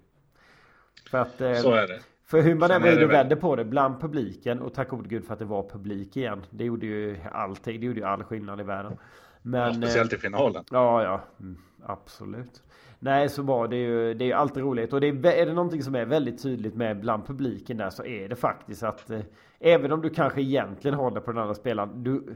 För 1.11 1.17
att... 1.17 1.41
Eh, 1.41 1.53
Så 1.53 1.71
är 1.71 1.87
det. 1.87 1.99
För 2.31 2.41
hur 2.41 2.55
man 2.55 2.71
än 2.71 2.81
vrider 2.81 3.03
och 3.03 3.11
vänder 3.11 3.35
på 3.35 3.55
det 3.55 3.65
bland 3.65 4.01
publiken 4.01 4.61
och 4.61 4.73
tack 4.73 4.89
gode 4.89 5.09
gud 5.09 5.25
för 5.25 5.33
att 5.33 5.39
det 5.39 5.45
var 5.45 5.69
publik 5.69 6.17
igen. 6.17 6.45
Det 6.49 6.63
gjorde 6.63 6.85
ju 6.85 7.17
alltid, 7.31 7.79
det 7.79 7.85
gjorde 7.85 7.99
ju 7.99 8.05
all 8.05 8.23
skillnad 8.23 8.59
i 8.59 8.63
världen. 8.63 8.97
Men, 9.41 9.61
Ja, 9.61 9.67
eh, 9.67 9.73
speciellt 9.73 10.13
i 10.13 10.17
finalen. 10.17 10.63
Ja, 10.71 11.03
ja. 11.03 11.21
Mm, 11.39 11.57
absolut. 11.83 12.63
Nej, 12.99 13.29
så 13.29 13.43
bra. 13.43 13.67
Det 13.67 13.75
ju 13.75 14.13
det 14.13 14.23
är 14.23 14.27
ju 14.27 14.33
alltid 14.33 14.63
roligt. 14.63 14.93
Och 14.93 15.01
det 15.01 15.07
är, 15.07 15.25
är 15.25 15.45
det 15.45 15.53
någonting 15.53 15.83
som 15.83 15.95
är 15.95 16.05
väldigt 16.05 16.43
tydligt 16.43 16.75
med 16.75 16.99
bland 16.99 17.27
publiken 17.27 17.77
där 17.77 17.89
så 17.89 18.05
är 18.05 18.29
det 18.29 18.35
faktiskt 18.35 18.83
att 18.83 19.09
eh, 19.09 19.21
även 19.59 19.91
om 19.91 20.01
du 20.01 20.09
kanske 20.09 20.41
egentligen 20.41 20.97
håller 20.97 21.21
på 21.21 21.31
den 21.31 21.41
andra 21.41 21.55
spelaren. 21.55 22.03
Du, 22.03 22.35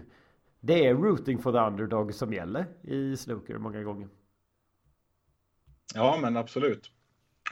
det 0.60 0.88
är 0.88 0.96
rooting 0.96 1.38
for 1.38 1.52
the 1.52 1.60
underdog 1.60 2.14
som 2.14 2.34
gäller 2.34 2.66
i 2.82 3.18
snooker 3.18 3.58
många 3.58 3.84
gånger. 3.84 4.08
Ja, 5.96 6.18
men 6.22 6.38
absolut. 6.38 6.92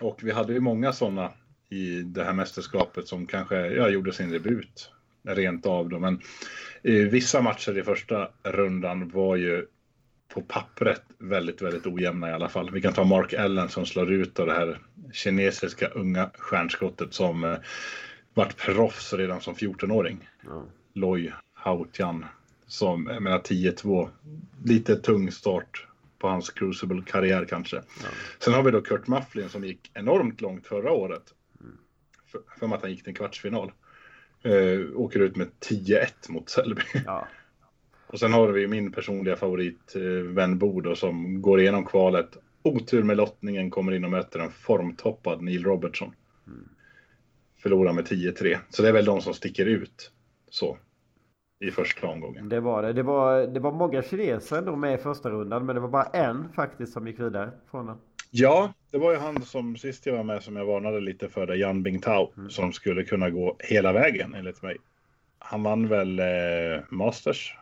Och 0.02 0.20
vi 0.24 0.32
hade 0.32 0.54
ju 0.54 0.60
många 0.60 0.94
sådana 0.94 1.32
i 1.74 2.02
det 2.02 2.24
här 2.24 2.34
mästerskapet 2.34 3.08
som 3.08 3.26
kanske 3.26 3.56
ja, 3.56 3.90
gjorde 3.90 4.14
sin 4.14 4.32
debut 4.32 4.92
rent 5.24 5.66
av. 5.66 5.90
Då. 5.90 6.00
Men 6.00 6.22
eh, 6.84 6.94
vissa 6.94 7.42
matcher 7.42 7.78
i 7.78 7.84
första 7.84 8.30
rundan 8.44 9.10
var 9.10 9.36
ju 9.36 9.66
på 10.34 10.42
pappret 10.42 11.04
väldigt, 11.18 11.62
väldigt 11.62 11.86
ojämna 11.86 12.30
i 12.30 12.34
alla 12.34 12.50
fall. 12.50 12.72
Vi 12.72 12.82
kan 12.82 12.94
ta 12.94 13.04
Mark 13.04 13.34
Allen 13.34 13.70
som 13.70 13.86
slår 13.86 14.12
ut 14.12 14.40
av 14.40 14.48
det 14.48 14.54
här 14.54 14.80
kinesiska 15.14 15.88
unga 15.88 16.30
stjärnskottet 16.38 17.14
som 17.14 17.44
eh, 17.44 17.58
vart 18.34 18.58
proffs 18.58 19.14
redan 19.14 19.42
som 19.42 19.56
14-åring. 19.56 20.30
Ja. 20.46 20.66
Loi 20.94 21.34
Hautian 21.54 22.26
som, 22.68 23.10
jag 23.14 23.24
menar 23.24 23.40
10-2. 23.40 24.10
Lite 24.66 24.96
tung 24.96 25.32
start 25.32 25.88
på 26.20 26.28
hans 26.28 26.50
Crucible-karriär 26.50 27.46
kanske. 27.46 27.82
Sen 28.40 28.54
har 28.54 28.64
vi 28.64 28.72
då 28.72 28.82
Kurt 28.82 29.08
Mufflin 29.08 29.50
som 29.50 29.64
gick 29.64 29.92
enormt 29.94 30.42
långt 30.42 30.68
förra 30.68 30.92
året. 30.92 31.24
För, 32.34 32.42
för 32.60 32.76
att 32.76 32.82
han 32.82 32.92
gick 32.92 33.00
till 33.00 33.10
en 33.10 33.16
kvartsfinal. 33.16 33.72
Eh, 34.44 34.96
åker 34.96 35.20
ut 35.20 35.36
med 35.36 35.48
10-1 35.60 36.08
mot 36.30 36.50
Selby. 36.50 36.82
Ja. 37.06 37.28
Och 38.08 38.20
sen 38.20 38.34
har 38.34 38.48
vi 38.48 38.68
min 38.68 38.92
personliga 38.92 39.36
favorit, 39.36 39.96
eh, 39.96 40.02
Ven 40.34 40.58
Bodo, 40.58 40.96
som 40.96 41.42
går 41.42 41.60
igenom 41.60 41.86
kvalet. 41.86 42.38
Otur 42.64 43.04
med 43.04 43.18
lottningen, 43.18 43.70
kommer 43.70 43.92
in 43.92 44.04
och 44.04 44.12
möter 44.12 44.40
en 44.40 44.52
formtoppad 44.52 45.42
Neil 45.42 45.64
Robertson. 45.64 46.16
Förlorar 47.64 47.94
med 47.94 48.06
10-3. 48.06 48.58
Så 48.70 48.82
det 48.82 48.88
är 48.88 48.94
väl 48.94 49.06
de 49.06 49.22
som 49.22 49.34
sticker 49.34 49.66
ut 49.66 50.12
så. 50.50 50.78
I 51.60 51.72
första 51.72 52.08
omgången. 52.08 52.50
Det 52.50 52.60
var 52.60 52.84
det. 52.84 52.94
Det 52.94 53.04
var, 53.04 53.48
det 53.48 53.60
var 53.60 53.72
många 53.72 54.02
kineser 54.02 54.62
då 54.62 54.76
med 54.76 54.94
i 54.94 54.98
första 54.98 55.30
rundan. 55.30 55.66
Men 55.66 55.76
det 55.76 55.82
var 55.82 55.90
bara 55.90 56.04
en 56.04 56.54
faktiskt 56.54 56.94
som 56.94 57.08
gick 57.08 57.20
vidare 57.20 57.52
från 57.72 57.86
den. 57.86 57.98
Ja, 58.36 58.74
det 58.92 58.98
var 58.98 59.12
ju 59.12 59.18
han 59.18 59.42
som 59.42 59.78
sist 59.78 60.06
jag 60.06 60.14
var 60.14 60.24
med 60.24 60.44
som 60.44 60.56
jag 60.56 60.66
varnade 60.66 61.00
lite 61.00 61.30
för 61.30 61.48
det, 61.48 61.56
Jan 61.56 61.84
Bingtao, 61.84 62.34
som 62.50 62.74
skulle 62.74 63.04
kunna 63.04 63.30
gå 63.30 63.56
hela 63.60 63.94
vägen 63.94 64.36
enligt 64.36 64.62
mig. 64.62 64.78
Han 65.40 65.64
vann 65.64 65.88
väl 65.88 66.20
eh, 66.20 66.26
Masters 66.90 67.56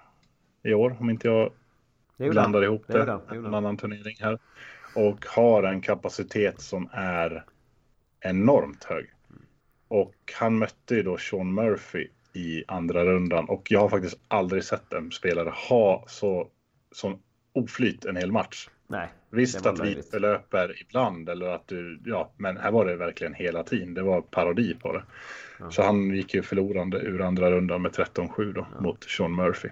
i 0.63 0.73
år, 0.73 0.97
om 0.99 1.09
inte 1.09 1.27
jag 1.27 1.51
blandar 2.17 2.63
ihop 2.63 2.83
Det 2.87 2.93
det. 3.05 3.19
det 3.29 3.35
En 3.35 3.53
annan 3.53 3.77
turnering 3.77 4.15
här. 4.19 4.39
Och 4.95 5.25
har 5.25 5.63
en 5.63 5.81
kapacitet 5.81 6.61
som 6.61 6.89
är 6.91 7.45
enormt 8.19 8.83
hög. 8.83 9.05
Och 9.87 10.15
han 10.39 10.57
mötte 10.57 10.95
ju 10.95 11.03
då 11.03 11.17
Sean 11.17 11.53
Murphy 11.53 12.07
i 12.33 12.63
andra 12.67 13.05
rundan 13.05 13.45
och 13.45 13.71
jag 13.71 13.79
har 13.79 13.89
faktiskt 13.89 14.19
aldrig 14.27 14.63
sett 14.63 14.93
en 14.93 15.11
spelare 15.11 15.49
ha 15.69 16.03
så 16.07 16.47
sån 16.91 17.19
oflyt 17.53 18.05
en 18.05 18.15
hel 18.15 18.31
match. 18.31 18.69
Nej. 18.87 19.09
Visst 19.31 19.65
att 19.65 19.79
vi 19.79 20.01
förlöper 20.11 20.81
ibland 20.81 21.29
eller 21.29 21.47
att 21.47 21.67
du, 21.67 21.99
ja, 22.05 22.31
men 22.37 22.57
här 22.57 22.71
var 22.71 22.85
det 22.85 22.95
verkligen 22.95 23.33
hela 23.33 23.63
tiden. 23.63 23.93
Det 23.93 24.03
var 24.03 24.21
parodi 24.21 24.73
på 24.73 24.93
det. 24.93 25.03
Så 25.69 25.83
han 25.83 26.09
gick 26.09 26.33
ju 26.33 26.41
förlorande 26.41 26.97
ur 26.99 27.21
andra 27.21 27.51
rundan 27.51 27.81
med 27.81 27.91
13-7 27.91 28.53
då 28.53 28.67
mot 28.79 29.03
Sean 29.03 29.35
Murphy. 29.35 29.69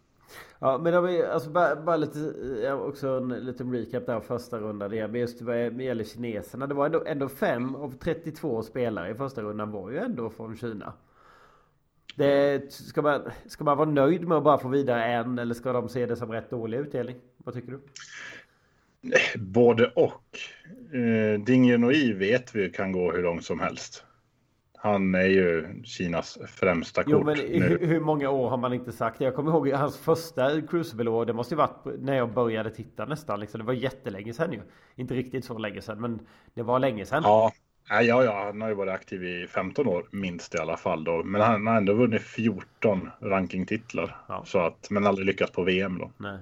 Ja 0.59 0.77
men 0.77 0.93
det 0.93 1.01
var 1.01 1.23
alltså 1.23 1.49
bara, 1.49 1.75
bara 1.75 1.97
lite 1.97 2.19
ja, 2.63 2.73
också 2.73 3.07
en 3.07 3.29
liten 3.29 3.73
recap 3.73 4.05
där 4.05 4.19
första 4.19 4.59
rundan 4.59 4.93
igen. 4.93 5.11
Men 5.11 5.21
just 5.21 5.41
vad 5.41 5.55
det 5.55 5.83
gäller 5.83 6.03
kineserna. 6.03 6.67
Det 6.67 6.73
var 6.73 6.85
ändå, 6.85 7.03
ändå 7.05 7.29
fem 7.29 7.75
av 7.75 7.91
32 7.91 8.63
spelare 8.63 9.11
i 9.11 9.15
första 9.15 9.41
rundan 9.41 9.71
var 9.71 9.91
ju 9.91 9.97
ändå 9.97 10.29
från 10.29 10.57
Kina. 10.57 10.93
Det, 12.15 12.73
ska, 12.73 13.01
man, 13.01 13.21
ska 13.47 13.63
man 13.63 13.77
vara 13.77 13.89
nöjd 13.89 14.27
med 14.27 14.37
att 14.37 14.43
bara 14.43 14.57
få 14.57 14.67
vidare 14.67 15.03
en 15.03 15.39
eller 15.39 15.53
ska 15.53 15.73
de 15.73 15.89
se 15.89 16.05
det 16.05 16.15
som 16.15 16.31
rätt 16.31 16.49
dålig 16.49 16.77
utdelning? 16.77 17.15
Vad 17.37 17.55
tycker 17.55 17.71
du? 17.71 17.79
Både 19.35 19.87
och. 19.87 20.23
Eh, 20.93 21.39
Ding 21.39 21.65
Junhui 21.65 22.13
vet 22.13 22.55
vi 22.55 22.69
kan 22.69 22.91
gå 22.91 23.11
hur 23.11 23.23
långt 23.23 23.45
som 23.45 23.59
helst. 23.59 24.03
Han 24.81 25.15
är 25.15 25.25
ju 25.25 25.67
Kinas 25.83 26.37
främsta 26.47 27.03
kort 27.03 27.11
Jo 27.11 27.23
men 27.23 27.37
hur, 27.37 27.87
hur 27.87 27.99
många 27.99 28.29
år 28.29 28.49
har 28.49 28.57
man 28.57 28.73
inte 28.73 28.91
sagt? 28.91 29.21
Jag 29.21 29.35
kommer 29.35 29.51
ihåg 29.51 29.69
hans 29.69 29.97
första 29.97 30.61
Crucible-år. 30.61 31.25
Det 31.25 31.33
måste 31.33 31.53
ju 31.53 31.57
varit 31.57 31.85
när 31.99 32.17
jag 32.17 32.33
började 32.33 32.69
titta 32.69 33.05
nästan. 33.05 33.39
Liksom. 33.39 33.59
Det 33.59 33.65
var 33.65 33.73
jättelänge 33.73 34.33
sedan 34.33 34.53
ju. 34.53 34.61
Inte 34.95 35.13
riktigt 35.13 35.45
så 35.45 35.57
länge 35.57 35.81
sedan 35.81 36.01
men 36.01 36.19
det 36.53 36.63
var 36.63 36.79
länge 36.79 37.05
sedan. 37.05 37.23
Ja, 37.25 37.51
ja, 37.89 38.01
ja, 38.01 38.23
ja, 38.23 38.43
han 38.43 38.61
har 38.61 38.69
ju 38.69 38.75
varit 38.75 38.93
aktiv 38.93 39.23
i 39.23 39.47
15 39.47 39.87
år 39.87 40.05
minst 40.11 40.55
i 40.55 40.57
alla 40.57 40.77
fall 40.77 41.03
då. 41.03 41.23
Men 41.23 41.41
han 41.41 41.67
har 41.67 41.77
ändå 41.77 41.93
vunnit 41.93 42.21
14 42.21 43.09
rankingtitlar. 43.21 44.15
Ja. 44.27 44.43
Så 44.45 44.59
att, 44.59 44.87
men 44.89 45.07
aldrig 45.07 45.25
lyckats 45.25 45.51
på 45.51 45.63
VM 45.63 45.97
då. 45.97 46.11
Nej. 46.17 46.39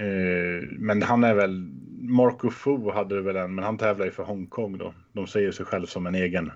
Eh, 0.00 0.68
men 0.70 1.02
han 1.02 1.24
är 1.24 1.34
väl, 1.34 1.70
Marco 1.98 2.50
Fu 2.50 2.90
hade 2.90 3.20
väl 3.20 3.36
en, 3.36 3.54
men 3.54 3.64
han 3.64 3.78
tävlar 3.78 4.06
ju 4.06 4.12
för 4.12 4.22
Hongkong 4.22 4.78
då. 4.78 4.94
De 5.12 5.26
ser 5.26 5.50
sig 5.50 5.66
själv 5.66 5.86
som 5.86 6.06
en 6.06 6.14
egen 6.14 6.52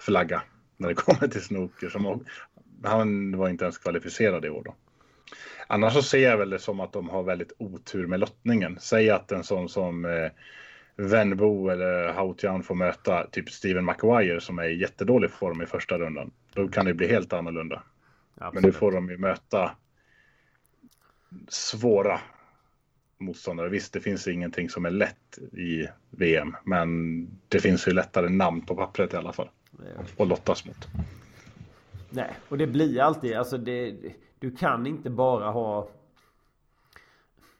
flagga 0.00 0.42
när 0.76 0.88
det 0.88 0.94
kommer 1.04 1.28
till 1.28 1.42
snooker. 1.42 1.88
Som, 1.88 2.24
han 2.84 3.36
var 3.36 3.48
inte 3.48 3.64
ens 3.64 3.78
kvalificerad 3.78 4.44
i 4.44 4.48
år 4.48 4.62
då. 4.64 4.74
Annars 5.66 5.92
så 5.92 6.02
ser 6.02 6.30
jag 6.30 6.36
väl 6.36 6.50
det 6.50 6.58
som 6.58 6.80
att 6.80 6.92
de 6.92 7.08
har 7.08 7.22
väldigt 7.22 7.52
otur 7.58 8.06
med 8.06 8.20
lottningen. 8.20 8.78
Säg 8.80 9.10
att 9.10 9.32
en 9.32 9.44
sån 9.44 9.68
som 9.68 10.04
eh, 10.04 10.30
Venbo 10.96 11.68
eller 11.68 12.12
Hautian 12.12 12.62
får 12.62 12.74
möta 12.74 13.26
typ 13.26 13.50
Steven 13.50 13.84
Maguire 13.84 14.40
som 14.40 14.58
är 14.58 14.68
i 14.68 14.80
jättedålig 14.80 15.30
form 15.30 15.62
i 15.62 15.66
första 15.66 15.98
rundan. 15.98 16.30
Då 16.54 16.68
kan 16.68 16.86
det 16.86 16.94
bli 16.94 17.08
helt 17.08 17.32
annorlunda. 17.32 17.82
Men 18.34 18.50
nu 18.52 18.58
Absolut. 18.58 18.76
får 18.76 18.92
de 18.92 19.10
ju 19.10 19.18
möta 19.18 19.70
svåra 21.48 22.20
motståndare. 23.18 23.68
Visst, 23.68 23.92
det 23.92 24.00
finns 24.00 24.28
ingenting 24.28 24.70
som 24.70 24.84
är 24.84 24.90
lätt 24.90 25.38
i 25.52 25.88
VM, 26.10 26.56
men 26.64 26.88
det 27.48 27.60
finns 27.60 27.88
ju 27.88 27.92
lättare 27.92 28.28
namn 28.28 28.60
på 28.60 28.74
pappret 28.74 29.14
i 29.14 29.16
alla 29.16 29.32
fall 29.32 29.50
att 30.16 30.28
lottas 30.28 30.66
mot. 30.66 30.88
Nej, 32.10 32.30
och 32.48 32.58
det 32.58 32.66
blir 32.66 33.00
alltid, 33.00 33.36
alltså 33.36 33.58
det, 33.58 33.96
du 34.38 34.50
kan 34.50 34.86
inte 34.86 35.10
bara 35.10 35.50
ha 35.50 35.88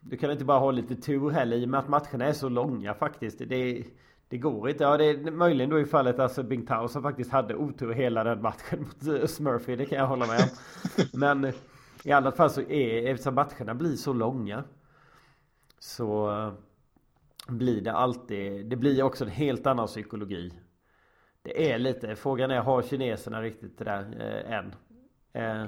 Du 0.00 0.16
kan 0.16 0.30
inte 0.30 0.44
bara 0.44 0.58
ha 0.58 0.70
lite 0.70 0.96
tur 0.96 1.30
heller 1.30 1.56
i 1.56 1.64
och 1.64 1.68
med 1.68 1.80
att 1.80 1.88
matcherna 1.88 2.24
är 2.24 2.32
så 2.32 2.48
långa 2.48 2.94
faktiskt. 2.94 3.38
Det, 3.38 3.84
det 4.28 4.38
går 4.38 4.70
inte. 4.70 4.84
Ja, 4.84 4.96
det 4.96 5.04
är 5.04 5.30
möjligen 5.30 5.70
då 5.70 5.80
i 5.80 5.84
fallet 5.84 6.18
alltså 6.18 6.42
Bing 6.42 6.66
Tao 6.66 6.88
som 6.88 7.02
faktiskt 7.02 7.30
hade 7.30 7.54
otur 7.54 7.92
hela 7.92 8.24
den 8.24 8.42
matchen 8.42 8.78
mot 8.78 9.30
Smurfy. 9.30 9.76
Det 9.76 9.86
kan 9.86 9.98
jag 9.98 10.06
hålla 10.06 10.26
med 10.26 10.40
om. 10.40 10.48
Men 11.20 11.52
i 12.04 12.12
alla 12.12 12.32
fall 12.32 12.50
så 12.50 12.60
är, 12.60 13.06
eftersom 13.06 13.34
matcherna 13.34 13.74
blir 13.74 13.96
så 13.96 14.12
långa. 14.12 14.64
Så 15.78 16.30
eh, 16.30 16.52
blir 17.48 17.80
det 17.80 17.92
alltid, 17.92 18.66
det 18.66 18.76
blir 18.76 19.02
också 19.02 19.24
en 19.24 19.30
helt 19.30 19.66
annan 19.66 19.86
psykologi. 19.86 20.52
Det 21.42 21.72
är 21.72 21.78
lite, 21.78 22.16
frågan 22.16 22.50
är 22.50 22.60
har 22.60 22.82
kineserna 22.82 23.42
riktigt 23.42 23.78
det 23.78 23.84
där 23.84 24.02
eh, 24.20 24.58
än? 24.58 24.74
Eh, 25.32 25.66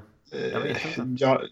jag 0.52 0.60
vet 0.60 0.98
inte. 0.98 1.24
Ja, 1.24 1.42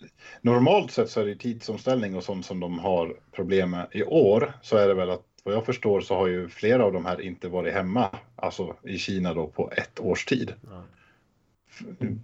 normalt 0.41 0.91
sett 0.91 1.11
så 1.11 1.21
är 1.21 1.27
det 1.27 1.37
tidsomställning 1.37 2.17
och 2.17 2.25
sånt 2.25 2.47
som 2.47 2.61
de 2.61 2.79
har 2.79 3.17
problem 3.33 3.71
med. 3.71 3.87
I 3.93 4.03
år 4.03 4.53
så 4.63 4.77
är 4.77 4.89
det 4.89 4.95
väl 4.95 5.11
att 5.11 5.25
vad 5.45 5.55
jag 5.55 5.67
förstår 5.67 6.01
så 6.01 6.15
har 6.15 6.27
ju 6.27 6.49
flera 6.49 6.85
av 6.85 6.93
de 6.93 7.05
här 7.05 7.21
inte 7.21 7.49
varit 7.49 7.75
hemma, 7.75 8.11
alltså 8.37 8.77
i 8.83 8.99
Kina 8.99 9.35
då 9.35 9.47
på 9.47 9.71
ett 9.77 10.01
års 10.01 10.25
tid. 10.25 10.53
Ja. 10.71 10.85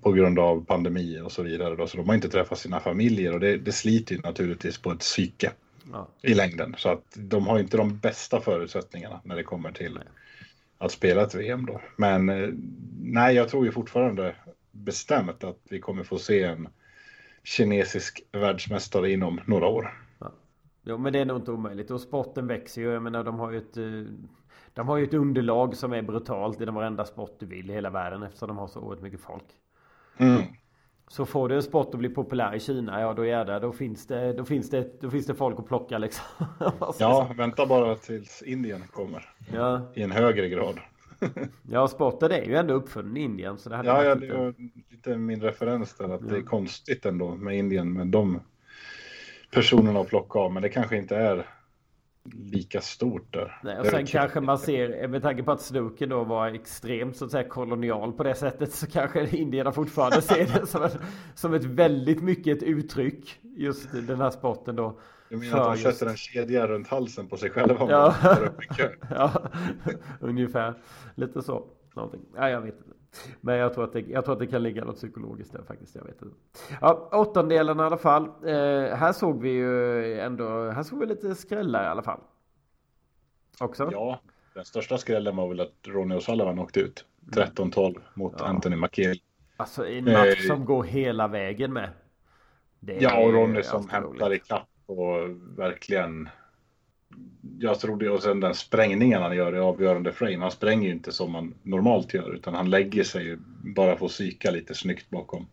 På 0.02 0.12
grund 0.12 0.38
av 0.38 0.64
pandemi 0.64 1.20
och 1.20 1.32
så 1.32 1.42
vidare. 1.42 1.76
Då. 1.76 1.86
Så 1.86 1.96
de 1.96 2.08
har 2.08 2.14
inte 2.14 2.28
träffat 2.28 2.58
sina 2.58 2.80
familjer 2.80 3.32
och 3.32 3.40
det, 3.40 3.56
det 3.56 3.72
sliter 3.72 4.14
ju 4.14 4.20
naturligtvis 4.20 4.78
på 4.78 4.90
ett 4.90 4.98
psyke 4.98 5.52
Ja. 5.92 6.08
i 6.22 6.34
längden. 6.34 6.74
Så 6.78 6.88
att 6.88 7.04
de 7.14 7.46
har 7.46 7.58
inte 7.58 7.76
de 7.76 7.98
bästa 7.98 8.40
förutsättningarna 8.40 9.20
när 9.24 9.36
det 9.36 9.42
kommer 9.42 9.72
till 9.72 9.98
att 10.78 10.92
spela 10.92 11.22
ett 11.22 11.34
VM 11.34 11.66
då. 11.66 11.80
Men 11.96 12.28
eh, 12.28 12.48
nej, 13.00 13.36
jag 13.36 13.48
tror 13.48 13.64
ju 13.64 13.72
fortfarande 13.72 14.34
bestämt 14.70 15.44
att 15.44 15.58
vi 15.70 15.80
kommer 15.80 16.04
få 16.04 16.18
se 16.18 16.42
en 16.42 16.68
kinesisk 17.42 18.22
världsmästare 18.32 19.12
inom 19.12 19.40
några 19.46 19.66
år. 19.66 20.04
Jo 20.84 20.98
men 20.98 21.12
det 21.12 21.18
är 21.18 21.24
nog 21.24 21.38
inte 21.38 21.52
omöjligt 21.52 21.90
och 21.90 22.00
sporten 22.00 22.46
växer 22.46 22.82
ju. 22.82 22.92
Jag 22.92 23.02
menar 23.02 23.24
de 23.24 23.38
har 23.38 23.50
ju 23.50 23.58
ett 23.58 23.76
eh, 23.76 24.14
De 24.74 24.88
har 24.88 24.96
ju 24.96 25.04
ett 25.04 25.14
underlag 25.14 25.76
som 25.76 25.92
är 25.92 26.02
brutalt 26.02 26.60
i 26.60 26.64
den 26.64 26.74
varenda 26.74 27.04
sport 27.04 27.36
du 27.38 27.46
vill 27.46 27.70
i 27.70 27.72
hela 27.72 27.90
världen 27.90 28.22
eftersom 28.22 28.48
de 28.48 28.58
har 28.58 28.68
så 28.68 28.80
oerhört 28.80 29.02
mycket 29.02 29.20
folk. 29.20 29.44
Mm. 30.16 30.42
Så 31.14 31.26
får 31.26 31.48
du 31.48 31.54
en 31.54 31.62
sport 31.62 31.94
att 31.94 31.98
bli 31.98 32.08
populär 32.08 32.54
i 32.54 32.60
Kina, 32.60 33.00
ja 33.00 33.14
då 33.14 33.26
är 33.26 33.44
det, 33.44 33.58
då 33.58 33.72
finns 33.72 34.06
det, 34.06 34.32
då 34.32 34.44
finns 34.44 34.70
det, 34.70 35.00
då 35.00 35.10
finns 35.10 35.26
det 35.26 35.34
folk 35.34 35.58
att 35.58 35.66
plocka 35.66 35.98
liksom. 35.98 36.24
Ja, 36.98 37.30
vänta 37.36 37.66
bara 37.66 37.94
tills 37.96 38.42
Indien 38.42 38.82
kommer. 38.92 39.28
ja. 39.52 39.80
I 39.94 40.02
en 40.02 40.10
högre 40.10 40.48
grad. 40.48 40.80
Ja, 41.70 41.88
sporten 41.88 42.32
är 42.32 42.42
ju 42.42 42.56
ändå 42.56 42.74
uppfunnen 42.74 43.16
i 43.16 43.20
Indien. 43.20 43.58
Så 43.58 43.68
det 43.70 43.76
hade 43.76 43.88
Ja, 43.88 44.04
ja, 44.04 44.14
det 44.14 44.36
var 44.36 44.54
lite 44.90 45.16
min 45.16 45.40
referens 45.42 45.94
där. 45.94 46.08
Att 46.14 46.28
det 46.28 46.34
är 46.34 46.38
Ja. 46.40 46.46
konstigt 46.46 47.06
ändå 47.06 47.34
med 47.34 47.56
Indien 47.58 47.92
med 47.92 48.06
de 48.06 48.40
personerna 49.50 50.00
att 50.00 50.08
plocka 50.08 50.38
av. 50.38 50.52
Men 50.52 50.62
det 50.62 50.68
kanske 50.68 50.96
inte 50.96 51.16
är 51.16 51.46
lika 52.32 52.80
stort 52.80 53.32
där. 53.32 53.60
Nej, 53.64 53.78
och 53.80 53.86
sen 53.86 54.06
kanske 54.06 54.40
man 54.40 54.58
ser, 54.58 55.08
med 55.08 55.22
tanke 55.22 55.42
på 55.42 55.52
att 55.52 55.60
snooken 55.60 56.08
då 56.08 56.24
var 56.24 56.46
extremt 56.48 57.16
så 57.16 57.24
att 57.24 57.30
säga 57.30 57.48
kolonial 57.48 58.12
på 58.12 58.22
det 58.22 58.34
sättet 58.34 58.72
så 58.72 58.86
kanske 58.86 59.28
indierna 59.36 59.72
fortfarande 59.72 60.22
ser 60.22 60.60
det 60.60 60.66
som, 60.66 60.82
ett, 60.82 60.98
som 61.34 61.54
ett 61.54 61.64
väldigt 61.64 62.22
mycket 62.22 62.56
ett 62.56 62.62
uttryck 62.62 63.38
just 63.42 63.92
den 63.92 64.20
här 64.20 64.30
sporten 64.30 64.76
då. 64.76 65.00
Du 65.28 65.36
menar 65.36 65.58
att 65.58 65.76
de 65.76 65.82
just- 65.82 65.98
sätter 65.98 66.10
en 66.10 66.16
kedja 66.16 66.66
runt 66.66 66.88
halsen 66.88 67.28
på 67.28 67.36
sig 67.36 67.50
själva 67.50 67.86
Ja. 67.90 68.14
i? 68.62 68.82
Ja, 69.10 69.42
ungefär. 70.20 70.74
Lite 71.14 71.42
så. 71.42 71.66
Någonting. 71.96 72.20
Ja, 72.36 72.50
jag 72.50 72.60
vet 72.60 72.76
inte. 72.76 72.90
Men 73.40 73.56
jag 73.56 73.74
tror, 73.74 73.84
att 73.84 73.92
det, 73.92 74.00
jag 74.00 74.24
tror 74.24 74.32
att 74.32 74.38
det 74.40 74.46
kan 74.46 74.62
ligga 74.62 74.84
något 74.84 74.96
psykologiskt 74.96 75.52
där 75.52 75.62
faktiskt. 75.62 75.94
Jag 75.94 76.04
vet 76.04 76.22
inte. 76.22 76.36
Ja, 76.80 77.08
åttondelen 77.12 77.80
i 77.80 77.82
alla 77.82 77.96
fall. 77.96 78.22
Eh, 78.24 78.96
här 78.96 79.12
såg 79.12 79.40
vi 79.42 79.50
ju 79.50 80.20
ändå, 80.20 80.70
här 80.70 80.82
såg 80.82 80.98
vi 81.00 81.06
lite 81.06 81.34
skrällar 81.34 81.84
i 81.84 81.86
alla 81.86 82.02
fall. 82.02 82.20
Också. 83.60 83.88
Ja, 83.92 84.20
den 84.54 84.64
största 84.64 84.98
skrällen 84.98 85.36
var 85.36 85.48
väl 85.48 85.60
att 85.60 85.72
Ronny 85.86 86.14
O'Sullivan 86.14 86.60
åkte 86.62 86.80
ut. 86.80 87.04
13-12 87.32 88.00
mot 88.14 88.34
Ja. 88.38 88.44
Anthony 88.46 88.76
McKill. 88.76 89.20
Alltså 89.56 89.86
en 89.86 90.04
match 90.04 90.40
Eh, 90.44 90.46
som 90.46 90.64
går 90.64 90.82
hela 90.84 91.28
vägen 91.28 91.72
med. 91.72 91.90
Ja, 92.80 93.24
och 93.24 93.32
Ronny 93.32 93.62
som 93.62 93.88
hämtar 93.88 94.26
roligt. 94.28 94.44
ikapp 94.44 94.68
och 94.86 95.28
verkligen. 95.58 96.28
Jag 97.58 97.80
trodde 97.80 98.10
och 98.10 98.22
sen 98.22 98.40
den 98.40 98.54
sprängningen 98.54 99.22
han 99.22 99.36
gör 99.36 99.56
i 99.56 99.58
avgörande 99.58 100.12
frame. 100.12 100.38
Han 100.38 100.50
spränger 100.50 100.88
ju 100.88 100.94
inte 100.94 101.12
som 101.12 101.32
man 101.32 101.54
normalt 101.62 102.14
gör 102.14 102.34
utan 102.34 102.54
han 102.54 102.70
lägger 102.70 103.04
sig 103.04 103.36
bara 103.76 103.96
för 103.96 104.06
att 104.06 104.12
psyka 104.12 104.50
lite 104.50 104.74
snyggt 104.74 105.10
bakom 105.10 105.46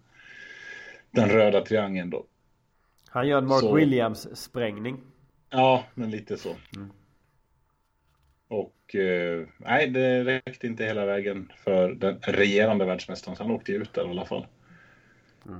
den 1.11 1.29
röda 1.29 1.61
triangeln 1.61 2.09
då. 2.09 2.25
Han 3.09 3.27
gör 3.27 3.37
en 3.37 3.47
Mark 3.47 3.59
Så- 3.59 3.75
Williams 3.75 4.37
sprängning. 4.37 4.97
Ja, 5.49 5.83
men 5.95 6.11
lite 6.11 6.37
så. 6.37 6.55
Mm. 6.75 6.89
Och 8.47 8.95
eh, 8.95 9.47
nej, 9.57 9.87
det 9.87 10.23
räckte 10.23 10.67
inte 10.67 10.83
hela 10.85 11.05
vägen 11.05 11.51
för 11.63 11.89
den 11.89 12.19
regerande 12.21 12.85
världsmästaren. 12.85 13.35
Så 13.37 13.43
han 13.43 13.51
åkte 13.51 13.71
ju 13.71 13.81
ut 13.81 13.93
där 13.93 14.07
i 14.07 14.09
alla 14.09 14.25
fall. 14.25 14.47
Mm. 15.45 15.59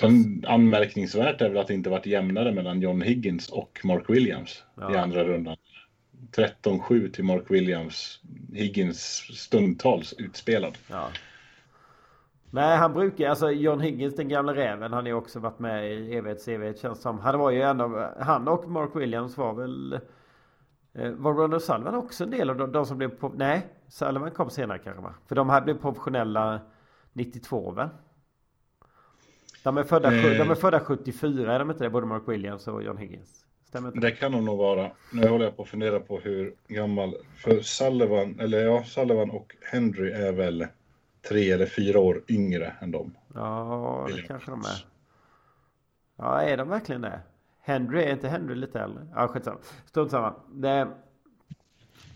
Sen 0.00 0.44
anmärkningsvärt 0.48 1.40
är 1.40 1.48
väl 1.48 1.58
att 1.58 1.66
det 1.66 1.74
inte 1.74 1.90
varit 1.90 2.06
jämnare 2.06 2.52
mellan 2.52 2.80
John 2.80 3.02
Higgins 3.02 3.48
och 3.48 3.80
Mark 3.84 4.10
Williams 4.10 4.52
i 4.76 4.80
Ja. 4.80 4.98
andra 5.00 5.24
rundan. 5.24 5.56
13-7 6.36 7.10
till 7.10 7.24
Mark 7.24 7.44
Williams. 7.50 8.20
Higgins 8.52 8.98
stundtals 9.38 10.12
utspelad. 10.12 10.78
Ja. 10.90 11.08
Nej, 12.50 12.76
han 12.76 12.92
brukar, 12.92 13.28
alltså 13.28 13.50
John 13.50 13.80
Higgins, 13.80 14.16
den 14.16 14.28
gamla 14.28 14.54
räven, 14.54 14.82
han 14.92 15.02
har 15.04 15.08
ju 15.08 15.14
också 15.14 15.40
varit 15.40 15.58
med 15.58 15.92
i 15.92 16.14
evighets 16.16 16.48
evighet 16.48 16.80
känns 16.80 17.00
som. 17.00 17.18
Han 17.18 17.38
var 17.38 17.50
ju 17.50 17.62
en 17.62 17.80
av, 17.80 18.12
han 18.20 18.48
och 18.48 18.68
Mark 18.70 18.90
Williams 18.94 19.36
var 19.36 19.54
väl, 19.54 19.92
eh, 20.94 21.10
var 21.10 21.32
Ronald 21.34 21.62
Sullivan 21.62 21.94
också 21.94 22.24
en 22.24 22.30
del 22.30 22.50
av 22.50 22.56
de, 22.56 22.72
de 22.72 22.86
som 22.86 22.98
blev, 22.98 23.08
på, 23.08 23.32
nej, 23.36 23.66
Sullivan 23.88 24.30
kom 24.30 24.50
senare 24.50 24.78
kanske 24.78 25.02
va? 25.02 25.14
För 25.26 25.34
de 25.34 25.48
här 25.50 25.60
blev 25.60 25.74
professionella 25.74 26.60
92 27.12 27.70
väl? 27.72 27.88
De 29.64 29.76
är, 29.76 29.82
födda, 29.84 30.14
Eh. 30.14 30.38
de 30.38 30.50
är 30.50 30.54
födda 30.54 30.80
74, 30.80 31.54
är 31.54 31.58
de 31.58 31.70
inte 31.70 31.84
det? 31.84 31.90
Både 31.90 32.06
Mark 32.06 32.22
Williams 32.26 32.68
och 32.68 32.82
John 32.82 32.96
Higgins. 32.96 33.44
Stämmer 33.64 33.88
inte? 33.88 34.00
Det 34.00 34.10
kan 34.10 34.32
de 34.32 34.44
nog 34.44 34.58
vara. 34.58 34.90
Nu 35.12 35.28
håller 35.28 35.44
jag 35.44 35.56
på 35.56 35.62
att 35.62 35.68
fundera 35.68 36.00
på 36.00 36.18
hur 36.18 36.54
gammal. 36.68 37.14
För 37.36 37.60
Sullivan, 37.60 38.40
eller 38.40 38.64
ja, 38.64 38.84
Sullivan 38.84 39.30
och 39.30 39.56
Henry 39.72 40.10
är 40.10 40.32
väl 40.32 40.66
tre 41.28 41.50
eller 41.50 41.66
fyra 41.66 41.98
år 42.00 42.22
yngre 42.28 42.72
än 42.80 42.90
dem. 42.90 43.14
Ja, 43.34 44.08
det 44.16 44.22
kanske 44.22 44.50
de 44.50 44.60
är. 44.60 44.86
Ja, 46.16 46.42
är 46.42 46.56
de 46.56 46.68
verkligen 46.68 47.00
det? 47.02 47.20
Henry, 47.60 48.02
är 48.02 48.12
inte 48.12 48.28
Henry 48.28 48.54
lite 48.54 48.80
äldre? 48.80 49.06
Ja, 49.14 49.28
skitsamma. 49.28 49.58
Strunt 49.86 50.10
samma. 50.10 50.34
Det, 50.52 50.88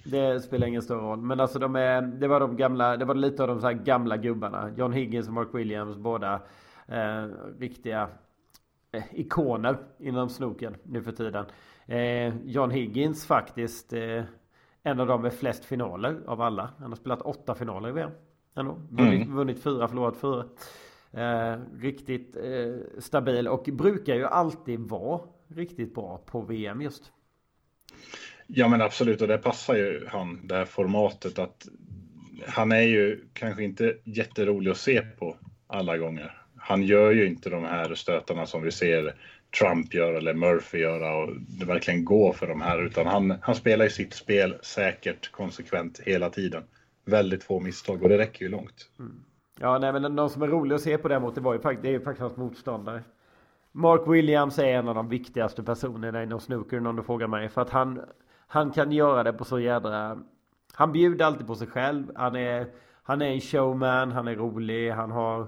det 0.05 0.41
spelar 0.41 0.67
ingen 0.67 0.83
stor 0.83 0.97
roll. 0.97 1.19
Men 1.21 1.41
alltså 1.41 1.59
de 1.59 1.77
är, 1.77 2.03
det 2.03 2.29
var 2.29 2.41
de 2.41 2.57
gamla, 2.57 2.97
det 2.97 3.05
var 3.05 3.15
lite 3.15 3.43
av 3.43 3.49
de 3.49 3.61
så 3.61 3.67
här 3.67 3.75
gamla 3.75 4.17
gubbarna. 4.17 4.71
John 4.77 4.93
Higgins 4.93 5.27
och 5.29 5.35
Mark 5.35 5.49
Williams, 5.53 5.97
båda 5.97 6.35
eh, 6.35 6.41
riktiga 7.59 8.09
eh, 8.93 9.05
ikoner 9.13 9.77
inom 9.99 10.29
snooken 10.29 10.77
nu 10.83 11.03
för 11.03 11.13
tiden. 11.13 11.47
Eh, 11.87 12.37
John 12.45 12.71
Higgins 12.71 13.27
faktiskt 13.27 13.93
eh, 13.93 14.25
en 14.83 15.01
av 15.01 15.07
dem 15.07 15.23
med 15.23 15.33
flest 15.33 15.65
finaler 15.65 16.21
av 16.27 16.41
alla. 16.41 16.71
Han 16.79 16.91
har 16.91 16.97
spelat 16.97 17.23
åtta 17.23 17.55
finaler 17.55 17.89
i 17.89 17.93
VM. 17.93 18.11
Ändå. 18.57 18.73
Vunnit, 18.91 19.23
Mm. 19.27 19.37
vunnit 19.37 19.63
fyra, 19.63 19.89
förlorat 19.89 20.17
fyra. 20.17 20.45
Eh, 21.13 21.59
riktigt 21.81 22.37
eh, 22.37 23.01
stabil 23.01 23.49
och 23.49 23.69
brukar 23.73 24.15
ju 24.15 24.25
alltid 24.25 24.81
vara 24.81 25.21
riktigt 25.49 25.95
bra 25.95 26.19
på 26.27 26.41
VM 26.41 26.81
just. 26.83 27.13
Ja 28.47 28.69
men 28.69 28.83
absolut 28.83 29.23
och 29.23 29.29
det 29.29 29.39
passar 29.39 29.75
ju 29.77 30.07
han 30.09 30.47
det 30.47 30.55
här 30.55 30.65
formatet 30.65 31.39
att 31.39 31.69
han 32.47 32.73
är 32.73 32.83
ju 32.83 33.29
kanske 33.33 33.65
inte 33.65 33.97
jätterolig 34.05 34.71
att 34.71 34.77
se 34.77 35.01
på 35.01 35.37
alla 35.67 35.99
gånger. 35.99 36.38
Han 36.59 36.83
gör 36.83 37.11
ju 37.11 37.27
inte 37.27 37.51
de 37.51 37.65
här 37.65 37.95
stötarna 37.95 38.47
som 38.47 38.63
vi 38.63 38.71
ser 38.71 39.15
Trump 39.59 39.95
göra 39.95 40.17
eller 40.17 40.35
Murphy 40.35 40.79
göra 40.79 41.17
och 41.17 41.29
det 41.49 41.67
verkligen 41.67 42.05
går 42.05 42.33
för 42.33 42.47
de 42.47 42.61
här 42.61 42.83
utan 42.83 43.07
han, 43.07 43.35
han 43.43 43.55
spelar 43.55 43.85
ju 43.85 43.91
sitt 43.91 44.15
spel 44.15 44.55
säkert 44.63 45.31
konsekvent 45.31 46.01
hela 46.05 46.31
tiden. 46.31 46.63
Väldigt 47.05 47.45
få 47.45 47.61
misstag 47.61 48.03
och 48.03 48.09
det 48.09 48.19
räcker 48.19 48.45
ju 48.45 48.51
långt. 48.51 48.91
Mm. 48.99 49.25
Ja, 49.61 49.79
nej, 49.79 49.93
men 49.93 50.03
någon 50.03 50.31
som 50.31 50.43
är 50.43 50.47
rolig 50.47 50.75
att 50.75 50.81
se 50.81 50.99
på 50.99 51.09
däremot, 51.09 51.35
det 51.35 51.41
var 51.41 51.55
ju 51.55 51.61
faktiskt, 51.61 51.83
det 51.83 51.89
är 51.89 51.93
ju 51.93 52.01
faktiskt 52.01 52.21
hans 52.21 52.37
motståndare. 52.37 53.03
Mark 53.73 54.03
Williams 54.07 54.59
är 54.59 54.65
en 54.67 54.89
av 54.89 54.95
de 54.95 55.09
viktigaste 55.09 55.63
personerna 55.63 56.23
inom 56.23 56.41
snooker 56.41 56.87
om 56.87 56.97
du 56.97 57.03
frågar 57.03 57.27
mig. 57.27 57.49
För 57.49 57.63
att 57.63 57.71
han, 57.71 58.01
han 58.47 58.71
kan 58.71 58.93
göra 58.93 59.23
det 59.23 59.33
på 59.33 59.45
så 59.45 59.61
jädra... 59.61 60.19
Han 60.73 60.93
bjuder 60.93 61.25
alltid 61.25 61.47
på 61.47 61.55
sig 61.55 61.67
själv. 61.67 62.13
Han 62.17 62.37
är, 62.37 62.67
han 63.03 63.23
är 63.23 63.27
en 63.27 63.41
showman, 63.41 64.13
han 64.13 64.29
är 64.29 64.35
rolig, 64.35 64.91
han 64.91 65.11
har... 65.11 65.47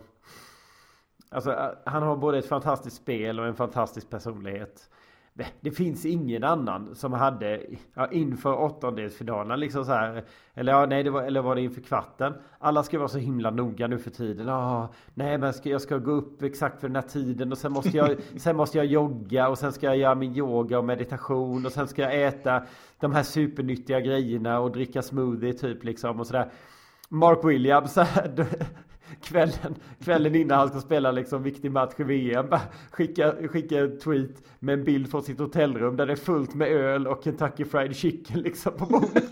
Alltså 1.31 1.75
han 1.85 2.03
har 2.03 2.17
både 2.17 2.39
ett 2.39 2.49
fantastiskt 2.49 2.97
spel 2.97 3.41
och 3.41 3.47
en 3.47 3.55
fantastisk 3.55 4.11
personlighet. 4.11 4.91
Det- 5.61 5.71
finns 5.71 6.07
ingen 6.07 6.45
annan 6.45 6.95
som 6.95 7.13
hade 7.13 7.61
ja, 7.95 8.11
inför 8.11 8.61
åttondelsfinalen 8.61 9.61
liksom 9.61 9.85
så 9.85 9.93
här. 9.93 10.25
Eller 10.55 10.73
ja, 10.73 10.87
nej, 10.87 11.03
det 11.03 11.11
var, 11.11 11.23
eller 11.23 11.41
var 11.43 11.55
det 11.55 11.61
inför 11.63 11.81
kvarten? 11.81 12.35
Alla 12.59 12.83
ska 12.83 12.99
vara 12.99 13.09
så 13.09 13.19
himla 13.19 13.51
noga 13.51 13.87
nu 13.87 13.99
för 13.99 14.11
tiden. 14.11 14.47
Ja, 14.47 14.89
nej, 15.15 15.39
men 15.39 15.53
ska, 15.53 15.69
jag 15.69 15.81
ska 15.81 15.99
gå 15.99 16.11
upp 16.11 16.43
exakt 16.43 16.81
för 16.81 16.89
den 16.89 16.97
här 16.97 17.03
tiden 17.03 17.53
och 17.53 17.59
sen 17.59 17.73
måste 17.73 17.97
jag, 17.97 18.17
sen 18.37 18.57
måste 18.57 18.79
jag 18.79 18.87
jogga 18.87 19.49
och 19.49 19.59
sen 19.59 19.73
ska 19.73 19.87
jag 19.87 19.97
göra 19.97 20.15
min 20.15 20.37
yoga 20.37 20.79
och 20.79 20.85
meditation 20.85 21.67
och 21.67 21.73
sen 21.73 21.89
ska 21.89 22.03
jag 22.03 22.23
äta 22.27 22.63
de 22.99 23.13
här 23.13 23.23
supernyttiga 23.23 24.01
grejerna 24.01 24.61
och 24.61 24.71
dricka 24.73 25.03
smoothie 25.03 25.53
typ 25.53 25.85
liksom 25.85 26.21
och 26.21 26.27
sådär. 26.27 26.51
Mark 27.09 27.45
Williams 27.45 27.95
kvällen, 29.23 29.75
kvällen 30.05 30.35
innan 30.35 30.59
han 30.59 30.69
ska 30.69 30.81
spela 30.81 31.13
liksom 31.13 31.43
viktig 31.43 31.73
match 31.73 31.95
i 31.97 32.03
VM. 32.03 32.47
Skicka, 32.91 33.35
skicka 33.49 33.79
en 33.79 33.99
tweet 33.99 34.43
med 34.59 34.79
en 34.79 34.85
bild 34.85 35.11
från 35.11 35.23
sitt 35.23 35.39
hotellrum 35.39 35.97
där 35.97 36.07
det 36.07 36.13
är 36.13 36.17
fullt 36.17 36.55
med 36.55 36.69
öl 36.69 37.07
och 37.07 37.25
Kentucky 37.25 37.65
Fried 37.65 37.97
Chicken 37.97 38.41
liksom 38.41 38.73
på 38.73 38.87
bordet. 38.87 39.25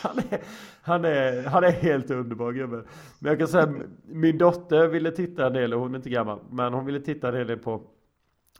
han, 0.00 0.18
är, 0.18 0.40
han, 0.82 1.04
är, 1.04 1.44
han 1.44 1.64
är 1.64 1.70
helt 1.70 2.10
underbar 2.10 2.52
gubbe. 2.52 2.82
Men 3.18 3.28
jag 3.30 3.38
kan 3.38 3.48
säga 3.48 3.74
min 4.06 4.38
dotter 4.38 4.88
ville 4.88 5.10
titta 5.10 5.46
en 5.46 5.52
del, 5.52 5.74
och 5.74 5.80
hon 5.80 5.92
är 5.92 5.96
inte 5.96 6.10
gammal, 6.10 6.38
men 6.50 6.72
hon 6.72 6.86
ville 6.86 7.00
titta 7.00 7.28
en 7.28 7.46
del 7.46 7.58
på 7.58 7.82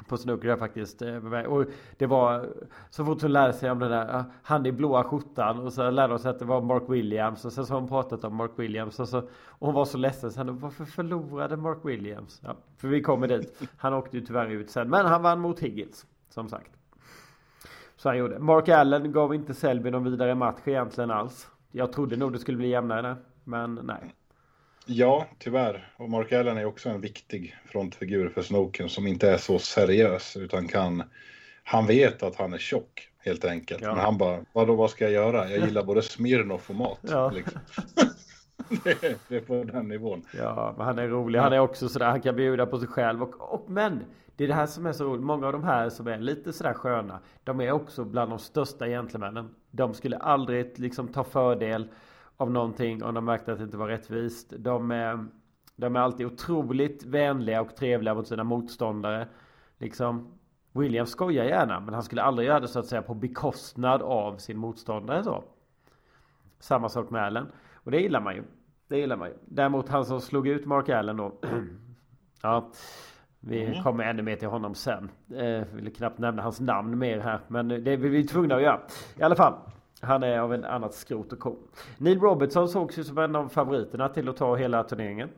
på 0.09 0.17
snooker 0.17 0.57
faktiskt. 0.57 1.03
Eh, 1.03 1.17
och 1.47 1.65
det 1.97 2.07
var 2.07 2.47
så 2.91 3.05
fort 3.05 3.23
hon 3.23 3.33
lärde 3.33 3.53
sig 3.53 3.71
om 3.71 3.79
den 3.79 3.91
där, 3.91 4.19
eh, 4.19 4.25
han 4.43 4.67
i 4.67 4.73
blåa 4.73 5.05
skjortan 5.05 5.59
och 5.59 5.73
så 5.73 5.91
lärde 5.91 6.13
hon 6.13 6.19
sig 6.19 6.31
att 6.31 6.39
det 6.39 6.45
var 6.45 6.61
Mark 6.61 6.83
Williams 6.89 7.45
och 7.45 7.53
sen 7.53 7.67
så 7.67 7.75
har 7.75 7.81
hon 7.81 7.89
pratat 7.89 8.25
om 8.25 8.35
Mark 8.35 8.51
Williams 8.57 9.01
och 9.01 9.09
så 9.09 9.19
och 9.59 9.67
hon 9.67 9.75
var 9.75 9.85
så 9.85 9.99
ledsen 9.99 10.33
sen, 10.33 10.59
varför 10.59 10.85
förlorade 10.85 11.57
Mark 11.57 11.79
Williams? 11.83 12.41
Ja, 12.45 12.57
för 12.77 12.89
vi 12.89 13.03
kommer 13.03 13.29
dit. 13.29 13.63
Han 13.77 13.95
åkte 13.95 14.17
ju 14.17 14.27
tyvärr 14.27 14.51
ut 14.51 14.71
sen, 14.71 14.91
men 14.91 15.07
han 15.07 15.23
vann 15.23 15.41
mot 15.41 15.61
Higgins 15.61 16.07
som 16.29 16.49
sagt. 16.49 16.71
Så 17.97 18.09
han 18.09 18.19
gjorde. 18.19 18.39
Mark 18.39 18.69
Allen 18.69 19.13
gav 19.13 19.35
inte 19.35 19.55
Selby 19.55 19.91
någon 19.91 20.05
vidare 20.05 20.35
match 20.35 20.61
egentligen 20.65 21.11
alls. 21.11 21.49
jag 21.71 21.93
trodde 21.93 22.17
nog 22.17 22.33
det 22.33 22.39
skulle 22.39 22.59
bli 22.59 22.69
jämnare. 22.69 23.17
Men 23.45 23.81
nej. 23.83 24.15
Ja, 24.89 25.27
tyvärr. 25.39 25.93
Och 25.97 26.11
Mark 26.11 26.33
Allen 26.33 26.59
är 26.59 26.65
också 26.65 26.89
en 26.89 27.01
viktig 27.01 27.57
frontfigur 27.65 28.29
för 28.29 28.43
Snoken 28.43 28.89
som 28.89 29.07
inte 29.07 29.31
är 29.31 29.37
så 29.37 29.59
seriös 29.59 30.37
utan 30.37 30.69
kan... 30.69 31.03
Han 31.65 31.87
vet 31.87 32.23
att 32.23 32.37
han 32.37 32.53
är 32.53 32.59
tjock 32.59 33.11
helt 33.19 33.45
enkelt. 33.45 33.83
Ja. 33.83 33.95
Men 33.95 34.05
han 34.05 34.19
bara, 34.19 34.41
vadå, 34.53 34.75
vad 34.75 34.91
ska 34.91 35.05
jag 35.05 35.13
göra? 35.13 35.51
Jag 35.51 35.67
gillar 35.67 35.85
både 35.85 36.03
Smirnoff 36.03 36.71
och 36.71 36.77
mat. 36.77 36.99
Ja. 37.03 37.31
Liksom. 37.31 37.61
det, 38.85 39.05
är, 39.05 39.17
det 39.29 39.37
är 39.37 39.41
på 39.41 39.65
den 39.65 39.89
nivån. 39.89 40.23
Ja, 40.39 40.75
men 40.77 40.87
han 40.87 40.99
är 40.99 41.09
rolig. 41.09 41.39
Han 41.39 41.53
är 41.53 41.59
också 41.59 41.89
sådär, 41.89 42.07
han 42.07 42.21
kan 42.21 42.37
bjuda 42.37 42.67
på 42.67 42.79
sig 42.79 42.89
själv. 42.89 43.23
Och, 43.23 43.55
och, 43.55 43.71
men, 43.71 44.05
det 44.37 44.45
är 44.45 44.49
det 44.49 44.55
här 44.55 44.67
som 44.67 44.87
är 44.87 44.93
så 44.93 45.05
roligt. 45.05 45.25
Många 45.25 45.47
av 45.47 45.53
de 45.53 45.65
här 45.65 45.91
som 45.91 46.07
är 46.07 46.19
lite 46.19 46.53
sådär 46.53 46.75
sköna, 46.75 47.21
de 47.45 47.61
är 47.61 47.73
också 47.73 48.05
bland 48.05 48.31
de 48.31 48.39
största 48.39 48.87
gentlemännen. 48.87 49.55
De 49.71 49.95
skulle 49.95 50.17
aldrig 50.17 50.79
liksom 50.79 51.09
ta 51.09 51.25
fördel 51.25 51.89
av 52.37 52.51
någonting 52.51 53.05
om 53.05 53.15
de 53.15 53.25
märkte 53.25 53.53
att 53.53 53.59
det 53.59 53.65
inte 53.65 53.77
var 53.77 53.89
rättvist. 53.89 54.53
De 54.59 54.91
är, 54.91 55.27
de 55.77 55.97
är 55.97 56.01
alltid 56.01 56.27
otroligt 56.27 57.05
vänliga 57.05 57.61
och 57.61 57.77
trevliga 57.77 58.15
mot 58.15 58.29
sina 58.29 58.45
motståndare. 58.45 59.29
Liksom, 59.79 60.33
William 60.73 61.07
skojar 61.07 61.45
gärna, 61.45 61.81
men 61.81 61.95
han 61.95 62.03
skulle 62.03 62.23
aldrig 62.23 62.49
göra 62.49 62.61
det 62.61 62.69
så 62.69 62.79
att 62.79 62.87
säga 62.87 63.03
på 63.03 63.15
bekostnad 63.15 64.03
av 64.03 64.37
sin 64.37 64.59
motståndare 64.59 65.23
så. 65.25 65.45
Samma 66.59 66.89
sak 66.89 67.11
med 67.11 67.23
Allen. 67.25 67.47
Och 67.75 67.91
det 67.91 68.01
gillar 68.01 68.21
man 68.21 68.35
ju. 68.35 68.43
Det 68.89 68.99
gillar 68.99 69.17
man 69.17 69.29
ju. 69.29 69.35
Däremot 69.45 69.89
han 69.89 70.05
som 70.05 70.21
slog 70.21 70.49
ut 70.49 70.67
Mark 70.67 70.89
Allen 70.89 71.17
då. 71.17 71.33
ja, 72.43 72.71
vi 73.41 73.65
Mm. 73.65 73.83
kommer 73.83 74.05
ännu 74.05 74.23
mer 74.23 74.37
till 74.37 74.49
honom 74.49 74.75
sen. 74.75 75.11
Eh, 75.35 75.63
vill 75.75 75.95
knappt 75.95 76.19
nämna 76.19 76.43
hans 76.43 76.61
namn 76.61 76.99
mer 76.99 77.21
här. 77.21 77.41
Men 77.49 77.69
det 77.69 77.93
är 77.93 77.97
vi 77.97 78.25
tvungna 78.25 78.55
att 78.55 78.63
göra. 78.63 78.81
I 79.19 79.23
alla 79.23 79.37
fall. 79.37 79.55
Han 80.01 80.23
är 80.23 80.39
av 80.39 80.55
en 80.55 80.65
annat 80.65 80.95
skrot 80.95 81.33
och 81.33 81.39
korn. 81.39 81.57
Neil 81.99 82.21
Robertson 82.21 82.69
sågs 82.69 82.99
ju 82.99 83.05
som 83.05 83.19
en 83.19 83.37
av 83.37 83.49
favoriterna 83.49 84.09
till 84.09 84.29
att 84.29 84.37
ta 84.37 84.57
hela 84.57 84.83
turneringen. 84.85 85.29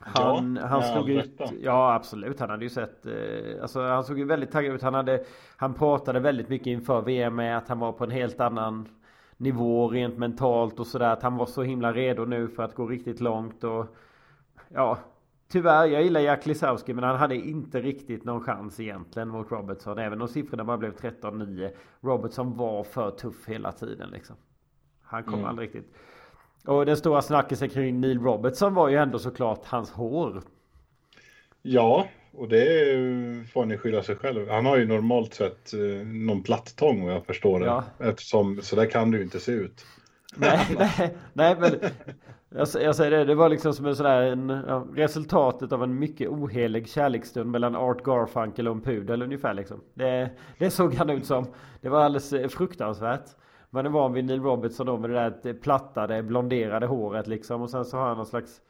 Han, 0.00 0.58
Ja, 0.60 0.66
han 0.66 0.82
slog 0.82 1.10
ut, 1.10 1.40
ja 1.62 1.94
absolut, 1.94 2.40
han 2.40 2.50
hade 2.50 2.64
ju 2.64 2.70
sett, 2.70 3.06
eh, 3.06 3.62
alltså 3.62 3.80
han 3.80 4.04
såg 4.04 4.18
ju 4.18 4.24
väldigt 4.24 4.52
taggad 4.52 4.74
ut. 4.74 4.82
Han 4.82 4.94
hade, 4.94 5.24
han 5.56 5.74
pratade 5.74 6.20
väldigt 6.20 6.48
mycket 6.48 6.66
inför 6.66 7.00
VM 7.00 7.36
med 7.36 7.58
att 7.58 7.68
han 7.68 7.78
var 7.78 7.92
på 7.92 8.04
en 8.04 8.10
helt 8.10 8.40
annan 8.40 8.88
nivå 9.36 9.88
rent 9.88 10.18
mentalt 10.18 10.80
och 10.80 10.86
sådär. 10.86 11.12
Att 11.12 11.22
han 11.22 11.36
var 11.36 11.46
så 11.46 11.62
himla 11.62 11.92
redo 11.92 12.24
nu 12.24 12.48
för 12.48 12.62
att 12.62 12.74
gå 12.74 12.86
riktigt 12.86 13.20
långt 13.20 13.64
och 13.64 13.86
ja, 14.68 14.98
tyvärr, 15.50 15.86
jag 15.86 16.02
gillar 16.02 16.20
Jack 16.20 16.46
Lisowski 16.46 16.94
men 16.94 17.04
han 17.04 17.16
hade 17.16 17.34
inte 17.36 17.80
riktigt 17.80 18.24
någon 18.24 18.40
chans 18.44 18.80
egentligen 18.80 19.28
mot 19.28 19.50
Robertson. 19.50 19.98
Även 19.98 20.22
om 20.22 20.28
siffrorna 20.28 20.64
bara 20.64 20.78
blev 20.78 20.96
13-9. 20.96 21.70
Robertson 22.00 22.56
var 22.56 22.84
för 22.84 23.10
tuff 23.10 23.46
hela 23.48 23.72
tiden 23.72 24.10
liksom. 24.10 24.36
Han 25.02 25.22
kom 25.24 25.34
Mm. 25.34 25.46
aldrig 25.46 25.66
riktigt. 25.68 25.94
Och 26.66 26.86
den 26.86 26.96
stora 26.96 27.22
snackisen 27.22 27.68
kring 27.68 28.00
Neil 28.00 28.20
Robertson 28.20 28.74
var 28.74 28.88
ju 28.88 28.96
ändå 28.96 29.18
såklart 29.18 29.64
hans 29.64 29.90
hår. 29.90 30.42
Ja, 31.62 32.06
och 32.32 32.48
det 32.48 32.66
får 33.52 33.64
ni 33.64 33.76
skylla 33.78 34.02
sig 34.02 34.16
själv. 34.16 34.48
Han 34.48 34.66
har 34.66 34.76
ju 34.76 34.86
normalt 34.86 35.34
sett 35.34 35.72
eh, 35.74 36.06
någon 36.06 36.42
plattång 36.42 37.04
vad 37.04 37.14
jag 37.14 37.26
förstår 37.26 37.60
det. 37.60 37.66
Ja. 37.66 37.84
Eftersom, 37.98 38.62
så 38.62 38.76
där 38.76 38.86
kan 38.90 39.10
det 39.10 39.16
ju 39.16 39.22
inte 39.24 39.40
se 39.40 39.52
ut. 39.52 39.86
Nej, 40.36 40.60
nej, 40.78 41.16
nej 41.32 41.56
men 41.60 41.70
jag, 42.54 42.68
jag 42.82 42.96
säger 42.96 43.10
det, 43.10 43.24
det 43.24 43.34
var 43.34 43.48
liksom 43.48 43.72
som 43.72 43.86
en 43.86 43.96
sådär 43.96 44.22
en, 44.22 44.48
ja, 44.48 44.86
resultatet 44.94 45.72
av 45.72 45.82
en 45.82 45.98
mycket 45.98 46.28
ohelig 46.28 46.88
kärleksstund 46.88 47.50
mellan 47.50 47.76
Art 47.76 48.04
Garfunkel 48.04 48.68
och 48.68 48.74
en 48.74 48.80
pudel 48.80 49.22
ungefär 49.22 49.54
liksom. 49.54 49.80
Det, 49.94 50.30
det 50.58 50.70
såg 50.70 50.94
han 50.94 51.10
ut 51.10 51.26
som. 51.26 51.46
Det 51.80 51.88
var 51.88 52.00
alldeles 52.00 52.32
eh, 52.32 52.48
fruktansvärt. 52.48 53.24
Man 53.70 53.86
är 53.86 53.90
van 53.90 54.12
vid 54.12 54.24
Neil 54.24 54.42
Robertson 54.42 54.86
då 54.86 54.98
med 54.98 55.10
det 55.10 55.16
där 55.16 55.40
eh, 55.44 55.52
plattade 55.52 56.22
blonderade 56.22 56.86
håret 56.86 57.26
liksom 57.26 57.62
och 57.62 57.70
sen 57.70 57.84
så 57.84 57.96
har 57.96 58.08
han 58.08 58.16
någon 58.16 58.26
slags 58.26 58.60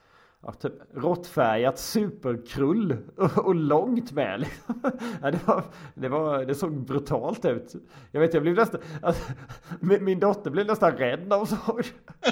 Ja, 0.42 0.52
typ 0.52 0.72
råttfärgat 0.94 1.78
superkrull 1.78 2.96
och, 3.16 3.38
och 3.46 3.54
långt 3.54 4.12
med 4.12 4.40
liksom. 4.40 4.80
ja, 5.22 5.30
det, 5.30 5.46
var, 5.46 5.64
det, 5.94 6.08
var, 6.08 6.44
det 6.44 6.54
såg 6.54 6.72
brutalt 6.72 7.44
ut. 7.44 7.74
Jag 8.10 8.20
vet, 8.20 8.34
jag 8.34 8.42
blev 8.42 8.54
nästan... 8.54 8.80
Alltså, 9.02 9.32
min, 9.80 10.04
min 10.04 10.20
dotter 10.20 10.50
blev 10.50 10.66
nästan 10.66 10.92
rädd 10.92 11.28
när 11.28 11.36
hon 11.36 11.46
såg 11.46 11.82
det. 11.82 12.30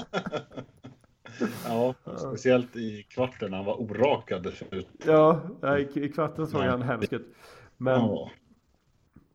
Ja, 1.67 1.95
speciellt 2.19 2.77
i 2.77 3.03
kvarten 3.03 3.53
han 3.53 3.65
var 3.65 3.81
orakad. 3.81 4.53
Ja, 5.07 5.41
i, 5.95 6.09
kvarten 6.09 6.47
såg 6.47 6.61
han 6.61 6.83
hemsk 6.83 7.13
ut. 7.13 7.27
Men 7.77 8.01
Ja. 8.01 8.31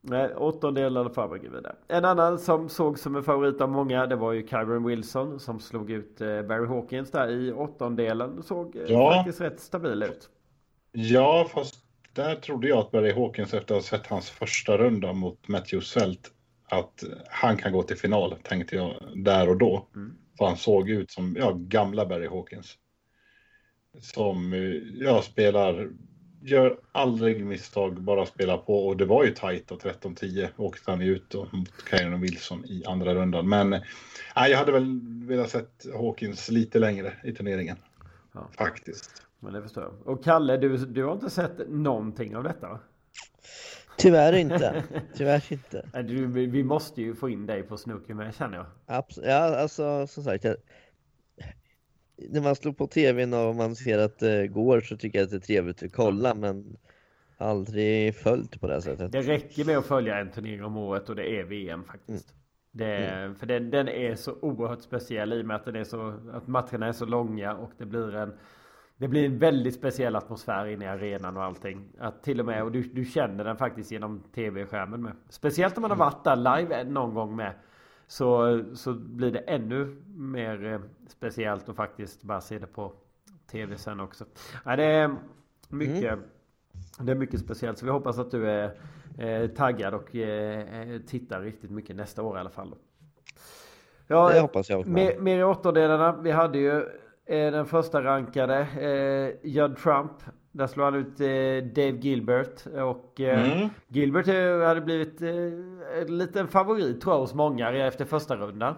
nej, 0.01 0.36
åttondel 0.36 0.93
i 0.95 0.99
alla 0.99 1.10
fall 1.10 1.39
vidare. 1.39 1.76
En 1.88 2.06
annan 2.06 2.39
som 2.39 2.70
såg 2.70 2.99
som 2.99 3.16
en 3.16 3.24
favorit 3.24 3.62
av 3.62 3.70
många, 3.70 4.06
det 4.08 4.16
var 4.16 4.32
ju 4.34 4.47
Kyron 4.47 4.84
Wilson 4.86 5.39
som 5.39 5.60
slog 5.60 5.91
ut 5.91 6.22
eh, 6.22 6.41
Barry 6.41 6.68
Hawkins 6.68 7.12
där 7.12 7.28
i 7.28 7.51
åttondelen. 7.51 8.43
Såg 8.43 8.76
eh, 8.76 8.82
Ja. 8.88 9.14
faktiskt 9.14 9.41
rätt 9.41 9.60
stabil 9.60 10.04
ut. 10.04 10.30
ja, 10.91 11.47
fast 11.54 11.76
där 12.14 12.36
trodde 12.36 12.68
jag 12.68 12.78
att 12.78 12.91
Barry 12.91 13.12
Hawkins 13.14 13.54
efter 13.54 13.76
att 13.76 13.82
ha 13.82 13.97
sett 13.97 14.08
hans 14.08 14.30
första 14.30 14.78
runda 14.78 15.14
mot 15.14 15.47
Matthew 15.47 15.86
Svelt 15.86 16.32
att 16.70 17.04
han 17.30 17.58
kan 17.58 17.72
gå 17.74 17.84
till 17.84 17.97
final, 17.97 18.36
tänkte 18.43 18.76
jag 18.76 18.93
där 19.16 19.49
och 19.49 19.58
då. 19.58 19.88
Mm. 19.95 20.16
För 20.38 20.45
han 20.45 20.57
såg 20.57 20.89
ut 20.89 21.11
som 21.11 21.36
ja, 21.39 21.51
gamla 21.57 22.05
Barry 22.05 22.27
Hawkins. 22.27 22.77
Som 23.99 24.53
eh, 24.53 24.59
ja, 25.05 25.21
spelar, 25.21 25.89
gör 26.41 26.79
aldrig 26.91 27.45
misstag, 27.45 28.01
bara 28.01 28.25
spelar 28.25 28.57
på. 28.57 28.88
Och 28.88 28.97
det 28.97 29.05
var 29.05 29.23
ju 29.23 29.31
tajt 29.31 29.71
och 29.71 29.81
13-10 29.81 30.47
åkte 30.57 30.91
han 30.91 31.01
ut 31.01 31.29
då 31.29 31.47
mot 31.51 31.69
Kyron 31.89 32.21
Wilson 32.21 32.65
i 32.65 32.84
andra 32.86 33.15
rundan. 33.15 33.49
Men 33.49 33.73
eh, 33.73 33.81
nej, 34.36 34.51
jag 34.51 34.57
hade 34.57 34.71
väl 34.71 34.99
velat 35.27 35.49
sett 35.49 35.86
Hawkins 35.93 36.49
lite 36.49 36.79
längre 36.79 37.13
i 37.23 37.31
turneringen. 37.31 37.77
Ja. 38.34 38.49
Faktiskt. 38.57 39.23
Men 39.39 39.53
det 39.53 39.61
förstår 39.61 39.84
jag. 39.84 40.07
Och 40.07 40.23
Kalle, 40.23 40.57
du, 40.57 40.77
du 40.77 41.03
har 41.03 41.13
inte 41.13 41.29
sett 41.29 41.69
någonting 41.69 42.36
av 42.36 42.43
detta? 42.43 42.79
Tyvärr 43.97 44.33
inte. 44.33 44.83
Tyvärr 45.15 45.53
inte. 45.53 46.03
Du, 46.03 46.27
vi 46.27 46.63
måste 46.63 47.01
ju 47.01 47.15
få 47.15 47.29
in 47.29 47.45
dig 47.45 47.63
på 47.63 47.77
snooker 47.77 48.13
med 48.13 48.35
känner 48.35 48.57
jag. 48.57 48.65
Abs- 48.97 49.21
ja, 49.23 49.57
alltså 49.57 50.07
som 50.07 50.23
sagt. 50.23 50.43
Jag, 50.43 50.55
när 52.29 52.41
man 52.41 52.55
slår 52.55 52.73
på 52.73 52.87
tvn 52.87 53.33
och 53.33 53.55
man 53.55 53.75
ser 53.75 53.99
att 53.99 54.19
det 54.19 54.47
går 54.47 54.81
så 54.81 54.97
tycker 54.97 55.19
jag 55.19 55.23
att 55.25 55.31
det 55.31 55.37
är 55.37 55.39
trevligt 55.39 55.83
att 55.83 55.93
kolla 55.93 56.35
men 56.35 56.77
aldrig 57.37 58.15
följt 58.15 58.61
på 58.61 58.67
det 58.67 58.73
här 58.73 58.81
sättet. 58.81 59.11
Det 59.11 59.21
räcker 59.21 59.65
med 59.65 59.77
att 59.77 59.85
följa 59.85 60.19
en 60.19 60.31
turnering 60.31 60.63
om 60.63 60.77
året 60.77 61.09
och 61.09 61.15
det 61.15 61.39
är 61.39 61.43
VM 61.43 61.83
faktiskt. 61.83 62.33
Det 62.71 62.85
är, 62.85 63.33
För 63.33 63.45
den, 63.45 63.69
den 63.69 63.87
är 63.87 64.15
så 64.15 64.35
oerhört 64.41 64.81
speciell 64.81 65.33
i 65.33 65.41
och 65.41 65.45
med 65.45 65.55
att, 65.55 65.65
den 65.65 65.75
är 65.75 65.83
så, 65.83 66.13
att 66.33 66.47
matcherna 66.47 66.87
är 66.87 66.91
så 66.91 67.05
långa 67.05 67.55
och 67.55 67.71
det 67.77 67.85
blir 67.85 68.15
en 68.15 68.33
det 68.97 69.07
blir 69.07 69.25
en 69.25 69.37
väldigt 69.39 69.75
speciell 69.75 70.15
atmosfär 70.15 70.65
inne 70.65 70.85
i 70.85 70.87
arenan 70.87 71.37
och 71.37 71.43
allting. 71.43 71.85
Att 71.99 72.23
till 72.23 72.39
och 72.39 72.45
med, 72.45 72.63
och 72.63 72.71
du, 72.71 72.81
du 72.81 73.05
känner 73.05 73.43
den 73.43 73.57
faktiskt 73.57 73.91
genom 73.91 74.19
tv-skärmen 74.35 75.01
med. 75.01 75.13
Speciellt 75.29 75.77
om 75.77 75.81
man 75.81 75.91
har 75.91 75.97
varit 75.97 76.23
där 76.23 76.35
live 76.35 76.83
någon 76.83 77.13
gång 77.13 77.35
med. 77.35 77.53
Så, 78.07 78.61
så 78.75 78.93
blir 78.93 79.31
det 79.31 79.39
ännu 79.39 80.01
mer 80.15 80.65
eh, 80.65 80.79
speciellt 81.07 81.69
och 81.69 81.75
faktiskt 81.75 82.23
bara 82.23 82.41
se 82.41 82.59
det 82.59 82.67
på 82.67 82.91
tv 83.51 83.77
sen 83.77 83.99
också. 83.99 84.25
Ja, 84.65 84.75
det 84.75 84.83
är 84.83 85.15
mycket 85.69 86.19
det 86.99 87.11
är 87.11 87.15
mycket 87.15 87.39
speciellt 87.39 87.77
så 87.77 87.85
vi 87.85 87.91
hoppas 87.91 88.19
att 88.19 88.31
du 88.31 88.49
är 88.49 88.75
eh, 89.17 89.47
taggad 89.47 89.93
och 89.93 90.15
eh, 90.15 90.91
eh, 90.91 91.01
tittar 91.01 91.41
riktigt 91.41 91.71
mycket 91.71 91.95
nästa 91.95 92.23
år 92.23 92.37
i 92.37 92.39
alla 92.39 92.49
fall. 92.49 92.69
Då. 92.69 92.77
Ja, 94.07 94.29
Det 94.29 94.39
hoppas 94.39 94.69
jag 94.69 94.87
med. 94.87 94.95
mer, 94.95 95.19
mer 95.19 95.39
i 95.39 95.43
åttondelarna. 95.43 96.11
Vi 96.21 96.31
hade 96.31 96.57
ju 96.57 96.85
den 97.28 97.65
första 97.65 98.03
rankade 98.03 98.59
eh, 98.59 99.49
Judd 99.49 99.78
Trump. 99.78 100.11
Där 100.51 100.67
slog 100.67 100.86
han 100.86 100.95
ut 100.95 101.19
eh, 101.19 101.67
Dave 101.76 101.97
Gilbert 102.01 102.65
och 102.65 103.21
eh, 103.21 103.53
Mm. 103.53 103.69
Gilbert 103.88 104.28
eh, 104.28 104.67
hade 104.67 104.82
blivit 104.82 105.21
eh, 105.21 105.30
en 106.01 106.17
liten 106.17 106.47
favorit 106.47 107.01
tror 107.01 107.15
jag 107.15 107.19
hos 107.19 107.34
många 107.34 107.88
efter 107.88 108.05
första 108.05 108.36
rundan. 108.36 108.76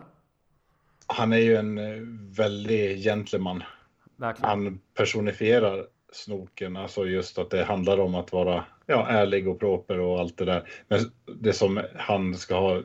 Han 1.07 1.33
är 1.33 1.37
ju 1.37 1.55
en 1.55 1.77
eh, 1.77 2.01
väldig 2.37 3.03
gentleman. 3.03 3.63
Verkligen. 4.17 4.49
Han 4.49 4.79
personifierar 4.97 5.85
snoken, 6.11 6.77
alltså 6.77 7.05
just 7.05 7.37
att 7.37 7.49
det 7.49 7.63
handlar 7.63 7.99
om 7.99 8.15
att 8.15 8.33
vara 8.33 8.65
ja, 8.85 9.07
ärlig 9.07 9.47
och 9.47 9.59
proper 9.59 9.99
och 9.99 10.19
allt 10.19 10.37
det 10.37 10.45
där. 10.45 10.69
Men 10.87 10.99
det 11.41 11.53
som 11.53 11.81
han 11.95 12.35
ska 12.35 12.59
ha, 12.59 12.81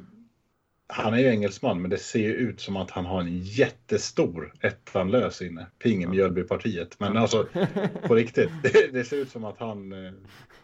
han 0.93 1.15
är 1.15 1.19
ju 1.19 1.27
engelsman, 1.27 1.81
men 1.83 1.91
det 1.91 1.99
ser 1.99 2.19
ju 2.19 2.35
ut 2.35 2.61
som 2.61 2.77
att 2.77 2.91
han 2.91 3.07
har 3.07 3.21
en 3.21 3.39
jättestor 3.39 4.53
ettan 4.61 5.11
lös 5.11 5.43
inne, 5.43 5.67
Ping 5.83 6.11
Mjölbypartiet. 6.11 7.01
Men 7.01 7.17
alltså 7.17 7.47
på 8.07 8.15
riktigt, 8.15 8.51
det, 8.63 8.93
det 8.93 9.05
ser 9.05 9.17
ut 9.17 9.31
som 9.31 9.45
att 9.45 9.59
han 9.59 9.93
eh, 9.93 10.13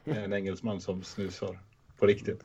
är 0.05 0.25
en 0.25 0.33
engelsman 0.33 0.81
som 0.81 1.03
snusar. 1.03 1.59
På 1.99 2.07
riktigt. 2.07 2.45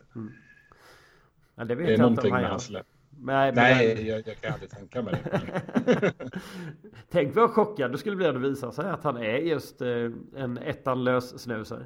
Ja, 1.54 1.64
det 1.64 1.74
Det 1.74 1.94
är 1.94 1.98
någonting 1.98 2.32
med 2.32 2.48
hans 2.50 2.70
läpp. 2.70 2.86
Nej, 3.20 3.52
men- 3.52 3.54
Nej, 3.54 4.08
jag, 4.08 4.22
jag 4.26 4.40
kan 4.40 4.52
aldrig 4.52 4.70
tänka 4.70 5.02
mig 5.02 5.14
det. 5.24 6.12
Tänk 7.10 7.36
vad 7.36 7.50
chockad 7.50 7.92
du 7.92 7.98
skulle 7.98 8.16
bli 8.16 8.26
om 8.28 8.42
det 8.42 8.48
visar 8.48 8.70
sig 8.70 8.90
att 8.90 9.04
han 9.04 9.16
är 9.16 9.36
just 9.36 9.80
eh, 9.82 9.88
en 10.36 10.58
ettanlös 10.58 11.38
snusare. 11.42 11.84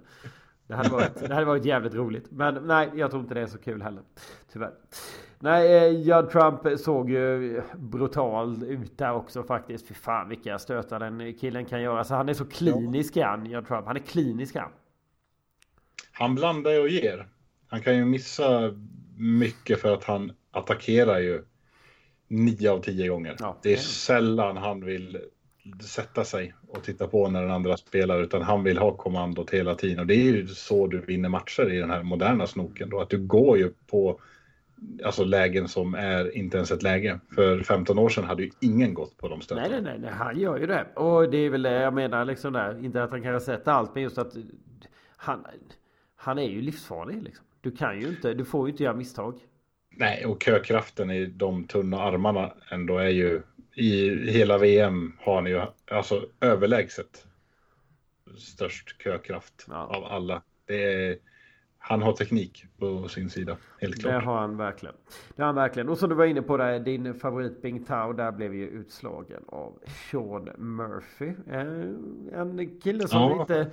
Det 0.67 0.75
hade, 0.75 0.89
varit, 0.89 1.15
det 1.29 1.35
hade 1.35 1.47
varit 1.47 1.65
jävligt 1.65 1.95
roligt. 1.95 2.31
Men 2.31 2.55
nej, 2.67 2.91
jag 2.95 3.11
tror 3.11 3.23
inte 3.23 3.35
det 3.35 3.41
är 3.41 3.47
så 3.47 3.59
kul 3.59 3.83
heller. 3.83 4.03
Tyvärr. 4.53 4.73
Nej, 5.39 5.77
eh, 5.77 6.01
Judd 6.01 6.31
Trump 6.31 6.81
såg 6.81 7.11
ju 7.11 7.63
brutal 7.77 8.63
ut 8.63 8.99
där 8.99 9.13
också 9.13 9.43
faktiskt. 9.43 9.89
Fy 9.89 9.95
fan 9.95 10.29
vilka 10.29 10.59
stötar 10.59 11.01
den 11.01 11.35
killen 11.35 11.65
kan 11.65 11.83
göra. 11.83 12.05
Så 12.05 12.15
han 12.15 12.29
är 12.29 12.35
så 12.35 12.45
klinisk 12.45 13.17
ja. 13.17 13.27
han, 13.27 13.47
Judd 13.47 13.67
Trump. 13.67 13.87
Han 13.87 13.97
är 13.97 14.01
klinisk 14.01 14.55
han. 14.57 14.71
Han 16.13 16.35
blandar 16.35 16.81
och 16.81 16.89
ger. 16.89 17.29
Han 17.69 17.81
kan 17.81 17.97
ju 17.97 18.05
missa 18.05 18.75
mycket 19.17 19.81
för 19.81 19.95
att 19.95 20.05
han 20.05 20.33
attackerar 20.51 21.19
ju 21.19 21.45
nio 22.29 22.71
av 22.71 22.81
tio 22.81 23.09
gånger. 23.09 23.37
Ja, 23.39 23.59
det 23.63 23.73
är 23.73 23.77
sällan 23.77 24.57
han 24.57 24.85
vill 24.85 25.19
sätta 25.81 26.25
sig 26.25 26.55
och 26.69 26.85
titta 26.85 27.07
på 27.07 27.29
när 27.29 27.43
den 27.43 27.51
andra 27.51 27.77
spelar 27.77 28.23
utan 28.23 28.43
han 28.43 28.65
vill 28.65 28.79
ha 28.79 28.97
kommandot 28.97 29.51
hela 29.51 29.75
tiden 29.75 29.99
och 29.99 30.07
det 30.07 30.15
är 30.15 30.25
ju 30.25 30.47
så 30.47 30.87
du 30.87 31.01
vinner 31.01 31.29
matcher 31.29 31.73
i 31.73 31.79
den 31.79 31.91
här 31.91 32.03
moderna 32.03 32.47
snoken 32.47 32.91
då 32.91 33.01
att 33.01 33.11
du 33.11 33.19
går 33.19 33.59
ju 33.59 33.73
på 33.87 34.21
alltså 35.05 35.25
lägen 35.25 35.69
som 35.69 35.95
är 35.95 36.37
inte 36.37 36.57
ens 36.57 36.71
ett 36.71 36.83
läge. 36.83 37.21
För 37.35 37.61
15 37.61 37.99
år 37.99 38.09
sedan 38.09 38.25
hade 38.25 38.43
ju 38.43 38.51
ingen 38.61 38.95
gått 38.95 39.17
på 39.17 39.29
de 39.29 39.41
ställena. 39.41 39.69
Nej, 39.69 39.83
nej, 39.83 39.99
nej, 39.99 40.11
han 40.11 40.39
gör 40.39 40.59
ju 40.59 40.67
det. 40.67 40.87
Och 40.95 41.31
det 41.31 41.39
är 41.39 41.51
väl 41.51 41.63
det 41.63 41.83
jag 41.83 41.95
menar 41.95 42.25
liksom 42.25 42.53
där. 42.53 42.85
Inte 42.85 43.03
att 43.03 43.11
han 43.11 43.23
kan 43.23 43.41
sett 43.41 43.69
allt, 43.69 43.95
men 43.95 44.03
just 44.03 44.19
att 44.19 44.33
han, 45.17 45.47
han 46.17 46.39
är 46.39 46.49
ju 46.49 46.63
livsfarlig 46.63 47.23
liksom. 47.23 47.45
Du 47.61 47.71
kan 47.71 48.01
ju 48.01 48.09
inte, 48.09 48.35
du 48.35 48.45
får 48.45 48.67
ju 48.67 48.73
inte 48.73 48.83
göra 48.83 48.95
misstag. 48.95 49.39
Nej, 49.91 50.27
och 50.27 50.43
kökraften 50.43 51.11
i 51.11 51.27
de 51.27 51.65
tunna 51.65 52.03
armarna 52.03 52.53
ändå 52.71 52.99
är 52.99 53.09
ju 53.09 53.43
i 53.75 54.09
hela 54.31 54.59
VM 54.59 55.13
har 55.21 55.43
ni 55.43 55.51
ju 55.51 55.63
alltså 55.91 56.27
överlägset 56.41 57.27
störst 58.39 59.03
kökraft 59.03 59.67
ja. 59.69 59.77
av 59.77 60.05
alla. 60.05 60.43
Det 60.67 60.85
är, 60.85 61.17
han 61.89 62.03
har 62.03 62.13
teknik 62.13 62.65
på 62.79 63.09
sin 63.09 63.31
sida, 63.31 63.57
helt 63.81 64.01
klart. 64.01 64.13
Det 64.13 64.21
har 64.21 64.39
han 64.41 64.57
verkligen. 64.57 64.95
Det 65.37 65.43
har 65.43 65.47
han 65.47 65.55
verkligen. 65.55 65.89
Och 65.89 65.99
som 65.99 66.09
du 66.09 66.15
var 66.15 66.25
inne 66.25 66.43
på 66.43 66.57
där, 66.57 66.81
din 66.81 67.15
favorit 67.15 67.63
Bing 67.63 67.85
Tao, 67.85 68.13
där 68.13 68.33
blev 68.33 68.55
ju 68.55 68.69
utslagen 68.69 69.43
av 69.49 69.79
Sean 70.11 70.51
Murphy. 70.59 71.27
Eh, 71.51 72.41
en 72.41 72.81
kille 72.81 73.09
som 73.09 73.21
ja. 73.21 73.41
inte 73.41 73.71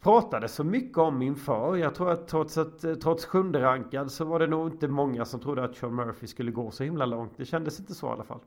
pratade 0.00 0.48
så 0.48 0.64
mycket 0.64 0.98
om 0.98 1.22
inför. 1.22 1.76
Jag 1.76 1.94
tror 1.94 2.10
att 2.10 2.28
trots, 2.28 2.58
att 2.58 3.00
trots 3.02 3.24
sjunde 3.24 3.62
rankad 3.62 4.12
så 4.12 4.24
var 4.24 4.38
det 4.38 4.46
nog 4.46 4.72
inte 4.72 4.88
många 4.88 5.24
som 5.24 5.40
trodde 5.40 5.64
att 5.64 5.76
Sean 5.76 5.94
Murphy 5.94 6.26
skulle 6.26 6.50
gå 6.50 6.70
så 6.70 6.84
himla 6.84 7.06
långt. 7.06 7.32
Det 7.36 7.44
kändes 7.44 7.80
inte 7.80 7.94
så 7.94 8.06
i 8.06 8.10
alla 8.10 8.24
fall. 8.24 8.40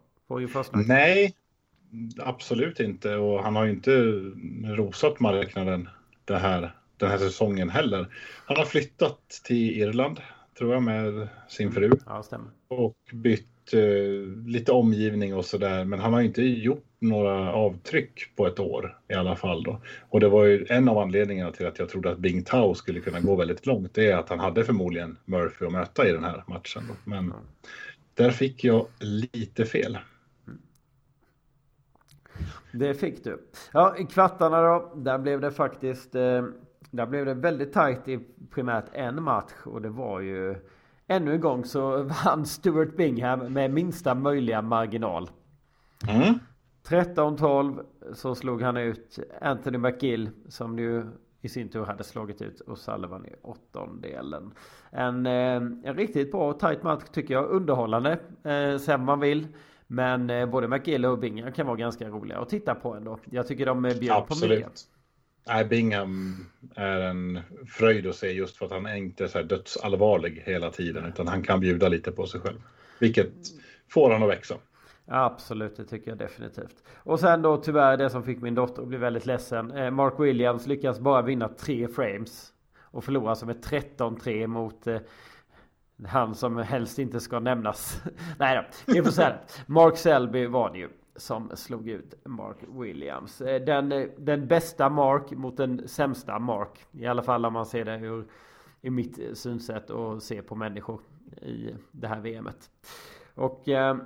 Nej, 0.88 1.34
absolut 2.20 2.80
inte. 2.80 3.16
Och 3.16 3.44
han 3.44 3.56
har 3.56 3.66
ju 3.66 3.72
inte 3.72 3.92
rosat 4.76 5.20
marknaden 5.20 5.90
det 6.26 6.38
här, 6.38 6.76
den 6.98 7.10
här 7.10 7.18
säsongen 7.18 7.70
heller. 7.70 8.08
Han 8.46 8.58
har 8.58 8.66
flyttat 8.66 9.20
till 9.44 9.82
Irland, 9.82 10.20
tror 10.58 10.74
jag, 10.74 10.84
med 10.84 11.28
sin 11.48 11.72
fru. 11.72 11.92
Ja, 12.06 12.24
stämmer. 12.24 12.50
Och 12.68 12.96
bytt 13.14 13.74
eh, 13.74 14.48
lite 14.48 14.72
omgivning 14.72 15.36
och 15.36 15.46
sådär. 15.46 15.86
Men 15.86 16.00
han 16.00 16.14
har 16.14 16.22
inte 16.22 16.42
gjort 16.42 16.86
några 17.00 17.54
avtryck 17.54 18.36
på 18.36 18.48
ett 18.48 18.60
år 18.60 18.98
i 19.10 19.14
alla 19.14 19.36
fall. 19.36 19.64
Då. 19.64 19.82
Och 20.10 20.20
det 20.20 20.30
var 20.30 20.46
ju 20.46 20.66
en 20.70 20.90
av 20.90 20.98
anledningarna 20.98 21.52
till 21.52 21.68
att 21.68 21.80
jag 21.80 21.90
trodde 21.90 22.12
att 22.12 22.18
Bing 22.18 22.44
Tao 22.44 22.76
skulle 22.76 23.00
kunna 23.00 23.20
gå 23.20 23.36
väldigt 23.36 23.66
långt. 23.66 23.94
Det 23.94 24.12
är 24.12 24.18
att 24.18 24.30
han 24.30 24.40
hade 24.40 24.64
förmodligen 24.66 25.18
Murphy 25.26 25.66
att 25.66 25.72
möta 25.72 26.08
i 26.08 26.12
den 26.12 26.24
här 26.24 26.44
matchen. 26.48 26.84
Då. 26.88 26.94
Men 27.04 27.20
mm. 27.20 27.38
där 28.14 28.32
fick 28.32 28.64
jag 28.64 28.88
lite 29.00 29.66
fel. 29.66 29.98
Det 32.72 32.94
fick 32.94 33.24
du. 33.24 33.42
Ja, 33.74 33.96
i 33.98 34.04
kvartarna 34.04 34.62
då. 34.62 34.94
Där 34.96 35.18
blev 35.18 35.42
det 35.42 35.52
faktiskt... 35.52 36.16
Eh, 36.16 36.46
där 36.94 37.06
blev 37.06 37.26
det 37.26 37.34
väldigt 37.34 37.74
tajt 37.74 38.08
i 38.08 38.20
primärt 38.52 38.86
en 38.94 39.24
match. 39.24 39.54
Och 39.66 39.82
det 39.82 39.90
var 39.90 40.20
ju... 40.20 40.56
Ännu 41.08 41.34
en 41.34 41.42
gång 41.42 41.66
så 41.66 42.04
vann 42.26 42.46
Stuart 42.46 42.98
Bingham 42.98 43.54
med 43.54 43.72
minsta 43.72 44.16
möjliga 44.16 44.62
marginal. 44.62 45.30
Mm. 46.10 46.40
13-12 46.88 47.84
så 48.14 48.36
slog 48.36 48.62
han 48.62 48.78
ut 48.78 49.20
Anthony 49.42 49.78
McGill 49.78 50.30
som 50.48 50.80
ju 50.80 51.04
i 51.42 51.50
sin 51.50 51.70
tur 51.70 51.86
hade 51.86 52.04
slagit 52.04 52.42
ut 52.42 52.62
O'Sullivan 52.68 53.28
i 53.28 53.36
åttondelen. 53.42 54.54
En, 54.90 55.26
eh, 55.26 55.56
en 55.56 55.96
riktigt 55.96 56.32
bra 56.32 56.54
tight 56.54 56.84
match 56.84 57.04
tycker 57.12 57.34
jag. 57.34 57.50
Underhållande. 57.50 58.20
Eh, 58.44 58.78
sen 58.78 59.06
man 59.06 59.20
vill. 59.20 59.48
Men 59.88 60.30
eh, 60.30 60.46
både 60.46 60.68
McGill 60.68 61.06
och 61.06 61.20
Bingham 61.20 61.52
kan 61.52 61.68
vara 61.68 61.78
ganska 61.78 62.10
roliga 62.10 62.40
att 62.40 62.50
titta 62.50 62.76
på 62.76 62.94
ändå. 62.94 63.20
Jag 63.30 63.48
tycker 63.48 63.66
de 63.66 63.82
bjöd 63.82 64.28
på 64.28 64.36
mycket. 64.42 64.88
Nej, 65.48 65.66
Bingham 65.66 66.46
är 66.76 67.00
en 67.00 67.40
fröjd 67.68 68.08
att 68.08 68.16
se 68.16 68.32
just 68.32 68.58
för 68.58 68.66
att 68.66 68.72
han 68.72 68.86
är 68.86 68.96
inte 68.96 69.28
så 69.28 69.38
här 69.38 69.46
dödsallvarlig 69.46 70.44
hela 70.46 70.70
tiden 70.70 71.06
utan 71.06 71.28
han 71.28 71.44
kan 71.44 71.60
bjuda 71.60 71.88
lite 71.88 72.12
på 72.12 72.28
sig 72.28 72.42
själv. 72.42 72.62
Vilket 73.00 73.34
får 73.90 74.12
han 74.12 74.24
att 74.24 74.30
växa. 74.30 74.56
Absolut, 75.06 75.78
det 75.78 75.86
tycker 75.86 76.12
jag 76.12 76.18
definitivt. 76.18 76.84
Och 76.96 77.20
sen 77.20 77.42
då 77.42 77.58
tyvärr 77.58 77.98
det 77.98 78.10
som 78.10 78.24
fick 78.24 78.42
min 78.42 78.56
dotter 78.56 78.82
att 78.82 78.88
bli 78.88 78.98
väldigt 78.98 79.26
ledsen. 79.26 79.72
Eh, 79.72 79.92
Mark 79.92 80.14
Williams 80.20 80.68
lyckas 80.68 81.00
bara 81.00 81.22
vinna 81.22 81.48
tre 81.48 81.88
frames. 81.88 82.54
Och 82.82 83.04
förlorar 83.04 83.36
som 83.36 83.50
ett 83.50 83.68
13-3 83.68 84.48
mot 84.48 84.88
eh, 84.88 84.98
han 86.06 86.36
som 86.36 86.58
helst 86.58 87.00
inte 87.00 87.20
ska 87.20 87.40
nämnas. 87.40 88.04
Nej 88.40 88.56
då, 88.56 88.94
vi 88.94 89.04
får 89.04 89.12
säga 89.12 89.36
Mark 89.66 89.98
Selby 89.98 90.46
var 90.46 90.72
det 90.72 90.78
ju 90.78 90.90
som 91.16 91.52
slog 91.54 91.90
ut 91.90 92.14
Mark 92.26 92.58
Williams. 92.68 93.42
Eh, 93.42 93.62
den, 93.62 93.92
eh, 93.92 94.08
den 94.18 94.48
bästa 94.48 94.90
Mark 94.90 95.32
mot 95.32 95.58
den 95.58 95.88
sämsta 95.88 96.40
Mark. 96.40 96.86
I 96.92 97.06
alla 97.06 97.24
fall 97.24 97.46
om 97.46 97.54
man 97.54 97.66
ser 97.66 97.86
det 97.86 97.98
ur 97.98 98.26
ur 98.84 98.92
mitt 98.92 99.38
synsätt 99.38 99.90
och 99.90 100.24
ser 100.24 100.42
på 100.42 100.56
människor 100.56 101.02
i 101.42 101.76
det 101.92 102.08
här 102.08 102.20
VMet. 102.20 102.70
Och 103.36 103.70
eh, 103.70 103.98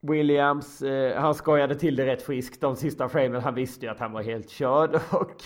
Williams, 0.00 0.82
eh, 0.82 1.20
han 1.20 1.34
skojade 1.34 1.74
till 1.74 1.96
det 1.96 2.06
rätt 2.06 2.22
friskt 2.22 2.60
de 2.60 2.76
sista 2.76 3.08
framen. 3.08 3.40
Han 3.42 3.54
visste 3.54 3.86
ju 3.86 3.92
att 3.92 4.00
han 4.00 4.12
var 4.12 4.22
helt 4.22 4.50
körd 4.50 4.94
och 5.10 5.42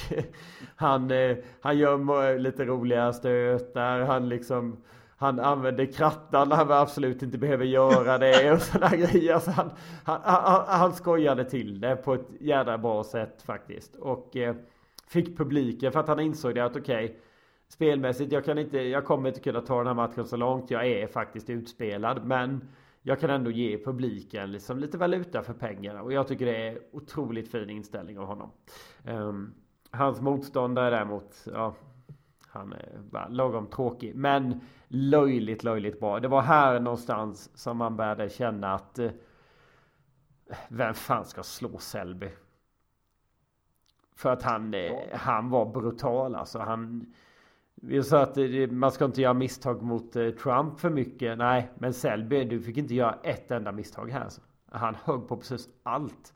han, 0.76 1.10
eh, 1.10 1.36
han 1.60 1.78
gör 1.78 2.38
lite 2.38 2.64
roliga 2.64 3.12
stötar. 3.12 4.00
Han 4.00 4.28
liksom 4.28 4.76
han 5.20 5.40
använder 5.40 5.92
krattan 5.92 6.48
när 6.48 6.56
han 6.56 6.72
absolut 6.72 7.22
inte 7.22 7.38
behöver 7.38 7.64
göra 7.64 8.18
det 8.18 8.52
och 8.52 8.62
sådana 8.62 8.96
grejer. 8.96 9.38
Så 9.38 9.50
han, 9.50 9.70
han, 10.04 10.20
han, 10.24 10.64
han 10.66 10.92
skojade 10.92 11.44
till 11.44 11.80
det 11.80 11.96
på 11.96 12.14
ett 12.14 12.28
jädra 12.40 12.78
bra 12.78 13.04
sätt 13.04 13.42
faktiskt. 13.42 13.96
Och 13.96 14.36
eh, 14.36 14.54
fick 15.06 15.36
publiken 15.36 15.92
för 15.92 16.00
att 16.00 16.08
han 16.08 16.20
insåg 16.20 16.54
det 16.54 16.64
att 16.64 16.76
okej 16.76 17.04
okay, 17.04 17.16
Spelmässigt, 17.68 18.32
jag, 18.32 18.44
kan 18.44 18.58
inte, 18.58 18.78
jag 18.78 19.04
kommer 19.04 19.28
inte 19.28 19.40
kunna 19.40 19.60
ta 19.60 19.78
den 19.78 19.86
här 19.86 19.94
matchen 19.94 20.26
så 20.26 20.36
långt. 20.36 20.70
Jag 20.70 20.86
är 20.86 21.06
faktiskt 21.06 21.50
utspelad. 21.50 22.24
Men 22.24 22.68
jag 23.02 23.20
kan 23.20 23.30
ändå 23.30 23.50
ge 23.50 23.78
publiken 23.84 24.52
liksom 24.52 24.78
lite 24.78 24.98
valuta 24.98 25.42
för 25.42 25.52
pengarna. 25.52 26.02
Och 26.02 26.12
jag 26.12 26.28
tycker 26.28 26.46
det 26.46 26.68
är 26.68 26.78
otroligt 26.92 27.50
fin 27.50 27.70
inställning 27.70 28.18
av 28.18 28.26
honom. 28.26 28.50
Um, 29.06 29.54
hans 29.90 30.20
motståndare 30.20 30.90
däremot, 30.90 31.46
ja, 31.52 31.74
han 32.52 32.72
är 32.72 32.98
bara 33.10 33.28
lagom 33.28 33.66
tråkig. 33.66 34.14
Men 34.14 34.60
löjligt, 34.88 35.64
löjligt 35.64 36.00
bra. 36.00 36.20
Det 36.20 36.28
var 36.28 36.42
här 36.42 36.80
någonstans 36.80 37.50
som 37.54 37.76
man 37.76 37.96
började 37.96 38.28
känna 38.28 38.74
att 38.74 38.98
eh, 38.98 39.10
vem 40.68 40.94
fan 40.94 41.24
ska 41.24 41.42
slå 41.42 41.78
Selby? 41.78 42.28
För 44.16 44.32
att 44.32 44.42
han, 44.42 44.74
eh, 44.74 44.92
han 45.12 45.50
var 45.50 45.66
brutal 45.66 46.34
alltså. 46.34 46.58
Han, 46.58 47.14
vi 47.74 48.02
sa 48.02 48.22
att 48.22 48.36
man 48.70 48.92
ska 48.92 49.04
inte 49.04 49.22
göra 49.22 49.34
misstag 49.34 49.82
mot 49.82 50.16
eh, 50.16 50.30
Trump 50.30 50.80
för 50.80 50.90
mycket. 50.90 51.38
Nej, 51.38 51.70
men 51.74 51.94
Selby, 51.94 52.44
du 52.44 52.62
fick 52.62 52.76
inte 52.76 52.94
göra 52.94 53.18
ett 53.22 53.50
enda 53.50 53.72
misstag 53.72 54.10
här. 54.10 54.20
Alltså. 54.20 54.40
Han 54.70 54.94
högg 55.04 55.28
på 55.28 55.36
precis 55.36 55.68
allt. 55.82 56.34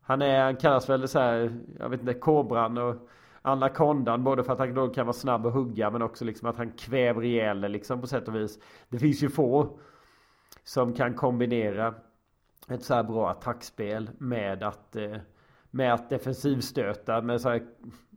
Han 0.00 0.22
är, 0.22 0.44
han 0.44 0.56
kallas 0.56 0.88
väl 0.88 1.08
så 1.08 1.18
här, 1.18 1.60
jag 1.78 1.88
vet 1.88 2.00
inte, 2.00 2.14
kobran 2.14 2.78
och 2.78 3.08
anakondan. 3.42 4.24
Både 4.24 4.44
för 4.44 4.52
att 4.52 4.58
han 4.58 4.74
då 4.74 4.88
kan 4.88 5.06
vara 5.06 5.14
snabb 5.14 5.46
och 5.46 5.52
hugga 5.52 5.90
men 5.90 6.02
också 6.02 6.24
liksom 6.24 6.48
att 6.48 6.56
han 6.56 6.72
kväver 6.72 7.24
ihjäl 7.24 7.60
liksom 7.60 8.00
på 8.00 8.06
sätt 8.06 8.28
och 8.28 8.34
vis. 8.34 8.58
Det 8.88 8.98
finns 8.98 9.22
ju 9.22 9.28
få 9.28 9.78
som 10.64 10.94
kan 10.94 11.14
kombinera 11.14 11.94
ett 12.68 12.82
så 12.82 12.94
här 12.94 13.02
bra 13.02 13.30
attackspel 13.30 14.10
med 14.18 14.62
att 14.62 14.96
eh, 14.96 15.16
med 15.70 15.94
att 15.94 16.10
defensivstöta 16.10 17.22
med, 17.22 17.40
så 17.40 17.48
här, 17.48 17.66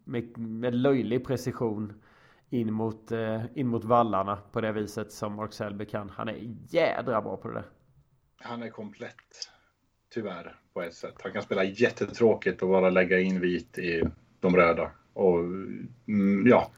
med, 0.04 0.38
med 0.38 0.76
löjlig 0.76 1.26
precision 1.26 2.02
in 2.50 2.74
mot, 2.74 3.12
eh, 3.12 3.42
in 3.56 3.68
mot 3.68 3.84
vallarna 3.84 4.36
på 4.52 4.62
det 4.62 4.72
viset 4.72 5.12
som 5.12 5.36
Mark 5.36 5.54
Selby 5.54 5.86
kan. 5.86 6.10
Han 6.10 6.30
är 6.30 6.56
jädra 6.70 7.22
bra 7.22 7.38
på 7.38 7.48
det 7.48 7.54
där. 7.54 7.66
Han 8.40 8.64
är 8.64 8.70
komplett. 8.70 9.50
Tyvärr 10.14 10.56
på 10.74 10.82
ett 10.82 10.94
sätt. 10.94 11.16
Han 11.24 11.32
kan 11.32 11.42
spela 11.42 11.64
jättetråkigt 11.64 12.62
och 12.62 12.70
bara 12.70 12.90
lägga 12.90 13.20
in 13.20 13.40
vit 13.40 13.78
i 13.78 14.04
de 14.40 14.56
röda. 14.56 14.92
Och 15.14 15.40
mm, 16.08 16.48
ja, 16.48 16.72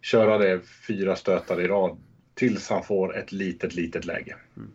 köra 0.00 0.38
det 0.38 0.60
fyra 0.60 1.16
stötar 1.16 1.60
i 1.60 1.68
rad 1.68 1.98
tills 2.34 2.70
han 2.70 2.82
får 2.82 3.16
ett 3.16 3.32
litet, 3.32 3.74
litet 3.74 4.04
läge. 4.04 4.36
Mm. 4.56 4.70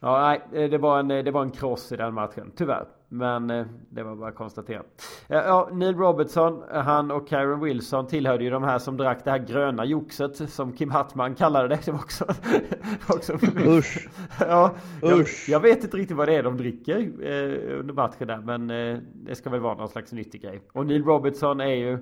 Ja, 0.00 0.40
nej, 0.52 0.68
det 0.68 0.78
var 0.78 0.98
en, 0.98 1.08
det 1.08 1.30
var 1.30 1.42
en 1.42 1.50
kross 1.50 1.92
i 1.92 1.96
den 1.96 2.14
matchen, 2.14 2.52
tyvärr. 2.56 2.86
Men 3.08 3.50
eh, 3.50 3.66
det 3.90 4.02
var 4.02 4.16
bara 4.16 4.28
att 4.28 4.34
konstatera. 4.34 4.82
Ja, 5.28 5.68
Neil 5.72 5.96
Robertson, 5.96 6.62
han 6.70 7.10
och 7.10 7.28
Kyron 7.28 7.60
Wilson 7.60 8.06
tillhörde 8.06 8.44
ju 8.44 8.50
de 8.50 8.62
här 8.62 8.78
som 8.78 8.96
drack 8.96 9.24
det 9.24 9.30
här 9.30 9.38
gröna 9.38 9.84
joxet 9.84 10.50
som 10.50 10.72
Kim 10.72 10.90
Hattman 10.90 11.34
kallade 11.34 11.68
det. 11.68 11.80
Det 11.84 11.92
var 11.92 11.98
också... 11.98 12.24
också 13.08 13.38
Usch! 13.66 14.08
ja, 14.40 14.74
jag, 15.02 15.20
Usch. 15.20 15.48
jag 15.48 15.60
vet 15.60 15.84
inte 15.84 15.96
riktigt 15.96 16.16
vad 16.16 16.28
det 16.28 16.34
är 16.34 16.42
de 16.42 16.56
dricker 16.56 16.98
eh, 16.98 17.78
under 17.80 17.94
matchen 17.94 18.26
där. 18.26 18.38
Men 18.38 18.70
eh, 18.70 18.98
det 19.14 19.34
ska 19.34 19.50
väl 19.50 19.60
vara 19.60 19.74
någon 19.74 19.88
slags 19.88 20.12
nyttig 20.12 20.42
grej. 20.42 20.60
Och 20.72 20.86
Neil 20.86 21.04
Robertson 21.04 21.60
är 21.60 21.74
ju... 21.74 21.92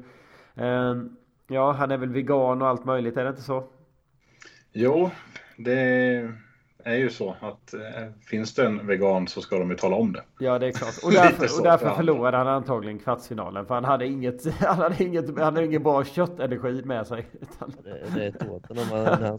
Eh, 0.54 0.94
ja, 1.48 1.72
han 1.72 1.90
är 1.90 1.96
väl 1.96 2.12
vegan 2.12 2.62
och 2.62 2.68
allt 2.68 2.84
möjligt, 2.84 3.16
är 3.16 3.24
det 3.24 3.30
inte 3.30 3.42
så? 3.42 3.64
Jo, 4.72 5.10
det 5.58 6.32
är 6.84 6.94
ju 6.94 7.10
så 7.10 7.36
att 7.40 7.74
eh, 7.74 7.80
finns 8.26 8.54
det 8.54 8.66
en 8.66 8.86
vegan 8.86 9.28
så 9.28 9.40
ska 9.40 9.58
de 9.58 9.70
ju 9.70 9.76
tala 9.76 9.96
om 9.96 10.12
det. 10.12 10.22
Ja 10.38 10.58
det 10.58 10.66
är 10.66 10.72
klart. 10.72 10.94
Och 11.04 11.12
därför, 11.12 11.46
så, 11.46 11.58
och 11.58 11.64
därför 11.64 11.86
ja. 11.86 11.96
förlorade 11.96 12.36
han 12.36 12.48
antagligen 12.48 12.98
kvartsfinalen. 12.98 13.66
För 13.66 13.74
han 13.74 13.84
hade 13.84 14.06
inget, 14.06 14.54
han 14.60 14.78
hade 14.78 15.04
inget, 15.04 15.26
han 15.28 15.38
hade 15.38 15.64
ingen 15.64 15.82
bra 15.82 16.04
köttenergi 16.04 16.82
med 16.84 17.06
sig. 17.06 17.26
Utan, 17.40 17.72
Det, 17.84 18.04
det 18.14 18.26
är 18.26 18.48
honom 18.48 18.86
när 18.90 19.26
han, 19.26 19.38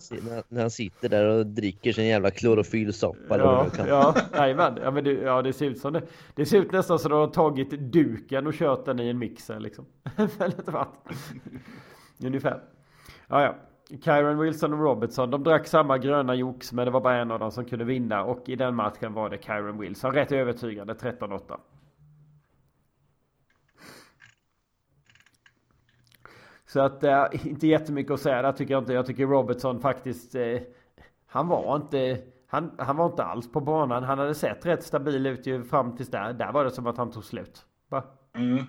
när, 0.50 0.62
han 0.62 0.72
sitter 0.72 1.10
där 1.10 1.26
och 1.26 1.46
dricker 1.46 1.94
sin 1.94 2.06
jävla 2.06 2.32
klorofyllsoppa 2.32 3.20
vad 3.28 3.40
ja, 3.40 3.68
ja, 3.88 4.16
jajamän. 4.36 4.80
Ja, 4.84 4.92
men 4.92 5.04
det, 5.04 5.12
ja, 5.12 5.42
det 5.42 5.54
ser 5.54 5.66
ut 5.66 5.80
som 5.80 5.94
det. 5.94 6.02
Det 6.36 6.46
ser 6.46 6.58
ut 6.58 6.72
nästan 6.72 7.00
som 7.00 7.12
att 7.12 7.12
de 7.12 7.20
har 7.20 7.50
tagit 7.50 7.70
duken 7.70 8.48
och 8.48 8.54
kört 8.54 8.86
den 8.86 9.00
i 9.00 9.10
en 9.10 9.18
mixer 9.18 9.60
liksom. 9.60 9.86
Väldigt 10.38 10.68
vatt. 10.68 11.00
Ungefär. 12.24 12.60
Ja, 13.28 13.44
ja. 13.44 13.56
Kyron 13.90 14.38
Wilson 14.38 14.74
och 14.74 14.80
Robertson, 14.80 15.32
de 15.32 15.44
drack 15.44 15.68
samma 15.68 15.98
gröna 15.98 16.36
jox 16.36 16.74
men 16.74 16.86
det 16.86 16.92
var 16.92 17.02
bara 17.02 17.18
en 17.18 17.32
av 17.32 17.40
dem 17.40 17.52
som 17.52 17.66
kunde 17.66 17.86
vinna 17.86 18.24
och 18.24 18.50
i 18.50 18.56
den 18.56 18.76
matchen 18.76 19.14
var 19.14 19.30
det 19.30 19.44
Kyron 19.44 19.78
Wilson. 19.78 20.12
Rätt 20.14 20.32
övertygande, 20.32 20.94
13-8. 20.94 21.58
Så 26.66 26.80
att 26.80 27.04
äh, 27.04 27.26
inte 27.48 27.68
jättemycket 27.68 28.12
att 28.12 28.20
säga 28.20 28.42
där 28.42 28.52
tycker 28.52 28.74
jag 28.74 28.82
inte. 28.82 28.94
Jag 28.94 29.06
tycker 29.06 29.26
Robertson 29.28 29.80
faktiskt, 29.80 30.36
eh, 30.36 30.62
han 31.26 31.48
var 31.48 31.76
inte, 31.76 32.22
han, 32.48 32.72
han 32.78 32.98
var 32.98 33.06
inte 33.06 33.24
alls 33.24 33.52
på 33.52 33.62
banan. 33.62 34.04
Han 34.04 34.20
hade 34.20 34.36
sett 34.36 34.66
rätt 34.66 34.84
stabil 34.84 35.26
ut 35.26 35.48
ju 35.48 35.64
fram 35.64 35.96
tills 35.96 36.10
där. 36.10 36.34
Där 36.34 36.52
var 36.52 36.64
det 36.64 36.72
som 36.72 36.88
att 36.88 36.98
han 36.98 37.12
tog 37.12 37.24
slut. 37.24 37.66
Va? 37.90 38.04
Mm. 38.34 38.64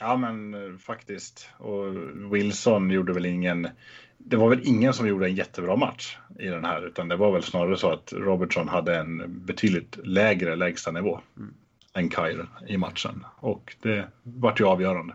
Ja, 0.00 0.16
men 0.16 0.54
eh, 0.54 0.76
faktiskt. 0.78 1.48
Och 1.58 1.94
Wilson 2.34 2.90
gjorde 2.90 3.12
väl 3.12 3.26
ingen... 3.26 3.68
Det 4.18 4.36
var 4.36 4.48
väl 4.48 4.60
ingen 4.64 4.92
som 4.92 5.08
gjorde 5.08 5.26
en 5.26 5.34
jättebra 5.34 5.76
match 5.76 6.18
i 6.38 6.46
den 6.46 6.64
här, 6.64 6.86
utan 6.86 7.08
det 7.08 7.16
var 7.16 7.32
väl 7.32 7.42
snarare 7.42 7.76
så 7.76 7.90
att 7.90 8.12
Robertson 8.12 8.68
hade 8.68 8.96
en 8.96 9.44
betydligt 9.44 10.06
lägre 10.06 10.56
lägsta 10.56 10.90
nivå 10.90 11.20
än 11.94 12.10
Kyren 12.10 12.48
i 12.66 12.76
matchen. 12.76 13.24
Och 13.36 13.76
det 13.82 14.08
vart 14.22 14.60
ju 14.60 14.64
avgörande. 14.64 15.14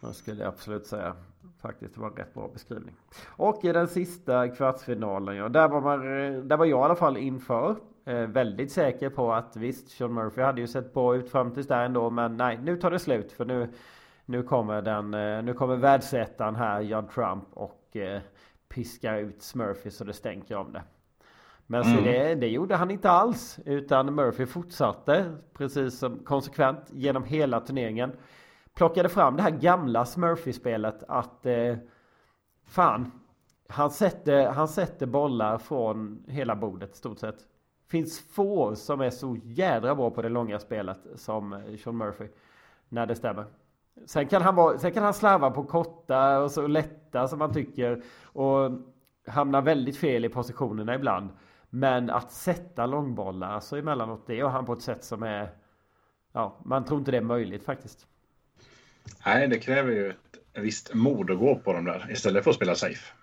Jag 0.00 0.14
skulle 0.14 0.46
absolut 0.46 0.86
säga 0.86 1.16
faktiskt 1.62 1.94
det 1.94 2.00
var 2.00 2.10
en 2.10 2.16
rätt 2.16 2.34
bra 2.34 2.50
beskrivning. 2.52 2.94
Och 3.26 3.64
i 3.64 3.72
den 3.72 3.88
sista 3.88 4.48
kvartsfinalen, 4.48 5.36
ja, 5.36 5.48
där 5.48 5.68
var, 5.68 5.80
man, 5.80 6.00
eh, 6.00 6.42
där 6.42 6.56
var 6.56 6.64
jag 6.64 6.80
i 6.80 6.82
alla 6.82 6.96
fall 6.96 7.16
inför. 7.16 7.76
Eh, 8.04 8.14
väldigt 8.14 8.72
säker 8.72 9.10
på 9.10 9.32
att 9.32 9.56
visst, 9.56 9.90
Sean 9.90 10.14
Murphy 10.14 10.42
hade 10.42 10.60
ju 10.60 10.66
sett 10.66 10.94
bra 10.94 11.16
ut 11.16 11.30
fram 11.30 11.54
tills 11.54 11.66
där 11.66 11.84
ändå. 11.84 12.10
Men 12.10 12.36
nej, 12.36 12.58
nu 12.62 12.76
tar 12.76 12.90
det 12.90 12.98
slut 12.98 13.32
för 13.32 13.44
nu, 13.44 13.68
nu 14.26 14.42
kommer 14.42 14.82
den, 14.82 15.14
eh, 15.14 15.42
nu 15.42 15.54
kommer 15.54 15.76
världsettan 15.76 16.56
här, 16.56 16.80
Judd 16.80 17.10
Trump 17.10 17.44
och 17.52 17.96
eh, 17.96 18.20
piskar 18.68 19.16
ut 19.18 19.42
Smurfy 19.42 19.90
så 19.90 20.04
det 20.04 20.12
stänker 20.12 20.56
om 20.56 20.72
det. 20.72 20.82
Men 21.66 21.84
så 21.84 21.90
Mm. 21.90 22.04
det, 22.04 22.34
det 22.34 22.48
gjorde 22.48 22.76
han 22.76 22.90
inte 22.90 23.10
alls. 23.10 23.58
Utan 23.64 24.14
Murphy 24.14 24.46
fortsatte 24.46 25.36
precis 25.52 25.98
som 25.98 26.18
konsekvent 26.18 26.80
genom 26.92 27.24
hela 27.24 27.60
turneringen. 27.60 28.12
Plockade 28.74 29.08
fram 29.08 29.36
det 29.36 29.42
här 29.42 29.50
gamla 29.50 30.04
Smurfy-spelet 30.04 31.02
att 31.08 31.46
eh, 31.46 31.76
fan, 32.66 33.10
han 33.68 33.90
sätter, 33.90 34.46
han 34.50 34.68
sätter 34.68 35.06
bollar 35.06 35.58
från 35.58 36.24
hela 36.28 36.56
bordet 36.56 36.96
stort 36.96 37.18
sett. 37.18 37.36
Finns 37.88 38.20
få 38.20 38.76
som 38.76 39.00
är 39.00 39.10
så 39.10 39.36
jädra 39.42 39.94
bra 39.94 40.10
på 40.10 40.22
det 40.22 40.28
långa 40.28 40.58
spelet 40.58 41.00
som 41.14 41.52
eh, 41.52 41.76
Sean 41.84 41.96
Murphy. 41.96 42.28
När 42.88 43.06
det 43.06 43.14
stämmer. 43.14 43.44
Sen 44.06 44.28
kan 44.28 44.42
han, 44.42 44.54
vara, 44.54 44.78
sen 44.78 44.92
kan 44.92 45.02
han 45.02 45.14
slarva 45.14 45.50
på 45.50 45.64
korta 45.64 46.38
och 46.38 46.50
så 46.50 46.66
lätta 46.66 47.28
som 47.28 47.38
man 47.38 47.52
tycker. 47.52 48.02
Och 48.22 48.70
hamna 49.26 49.60
väldigt 49.60 49.96
fel 49.96 50.24
i 50.24 50.28
positionerna 50.28 50.94
ibland. 50.94 51.30
Men 51.70 52.10
att 52.10 52.32
sätta 52.32 52.86
långbollar, 52.86 53.50
alltså 53.50 53.76
emellanåt, 53.76 54.26
det 54.26 54.34
gör 54.34 54.48
han 54.48 54.66
på 54.66 54.72
ett 54.72 54.82
sätt 54.82 55.04
som 55.04 55.22
är... 55.22 55.50
Ja, 56.32 56.60
man 56.64 56.84
tror 56.84 56.98
inte 56.98 57.10
det 57.10 57.16
är 57.16 57.22
möjligt 57.22 57.64
faktiskt. 57.64 58.06
Nej, 59.26 59.48
det 59.48 59.58
kräver 59.58 59.92
ju 59.92 60.10
ett 60.10 60.16
visst 60.52 60.94
mod 60.94 61.30
att 61.30 61.38
gå 61.38 61.56
på 61.56 61.72
dem 61.72 61.84
där 61.84 62.06
istället 62.10 62.44
för 62.44 62.50
att 62.50 62.56
spela 62.56 62.74
safe. 62.74 63.14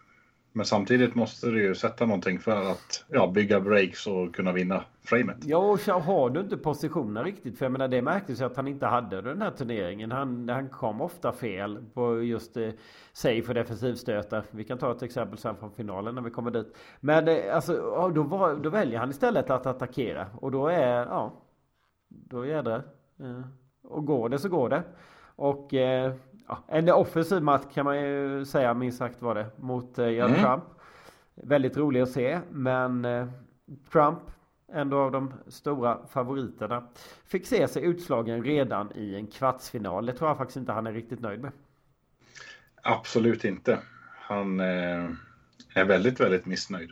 Men 0.54 0.66
samtidigt 0.66 1.16
måste 1.16 1.48
du 1.48 1.64
ju 1.64 1.76
sätta 1.76 2.06
någonting 2.06 2.40
för 2.40 2.72
att 2.72 3.06
ja, 3.08 3.28
bygga 3.28 3.60
breaks 3.60 4.08
och 4.08 4.36
kunna 4.36 4.52
vinna 4.52 4.84
framet. 5.04 5.38
Ja, 5.46 5.58
och 5.58 5.80
så 5.80 6.00
har 6.00 6.30
du 6.30 6.40
inte 6.40 6.58
positionen 6.58 7.24
riktigt. 7.24 7.58
För 7.58 7.66
jag 7.66 7.72
menar, 7.72 7.88
det 7.88 8.02
märktes 8.02 8.42
ju 8.42 8.46
att 8.46 8.56
han 8.56 8.68
inte 8.68 8.86
hade 8.86 9.22
den 9.22 9.42
här 9.42 9.52
turneringen. 9.52 10.12
Han, 10.12 10.50
han 10.50 10.70
kom 10.70 11.02
ofta 11.02 11.32
fel 11.32 11.86
på 11.94 12.24
just 12.24 12.58
eh, 12.58 12.70
safe 13.14 13.48
och 13.48 13.54
defensivstötar. 13.54 14.44
Vi 14.52 14.64
kan 14.64 14.78
ta 14.78 14.92
ett 14.92 15.04
exempel 15.04 15.38
sen 15.38 15.56
från 15.56 15.72
finalen 15.72 16.16
när 16.16 16.22
vi 16.22 16.32
kommer 16.32 16.52
dit. 16.52 16.78
Men 17.00 17.28
eh, 17.28 17.56
alltså, 17.56 17.74
ja, 17.74 18.12
då, 18.16 18.24
var, 18.24 18.56
då 18.56 18.70
väljer 18.70 19.00
han 19.00 19.10
istället 19.10 19.50
att 19.50 19.66
attackera. 19.66 20.28
Och 20.36 20.52
då 20.52 20.68
är, 20.68 21.06
ja, 21.06 21.34
då 22.10 22.46
jädrar. 22.46 22.84
Eh, 23.20 23.42
och 23.84 24.06
går 24.06 24.30
det 24.30 24.40
så 24.40 24.50
går 24.50 24.70
det. 24.70 24.84
Och 25.36 25.74
eh, 25.74 26.14
ja, 26.52 26.64
en 26.68 26.90
offensiv 26.90 27.42
match 27.44 27.64
kan 27.74 27.86
man 27.86 28.02
ju 28.02 28.46
säga 28.46 28.74
minst 28.74 28.98
sagt 28.98 29.22
var 29.22 29.36
det 29.36 29.46
mot 29.58 30.00
eh, 30.00 30.06
Mm. 30.08 30.34
Trump. 30.34 30.64
Väldigt 31.36 31.78
rolig 31.78 32.02
att 32.02 32.10
se, 32.10 32.40
men 32.52 33.06
eh, 33.06 33.28
Trump, 33.92 34.20
ändå 34.74 34.98
av 34.98 35.12
de 35.12 35.34
stora 35.48 36.08
favoriterna, 36.08 36.88
fick 37.26 37.48
se 37.48 37.68
sig 37.68 37.84
utslagen 37.84 38.44
redan 38.44 38.92
i 38.96 39.16
en 39.16 39.28
kvartsfinal. 39.28 40.06
Det 40.06 40.14
tror 40.14 40.30
jag 40.30 40.38
faktiskt 40.38 40.58
inte 40.58 40.72
han 40.72 40.88
är 40.88 40.94
riktigt 40.94 41.20
nöjd 41.20 41.42
med. 41.42 41.52
Absolut 42.84 43.44
inte. 43.46 43.80
Han 44.20 44.60
eh, 44.60 45.10
är 45.76 45.86
väldigt, 45.86 46.20
väldigt 46.20 46.46
missnöjd 46.46 46.92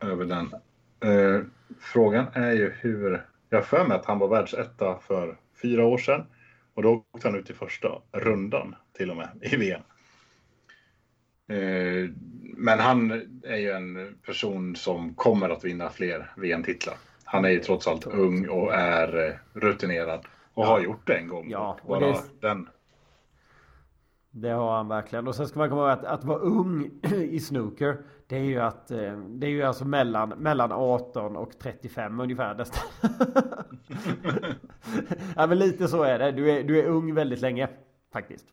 över 0.00 0.24
den. 0.24 0.54
Eh, 1.00 1.42
frågan 1.80 2.26
är 2.32 2.52
ju 2.52 2.70
hur... 2.80 3.26
Jag 3.48 3.58
har 3.58 3.64
för 3.64 3.84
mig 3.88 3.96
att 3.96 4.06
han 4.06 4.18
var 4.18 4.28
världsetta 4.28 4.98
för 4.98 5.36
fyra 5.62 5.84
år 5.84 5.98
sedan. 5.98 6.26
Och 6.74 6.82
då 6.82 7.04
åkte 7.14 7.28
han 7.28 7.38
ut 7.38 7.50
i 7.50 7.54
första 7.54 7.88
rundan 8.12 8.74
till 8.96 9.10
och 9.10 9.16
med 9.16 9.28
i 9.42 9.56
VM. 9.56 9.80
Eh, 11.48 12.10
men 12.56 12.78
han 12.78 13.10
är 13.42 13.56
ju 13.56 13.70
en 13.70 14.18
person 14.26 14.76
som 14.76 15.14
kommer 15.14 15.48
att 15.50 15.64
vinna 15.64 15.90
fler 15.90 16.32
VM-titlar. 16.36 16.94
Han 17.24 17.44
är 17.44 17.48
ju 17.48 17.60
trots 17.60 17.86
allt 17.88 18.06
ung 18.06 18.48
och 18.48 18.74
är 18.74 19.28
eh, 19.28 19.34
rutinerad. 19.60 20.26
Och 20.54 20.66
har 20.66 20.80
gjort 20.80 21.06
det 21.06 21.14
en 21.14 21.28
gång. 21.28 21.50
Ja, 21.50 21.78
och 21.82 22.00
det- 22.00 22.20
den 22.40 22.68
Det 24.30 24.48
har 24.50 24.76
han 24.76 24.88
verkligen. 24.88 25.28
Och 25.28 25.34
sen 25.34 25.48
ska 25.48 25.58
man 25.58 25.68
komma 25.68 25.80
ihåg 25.82 25.90
att, 25.90 26.04
att 26.04 26.24
vara 26.24 26.38
ung 26.38 26.90
i 27.30 27.40
snooker. 27.40 27.96
Det 28.26 28.36
är 28.36 28.40
ju 28.44 28.60
att 28.60 28.90
eh, 28.90 29.18
det 29.18 29.46
är 29.46 29.50
ju 29.50 29.62
alltså 29.62 29.84
mellan, 29.84 30.28
mellan 30.28 30.72
18 30.72 31.36
och 31.36 31.58
35 31.58 32.20
ungefär 32.20 32.54
nästan. 32.54 32.82
ja 35.36 35.46
men 35.46 35.58
lite 35.58 35.88
så 35.88 36.02
är 36.02 36.18
det. 36.18 36.32
Du 36.32 36.50
är, 36.50 36.62
du 36.64 36.78
är 36.80 36.84
ung 36.84 37.14
väldigt 37.14 37.40
länge. 37.40 37.68
Faktiskt. 38.12 38.46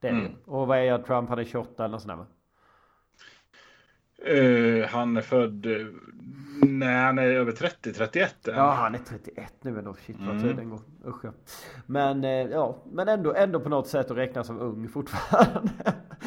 Det 0.00 0.08
är 0.08 0.12
Mm. 0.12 0.24
det. 0.24 0.30
Och 0.50 0.66
vad 0.66 0.78
är 0.78 0.82
jag? 0.82 1.06
Trump? 1.06 1.28
Han 1.28 1.38
är 1.38 1.44
28 1.44 1.84
eller 1.84 1.92
något 1.92 2.02
sånt 2.02 2.18
där? 2.18 2.26
Eh, 4.22 4.86
han 4.88 5.16
är 5.16 5.20
född... 5.20 5.66
eh, 5.66 5.86
Nej, 6.62 6.94
han 7.04 7.18
är 7.18 7.22
över 7.22 7.52
30, 7.52 7.92
31. 7.92 8.48
än. 8.48 8.54
Ja 8.54 8.70
han 8.70 8.94
är 8.94 8.98
31 8.98 9.54
nu 9.62 9.78
ändå. 9.78 9.94
Shit 9.94 10.16
vad 10.20 10.30
Mm. 10.30 10.42
tiden 10.42 10.70
går. 10.70 10.80
Usch 11.06 11.24
ja. 11.24 11.30
Men 11.86 12.24
eh, 12.24 12.30
ja. 12.30 12.76
Men 12.92 13.08
ändå, 13.08 13.34
ändå 13.34 13.60
på 13.60 13.68
något 13.68 13.86
sätt 13.88 14.10
att 14.10 14.16
räkna 14.16 14.44
som 14.44 14.58
ung 14.60 14.88
fortfarande. 14.88 15.70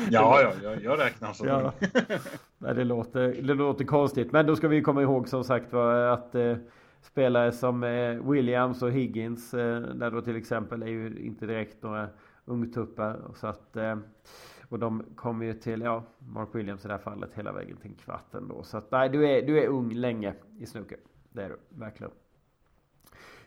ja, 0.09 0.41
ja 0.41 0.53
jag, 0.63 0.83
jag 0.83 0.99
räknar 0.99 1.33
som 1.33 1.47
Ja. 1.47 1.73
Nej, 2.57 2.75
det, 2.75 2.83
låter, 2.83 3.27
det 3.41 3.53
låter 3.53 3.85
konstigt. 3.85 4.31
Men 4.31 4.45
då 4.45 4.55
ska 4.55 4.67
vi 4.67 4.81
komma 4.81 5.01
ihåg 5.01 5.27
som 5.27 5.43
sagt 5.43 5.73
var 5.73 5.93
att 5.95 6.35
eh, 6.35 6.55
spelare 7.01 7.51
som 7.51 7.83
eh, 7.83 8.29
Williams 8.31 8.81
och 8.81 8.91
Higgins, 8.91 9.53
eh, 9.53 9.79
där 9.81 10.11
då 10.11 10.21
till 10.21 10.35
exempel 10.35 10.83
är 10.83 10.87
ju 10.87 11.19
inte 11.25 11.45
direkt 11.45 11.83
några 11.83 12.07
ungtuppar. 12.45 13.13
Och 13.13 13.37
Så 13.37 13.47
att, 13.47 13.75
eh, 13.75 13.97
och 14.69 14.79
de 14.79 15.03
kommer 15.15 15.45
ju 15.45 15.53
till, 15.53 15.81
ja, 15.81 16.03
Mark 16.19 16.49
Williams 16.51 16.85
i 16.85 16.87
det 16.87 16.93
här 16.93 17.01
fallet 17.01 17.33
hela 17.33 17.51
vägen 17.51 17.77
till 17.77 17.91
en 17.91 17.95
kvart 17.95 18.33
ändå. 18.33 18.63
Så 18.63 18.77
att 18.77 18.91
nej, 18.91 19.09
du 19.09 19.29
är, 19.29 19.41
du 19.41 19.59
är 19.59 19.67
ung 19.67 19.93
länge 19.93 20.33
i 20.59 20.65
snooker. 20.65 20.97
Det 21.29 21.43
är 21.43 21.49
du, 21.49 21.57
verkligen. 21.69 22.11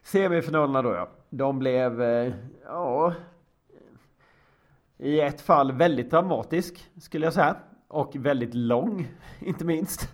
Semifinalerna 0.02 0.82
då 0.82 0.90
ja. 0.90 1.08
De 1.30 1.58
blev, 1.58 2.02
eh, 2.02 2.34
ja, 2.64 3.14
i 4.98 5.20
ett 5.20 5.40
fall 5.40 5.72
väldigt 5.72 6.10
dramatisk 6.10 6.90
skulle 7.00 7.26
jag 7.26 7.32
säga. 7.32 7.56
Och 7.88 8.16
väldigt 8.16 8.54
lång, 8.54 9.08
inte 9.40 9.64
minst. 9.64 10.08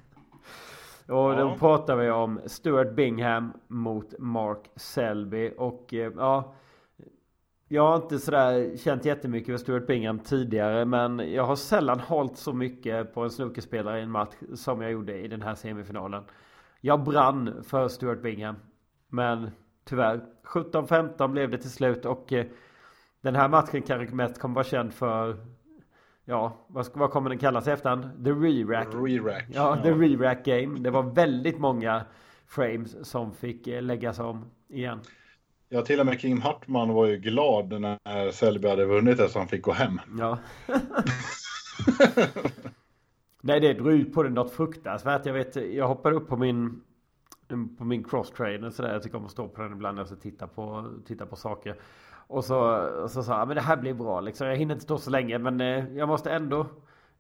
Och 1.08 1.36
då 1.36 1.56
pratar 1.58 1.96
vi 1.96 2.10
om 2.10 2.40
Stuart 2.46 2.92
Bingham 2.94 3.52
mot 3.68 4.14
Mark 4.18 4.70
Selby. 4.76 5.52
Och 5.58 5.94
eh, 5.94 6.12
ja, 6.16 6.54
jag 7.72 7.82
har 7.82 7.96
inte 7.96 8.18
sådär 8.18 8.76
känt 8.76 9.04
jättemycket 9.04 9.46
för 9.46 9.56
Stuart 9.56 9.86
Bingham 9.86 10.18
tidigare. 10.18 10.84
Men 10.84 11.32
jag 11.32 11.44
har 11.44 11.56
sällan 11.56 12.00
hållit 12.00 12.36
så 12.36 12.52
mycket 12.52 13.14
på 13.14 13.22
en 13.22 13.30
snookerspelare 13.30 13.98
i 13.98 14.02
en 14.02 14.10
match 14.10 14.34
som 14.54 14.82
jag 14.82 14.92
gjorde 14.92 15.18
i 15.18 15.28
den 15.28 15.42
här 15.42 15.54
semifinalen. 15.54 16.24
Jag 16.80 17.04
brann 17.04 17.64
för 17.64 17.88
Stuart 17.88 18.22
Bingham. 18.22 18.56
Men 19.08 19.50
tyvärr, 19.84 20.20
17-15 20.44 21.28
blev 21.28 21.50
det 21.50 21.58
till 21.58 21.70
slut. 21.70 22.06
Och 22.06 22.32
eh, 22.32 22.46
den 23.20 23.36
här 23.36 23.48
matchen 23.48 23.82
kanske 23.82 24.14
mest 24.14 24.40
kommer 24.40 24.54
vara 24.54 24.64
känd 24.64 24.92
för 24.92 25.36
Ja, 26.24 26.66
vad, 26.66 26.86
vad 26.94 27.10
kommer 27.10 27.30
den 27.30 27.38
kallas 27.38 27.68
i 27.68 27.70
efterhand? 27.70 28.24
The 28.24 28.30
Re-Rack. 28.30 28.88
Re-rack. 28.94 29.44
Ja, 29.48 29.78
the 29.82 29.90
re-rack 29.90 30.44
game. 30.44 30.78
Det 30.78 30.90
var 30.90 31.02
väldigt 31.02 31.58
många 31.58 32.04
frames 32.46 33.10
som 33.10 33.32
fick 33.32 33.66
eh, 33.66 33.82
läggas 33.82 34.18
om 34.18 34.50
igen. 34.68 35.00
Ja, 35.74 35.82
till 35.82 36.00
och 36.00 36.06
med 36.06 36.20
Kim 36.20 36.40
Hartman 36.40 36.92
var 36.92 37.06
ju 37.06 37.16
glad 37.16 37.80
när 37.80 38.30
Selby 38.30 38.68
hade 38.68 38.84
vunnit 38.84 39.18
det 39.18 39.28
så 39.28 39.38
han 39.38 39.48
fick 39.48 39.62
gå 39.62 39.72
hem. 39.72 40.00
Ja. 40.18 40.38
Nej, 43.40 43.60
det 43.60 43.72
drog 43.72 43.92
ut 43.92 44.14
på 44.14 44.22
det 44.22 44.30
något 44.30 44.52
fruktansvärt. 44.52 45.26
Jag 45.26 45.32
vet, 45.32 45.56
jag 45.56 45.88
hoppade 45.88 46.16
upp 46.16 46.28
på 46.28 46.36
min 46.36 46.82
på 47.78 47.84
min 47.84 48.04
cross-trainer 48.04 48.70
sådär. 48.70 48.92
Jag 48.92 49.02
tycker 49.02 49.18
om 49.18 49.24
att 49.24 49.30
stå 49.30 49.48
på 49.48 49.62
den 49.62 49.72
ibland 49.72 50.00
och 50.00 50.20
titta 50.20 50.46
på, 50.46 50.92
titta 51.06 51.26
på 51.26 51.36
saker. 51.36 51.76
Och 52.26 52.44
så, 52.44 52.88
så 53.08 53.22
sa 53.22 53.38
jag, 53.38 53.48
men 53.48 53.54
det 53.54 53.62
här 53.62 53.76
blir 53.76 53.94
bra 53.94 54.20
liksom. 54.20 54.46
Jag 54.46 54.56
hinner 54.56 54.74
inte 54.74 54.84
stå 54.84 54.98
så 54.98 55.10
länge 55.10 55.38
men 55.38 55.60
eh, 55.60 55.96
jag 55.96 56.08
måste 56.08 56.32
ändå 56.32 56.66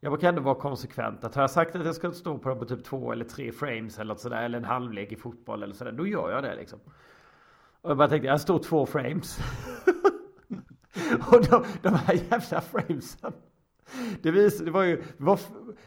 jag 0.00 0.12
brukar 0.12 0.28
ändå 0.28 0.42
vara 0.42 0.54
konsekvent. 0.54 1.24
Att 1.24 1.34
har 1.34 1.42
jag 1.42 1.50
sagt 1.50 1.76
att 1.76 1.86
jag 1.86 1.94
ska 1.94 2.12
stå 2.12 2.38
på 2.38 2.48
den 2.48 2.58
på 2.58 2.64
typ 2.64 2.84
två 2.84 3.12
eller 3.12 3.24
tre 3.24 3.52
frames 3.52 3.98
eller 3.98 4.14
sådär. 4.14 4.42
Eller 4.42 4.58
en 4.58 4.64
halvlek 4.64 5.12
i 5.12 5.16
fotboll 5.16 5.62
eller 5.62 5.74
sådär. 5.74 5.92
Då 5.92 6.06
gör 6.06 6.30
jag 6.30 6.42
det 6.42 6.54
liksom. 6.54 6.78
Och 7.82 7.90
jag 7.90 7.96
bara 7.96 8.08
tänkte, 8.08 8.28
jag 8.28 8.40
står 8.40 8.58
två 8.58 8.86
frames. 8.86 9.38
och 11.32 11.44
de, 11.50 11.64
de 11.82 11.94
här 11.94 12.14
jävla 12.14 12.60
framesen. 12.60 13.32
Det, 14.22 14.30
vis, 14.30 14.58
det 14.58 14.70
var 14.70 14.82
ju, 14.82 15.02
var, 15.16 15.40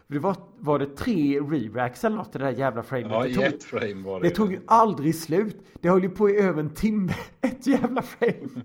det 0.08 0.20
var, 0.20 0.36
var 0.60 0.80
det 0.80 0.86
tre 0.86 1.40
re-racks 1.40 2.06
eller 2.06 2.18
något 2.18 2.36
i 2.36 2.38
det 2.38 2.46
där 2.46 2.52
jävla 2.52 2.84
framet? 2.84 3.12
Ja, 3.12 3.24
det, 3.24 3.34
tog, 3.34 3.44
ett 3.44 3.64
frame 3.64 4.04
var 4.04 4.20
det. 4.20 4.30
det 4.30 4.36
tog 4.36 4.52
ju 4.52 4.60
aldrig 4.68 5.16
slut. 5.16 5.58
Det 5.82 5.90
höll 5.90 6.04
ju 6.04 6.10
på 6.10 6.30
i 6.30 6.38
över 6.38 6.60
en 6.60 6.70
timme. 6.70 7.14
Ett 7.42 7.68
jävla 7.68 8.02
frame. 8.02 8.64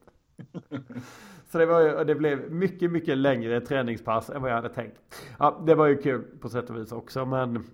Så 1.51 1.59
det 1.59 1.66
var 1.66 1.81
ju, 1.81 2.05
det 2.05 2.15
blev 2.15 2.52
mycket, 2.52 2.90
mycket 2.90 3.19
längre 3.19 3.61
träningspass 3.61 4.31
än 4.31 4.43
vad 4.43 4.51
jag 4.51 4.57
hade 4.57 4.69
tänkt. 4.69 4.97
Ja, 5.39 5.62
det 5.66 5.74
var 5.74 5.86
ju 5.86 5.97
kul 5.97 6.23
på 6.40 6.48
sätt 6.48 6.70
och 6.70 6.77
vis 6.77 6.93
också, 6.93 7.27
men 7.27 7.65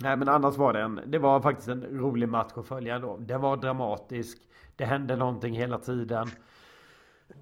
Nej 0.00 0.16
men 0.16 0.28
annars 0.28 0.56
var 0.56 0.72
det 0.72 0.80
en, 0.80 1.00
det 1.06 1.18
var 1.18 1.40
faktiskt 1.40 1.68
en 1.68 1.84
rolig 1.84 2.28
match 2.28 2.52
att 2.54 2.66
följa 2.66 2.94
ändå. 2.94 3.16
Den 3.16 3.40
var 3.40 3.56
dramatisk. 3.56 4.38
Det 4.76 4.84
hände 4.84 5.16
någonting 5.16 5.54
hela 5.54 5.78
tiden. 5.78 6.28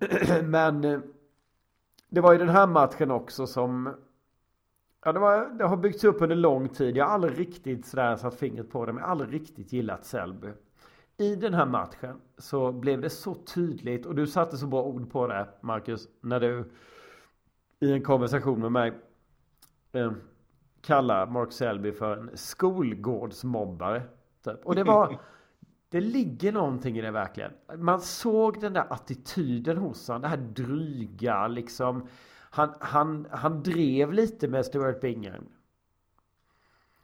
men 0.45 0.85
eh, 0.85 1.01
det 2.09 2.21
var 2.21 2.33
ju 2.33 2.39
den 2.39 2.49
här 2.49 2.67
matchen 2.67 3.11
också 3.11 3.47
som 3.47 3.95
Ja, 5.05 5.13
det, 5.13 5.19
var, 5.19 5.49
det 5.59 5.65
har 5.65 5.77
byggts 5.77 6.05
upp 6.05 6.23
under 6.23 6.37
lång 6.37 6.69
tid. 6.69 6.97
Jag 6.97 7.05
har 7.05 7.13
aldrig 7.13 7.39
riktigt 7.39 7.87
sådär 7.87 8.17
satt 8.17 8.35
fingret 8.35 8.71
på 8.71 8.87
det, 8.87 8.93
men 8.93 9.01
jag 9.01 9.07
har 9.07 9.13
aldrig 9.13 9.33
riktigt 9.33 9.73
gillat 9.73 10.05
Selby. 10.05 10.49
I 11.17 11.37
den 11.37 11.55
här 11.55 11.67
matchen 11.67 12.21
så 12.39 12.73
blev 12.73 13.01
det 13.01 13.11
så 13.11 13.35
tydligt 13.35 14.07
och 14.07 14.15
du 14.15 14.27
satte 14.27 14.57
så 14.57 14.67
bra 14.67 14.83
ord 14.83 15.13
på 15.13 15.27
det, 15.27 15.49
Marcus, 15.61 16.09
när 16.21 16.41
du 16.41 16.71
i 17.81 17.93
en 17.93 18.03
konversation 18.03 18.61
med 18.61 18.73
mig 18.73 18.93
eh, 19.93 20.13
kallar 20.81 21.27
Mark 21.27 21.53
Selby 21.53 21.93
för 21.93 22.17
en 22.17 22.31
skolgårdsmobbare. 22.35 24.03
Typ. 24.45 24.67
Och 24.67 24.75
det 24.75 24.85
var 24.85 25.19
det 25.91 26.01
ligger 26.01 26.53
någonting 26.53 26.99
i 26.99 27.01
det 27.01 27.11
verkligen. 27.11 27.53
Man 27.77 28.01
såg 28.01 28.61
den 28.61 28.73
där 28.73 28.87
attityden 28.91 29.77
hos 29.77 30.09
honom. 30.09 30.23
Det 30.23 30.29
här 30.29 30.37
dryga 30.37 31.49
liksom. 31.49 32.09
Han, 32.51 32.75
han, 32.81 33.27
han 33.31 33.63
drev 33.63 34.13
lite 34.13 34.49
med 34.49 34.67
Stuart 34.67 35.01
Bingham. 35.01 35.45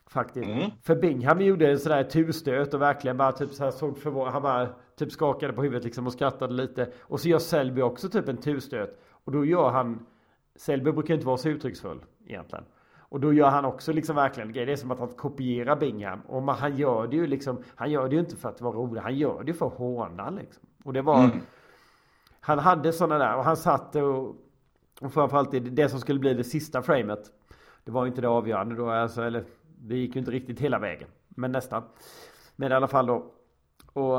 Faktiskt. 0.07 0.49
Mm. 0.49 0.71
För 0.83 0.97
Bingham 0.97 1.41
gjorde 1.41 1.71
en 1.71 1.79
sådär 1.79 2.05
turstöt 2.05 2.75
och 2.75 2.81
verkligen 2.81 3.17
bara 3.17 3.33
typ 3.33 3.53
så 3.53 3.65
här 3.65 3.71
såg 3.71 3.99
förvånad. 3.99 4.33
Han 4.33 4.43
bara 4.43 4.69
typ 4.97 5.13
skakade 5.13 5.53
på 5.53 5.63
huvudet 5.63 5.85
liksom 5.85 6.07
och 6.07 6.13
skrattade 6.13 6.55
lite. 6.55 6.93
Och 7.01 7.21
så 7.21 7.29
gör 7.29 7.39
Selby 7.39 7.83
också 7.83 8.09
typ 8.09 8.29
en 8.29 8.37
turstöt. 8.37 9.01
Och 9.11 9.33
då 9.33 9.45
gör 9.45 9.71
han 9.71 10.07
Selby 10.57 10.93
brukar 10.93 11.15
inte 11.15 11.27
vara 11.27 11.37
så 11.37 11.49
uttrycksfull 11.49 12.05
egentligen. 12.27 12.65
Och 13.09 13.21
då 13.21 13.33
gör 13.33 13.51
han 13.51 13.65
också 13.65 13.93
liksom 13.93 14.17
verkligen 14.17 14.53
grejer. 14.53 14.67
Det 14.67 14.73
är 14.73 14.77
som 14.77 14.91
att 14.91 14.99
han 14.99 15.09
kopierar 15.09 15.77
Bingham. 15.77 16.21
Och 16.21 16.43
man, 16.43 16.57
han 16.57 16.77
gör 16.77 17.07
det 17.07 17.17
ju 17.17 17.27
liksom. 17.27 17.63
Han 17.75 17.91
gör 17.91 18.09
det 18.09 18.15
ju 18.15 18.21
inte 18.21 18.37
för 18.37 18.49
att 18.49 18.61
vara 18.61 18.77
rolig. 18.77 19.01
Han 19.01 19.15
gör 19.15 19.43
det 19.43 19.51
ju 19.51 19.55
för 19.55 19.67
att 19.67 19.73
håna 19.73 20.31
liksom. 20.31 20.63
Och 20.85 20.93
det 20.93 21.03
var. 21.03 21.25
Mm. 21.25 21.41
Han 22.41 22.59
hade 22.59 22.93
sådana 22.93 23.19
där 23.19 23.37
och 23.37 23.45
han 23.45 23.57
satt 23.57 23.97
och. 23.97 24.37
Och 25.01 25.13
framförallt 25.13 25.51
det, 25.51 25.61
det 25.61 25.89
som 25.89 26.01
skulle 26.01 26.19
bli 26.19 26.35
det 26.35 26.45
sista 26.45 26.83
framet. 26.83 27.31
Det 27.85 27.91
var 27.91 28.05
ju 28.05 28.09
inte 28.09 28.21
det 28.21 28.29
avgörande 28.29 28.75
då. 28.75 28.91
Alltså, 28.91 29.23
eller 29.23 29.45
det 29.79 29.97
gick 29.97 30.15
ju 30.15 30.19
inte 30.19 30.31
riktigt 30.31 30.61
hela 30.61 30.79
vägen. 30.79 31.09
Men 31.29 31.53
nästan. 31.53 31.83
Men 32.57 32.73
i 32.73 32.75
alla 32.75 32.89
fall 32.89 33.07
då. 33.07 33.33
Och 33.93 34.19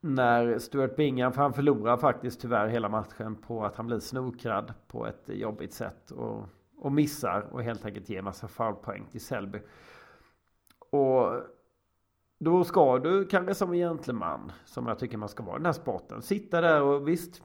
när 0.00 0.58
Stuart 0.58 0.96
Bingham, 0.96 1.32
för 1.32 1.42
han 1.42 1.52
förlorar 1.52 1.96
faktiskt 1.96 2.40
tyvärr 2.40 2.68
hela 2.68 2.88
matchen 2.88 3.36
på 3.36 3.64
att 3.64 3.76
han 3.76 3.86
blir 3.86 3.98
snokrad 3.98 4.74
på 4.88 5.06
ett 5.06 5.22
jobbigt 5.26 5.72
sätt. 5.72 6.10
Och, 6.10 6.44
och 6.82 6.92
missar 6.92 7.48
och 7.50 7.62
helt 7.62 7.84
enkelt 7.84 8.08
ger 8.08 8.22
massa 8.22 8.48
foulpoäng 8.48 9.06
till 9.10 9.20
Selby. 9.20 9.58
Och 10.90 11.32
då 12.38 12.64
ska 12.64 12.98
du 12.98 13.26
kanske 13.26 13.54
som 13.54 13.72
en 13.72 13.78
gentleman, 13.78 14.52
som 14.64 14.86
jag 14.86 14.98
tycker 14.98 15.18
man 15.18 15.28
ska 15.28 15.42
vara 15.42 15.56
i 15.56 15.58
den 15.58 15.66
här 15.66 15.72
sporten, 15.72 16.22
sitta 16.22 16.60
där 16.60 16.82
och 16.82 17.08
visst. 17.08 17.42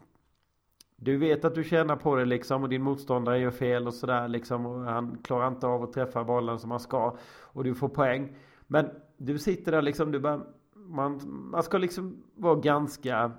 Du 0.95 1.17
vet 1.17 1.45
att 1.45 1.55
du 1.55 1.63
tjänar 1.63 1.95
på 1.95 2.15
det 2.15 2.25
liksom 2.25 2.63
och 2.63 2.69
din 2.69 2.81
motståndare 2.81 3.39
gör 3.39 3.51
fel 3.51 3.87
och 3.87 3.93
sådär 3.93 4.27
liksom 4.27 4.65
och 4.65 4.79
han 4.79 5.17
klarar 5.23 5.47
inte 5.47 5.67
av 5.67 5.83
att 5.83 5.93
träffa 5.93 6.23
bollen 6.23 6.59
som 6.59 6.71
han 6.71 6.79
ska 6.79 7.17
och 7.39 7.63
du 7.63 7.75
får 7.75 7.89
poäng. 7.89 8.35
Men 8.67 8.89
du 9.17 9.37
sitter 9.39 9.71
där 9.71 9.81
liksom, 9.81 10.11
du 10.11 10.19
bara, 10.19 10.41
man, 10.73 11.21
man 11.51 11.63
ska 11.63 11.77
liksom 11.77 12.23
vara 12.35 12.55
ganska 12.55 13.31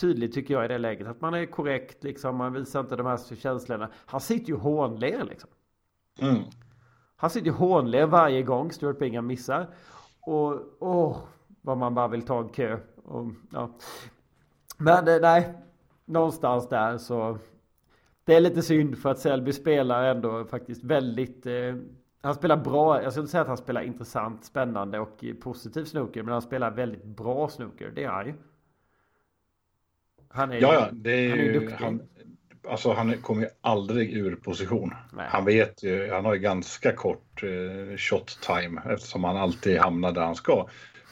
tydlig 0.00 0.32
tycker 0.32 0.54
jag 0.54 0.64
i 0.64 0.68
det 0.68 0.78
läget. 0.78 1.06
Att 1.06 1.20
man 1.20 1.34
är 1.34 1.46
korrekt 1.46 2.04
liksom, 2.04 2.36
man 2.36 2.52
visar 2.52 2.80
inte 2.80 2.96
de 2.96 3.06
här 3.06 3.34
känslorna. 3.36 3.88
Han 4.06 4.20
sitter 4.20 4.48
ju 4.48 4.56
hånler 4.56 5.24
liksom. 5.24 5.50
Mm. 6.20 6.42
Han 7.16 7.30
sitter 7.30 7.46
ju 7.46 7.52
hånler 7.52 8.06
varje 8.06 8.42
gång 8.42 8.72
Stuart 8.72 8.98
Bingham 8.98 9.26
missar. 9.26 9.66
Och 10.20 10.60
åh, 10.78 11.18
vad 11.62 11.78
man 11.78 11.94
bara 11.94 12.08
vill 12.08 12.22
ta 12.22 12.40
en 12.40 12.48
kö. 12.48 12.78
Och, 13.04 13.26
ja. 13.52 13.70
Men 14.78 15.08
eh, 15.08 15.20
nej, 15.20 15.54
någonstans 16.04 16.68
där 16.68 16.98
så. 16.98 17.38
Det 18.24 18.34
är 18.34 18.40
lite 18.40 18.62
synd 18.62 18.98
för 18.98 19.10
att 19.10 19.18
Selby 19.18 19.52
spelar 19.52 20.04
ändå 20.04 20.44
faktiskt 20.44 20.84
väldigt. 20.84 21.46
Eh, 21.46 21.74
han 22.22 22.34
spelar 22.34 22.56
bra. 22.56 23.02
Jag 23.02 23.12
skulle 23.12 23.22
inte 23.22 23.30
säga 23.30 23.42
att 23.42 23.48
han 23.48 23.56
spelar 23.56 23.82
intressant, 23.82 24.44
spännande 24.44 24.98
och 24.98 25.24
positiv 25.40 25.84
snooker. 25.84 26.22
Men 26.22 26.32
han 26.32 26.42
spelar 26.42 26.70
väldigt 26.70 27.04
bra 27.04 27.48
snooker. 27.48 27.92
Det 27.94 28.04
är 28.04 28.08
han 28.08 28.26
ju. 28.26 28.34
Han 30.28 30.52
är 30.52 30.60
Ja, 30.60 30.74
ja, 30.74 30.88
det 30.92 31.10
är 31.10 31.30
han 31.30 31.38
är 31.38 31.42
ju... 31.42 31.52
duktig. 31.52 31.76
Han, 31.84 32.02
alltså 32.68 32.92
han 32.92 33.18
kommer 33.22 33.42
ju 33.42 33.48
aldrig 33.60 34.12
ur 34.12 34.36
position. 34.36 34.94
Nej. 35.12 35.26
Han 35.30 35.44
vet 35.44 35.82
ju, 35.82 36.10
han 36.10 36.24
har 36.24 36.34
ju 36.34 36.40
ganska 36.40 36.92
kort 36.92 37.42
eh, 37.42 37.96
shot 37.96 38.38
time 38.40 38.80
eftersom 38.90 39.24
han 39.24 39.36
alltid 39.36 39.78
hamnar 39.78 40.12
där 40.12 40.22
han 40.22 40.36
ska. 40.36 40.68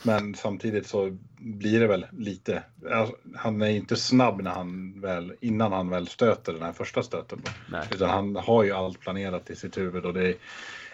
Men 0.06 0.34
samtidigt 0.34 0.86
så 0.86 1.18
blir 1.38 1.80
det 1.80 1.86
väl 1.86 2.06
lite, 2.12 2.62
alltså, 2.90 3.16
han 3.36 3.62
är 3.62 3.70
inte 3.70 3.96
snabb 3.96 4.42
när 4.42 4.50
han 4.50 5.00
väl, 5.00 5.34
innan 5.40 5.72
han 5.72 5.90
väl 5.90 6.06
stöter 6.08 6.52
den 6.52 6.62
här 6.62 6.72
första 6.72 7.02
stöten. 7.02 7.42
Då. 7.44 7.78
Utan 7.92 8.10
han 8.10 8.36
har 8.36 8.64
ju 8.64 8.72
allt 8.72 9.00
planerat 9.00 9.50
i 9.50 9.56
sitt 9.56 9.78
huvud 9.78 10.04
och 10.04 10.14
det 10.14 10.28
är, 10.28 10.34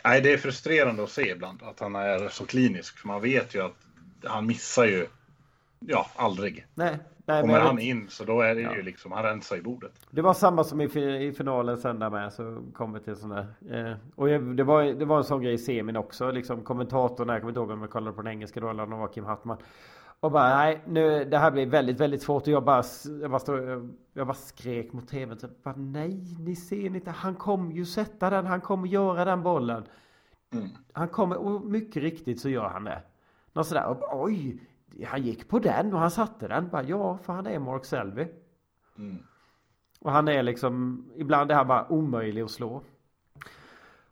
nej, 0.05 0.20
det 0.20 0.32
är 0.32 0.36
frustrerande 0.36 1.02
att 1.02 1.10
se 1.10 1.30
ibland 1.30 1.62
att 1.62 1.80
han 1.80 1.94
är 1.94 2.28
så 2.28 2.47
klinisk. 2.47 2.98
För 2.98 3.09
man 3.09 3.20
vet 3.22 3.55
ju 3.55 3.64
att 3.64 3.76
han 4.24 4.47
missar 4.47 4.84
ju, 4.84 5.06
ja, 5.81 6.07
aldrig. 6.16 6.66
Nej, 6.74 6.98
nej 7.27 7.40
Kommer 7.40 7.61
han 7.61 7.77
vet- 7.77 7.85
in 7.85 8.09
så 8.09 8.24
då 8.24 8.40
är 8.40 8.55
det 8.55 8.61
Ja. 8.61 8.77
ju 8.77 8.82
liksom, 8.82 9.12
han 9.12 9.23
rensar 9.23 9.57
i 9.57 9.62
bordet. 9.62 9.93
Det 10.11 10.23
var 10.23 10.35
samma 10.35 10.65
som 10.65 10.81
i, 10.81 10.85
i 11.27 11.32
finalen 11.32 11.78
sen 11.78 11.98
där 11.98 12.11
med 12.11 12.32
så 12.32 12.62
kom 12.74 12.93
vi 12.93 13.01
till 13.01 13.16
sån 13.16 13.31
där. 13.31 13.47
Eh, 13.70 13.97
och 14.15 14.27
det, 14.28 14.65
var, 14.65 14.82
det 14.85 15.05
var 15.05 15.19
en 15.19 15.24
sån 15.24 15.43
grej 15.43 15.55
i 15.55 15.59
semin 15.59 15.97
också. 15.97 16.31
Liksom 16.31 16.62
kommentatorn, 16.62 17.28
jag 17.28 17.40
kommer 17.40 17.51
inte 17.51 17.61
ihåg 17.61 17.70
om 17.70 17.81
jag 17.81 17.90
kollade 17.90 18.16
på 18.16 18.23
den 18.23 18.32
engelska 18.32 18.61
då 18.61 18.69
eller 18.70 18.82
om 18.82 18.90
det 18.90 18.97
var 18.97 19.09
Kim 19.09 19.24
Hartman. 19.24 19.57
Och 20.20 20.31
bara 20.31 20.48
nej, 20.57 20.81
nu, 20.86 21.24
det 21.24 21.39
här 21.39 21.51
blir 21.51 21.66
väldigt, 21.66 22.01
väldigt 22.01 22.23
svårt. 22.23 22.43
Och 22.43 22.48
jag 22.48 22.65
bara, 22.65 22.82
jag 23.23 23.31
bara, 23.31 23.39
stod, 23.40 23.59
jag 24.12 24.27
bara 24.27 24.35
skrek 24.35 24.93
mot 24.93 25.09
tvn. 25.09 25.39
Så 25.39 25.48
bara, 25.62 25.74
nej, 25.77 26.36
ni 26.39 26.57
ser 26.57 26.77
inte. 26.97 27.11
Han 27.11 27.35
kommer 27.35 27.73
ju 27.74 27.85
sätta 27.86 28.31
den. 28.31 28.47
Han 28.47 28.61
kommer 28.61 28.89
göra 28.89 29.24
den 29.24 29.43
bollen. 29.43 29.85
Mm. 30.55 30.69
Han 30.93 31.09
kommer, 31.09 31.36
och 31.36 31.65
mycket 31.65 32.02
riktigt 32.02 32.40
så 32.40 32.48
gör 32.48 32.69
han 32.69 32.85
det. 32.85 33.02
Något 33.52 33.66
sådär, 33.66 33.86
och, 33.86 34.23
oj, 34.24 34.59
han 35.07 35.23
gick 35.23 35.49
på 35.49 35.59
den 35.59 35.93
och 35.95 36.01
han 36.01 36.11
satte 36.11 36.49
den. 36.49 36.69
Bara, 36.69 36.83
ja, 36.83 37.19
för 37.19 37.33
han 37.33 37.47
är 37.47 37.59
Mark 37.59 37.85
Selby. 37.85 38.27
Mm. 38.99 39.19
Och 40.01 40.12
han 40.12 40.29
är 40.29 40.43
liksom, 40.43 41.05
ibland 41.17 41.51
är 41.51 41.55
han 41.55 41.69
bara 41.69 41.89
omöjlig 41.89 42.43
att 42.43 42.51
slå. 42.51 42.83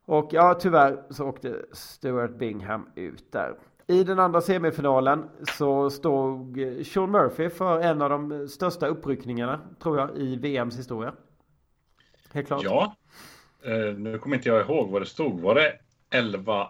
Och 0.05 0.29
ja, 0.33 0.55
tyvärr 0.55 1.03
så 1.11 1.29
åkte 1.29 1.65
Stuart 1.73 2.39
Bingham 2.39 2.89
ut 2.95 3.33
där. 3.33 3.55
I 3.87 4.05
den 4.05 4.19
andra 4.19 4.41
semifinalen 4.41 5.29
så 5.57 5.91
stod 5.91 6.59
Sean 6.87 7.11
Murphy 7.11 7.49
för 7.49 7.81
en 7.81 8.03
av 8.03 8.11
de 8.11 8.49
största 8.49 8.87
uppryckningarna, 8.87 9.61
tror 9.83 9.99
jag, 9.99 10.17
i 10.17 10.37
VMs 10.37 10.79
historia. 10.79 11.15
Helt 12.33 12.47
klart. 12.47 12.63
Ja. 12.65 12.97
Eh, 13.63 13.95
nu 13.99 14.19
kommer 14.19 14.37
inte 14.37 14.49
jag 14.49 14.61
ihåg 14.61 14.91
vad 14.91 15.03
det 15.03 15.07
stod. 15.07 15.41
Var 15.41 15.55
det 15.55 15.79
11-6? 16.11 16.69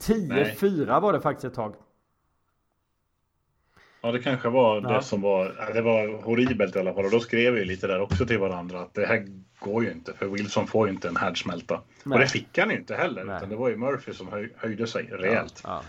10-4 0.00 1.00
var 1.00 1.12
det 1.12 1.20
faktiskt 1.20 1.44
ett 1.44 1.54
tag. 1.54 1.74
Ja, 4.00 4.12
det 4.12 4.18
kanske 4.18 4.48
var 4.48 4.80
Ja. 4.82 4.88
det 4.96 5.02
som 5.02 5.20
var. 5.22 5.70
Det 5.74 5.82
var 5.82 6.22
horribelt 6.22 6.76
i 6.76 6.78
alla 6.78 6.94
fall. 6.94 7.04
Och 7.04 7.10
då 7.10 7.20
skrev 7.20 7.54
vi 7.54 7.64
lite 7.64 7.86
där 7.86 8.00
också 8.00 8.26
till 8.26 8.38
varandra 8.38 8.80
att 8.80 8.94
det 8.94 9.06
här 9.06 9.26
går 9.58 9.84
ju 9.84 9.92
inte. 9.92 10.12
För 10.12 10.26
Wilson 10.26 10.66
får 10.66 10.86
ju 10.88 10.92
inte 10.94 11.08
en 11.08 11.16
härdsmälta. 11.16 11.80
Nej. 12.04 12.14
Och 12.16 12.20
det 12.20 12.26
fick 12.26 12.58
han 12.58 12.70
ju 12.70 12.76
inte 12.76 12.94
heller. 12.94 13.24
Nej. 13.24 13.36
Utan 13.36 13.48
det 13.48 13.56
var 13.56 13.68
ju 13.68 13.76
Murphy 13.76 14.12
som 14.12 14.28
höj, 14.28 14.52
höjde 14.56 14.86
sig 14.86 15.02
rejält. 15.12 15.60
Ja, 15.64 15.82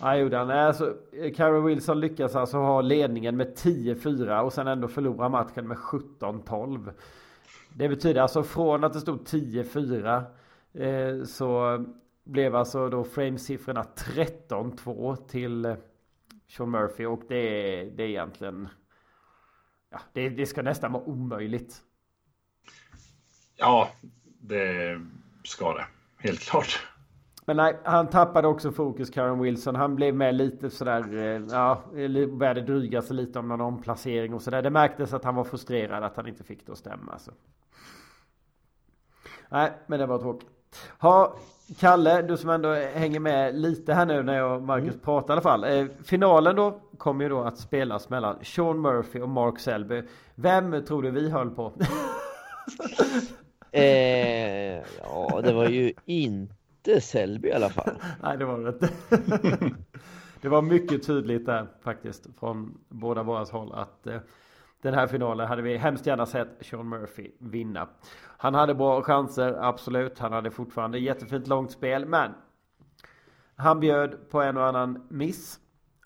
ja. 0.00 0.16
gjorde 0.16 0.36
han. 0.36 0.50
Alltså, 0.50 0.94
Karen 1.36 1.64
Wilson 1.64 2.00
lyckas 2.00 2.36
alltså 2.36 2.56
ha 2.56 2.80
ledningen 2.80 3.36
med 3.36 3.54
10-4 3.56 4.40
och 4.40 4.52
sen 4.52 4.66
ändå 4.66 4.88
förlora 4.88 5.28
matchen 5.28 5.68
med 5.68 5.76
17-12. 5.76 6.90
Det 7.76 7.88
betyder 7.88 8.20
alltså 8.22 8.42
från 8.42 8.84
att 8.84 8.92
det 8.92 9.00
stod 9.00 9.18
10-4 9.26 10.22
eh, 10.74 11.24
så 11.24 11.84
blev 12.24 12.56
alltså 12.56 12.88
då 12.88 13.04
framesiffrorna 13.04 13.86
13-2 14.48 15.16
till 15.28 15.76
Sean 16.50 16.70
Murphy 16.70 17.06
och 17.06 17.22
det 17.28 17.36
är, 17.36 17.90
det 17.90 18.02
är 18.02 18.08
egentligen 18.08 18.68
Ja, 19.90 20.00
det, 20.12 20.28
det 20.28 20.46
ska 20.46 20.62
nästan 20.62 20.92
vara 20.92 21.02
omöjligt. 21.02 21.82
Ja, 23.56 23.88
det 24.40 25.00
ska 25.44 25.74
det. 25.74 25.86
Helt 26.16 26.40
klart. 26.40 26.86
Men 27.44 27.56
nej, 27.56 27.78
han 27.84 28.10
tappade 28.10 28.48
också 28.48 28.72
fokus, 28.72 29.10
Karen 29.10 29.40
Wilson. 29.40 29.74
Han 29.74 29.96
blev 29.96 30.14
med 30.14 30.34
lite 30.34 30.70
sådär, 30.70 31.16
eh, 31.16 31.42
ja, 31.50 31.82
började 32.32 32.60
dryga 32.60 33.02
sig 33.02 33.16
lite 33.16 33.38
om 33.38 33.48
någon 33.48 33.60
omplacering 33.60 34.34
och 34.34 34.42
sådär. 34.42 34.62
Det 34.62 34.70
märktes 34.70 35.12
att 35.12 35.24
han 35.24 35.34
var 35.34 35.44
frustrerad 35.44 36.04
att 36.04 36.16
han 36.16 36.28
inte 36.28 36.44
fick 36.44 36.66
det 36.66 36.72
att 36.72 36.78
stämma. 36.78 37.18
Så. 37.18 37.32
Nej, 39.48 39.72
men 39.86 39.98
det 39.98 40.06
var 40.06 40.18
tråkigt. 40.18 40.59
Ha, 40.98 41.36
Kalle, 41.78 42.22
du 42.22 42.36
som 42.36 42.50
ändå 42.50 42.72
hänger 42.72 43.20
med 43.20 43.54
lite 43.54 43.94
här 43.94 44.06
nu 44.06 44.22
när 44.22 44.36
jag 44.36 44.56
och 44.56 44.62
Marcus 44.62 44.94
pratar 45.02 45.28
i 45.28 45.32
alla 45.32 45.42
fall. 45.42 45.64
Eh, 45.64 45.86
finalen 46.04 46.56
då 46.56 46.80
kommer 46.98 47.24
ju 47.24 47.28
då 47.28 47.42
att 47.42 47.58
spelas 47.58 48.08
mellan 48.08 48.44
Sean 48.44 48.80
Murphy 48.80 49.20
och 49.20 49.28
Mark 49.28 49.58
Selby. 49.58 50.02
Vem 50.34 50.84
tror 50.84 51.02
du 51.02 51.10
vi 51.10 51.30
höll 51.30 51.50
på? 51.50 51.72
Eh, 53.72 54.82
ja, 55.02 55.40
det 55.44 55.52
var 55.52 55.68
ju 55.68 55.92
inte 56.04 57.00
Selby 57.00 57.48
i 57.48 57.52
alla 57.52 57.68
fall. 57.68 57.90
Nej, 58.22 58.38
det 58.38 58.44
var 58.44 58.58
det 58.58 58.68
inte. 58.68 58.88
det 60.40 60.48
var 60.48 60.62
mycket 60.62 61.06
tydligt 61.06 61.46
där 61.46 61.66
faktiskt 61.82 62.26
från 62.38 62.78
båda 62.88 63.22
våras 63.22 63.50
håll 63.50 63.72
att 63.72 64.06
eh, 64.06 64.20
den 64.80 64.94
här 64.94 65.06
finalen 65.06 65.46
hade 65.46 65.62
vi 65.62 65.76
hemskt 65.76 66.06
gärna 66.06 66.26
sett 66.26 66.48
Sean 66.60 66.88
Murphy 66.88 67.30
vinna. 67.38 67.88
Han 68.36 68.54
hade 68.54 68.74
bra 68.74 69.02
chanser, 69.02 69.56
absolut. 69.60 70.18
Han 70.18 70.32
hade 70.32 70.50
fortfarande 70.50 70.98
jättefint 70.98 71.46
långt 71.46 71.72
spel, 71.72 72.06
men 72.06 72.30
han 73.56 73.80
bjöd 73.80 74.30
på 74.30 74.42
en 74.42 74.56
och 74.56 74.66
annan 74.66 75.06
miss 75.08 75.60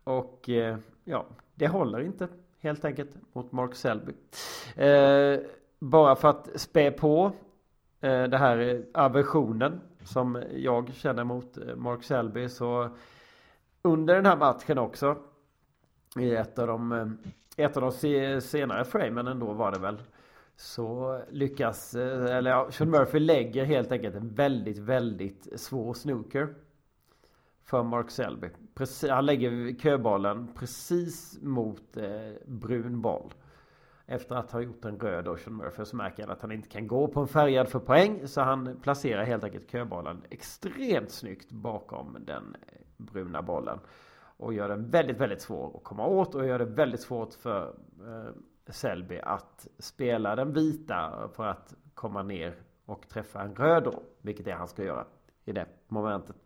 och 0.05 0.49
eh, 0.49 0.77
ja, 1.05 1.27
det 1.55 1.69
håller 1.69 2.01
inte 2.01 2.29
helt 2.61 2.85
enkelt 2.85 3.11
mot 3.33 3.53
Mark 3.53 3.75
Selby. 3.75 4.13
Eh, 4.77 5.41
bara 5.79 6.17
för 6.17 6.29
att 6.29 6.49
spä 6.55 6.91
på 6.91 7.33
eh, 8.01 8.23
det 8.23 8.39
här 8.39 8.59
eh, 8.59 8.81
aversionen 8.95 9.81
som 10.05 10.43
jag 10.53 10.95
känner 10.95 11.25
mot 11.25 11.57
eh, 11.59 11.77
Mark 11.77 12.03
Selby 12.03 12.49
så 12.49 12.89
under 13.83 14.15
den 14.15 14.27
här 14.27 14.37
matchen 14.37 14.79
också 14.79 15.17
i 16.19 16.35
ett 16.35 16.59
av 16.59 16.67
de, 16.67 16.93
eh, 16.93 17.07
ett 17.57 17.77
av 17.77 17.83
de 17.83 18.41
senare 18.41 18.85
framen 18.85 19.27
ändå 19.27 19.53
var 19.53 19.73
det 19.73 19.79
väl 19.79 20.03
så 20.57 21.21
lyckas, 21.31 21.95
eh, 21.95 22.37
eller 22.37 22.51
ja, 22.51 22.71
Sean 22.71 22.91
Murphy 22.91 23.19
lägger 23.19 23.65
helt 23.65 23.93
enkelt 23.93 24.15
en 24.15 24.35
väldigt, 24.35 24.79
väldigt 24.79 25.61
svår 25.61 25.95
snooker 25.95 26.55
för 27.65 27.83
Mark 27.83 28.11
Selby. 28.11 28.49
Preci- 28.75 29.11
han 29.11 29.27
lägger 29.27 29.79
köbollen 29.79 30.49
precis 30.55 31.39
mot 31.43 31.97
eh, 31.97 32.33
brun 32.47 33.01
boll. 33.01 33.35
Efter 34.07 34.35
att 34.35 34.51
ha 34.53 34.61
gjort 34.61 34.85
en 34.85 34.99
röd 34.99 35.29
Ocean 35.29 35.57
Murphy 35.57 35.85
så 35.85 35.97
märker 35.97 36.23
han 36.23 36.33
att 36.33 36.43
han 36.43 36.53
inte 36.53 36.69
kan 36.69 36.87
gå 36.87 37.09
på 37.09 37.21
en 37.21 37.29
färgad 37.29 37.69
för 37.69 37.79
poäng. 37.79 38.29
Så 38.29 38.41
han 38.41 38.81
placerar 38.83 39.25
helt 39.25 39.45
enkelt 39.45 39.71
köbollen 39.71 40.23
extremt 40.31 41.11
snyggt 41.11 41.51
bakom 41.51 42.17
den 42.27 42.57
eh, 42.69 42.79
bruna 42.97 43.43
bollen. 43.43 43.79
Och 44.37 44.55
gör 44.55 44.69
den 44.69 44.91
väldigt, 44.91 45.21
väldigt 45.21 45.41
svår 45.41 45.77
att 45.77 45.85
komma 45.85 46.07
åt 46.07 46.35
och 46.35 46.47
gör 46.47 46.59
det 46.59 46.65
väldigt 46.65 47.01
svårt 47.01 47.35
för 47.35 47.75
eh, 48.01 48.73
Selby 48.73 49.19
att 49.23 49.69
spela 49.79 50.37
den 50.37 50.53
vita 50.53 51.29
för 51.33 51.47
att 51.47 51.75
komma 51.95 52.23
ner 52.23 52.55
och 52.85 53.09
träffa 53.09 53.43
en 53.43 53.55
röd 53.55 53.85
då. 53.85 54.03
Vilket 54.23 54.47
är 54.47 54.55
han 54.55 54.69
ska 54.69 54.85
göra 54.85 55.05
i 55.45 55.53
det 55.53 55.67
momentet. 55.89 56.37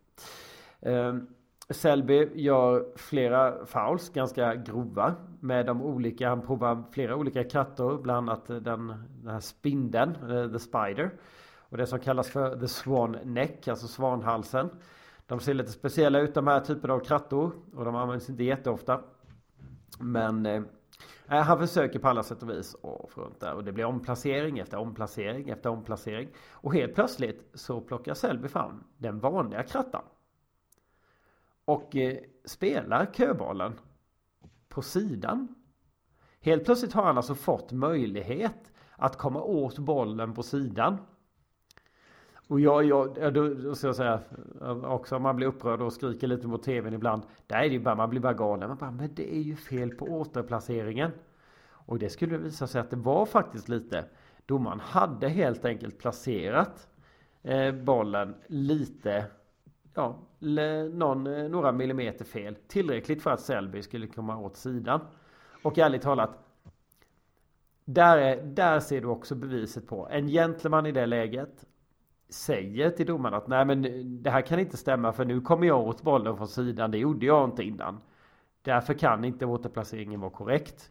Eh, 0.80 1.14
Selby 1.70 2.30
gör 2.34 2.86
flera 2.96 3.66
fouls, 3.66 4.10
ganska 4.10 4.54
grova. 4.54 5.14
Med 5.40 5.66
de 5.66 5.82
olika, 5.82 6.28
han 6.28 6.42
provar 6.42 6.84
flera 6.92 7.16
olika 7.16 7.44
kattor, 7.44 7.98
bland 8.02 8.30
annat 8.30 8.46
den, 8.46 8.62
den 9.22 9.28
här 9.28 9.40
spindeln, 9.40 10.30
eh, 10.30 10.52
the 10.52 10.58
spider. 10.58 11.10
Och 11.58 11.76
det 11.76 11.86
som 11.86 11.98
kallas 11.98 12.30
för 12.30 12.56
the 12.60 12.68
swan 12.68 13.18
neck, 13.24 13.68
alltså 13.68 13.88
svanhalsen. 13.88 14.70
De 15.28 15.40
ser 15.40 15.54
lite 15.54 15.72
speciella 15.72 16.20
ut 16.20 16.34
de 16.34 16.46
här 16.46 16.60
typerna 16.60 16.94
av 16.94 17.00
krattor 17.00 17.52
och 17.74 17.84
de 17.84 17.94
används 17.94 18.30
inte 18.30 18.44
jätteofta. 18.44 19.00
Men 19.98 20.46
eh, 20.46 20.62
eh 21.28 21.42
han 21.42 21.58
försöker 21.58 21.98
på 21.98 22.08
alla 22.08 22.22
sätt 22.22 22.42
och 22.42 22.50
vis 22.50 22.74
och 22.74 23.10
få 23.10 23.20
runt 23.20 23.40
där 23.40 23.54
och 23.54 23.64
det 23.64 23.72
blir 23.72 23.84
omplacering 23.84 24.58
efter 24.58 24.78
omplacering 24.78 25.48
efter 25.48 25.70
omplacering. 25.70 26.28
Och 26.50 26.74
helt 26.74 26.94
plötsligt 26.94 27.50
så 27.54 27.80
plockar 27.80 28.14
Selby 28.14 28.48
fram 28.48 28.84
den 28.96 29.18
vanliga 29.18 29.62
krattan. 29.62 30.02
Och 31.64 31.96
eh, 31.96 32.18
spelar 32.44 33.06
köbollen 33.12 33.72
på 34.68 34.82
sidan. 34.82 35.54
Helt 36.40 36.64
plötsligt 36.64 36.92
har 36.92 37.04
han 37.04 37.16
alltså 37.16 37.34
fått 37.34 37.72
möjlighet 37.72 38.72
att 38.96 39.16
komma 39.16 39.42
åt 39.42 39.78
bollen 39.78 40.34
på 40.34 40.42
sidan. 40.42 40.98
Och 42.48 42.60
jag, 42.60 42.84
jag, 42.84 43.18
ja, 43.20 43.30
då, 43.30 43.54
då 43.54 43.74
ska 43.74 43.86
jag 43.86 43.96
säga 43.96 44.20
eh, 44.60 44.84
också 44.84 45.16
om 45.16 45.22
man 45.22 45.36
blir 45.36 45.46
upprörd 45.46 45.80
och 45.80 45.92
skriker 45.92 46.26
lite 46.26 46.46
mot 46.46 46.62
tvn 46.62 46.94
ibland. 46.94 47.22
Där 47.46 47.56
är 47.56 47.62
det 47.62 47.74
ju 47.74 47.80
bara, 47.80 47.94
man 47.94 48.10
blir 48.10 48.20
bara 48.20 48.34
galen. 48.34 48.68
Man 48.68 48.78
bara, 48.78 48.90
men 48.90 49.14
det 49.14 49.34
är 49.34 49.40
ju 49.40 49.56
fel 49.56 49.90
på 49.90 50.04
återplaceringen. 50.04 51.10
Och 51.70 51.98
det 51.98 52.08
skulle 52.08 52.38
visa 52.38 52.66
sig 52.66 52.80
att 52.80 52.90
det 52.90 52.96
var 52.96 53.26
faktiskt 53.26 53.68
lite. 53.68 54.04
Domaren 54.46 54.80
hade 54.80 55.28
helt 55.28 55.64
enkelt 55.64 55.98
placerat 55.98 56.88
eh, 57.42 57.72
bollen 57.72 58.34
lite, 58.46 59.24
ja, 59.94 60.18
le, 60.38 60.88
någon, 60.88 61.26
eh, 61.26 61.48
några 61.48 61.72
millimeter 61.72 62.24
fel. 62.24 62.56
Tillräckligt 62.68 63.22
för 63.22 63.30
att 63.30 63.40
Selby 63.40 63.82
skulle 63.82 64.06
komma 64.06 64.38
åt 64.38 64.56
sidan. 64.56 65.00
Och 65.62 65.78
ärligt 65.78 66.02
talat, 66.02 66.38
där, 67.84 68.18
är, 68.18 68.42
där 68.42 68.80
ser 68.80 69.00
du 69.00 69.06
också 69.06 69.34
beviset 69.34 69.86
på. 69.86 70.08
En 70.10 70.28
gentleman 70.28 70.86
i 70.86 70.92
det 70.92 71.06
läget 71.06 71.64
säger 72.28 72.90
till 72.90 73.06
domaren 73.06 73.34
att 73.34 73.48
nej 73.48 73.64
men 73.64 73.82
det 74.22 74.30
här 74.30 74.40
kan 74.40 74.58
inte 74.58 74.76
stämma 74.76 75.12
för 75.12 75.24
nu 75.24 75.40
kommer 75.40 75.66
jag 75.66 75.80
åt 75.80 76.02
bollen 76.02 76.36
från 76.36 76.48
sidan. 76.48 76.90
Det 76.90 76.98
gjorde 76.98 77.26
jag 77.26 77.44
inte 77.44 77.62
innan. 77.62 78.00
Därför 78.62 78.94
kan 78.94 79.24
inte 79.24 79.46
återplaceringen 79.46 80.20
vara 80.20 80.30
korrekt. 80.30 80.90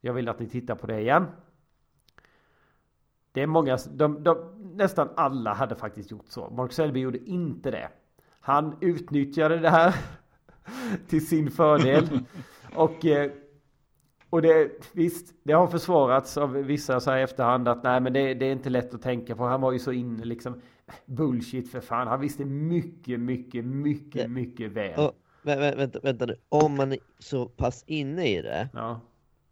Jag 0.00 0.12
vill 0.12 0.28
att 0.28 0.38
ni 0.38 0.48
tittar 0.48 0.74
på 0.74 0.86
det 0.86 1.00
igen. 1.00 1.26
Det 3.32 3.42
är 3.42 3.46
många, 3.46 3.78
de, 3.90 4.22
de, 4.22 4.36
nästan 4.74 5.08
alla 5.16 5.54
hade 5.54 5.74
faktiskt 5.74 6.10
gjort 6.10 6.28
så. 6.28 6.50
Mark 6.50 6.72
Selby 6.72 7.00
gjorde 7.00 7.18
inte 7.18 7.70
det. 7.70 7.88
Han 8.40 8.76
utnyttjade 8.80 9.58
det 9.58 9.70
här 9.70 9.94
till 11.08 11.26
sin 11.26 11.50
fördel. 11.50 12.20
Och, 12.74 13.04
eh, 13.04 13.30
och 14.32 14.42
det, 14.42 14.70
visst, 14.92 15.34
det 15.42 15.52
har 15.52 15.66
försvarats 15.66 16.36
av 16.36 16.52
vissa 16.52 17.00
så 17.00 17.10
här 17.10 17.18
i 17.18 17.22
efterhand 17.22 17.68
att 17.68 17.82
nej 17.82 18.00
men 18.00 18.12
det, 18.12 18.34
det 18.34 18.46
är 18.46 18.52
inte 18.52 18.70
lätt 18.70 18.94
att 18.94 19.02
tänka 19.02 19.36
på. 19.36 19.44
Han 19.44 19.60
var 19.60 19.72
ju 19.72 19.78
så 19.78 19.92
inne 19.92 20.24
liksom. 20.24 20.60
Bullshit 21.06 21.70
för 21.70 21.80
fan. 21.80 22.08
Han 22.08 22.20
visste 22.20 22.44
mycket, 22.44 23.20
mycket, 23.20 23.64
mycket, 23.64 24.30
mycket 24.30 24.72
väl. 24.72 25.00
Och, 25.06 25.12
vä 25.42 25.74
vänta, 25.74 26.00
vänta 26.02 26.26
nu. 26.26 26.36
Om 26.48 26.76
man 26.76 26.92
är 26.92 26.98
så 27.18 27.46
pass 27.46 27.84
inne 27.86 28.26
i 28.26 28.42
det, 28.42 28.68
Ja, 28.72 29.00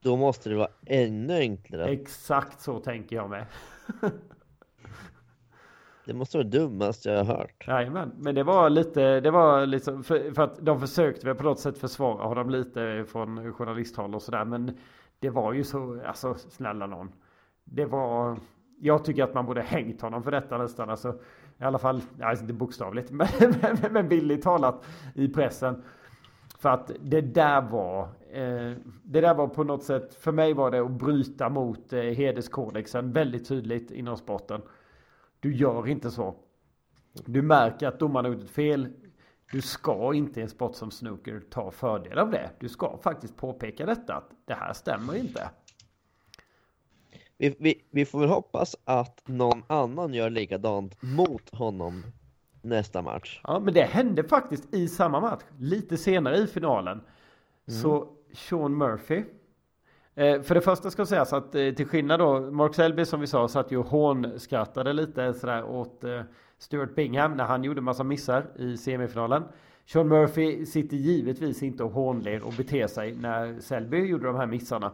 då 0.02 0.16
måste 0.16 0.48
det 0.50 0.56
vara 0.56 0.70
ännu 0.86 1.34
enklare. 1.34 1.84
exakt 1.90 2.60
så 2.60 2.78
tänker 2.78 3.16
jag 3.16 3.30
med. 3.30 3.46
Det 6.10 6.14
måste 6.14 6.36
vara 6.38 6.48
det 6.48 6.58
dummaste 6.58 7.10
jag 7.10 7.24
har 7.24 7.36
hört. 7.36 7.64
Jajamän, 7.66 8.12
men 8.18 8.34
det 8.34 8.42
var 8.42 8.70
lite, 8.70 9.20
det 9.20 9.30
var 9.30 9.66
liksom, 9.66 10.04
för, 10.04 10.34
för 10.34 10.42
att 10.42 10.66
de 10.66 10.80
försökte 10.80 11.26
väl 11.26 11.34
på 11.34 11.44
något 11.44 11.58
sätt 11.58 11.78
försvara 11.78 12.24
honom 12.24 12.50
lite 12.50 13.04
från 13.08 13.52
journalisthåll 13.52 14.14
och 14.14 14.22
sådär. 14.22 14.44
Men 14.44 14.78
det 15.18 15.30
var 15.30 15.52
ju 15.52 15.64
så, 15.64 16.00
alltså 16.06 16.34
snälla 16.34 16.86
någon. 16.86 17.12
Det 17.64 17.84
var, 17.84 18.36
jag 18.80 19.04
tycker 19.04 19.24
att 19.24 19.34
man 19.34 19.46
borde 19.46 19.62
hängt 19.62 20.00
honom 20.00 20.22
för 20.22 20.30
detta 20.30 20.58
nästan. 20.58 20.90
Alltså, 20.90 21.14
I 21.58 21.64
alla 21.64 21.78
fall, 21.78 22.00
alltså 22.22 22.42
inte 22.42 22.54
bokstavligt, 22.54 23.10
men, 23.10 23.28
men, 23.60 23.92
men 23.92 24.08
bildligt 24.08 24.42
talat 24.42 24.84
i 25.14 25.28
pressen. 25.28 25.82
För 26.58 26.68
att 26.68 26.90
det 27.00 27.20
där 27.20 27.62
var, 27.62 28.02
eh, 28.32 28.76
det 29.02 29.20
där 29.20 29.34
var 29.34 29.48
på 29.48 29.64
något 29.64 29.82
sätt, 29.82 30.14
för 30.14 30.32
mig 30.32 30.54
var 30.54 30.70
det 30.70 30.78
att 30.80 30.90
bryta 30.90 31.48
mot 31.48 31.92
eh, 31.92 32.00
hederskodexen 32.00 33.12
väldigt 33.12 33.48
tydligt 33.48 33.90
inom 33.90 34.16
sporten. 34.16 34.60
Du 35.40 35.54
gör 35.54 35.88
inte 35.88 36.10
så. 36.10 36.34
Du 37.12 37.42
märker 37.42 37.88
att 37.88 37.98
domaren 37.98 38.24
har 38.24 38.32
gjort 38.32 38.44
ett 38.44 38.50
fel. 38.50 38.88
Du 39.52 39.60
ska 39.62 40.14
inte 40.14 40.40
i 40.40 40.42
en 40.42 40.48
sport 40.48 40.74
som 40.74 40.90
snooker 40.90 41.42
ta 41.50 41.70
fördel 41.70 42.18
av 42.18 42.30
det. 42.30 42.50
Du 42.60 42.68
ska 42.68 42.98
faktiskt 42.98 43.36
påpeka 43.36 43.86
detta 43.86 44.14
att 44.14 44.30
det 44.44 44.54
här 44.54 44.72
stämmer 44.72 45.16
inte. 45.16 45.50
Vi, 47.38 47.56
vi, 47.58 47.82
vi 47.90 48.04
får 48.06 48.20
väl 48.20 48.28
hoppas 48.28 48.76
att 48.84 49.22
någon 49.28 49.62
annan 49.66 50.14
gör 50.14 50.30
likadant 50.30 51.02
mot 51.02 51.54
honom 51.54 52.04
nästa 52.62 53.02
match. 53.02 53.40
Ja, 53.44 53.60
men 53.60 53.74
det 53.74 53.82
hände 53.82 54.24
faktiskt 54.24 54.74
i 54.74 54.88
samma 54.88 55.20
match. 55.20 55.42
Lite 55.58 55.96
senare 55.96 56.36
i 56.36 56.46
finalen. 56.46 57.00
Så 57.82 58.08
Sean 58.32 58.74
Murphy. 58.74 59.24
Eh, 60.14 60.42
för 60.42 60.54
det 60.54 60.60
första 60.60 60.90
ska 60.90 61.06
sägas 61.06 61.32
att 61.32 61.54
eh, 61.54 61.70
till 61.70 61.86
skillnad 61.86 62.20
då, 62.20 62.40
Mark 62.40 62.74
Selby 62.74 63.04
som 63.04 63.20
vi 63.20 63.26
sa 63.26 63.48
satt 63.48 63.72
ju 63.72 63.76
och 63.76 63.86
hånskrattade 63.86 64.92
lite 64.92 65.34
sådär 65.34 65.64
åt 65.64 66.04
eh, 66.04 66.20
Stuart 66.58 66.94
Bingham 66.94 67.36
när 67.36 67.44
han 67.44 67.64
gjorde 67.64 67.80
massa 67.80 68.04
missar 68.04 68.46
i 68.56 68.76
semifinalen. 68.76 69.42
Sean 69.86 70.08
Murphy 70.08 70.66
sitter 70.66 70.96
givetvis 70.96 71.62
inte 71.62 71.84
och 71.84 71.90
hånler 71.90 72.42
och 72.42 72.52
beter 72.52 72.86
sig 72.86 73.16
när 73.16 73.60
Selby 73.60 74.06
gjorde 74.06 74.26
de 74.26 74.36
här 74.36 74.46
missarna. 74.46 74.92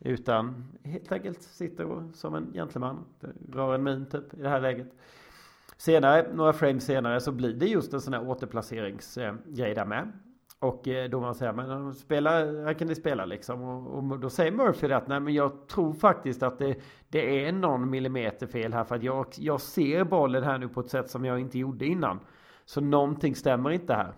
Utan 0.00 0.64
helt 0.84 1.12
enkelt 1.12 1.42
sitter 1.42 1.84
och, 1.84 2.02
som 2.14 2.34
en 2.34 2.52
gentleman, 2.52 3.04
rör 3.52 3.74
en 3.74 3.82
min 3.82 4.06
typ 4.06 4.34
i 4.34 4.42
det 4.42 4.48
här 4.48 4.60
läget. 4.60 4.94
Senare, 5.76 6.26
några 6.34 6.52
frames 6.52 6.84
senare, 6.84 7.20
så 7.20 7.32
blir 7.32 7.54
det 7.54 7.66
just 7.66 7.92
en 7.92 8.00
sån 8.00 8.12
här 8.12 8.28
återplaceringsgrej 8.28 9.74
där 9.74 9.84
med. 9.84 10.12
Och 10.62 10.88
eh, 10.88 11.10
då 11.10 11.20
man 11.20 11.34
säger, 11.34 11.52
men 11.52 11.94
spela, 11.94 12.30
här 12.30 12.74
kan 12.74 12.88
ni 12.88 12.94
spela 12.94 13.24
liksom. 13.24 13.62
Och, 13.62 13.96
och 14.12 14.18
då 14.20 14.30
säger 14.30 14.52
Murphy 14.52 14.88
det 14.88 14.96
att, 14.96 15.08
nej 15.08 15.20
men 15.20 15.34
jag 15.34 15.68
tror 15.68 15.92
faktiskt 15.92 16.42
att 16.42 16.58
det, 16.58 16.76
det 17.08 17.44
är 17.46 17.52
någon 17.52 17.90
millimeter 17.90 18.46
fel 18.46 18.72
här. 18.72 18.84
För 18.84 18.94
att 18.94 19.02
jag, 19.02 19.26
jag 19.36 19.60
ser 19.60 20.04
bollen 20.04 20.44
här 20.44 20.58
nu 20.58 20.68
på 20.68 20.80
ett 20.80 20.90
sätt 20.90 21.10
som 21.10 21.24
jag 21.24 21.40
inte 21.40 21.58
gjorde 21.58 21.86
innan. 21.86 22.20
Så 22.64 22.80
någonting 22.80 23.34
stämmer 23.36 23.70
inte 23.70 23.94
här. 23.94 24.12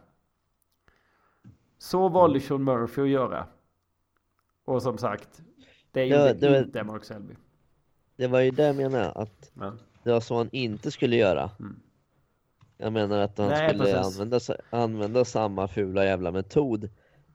Så 1.79 2.09
valde 2.09 2.41
Sean 2.41 2.65
Murphy 2.65 3.03
att 3.03 3.09
göra. 3.09 3.47
Och 4.65 4.83
som 4.83 4.99
sagt, 4.99 5.43
det 5.91 6.05
Ja, 6.05 6.17
gjorde 6.29 6.41
det 6.41 6.51
var- 6.51 6.59
inte 6.63 6.85
Mark 6.85 7.05
Selby. 7.05 7.35
Det 8.17 8.27
var 8.27 8.41
ju 8.41 8.51
det 8.51 8.67
jag 8.67 8.77
menade, 8.77 9.11
att 9.13 9.51
Men, 9.55 9.79
det 10.03 10.13
var 10.13 10.21
så 10.21 10.37
han 10.37 10.49
inte 10.53 10.91
skulle 10.91 11.17
göra. 11.17 11.51
Mm. 11.61 11.81
Jag 12.83 12.93
menar 12.93 13.19
att 13.19 13.39
han 13.39 13.49
Nej, 13.49 13.69
skulle 13.69 13.85
precis. 13.85 14.21
använda, 14.21 14.41
använda 14.71 15.25
samma 15.25 15.69
fula 15.69 16.05
jävla 16.05 16.33
metod 16.33 16.89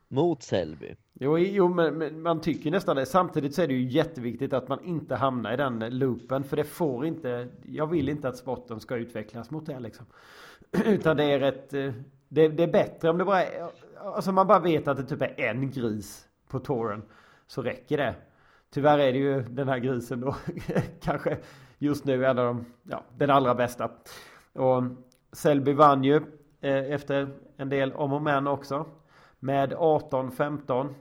mot 0.08 0.44
Selby. 0.44 0.96
Jo, 1.14 1.38
jo 1.38 1.68
men, 1.68 1.98
men 1.98 2.22
man 2.22 2.42
tycker 2.42 2.72
nästan 2.72 2.96
det. 2.96 3.06
Samtidigt 3.06 3.56
så 3.56 3.62
är 3.62 3.68
det 3.68 3.74
ju 3.74 3.84
jätteviktigt 3.90 4.54
att 4.54 4.68
man 4.68 4.84
inte 4.84 5.16
hamnar 5.16 5.54
i 5.54 5.58
den 5.58 5.80
loopen. 6.00 6.44
För 6.44 6.58
det 6.58 6.64
får 6.64 7.06
inte... 7.06 7.48
Jag 7.66 7.88
vill 7.88 8.10
inte 8.10 8.28
att 8.30 8.38
sporten 8.38 8.80
ska 8.80 8.96
utvecklas 8.96 9.52
mot 9.52 9.66
det 9.66 9.80
liksom. 9.80 10.06
Utan 10.86 11.18
det 11.18 11.24
är 11.24 11.40
rätt... 11.40 11.74
eh, 11.74 11.94
Det, 12.30 12.48
det 12.48 12.64
är 12.64 12.72
bättre 12.72 13.10
om 13.10 13.18
det 13.18 13.26
bara 13.26 13.44
är... 13.44 13.70
Alltså 14.04 14.32
man 14.32 14.48
bara 14.48 14.60
vet 14.60 14.88
att 14.88 14.98
det 14.98 15.04
typ 15.04 15.22
är 15.22 15.40
en 15.40 15.72
gris 15.72 16.28
på 16.50 16.60
touren. 16.60 17.02
Så 17.48 17.62
räcker 17.62 17.98
det. 17.98 18.16
Tyvärr 18.74 19.00
är 19.00 19.12
det 19.14 19.20
ju 19.20 19.42
den 19.42 19.68
här 19.68 19.78
grisen 19.80 20.22
då. 20.22 20.36
kanske 21.02 21.38
just 21.78 22.06
nu 22.06 22.26
av 22.26 22.36
de... 22.36 22.66
Ja, 22.84 23.04
den 23.18 23.30
allra 23.30 23.56
bästa. 23.56 23.92
Och 24.54 24.84
Selby 25.32 25.74
vann 25.74 26.04
ju 26.04 26.16
eh, 26.62 26.92
efter 26.92 27.30
en 27.58 27.70
del 27.70 27.94
om 27.94 28.14
och 28.14 28.22
men 28.22 28.48
också. 28.48 28.86
Med 29.40 29.74
18-15. 29.74 30.94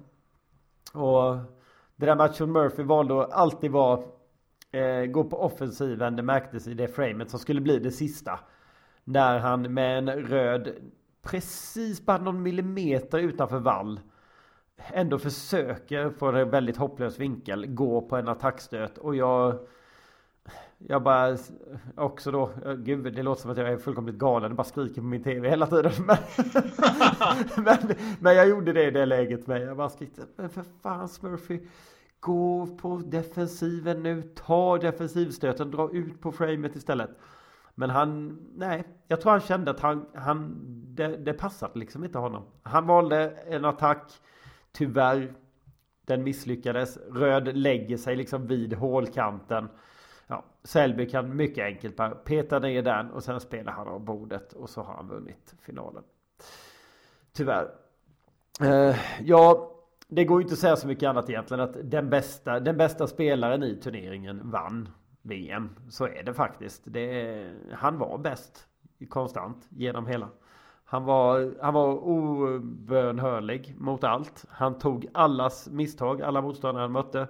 Och 0.94 1.36
det 1.96 2.06
där 2.06 2.16
matchen 2.16 2.52
Murphy 2.52 2.82
valde 2.82 3.22
att 3.22 3.32
alltid 3.32 3.70
vara 3.70 4.02
eh, 4.70 5.04
gå 5.06 5.24
på 5.24 5.42
offensiven. 5.42 6.16
Det 6.16 6.22
märktes 6.22 6.66
i 6.66 6.74
det 6.74 6.88
framet 6.88 7.30
som 7.30 7.38
skulle 7.38 7.60
bli 7.60 7.78
det 7.78 7.90
sista. 7.90 8.40
När 9.04 9.38
han 9.38 9.74
med 9.74 9.98
en 9.98 10.10
röd 10.10 10.74
precis 11.22 12.06
bara 12.06 12.18
någon 12.18 12.42
millimeter 12.42 13.18
utanför 13.18 13.58
vall 13.58 14.00
ändå 14.76 15.18
försöker 15.18 16.10
från 16.10 16.36
en 16.36 16.50
väldigt 16.50 16.76
hopplös 16.76 17.18
vinkel 17.18 17.66
gå 17.66 18.00
på 18.00 18.16
en 18.16 18.28
attackstöt 18.28 18.98
och 18.98 19.16
jag 19.16 19.58
jag 20.78 21.02
bara 21.02 21.36
också 21.96 22.30
då, 22.30 22.50
eh, 22.64 22.74
gud 22.74 23.14
det 23.14 23.22
låter 23.22 23.42
som 23.42 23.50
att 23.50 23.56
jag 23.56 23.68
är 23.68 23.78
fullkomligt 23.78 24.16
galen 24.16 24.50
och 24.50 24.56
bara 24.56 24.64
skriker 24.64 25.00
på 25.00 25.06
min 25.06 25.22
tv 25.22 25.48
hela 25.48 25.66
tiden. 25.66 25.92
Men, 26.06 26.18
men, 27.64 27.78
men 28.20 28.36
jag 28.36 28.48
gjorde 28.48 28.72
det 28.72 28.84
i 28.84 28.90
det 28.90 29.06
läget 29.06 29.46
med. 29.46 29.62
Jag 29.62 29.76
bara 29.76 29.88
skrikte, 29.88 30.22
men 30.36 30.50
för 30.50 30.64
fan 30.82 31.08
Smurfy. 31.08 31.60
Gå 32.20 32.66
på 32.66 33.02
defensiven 33.06 34.02
nu, 34.02 34.22
ta 34.22 34.78
defensivstöten, 34.78 35.70
dra 35.70 35.90
ut 35.92 36.20
på 36.20 36.32
framet 36.32 36.76
istället. 36.76 37.10
Men 37.74 37.90
han, 37.90 38.38
nej, 38.54 38.84
jag 39.08 39.20
tror 39.20 39.32
han 39.32 39.40
kände 39.40 39.70
att 39.70 39.80
han, 39.80 40.06
han 40.14 40.62
det, 40.94 41.16
det 41.16 41.32
passade 41.32 41.78
liksom 41.78 42.04
inte 42.04 42.18
honom. 42.18 42.44
Han 42.62 42.86
valde 42.86 43.30
en 43.30 43.64
attack, 43.64 44.12
tyvärr, 44.72 45.34
den 46.06 46.24
misslyckades. 46.24 46.96
Röd 46.96 47.56
lägger 47.56 47.96
sig 47.96 48.16
liksom 48.16 48.46
vid 48.46 48.74
hålkanten. 48.74 49.68
Ja, 50.26 50.44
Selby 50.64 51.08
kan 51.08 51.36
mycket 51.36 51.64
enkelt 51.64 51.96
bara 51.96 52.10
peta 52.10 52.58
ner 52.58 52.82
den 52.82 53.10
och 53.10 53.24
sen 53.24 53.40
spelar 53.40 53.72
han 53.72 53.88
av 53.88 54.00
bordet 54.00 54.52
och 54.52 54.70
så 54.70 54.82
har 54.82 54.94
han 54.94 55.08
vunnit 55.08 55.54
finalen. 55.60 56.02
Tyvärr. 57.32 57.70
Eh, 58.60 58.96
ja, 59.24 59.72
det 60.08 60.24
går 60.24 60.40
ju 60.40 60.42
inte 60.42 60.52
att 60.52 60.58
säga 60.58 60.76
så 60.76 60.86
mycket 60.86 61.08
annat 61.08 61.30
egentligen 61.30 61.60
att 61.60 61.76
den 61.82 62.10
bästa, 62.10 62.60
den 62.60 62.76
bästa 62.76 63.06
spelaren 63.06 63.62
i 63.62 63.76
turneringen 63.76 64.50
vann 64.50 64.88
VM. 65.22 65.70
Så 65.88 66.06
är 66.06 66.22
det 66.22 66.34
faktiskt. 66.34 66.82
Det, 66.84 67.50
han 67.72 67.98
var 67.98 68.18
bäst 68.18 68.66
konstant 69.08 69.66
genom 69.70 70.06
hela. 70.06 70.28
Han 70.84 71.04
var, 71.04 71.54
han 71.62 71.74
var 71.74 71.94
obönhörlig 71.94 73.74
mot 73.78 74.04
allt. 74.04 74.44
Han 74.48 74.78
tog 74.78 75.06
allas 75.14 75.68
misstag, 75.68 76.22
alla 76.22 76.42
motståndare 76.42 76.82
han 76.82 76.92
mötte 76.92 77.28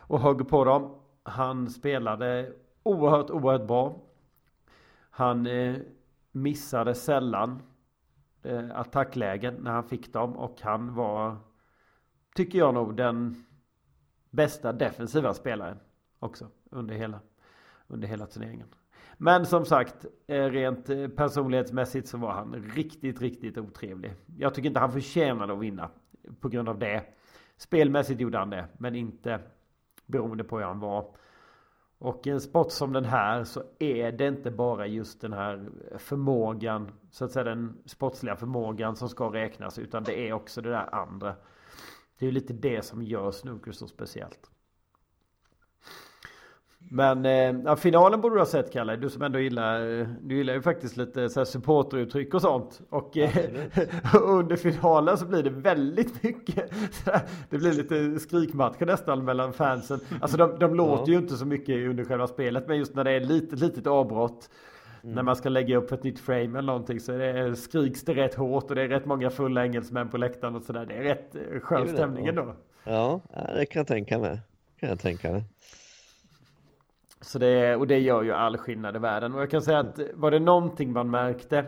och 0.00 0.20
högg 0.20 0.48
på 0.48 0.64
dem. 0.64 0.94
Han 1.24 1.70
spelade 1.70 2.52
oerhört, 2.82 3.30
oerhört 3.30 3.66
bra. 3.66 4.00
Han 5.10 5.46
eh, 5.46 5.76
missade 6.32 6.94
sällan 6.94 7.62
eh, 8.42 8.70
attacklägen 8.74 9.54
när 9.54 9.70
han 9.70 9.84
fick 9.84 10.12
dem 10.12 10.36
och 10.36 10.60
han 10.60 10.94
var, 10.94 11.36
tycker 12.34 12.58
jag 12.58 12.74
nog, 12.74 12.96
den 12.96 13.44
bästa 14.30 14.72
defensiva 14.72 15.34
spelaren 15.34 15.78
också 16.18 16.48
under 16.70 16.94
hela, 16.94 17.20
under 17.86 18.08
hela 18.08 18.26
turneringen. 18.26 18.68
Men 19.16 19.46
som 19.46 19.64
sagt, 19.64 20.06
eh, 20.26 20.44
rent 20.44 20.90
eh, 20.90 21.08
personlighetsmässigt 21.08 22.08
så 22.08 22.18
var 22.18 22.32
han 22.32 22.54
riktigt, 22.54 23.20
riktigt 23.20 23.58
otrevlig. 23.58 24.12
Jag 24.36 24.54
tycker 24.54 24.68
inte 24.68 24.80
han 24.80 24.92
förtjänade 24.92 25.52
att 25.52 25.58
vinna 25.58 25.90
på 26.40 26.48
grund 26.48 26.68
av 26.68 26.78
det. 26.78 27.04
Spelmässigt 27.56 28.20
gjorde 28.20 28.38
han 28.38 28.50
det, 28.50 28.68
men 28.78 28.94
inte 28.94 29.40
beroende 30.06 30.44
på 30.44 30.58
hur 30.58 30.64
han 30.64 30.80
var. 30.80 31.06
Och 31.98 32.26
i 32.26 32.30
en 32.30 32.40
sport 32.40 32.70
som 32.70 32.92
den 32.92 33.04
här 33.04 33.44
så 33.44 33.62
är 33.78 34.12
det 34.12 34.28
inte 34.28 34.50
bara 34.50 34.86
just 34.86 35.20
den 35.20 35.32
här 35.32 35.68
förmågan, 35.98 36.90
så 37.10 37.24
att 37.24 37.32
säga 37.32 37.44
den 37.44 37.78
sportsliga 37.84 38.36
förmågan 38.36 38.96
som 38.96 39.08
ska 39.08 39.32
räknas, 39.32 39.78
utan 39.78 40.04
det 40.04 40.28
är 40.28 40.32
också 40.32 40.60
det 40.60 40.70
där 40.70 40.94
andra. 40.94 41.34
Det 42.18 42.24
är 42.24 42.26
ju 42.26 42.32
lite 42.32 42.52
det 42.52 42.84
som 42.84 43.02
gör 43.02 43.30
snooker 43.30 43.72
så 43.72 43.88
speciellt. 43.88 44.50
Men 46.88 47.26
eh, 47.26 47.54
ja, 47.64 47.76
finalen 47.76 48.20
borde 48.20 48.34
du 48.34 48.38
ha 48.38 48.46
sett 48.46 48.72
Kalle. 48.72 48.96
Du 48.96 49.10
som 49.10 49.22
ändå 49.22 49.38
gillar, 49.38 50.00
eh, 50.00 50.06
du 50.22 50.36
gillar 50.36 50.54
ju 50.54 50.62
faktiskt 50.62 50.96
lite 50.96 51.28
så 51.28 51.40
här 51.40 51.44
supporteruttryck 51.44 52.34
och 52.34 52.42
sånt. 52.42 52.80
Och 52.90 53.16
eh, 53.16 53.30
under 54.22 54.56
finalen 54.56 55.18
så 55.18 55.26
blir 55.26 55.42
det 55.42 55.50
väldigt 55.50 56.22
mycket. 56.22 56.56
Här, 57.06 57.20
det 57.50 57.58
blir 57.58 57.72
lite 57.72 58.20
skrikmatcher 58.20 58.86
nästan 58.86 59.24
mellan 59.24 59.52
fansen. 59.52 60.00
Alltså 60.20 60.36
de, 60.36 60.58
de 60.58 60.74
låter 60.74 61.12
ju 61.12 61.18
inte 61.18 61.36
så 61.36 61.46
mycket 61.46 61.90
under 61.90 62.04
själva 62.04 62.26
spelet. 62.26 62.68
Men 62.68 62.78
just 62.78 62.94
när 62.94 63.04
det 63.04 63.10
är 63.10 63.20
litet, 63.20 63.60
litet 63.60 63.86
avbrott. 63.86 64.50
När 65.06 65.22
man 65.22 65.36
ska 65.36 65.48
lägga 65.48 65.76
upp 65.76 65.92
ett 65.92 66.02
nytt 66.02 66.18
frame 66.18 66.58
eller 66.58 66.62
någonting 66.62 67.00
så 67.00 67.12
det, 67.12 67.56
skriks 67.56 68.04
det 68.04 68.14
rätt 68.14 68.34
hårt 68.34 68.70
och 68.70 68.74
det 68.74 68.82
är 68.82 68.88
rätt 68.88 69.06
många 69.06 69.30
fulla 69.30 69.64
engelsmän 69.64 70.08
på 70.08 70.16
läktaren 70.16 70.56
och 70.56 70.62
sådär. 70.62 70.86
Det 70.86 70.94
är 70.94 71.02
rätt 71.02 71.36
skön 71.62 71.88
stämning 71.88 72.24
ja. 72.24 72.30
ändå. 72.30 72.54
Ja, 72.84 73.20
det 73.56 73.66
kan 73.66 73.80
jag 73.80 73.86
tänka 73.86 74.18
mig. 74.18 74.40
Kan 74.80 74.88
jag 74.88 75.00
tänka 75.00 75.32
mig. 75.32 75.44
Så 77.24 77.38
det, 77.38 77.76
och 77.76 77.86
det 77.86 77.98
gör 77.98 78.22
ju 78.22 78.32
all 78.32 78.56
skillnad 78.56 78.96
i 78.96 78.98
världen. 78.98 79.34
Och 79.34 79.40
jag 79.40 79.50
kan 79.50 79.62
säga 79.62 79.78
att 79.78 80.00
var 80.14 80.30
det 80.30 80.38
någonting 80.38 80.92
man 80.92 81.10
märkte 81.10 81.66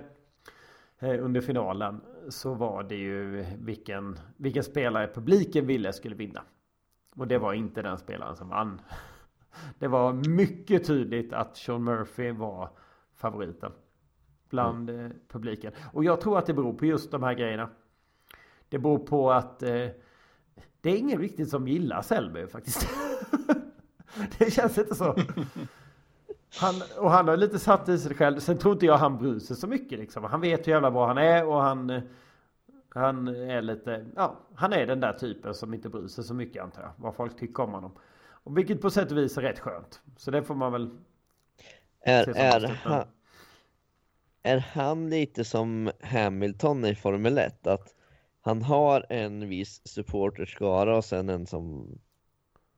eh, 0.98 1.24
under 1.24 1.40
finalen 1.40 2.00
så 2.28 2.54
var 2.54 2.82
det 2.82 2.96
ju 2.96 3.46
vilken, 3.58 4.18
vilken 4.36 4.62
spelare 4.62 5.10
publiken 5.14 5.66
ville 5.66 5.92
skulle 5.92 6.14
vinna. 6.14 6.42
Och 7.16 7.26
det 7.26 7.38
var 7.38 7.52
inte 7.52 7.82
den 7.82 7.98
spelaren 7.98 8.36
som 8.36 8.48
vann. 8.48 8.80
Det 9.78 9.88
var 9.88 10.12
mycket 10.12 10.86
tydligt 10.86 11.32
att 11.32 11.56
Sean 11.56 11.84
Murphy 11.84 12.30
var 12.30 12.70
favoriten. 13.14 13.72
bland 14.48 14.90
mm. 14.90 15.12
publiken. 15.28 15.72
Och 15.92 16.04
jag 16.04 16.20
tror 16.20 16.38
att 16.38 16.46
det 16.46 16.54
beror 16.54 16.72
på 16.72 16.86
just 16.86 17.10
de 17.10 17.22
här 17.22 17.34
grejerna. 17.34 17.68
Det 18.68 18.78
beror 18.78 18.98
på 18.98 19.32
att 19.32 19.62
eh, 19.62 19.88
det 20.80 20.90
är 20.90 20.96
ingen 20.96 21.18
riktigt 21.18 21.48
som 21.48 21.68
gillar 21.68 22.02
Selby 22.02 22.46
faktiskt. 22.46 22.88
det 24.38 24.50
känns 24.50 24.78
inte 24.78 24.94
så. 24.94 25.16
Han, 26.60 26.74
och 26.98 27.10
han 27.10 27.28
har 27.28 27.36
lite 27.36 27.58
satt 27.58 27.88
i 27.88 27.98
sig 27.98 28.14
själv. 28.14 28.38
Sen 28.38 28.58
tror 28.58 28.74
inte 28.74 28.86
jag 28.86 28.98
han 28.98 29.18
bryr 29.18 29.38
sig 29.38 29.56
så 29.56 29.66
mycket 29.66 29.98
liksom. 29.98 30.24
Han 30.24 30.40
vet 30.40 30.66
hur 30.66 30.72
jävla 30.72 30.90
bra 30.90 31.06
han 31.06 31.18
är 31.18 31.46
och 31.46 31.62
han... 31.62 32.00
Han 32.88 33.28
är 33.28 33.62
lite... 33.62 34.06
Ja, 34.16 34.40
han 34.54 34.72
är 34.72 34.86
den 34.86 35.00
där 35.00 35.12
typen 35.12 35.54
som 35.54 35.74
inte 35.74 35.88
bryr 35.88 36.08
sig 36.08 36.24
så 36.24 36.34
mycket 36.34 36.62
antar 36.62 36.82
jag. 36.82 36.92
Vad 36.96 37.14
folk 37.14 37.38
tycker 37.38 37.62
om 37.62 37.72
honom. 37.72 37.92
Och 38.28 38.58
vilket 38.58 38.80
på 38.80 38.90
sätt 38.90 39.10
och 39.10 39.18
vis 39.18 39.38
är 39.38 39.42
rätt 39.42 39.58
skönt. 39.58 40.00
Så 40.16 40.30
det 40.30 40.42
får 40.42 40.54
man 40.54 40.72
väl... 40.72 40.90
Är, 42.00 42.36
är, 42.36 42.56
avslut, 42.56 42.70
men- 42.84 42.92
han, 42.92 43.04
är 44.42 44.58
han 44.58 45.10
lite 45.10 45.44
som 45.44 45.90
Hamilton 46.02 46.84
i 46.84 46.94
Formel 46.94 47.38
1? 47.38 47.66
Att 47.66 47.94
han 48.40 48.62
har 48.62 49.06
en 49.08 49.48
viss 49.48 49.88
supporterskara 49.88 50.96
och 50.96 51.04
sen 51.04 51.28
en 51.28 51.46
som 51.46 51.98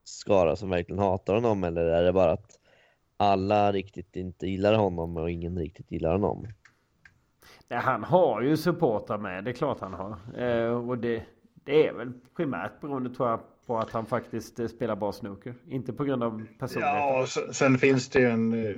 skara 0.09 0.57
som 0.57 0.71
verkligen 0.71 0.99
hatar 0.99 1.35
honom 1.35 1.65
eller 1.65 1.85
är 1.85 2.03
det 2.05 2.13
bara 2.13 2.33
att 2.33 2.59
alla 3.17 3.73
riktigt 3.73 4.17
inte 4.17 4.47
gillar 4.47 4.75
honom 4.75 5.17
och 5.17 5.31
ingen 5.31 5.59
riktigt 5.59 5.93
gillar 5.93 6.13
honom? 6.13 6.47
Nej, 7.69 7.79
han 7.79 8.05
har 8.05 8.43
ju 8.43 8.57
supportrar 8.57 9.19
med. 9.19 9.45
Det 9.45 9.51
är 9.51 9.53
klart 9.53 9.81
han 9.81 9.95
har. 9.95 10.43
Eh, 10.43 10.89
och 10.89 10.99
det, 10.99 11.23
det 11.55 11.87
är 11.87 11.93
väl 11.93 12.13
primärt 12.37 12.81
beroende 12.81 13.15
tror 13.15 13.29
jag 13.29 13.41
på 13.67 13.79
att 13.79 13.91
han 13.91 14.07
faktiskt 14.07 14.61
eh, 14.61 14.67
spelar 14.67 14.97
bra 14.97 15.13
snooker. 15.13 15.55
Inte 15.69 15.93
på 15.93 16.05
grund 16.05 16.23
av 16.23 16.47
personligheten. 16.59 17.01
Ja, 17.01 17.23
och 17.23 17.55
sen, 17.55 17.79
finns 17.79 18.09
det 18.09 18.21
ju 18.21 18.29
en 18.31 18.67
eh, 18.67 18.77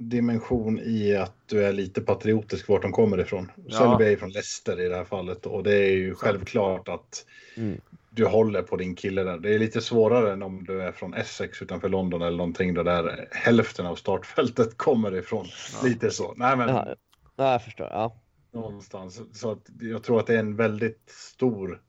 dimension 0.00 0.80
i 0.80 1.16
att 1.16 1.36
du 1.46 1.64
är 1.64 1.72
lite 1.72 2.00
patriotisk 2.00 2.68
vart 2.68 2.82
de 2.82 2.92
kommer 2.92 3.20
ifrån. 3.20 3.52
Ja. 3.66 3.78
Selby 3.78 4.04
är 4.04 4.10
ju 4.10 4.16
från 4.16 4.30
Leicester 4.30 4.80
i 4.80 4.88
det 4.88 4.96
här 4.96 5.04
fallet 5.04 5.46
och 5.46 5.62
det 5.62 5.76
är 5.76 5.92
ju 5.92 6.14
självklart 6.14 6.88
att 6.88 7.26
Mm. 7.56 7.80
Du 8.14 8.26
håller 8.26 8.62
på 8.62 8.76
din 8.76 8.94
kille 8.94 9.24
där. 9.24 9.38
Det 9.38 9.54
är 9.54 9.58
lite 9.58 9.80
svårare 9.80 10.32
än 10.32 10.42
om 10.42 10.64
du 10.64 10.82
är 10.82 10.92
från 10.92 11.14
Essex 11.14 11.62
utanför 11.62 11.88
London 11.88 12.22
eller 12.22 12.36
någonting 12.36 12.74
där, 12.74 12.84
där 12.84 13.28
hälften 13.30 13.86
av 13.86 13.96
startfältet 13.96 14.76
kommer 14.76 15.14
ifrån. 15.14 15.46
Lite 15.84 16.10
så. 16.10 16.34
Nej, 16.36 16.56
men 16.56 16.68
Ja, 16.68 16.94
ja, 17.36 17.52
jag 17.52 17.64
förstår. 17.64 17.86
Ja. 17.90 18.22
någonstans. 18.52 19.20
Så 19.32 19.50
att 19.50 19.70
jag 19.80 20.02
tror 20.02 20.20
att 20.20 20.26
det 20.26 20.34
är 20.34 20.38
en 20.38 20.56
väldigt 20.56 21.10
stor 21.10 21.82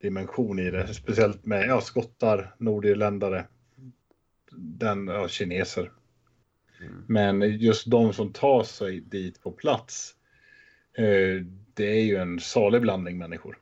dimension 0.00 0.58
i 0.58 0.70
det. 0.70 0.94
Speciellt 0.94 1.46
med 1.46 1.66
ja, 1.68 1.80
skottar, 1.80 2.54
nordirländare, 2.58 3.46
den, 4.52 5.08
ja, 5.08 5.28
kineser. 5.28 5.92
Men 7.06 7.58
just 7.58 7.90
de 7.90 8.12
som 8.12 8.32
tar 8.32 8.62
sig 8.62 9.00
dit 9.00 9.42
på 9.42 9.52
plats, 9.52 10.14
eh, 10.98 11.44
det 11.74 11.86
är 11.86 12.04
ju 12.04 12.16
en 12.16 12.40
salig 12.40 12.82
blandning 12.82 13.18
människor. 13.18 13.58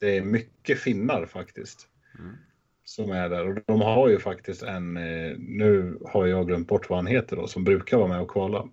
Det 0.00 0.16
är 0.16 0.22
mycket 0.22 0.78
finnar 0.78 1.26
faktiskt. 1.26 1.88
Mm. 2.18 2.36
Som 2.84 3.10
är 3.10 3.28
där 3.28 3.48
och 3.48 3.58
de 3.66 3.80
har 3.80 4.08
ju 4.08 4.18
faktiskt 4.18 4.62
en, 4.62 4.96
eh, 4.96 5.36
nu 5.38 5.98
har 6.12 6.26
jag 6.26 6.46
glömt 6.46 6.68
bort 6.68 6.90
vad 6.90 6.98
han 6.98 7.06
heter 7.06 7.36
då, 7.36 7.46
som 7.46 7.64
brukar 7.64 7.96
vara 7.96 8.08
med 8.08 8.20
och 8.20 8.30
kvala. 8.30 8.68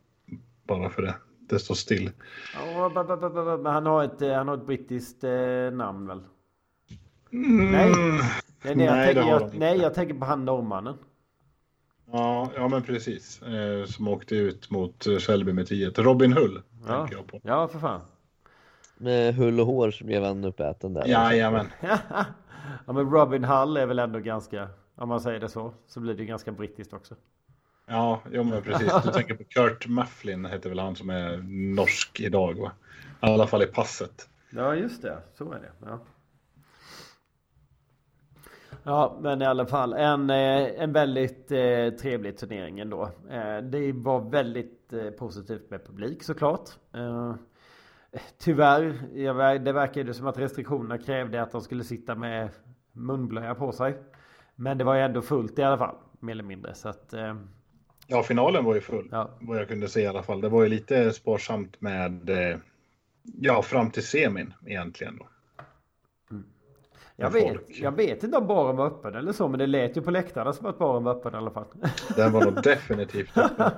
Bara 0.63 0.89
för 0.89 1.01
det, 1.01 1.15
det 1.39 1.59
står 1.59 1.75
still. 1.75 2.11
Men 3.63 3.65
han 3.65 3.85
har 3.85 4.03
ett, 4.03 4.21
eh, 4.21 4.33
han 4.33 4.47
har 4.47 4.57
ett 4.57 4.65
brittiskt 4.65 5.23
eh, 5.23 5.71
namn 5.73 6.07
väl? 6.07 6.23
Mm. 7.33 7.71
Nej. 7.71 7.91
Nej, 8.63 8.75
nej, 8.75 8.85
jag, 8.85 8.95
Nej, 8.95 9.13
tänker, 9.13 9.29
jag, 9.31 9.51
nej 9.59 9.77
jag 9.77 9.93
tänker 9.93 10.13
på 10.15 10.25
han 10.25 10.45
norrmannen. 10.45 10.97
Ja, 12.11 12.51
ja 12.55 12.67
men 12.67 12.83
precis. 12.83 13.41
Eh, 13.41 13.85
som 13.85 14.07
åkte 14.07 14.35
ut 14.35 14.69
mot 14.69 15.07
Shelby 15.19 15.53
med 15.53 15.67
10. 15.67 15.89
Robin 15.89 16.33
Hull 16.33 16.61
Ja. 16.87 16.97
tänker 16.97 17.15
jag 17.15 17.27
på. 17.27 17.39
Ja, 17.43 17.67
för 17.67 17.79
fan. 17.79 18.01
Med 18.97 19.35
hull 19.35 19.59
och 19.59 19.65
hår 19.65 19.91
så 19.91 20.05
blev 20.05 20.23
han 20.23 20.45
uppäten 20.45 20.93
där. 20.93 21.07
Jajamän. 21.07 21.67
ja, 21.81 22.93
men 22.93 23.11
Robin 23.11 23.43
Hull 23.43 23.77
är 23.77 23.85
väl 23.85 23.99
ändå 23.99 24.19
ganska, 24.19 24.69
om 24.95 25.09
man 25.09 25.21
säger 25.21 25.39
det 25.39 25.49
så, 25.49 25.73
så 25.87 25.99
blir 25.99 26.13
det 26.13 26.21
ju 26.21 26.27
ganska 26.27 26.51
brittiskt 26.51 26.93
också. 26.93 27.15
Ja, 27.85 28.21
ja 28.31 28.43
men 28.43 28.61
precis. 28.61 28.93
Du 29.05 29.11
tänker 29.11 29.35
på 29.35 29.43
Kurt 29.43 29.87
Mufflin 29.87 30.45
heter 30.45 30.69
väl 30.69 30.79
han 30.79 30.95
som 30.95 31.09
är 31.09 31.37
norsk 31.75 32.19
idag 32.19 32.59
va? 32.59 32.71
I 33.21 33.25
alla 33.25 33.47
fall 33.47 33.63
i 33.63 33.67
passet. 33.67 34.29
Ja, 34.49 34.75
just 34.75 35.01
det. 35.01 35.17
Så 35.37 35.51
är 35.51 35.59
det. 35.59 35.71
Ja. 35.85 35.99
Ja, 38.83 39.17
men 39.21 39.41
i 39.41 39.45
alla 39.45 39.65
fall 39.65 39.93
en, 39.93 40.29
eh, 40.29 40.81
en 40.83 40.93
väldigt 40.93 41.51
eh, 41.51 41.89
trevlig 41.89 42.37
turnering 42.37 42.79
ändå. 42.79 43.03
Eh, 43.29 43.57
det 43.57 43.91
var 43.91 44.29
väldigt 44.29 44.93
eh, 44.93 45.09
positivt 45.09 45.69
med 45.69 45.85
publik 45.85 46.23
såklart. 46.23 46.69
Tyvärr, 48.37 48.93
jag, 49.15 49.63
det 49.65 49.71
verkar 49.71 50.03
ju 50.03 50.13
som 50.13 50.27
att 50.27 50.37
restriktionerna 50.37 50.97
krävde 50.97 51.41
att 51.41 51.51
de 51.51 51.61
skulle 51.61 51.83
sitta 51.83 52.15
med 52.15 52.49
munblöja 52.91 53.55
på 53.55 53.71
sig. 53.71 53.97
Men 54.55 54.77
det 54.77 54.83
var 54.83 54.95
ju 54.95 55.01
ändå 55.01 55.21
fullt 55.21 55.59
i 55.59 55.63
alla 55.63 55.77
fall, 55.77 55.95
mer 56.19 56.31
eller 56.31 56.43
mindre. 56.43 56.73
Så 56.75 56.89
att, 56.89 57.13
eh, 57.13 57.35
Ja, 58.07 58.23
finalen 58.23 58.65
var 58.65 58.75
ju 58.75 58.81
full. 58.81 59.09
ja. 59.11 59.29
Vad 59.41 59.57
jag 59.59 59.67
kunde 59.67 59.87
se 59.87 60.01
i 60.01 60.07
alla 60.07 60.23
fall. 60.23 60.41
Det 60.41 60.49
var 60.49 60.63
ju 60.63 60.69
lite 60.69 61.13
sparsamt 61.13 61.81
med, 61.81 62.29
eh, 62.29 62.57
ja, 63.23 63.61
fram 63.61 63.91
till 63.91 64.03
semin 64.07 64.53
egentligen. 64.65 65.17
Då. 65.17 65.27
Jag 67.19 67.33
Med 67.33 67.41
vet, 67.41 67.51
folk. 67.51 67.65
jag 67.69 67.91
vet 67.91 68.23
inte 68.23 68.37
om 68.37 68.47
baren 68.47 68.75
var 68.75 68.87
öppen 68.87 69.15
eller 69.15 69.31
så, 69.33 69.47
men 69.47 69.59
det 69.59 69.67
lät 69.67 69.97
ju 69.97 70.01
på 70.01 70.11
läktarna 70.11 70.53
som 70.53 70.65
att 70.65 70.77
baren 70.79 71.03
var 71.03 71.15
öppen 71.15 71.33
i 71.33 71.37
alla 71.37 71.51
fall. 71.51 71.65
Den 72.15 72.31
var 72.31 72.45
nog 72.45 72.63
definitivt 72.63 73.37
öppen. 73.37 73.71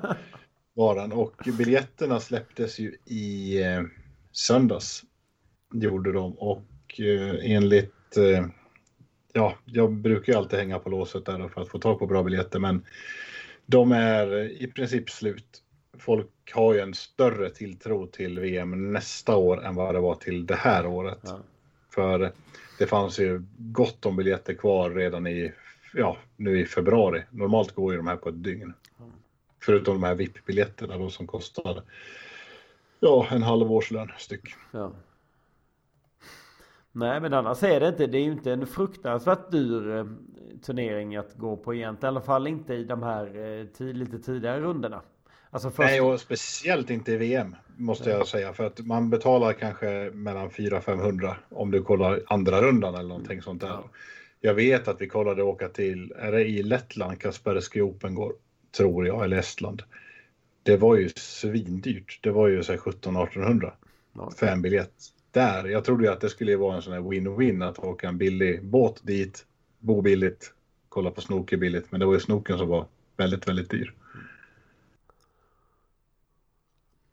Var 0.73 0.95
den. 0.95 1.11
Och 1.11 1.33
biljetterna 1.57 2.19
släpptes 2.19 2.79
ju 2.79 2.95
i 3.05 3.61
eh, 3.63 3.81
söndags. 4.39 5.03
Gjorde 5.73 6.11
de. 6.11 6.37
Och 6.37 6.99
eh, 6.99 7.51
enligt... 7.51 8.17
Eh, 8.17 8.45
ja, 9.33 9.55
jag 9.65 9.91
brukar 9.91 10.33
ju 10.33 10.39
alltid 10.39 10.59
hänga 10.59 10.79
på 10.79 10.89
låset 10.89 11.25
där 11.25 11.47
för 11.47 11.61
att 11.61 11.69
få 11.69 11.79
tag 11.79 11.99
på 11.99 12.07
bra 12.07 12.23
biljetter. 12.23 12.59
Men 12.59 12.85
de 13.65 13.91
är 13.91 14.51
i 14.63 14.67
princip 14.67 15.09
slut. 15.09 15.63
Folk 15.97 16.29
har 16.53 16.73
ju 16.73 16.79
en 16.79 16.93
större 16.93 17.49
tilltro 17.49 18.07
till 18.07 18.39
VM 18.39 18.93
nästa 18.93 19.35
år 19.35 19.65
än 19.65 19.75
vad 19.75 19.95
det 19.95 19.99
var 19.99 20.15
till 20.15 20.45
det 20.45 20.55
här 20.55 20.85
året. 20.85 21.19
Ja. 21.23 21.39
För 21.89 22.31
det 22.79 22.87
fanns 22.87 23.19
ju 23.19 23.43
gott 23.57 24.05
om 24.05 24.15
biljetter 24.15 24.53
kvar 24.53 24.89
redan 24.89 25.27
i, 25.27 25.51
ja, 25.93 26.17
nu 26.35 26.59
i 26.59 26.65
februari. 26.65 27.23
Normalt 27.29 27.71
går 27.71 27.91
ju 27.91 27.97
de 27.97 28.07
här 28.07 28.15
på 28.15 28.29
ett 28.29 28.43
dygn. 28.43 28.73
Förutom 29.63 29.93
de 29.93 30.03
här 30.03 30.15
VIP-biljetterna 30.15 30.97
då 30.97 31.09
som 31.09 31.27
kostar 31.27 31.83
ja, 32.99 33.27
en 33.31 33.43
halv 33.43 33.71
årslön 33.71 34.11
styck. 34.17 34.55
Ja. 34.71 34.91
Nej 36.91 37.21
men 37.21 37.33
annars 37.33 37.63
är 37.63 37.79
det 37.79 37.87
inte. 37.87 38.07
Det 38.07 38.17
är 38.17 38.23
ju 38.23 38.31
inte 38.31 38.51
en 38.51 38.67
fruktansvärt 38.67 39.51
dyr 39.51 39.95
eh, 39.95 40.05
turnering 40.65 41.15
att 41.15 41.33
gå 41.35 41.57
på 41.57 41.75
egentligen. 41.75 42.13
I 42.13 42.17
alla 42.17 42.25
fall 42.25 42.47
inte 42.47 42.73
i 42.73 42.83
de 42.83 43.03
här 43.03 43.25
eh, 43.79 43.85
lite 43.85 44.19
tidigare 44.19 44.59
rundorna. 44.61 45.01
Alltså 45.51 45.69
först... 45.69 45.89
Nej, 45.89 46.01
och 46.01 46.19
speciellt 46.19 46.89
inte 46.89 47.11
i 47.11 47.17
VM 47.17 47.55
måste 47.77 48.09
jag 48.09 48.27
säga. 48.27 48.53
För 48.53 48.63
att 48.63 48.79
man 48.79 49.09
betalar 49.09 49.53
kanske 49.53 50.11
mellan 50.13 50.49
400-500 50.49 51.35
om 51.49 51.71
du 51.71 51.83
kollar 51.83 52.21
andra 52.27 52.61
rundan 52.61 52.95
eller 52.95 53.09
någonting 53.09 53.41
sånt 53.41 53.61
där. 53.61 53.67
Ja. 53.67 53.89
Jag 54.41 54.53
vet 54.53 54.87
att 54.87 55.01
vi 55.01 55.07
kollade 55.07 55.43
åka 55.43 55.69
till, 55.69 56.13
är 56.17 56.31
det 56.31 56.41
i 56.41 56.63
Lettland 56.63 57.21
Kaspersky 57.21 57.81
Open 57.81 58.15
går? 58.15 58.33
Tror 58.77 59.07
jag, 59.07 59.23
eller 59.23 59.37
Estland. 59.37 59.83
Det 60.63 60.77
var 60.77 60.95
ju 60.95 61.09
svindyrt. 61.15 62.19
Det 62.23 62.31
var 62.31 62.47
ju 62.47 62.63
så 62.63 62.71
här 62.71 62.79
1700-1800 62.79 63.71
Ja. 64.13 64.31
för 64.37 64.47
en 64.47 64.61
biljett. 64.61 64.93
Där, 65.31 65.65
jag 65.67 65.83
trodde 65.83 66.03
ju 66.03 66.11
att 66.11 66.21
det 66.21 66.29
skulle 66.29 66.55
vara 66.55 66.75
en 66.75 66.81
sån 66.81 66.93
här 66.93 66.99
win-win 66.99 67.69
att 67.69 67.79
åka 67.79 68.07
en 68.07 68.17
billig 68.17 68.63
båt 68.65 68.99
dit, 69.03 69.45
bo 69.79 70.01
billigt, 70.01 70.53
kolla 70.89 71.11
på 71.11 71.21
snooker 71.21 71.57
billigt. 71.57 71.91
Men 71.91 71.99
det 71.99 72.05
var 72.05 72.13
ju 72.13 72.19
snoken 72.19 72.57
som 72.57 72.67
var 72.67 72.85
väldigt, 73.17 73.47
väldigt 73.47 73.69
dyr. 73.69 73.93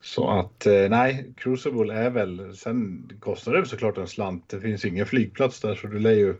Så 0.01 0.28
att 0.31 0.66
eh, 0.66 0.89
nej, 0.89 1.32
Crucible 1.36 1.94
är 1.94 2.10
väl, 2.10 2.56
sen 2.56 3.10
kostar 3.20 3.52
det 3.52 3.66
såklart 3.66 3.98
en 3.98 4.06
slant. 4.06 4.48
Det 4.48 4.60
finns 4.60 4.85
ingen 4.85 5.06
flygplats 5.06 5.60
där 5.60 5.74
så 5.74 5.86
du 5.86 5.98
lär 5.98 6.10
ju 6.10 6.36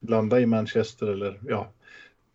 landa 0.00 0.40
i 0.40 0.46
Manchester 0.46 1.06
eller 1.06 1.40
ja, 1.48 1.70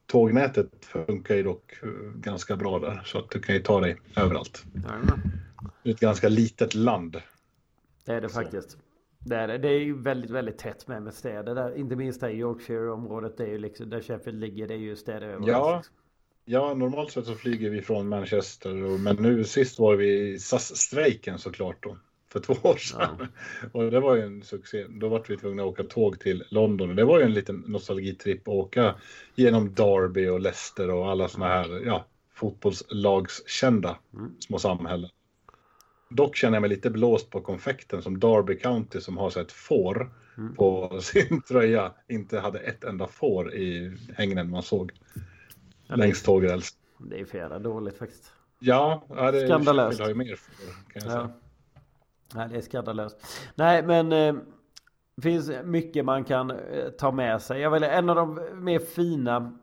tågnätet 0.06 0.86
funkar 0.86 1.36
ju 1.36 1.44
dock 1.44 1.74
eh, 1.84 1.90
ganska 2.16 2.56
bra 2.56 2.80
där 2.80 3.02
så 3.06 3.20
att 3.20 3.30
du 3.30 3.40
kan 3.40 3.56
ju 3.56 3.62
ta 3.62 3.80
dig 3.80 3.98
överallt. 4.18 4.64
Jajamän. 4.74 5.22
Det 5.84 5.90
är 5.90 5.94
ett 5.94 6.00
ganska 6.00 6.30
litet 6.30 6.74
land. 6.76 7.22
Det 8.06 8.12
är 8.14 8.22
det 8.22 8.30
Så. 8.30 8.42
faktiskt. 8.42 8.78
Det 9.20 9.36
är 9.36 9.48
det. 9.48 9.58
Det 9.58 9.68
är 9.68 9.80
ju 9.80 10.02
väldigt, 10.02 10.32
väldigt 10.32 10.58
tätt 10.58 10.88
med 10.88 11.04
med 11.04 11.14
städer 11.14 11.56
där. 11.56 11.78
Inte 11.78 11.96
minst 11.96 12.22
där 12.22 12.30
i 12.30 12.38
Yorkshire-området. 12.38 13.38
Det 13.38 13.44
är 13.44 13.48
ju 13.50 13.58
liksom 13.58 13.90
där 13.90 14.02
Sheffield 14.02 14.40
ligger. 14.40 14.68
Det 14.68 14.74
är 14.74 14.78
ju 14.78 14.96
städer 14.96 15.28
överallt. 15.28 15.48
Ja. 15.48 15.84
Ja, 16.48 16.74
normalt 16.74 17.12
sett 17.12 17.26
så 17.26 17.36
flyger 17.36 17.70
vi 17.70 17.82
från 17.82 18.10
Manchester, 18.10 18.98
men 18.98 19.16
nu 19.16 19.44
sist 19.44 19.80
var 19.80 19.96
vi 19.96 20.34
i 20.34 20.40
SAS-strejken 20.40 21.38
såklart 21.38 21.84
då, 21.84 21.98
för 22.36 22.54
två 22.54 22.70
år 22.70 22.78
sedan. 22.78 23.28
Och 23.72 23.92
det 23.92 24.00
var 24.00 24.16
ju 24.16 24.22
en 24.22 24.44
succé. 24.44 24.86
Då 24.90 25.10
var 25.10 25.24
vi 25.28 25.38
tvungna 25.38 25.64
att 25.64 25.70
åka 25.70 25.84
tåg 25.84 26.20
till 26.20 26.44
London 26.50 26.90
och 26.90 26.96
det 26.96 27.06
var 27.06 27.20
ju 27.20 27.26
en 27.26 27.34
liten 27.34 27.64
nostalgitripp 27.68 28.48
att 28.48 28.54
åka 28.54 28.96
genom 29.36 29.74
Derby 29.74 30.28
och 30.28 30.40
Leicester 30.40 30.90
och 30.90 31.10
alla 31.10 31.28
såna 31.28 31.48
här 31.48 31.82
ja, 31.86 32.06
fotbollslagskända 32.34 33.98
Mm. 34.14 34.32
små 34.40 34.60
samhällen. 34.60 35.10
Dock 36.10 36.36
känner 36.36 36.56
jag 36.56 36.62
mig 36.62 36.70
lite 36.70 36.90
blåst 36.90 37.30
på 37.30 37.42
konfekten 37.42 38.02
som 38.02 38.20
Derby 38.20 38.60
County 38.60 39.02
som 39.02 39.18
har 39.18 39.30
så 39.30 39.40
ett 39.40 39.52
får 39.52 40.12
mm. 40.38 40.56
på 40.56 41.00
sin 41.02 41.42
tröja 41.42 41.92
inte 42.08 42.40
hade 42.40 42.60
ett 42.60 42.84
enda 42.84 43.08
får 43.08 43.54
i 43.54 43.98
hängnen 44.16 44.50
man 44.50 44.64
såg 44.64 44.92
ja, 45.88 45.96
längs 45.96 46.24
tågräls. 46.24 46.78
Det 46.98 47.20
är 47.20 47.26
för 47.26 47.38
jävla 47.38 47.60
dåligt 47.60 47.98
faktiskt. 47.98 48.32
Ja, 48.60 49.04
ja 49.10 49.32
det 49.32 49.48
skandalöst. 49.48 50.00
Har 50.00 50.08
ju 50.08 50.16
mer 50.16 50.36
får, 50.36 50.66
kan 50.66 50.76
jag 50.94 51.04
ja. 51.04 51.10
säga. 51.10 51.45
Nej, 52.36 52.50
det 52.50 52.58
är 52.58 52.62
skandalöst. 52.62 53.26
Nej, 53.56 53.84
men 53.84 54.12
eh, 54.12 54.36
det 55.16 55.22
finns 55.22 55.52
mycket 55.64 56.06
man 56.06 56.24
kan 56.24 56.52
eh, 56.52 56.90
ta 56.90 57.12
med 57.12 57.42
sig. 57.42 57.62
Jag 57.62 57.72
vill, 57.72 57.84
en 57.84 58.10
av 58.10 58.16
de 58.16 58.40
mer 58.54 58.80
fina 58.80 59.58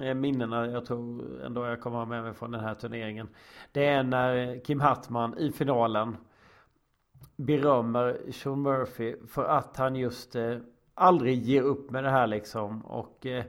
eh, 0.00 0.14
minnena 0.14 0.66
jag 0.66 0.86
tror 0.86 1.24
ändå 1.44 1.66
jag 1.66 1.80
kommer 1.80 1.96
ha 1.96 2.04
med 2.04 2.22
mig 2.22 2.34
från 2.34 2.50
den 2.50 2.60
här 2.60 2.74
turneringen. 2.74 3.28
Det 3.72 3.86
är 3.86 4.02
när 4.02 4.60
Kim 4.64 4.80
Hartman 4.80 5.38
i 5.38 5.52
finalen 5.52 6.16
berömmer 7.36 8.20
Sean 8.32 8.62
Murphy 8.62 9.16
för 9.26 9.44
att 9.44 9.76
han 9.76 9.96
just 9.96 10.36
eh, 10.36 10.56
aldrig 10.94 11.42
ger 11.42 11.62
upp 11.62 11.90
med 11.90 12.04
det 12.04 12.10
här 12.10 12.26
liksom 12.26 12.86
och 12.86 13.26
eh, 13.26 13.44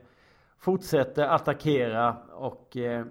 fortsätter 0.58 1.28
attackera 1.28 2.18
och 2.34 2.78
eh, 2.78 3.06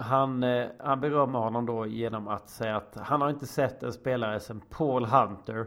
han, 0.00 0.42
eh, 0.42 0.68
han 0.78 1.00
berömmer 1.00 1.38
honom 1.38 1.66
då 1.66 1.86
genom 1.86 2.28
att 2.28 2.48
säga 2.48 2.76
att 2.76 2.96
han 2.96 3.20
har 3.20 3.30
inte 3.30 3.46
sett 3.46 3.82
en 3.82 3.92
spelare 3.92 4.40
som 4.40 4.60
Paul 4.60 5.04
Hunter 5.04 5.66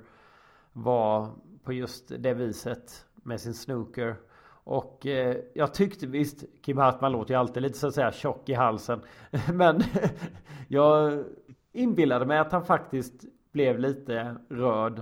var 0.74 1.30
på 1.64 1.74
just 1.74 2.12
det 2.20 2.34
viset 2.34 3.06
med 3.16 3.42
sin 3.42 3.54
snooker. 3.54 4.16
Och 4.64 5.06
eh, 5.06 5.38
jag 5.54 5.74
tyckte 5.74 6.08
visst, 6.08 6.44
Kim 6.62 6.78
Hartman 6.78 7.12
låter 7.12 7.34
ju 7.34 7.40
alltid 7.40 7.64
lite 7.64 7.78
så 7.78 7.88
att 7.88 7.94
säga 7.94 8.12
tjock 8.12 8.50
i 8.50 8.54
halsen. 8.54 9.02
Men 9.54 9.84
jag 10.68 11.24
inbillade 11.72 12.26
mig 12.26 12.38
att 12.38 12.52
han 12.52 12.66
faktiskt 12.66 13.26
blev 13.52 13.80
lite 13.80 14.36
rörd 14.50 15.02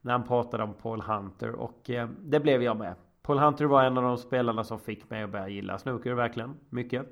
när 0.00 0.12
han 0.12 0.26
pratade 0.26 0.62
om 0.62 0.74
Paul 0.74 1.00
Hunter 1.00 1.54
och 1.54 1.90
eh, 1.90 2.08
det 2.20 2.40
blev 2.40 2.62
jag 2.62 2.76
med. 2.76 2.94
Paul 3.22 3.38
Hunter 3.38 3.64
var 3.64 3.84
en 3.84 3.98
av 3.98 4.04
de 4.04 4.18
spelarna 4.18 4.64
som 4.64 4.78
fick 4.78 5.10
mig 5.10 5.22
att 5.22 5.30
börja 5.30 5.48
gilla 5.48 5.78
snooker 5.78 6.14
verkligen 6.14 6.54
mycket. 6.70 7.06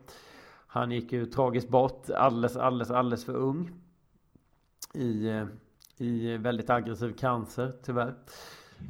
Han 0.72 0.90
gick 0.90 1.12
ju 1.12 1.26
tragiskt 1.26 1.68
bort 1.68 2.10
alldeles, 2.10 2.56
alldeles, 2.56 2.90
alldeles 2.90 3.24
för 3.24 3.36
ung. 3.36 3.70
I, 4.94 5.28
eh, 5.28 5.46
i 5.96 6.36
väldigt 6.36 6.70
aggressiv 6.70 7.12
cancer 7.12 7.72
tyvärr. 7.82 8.14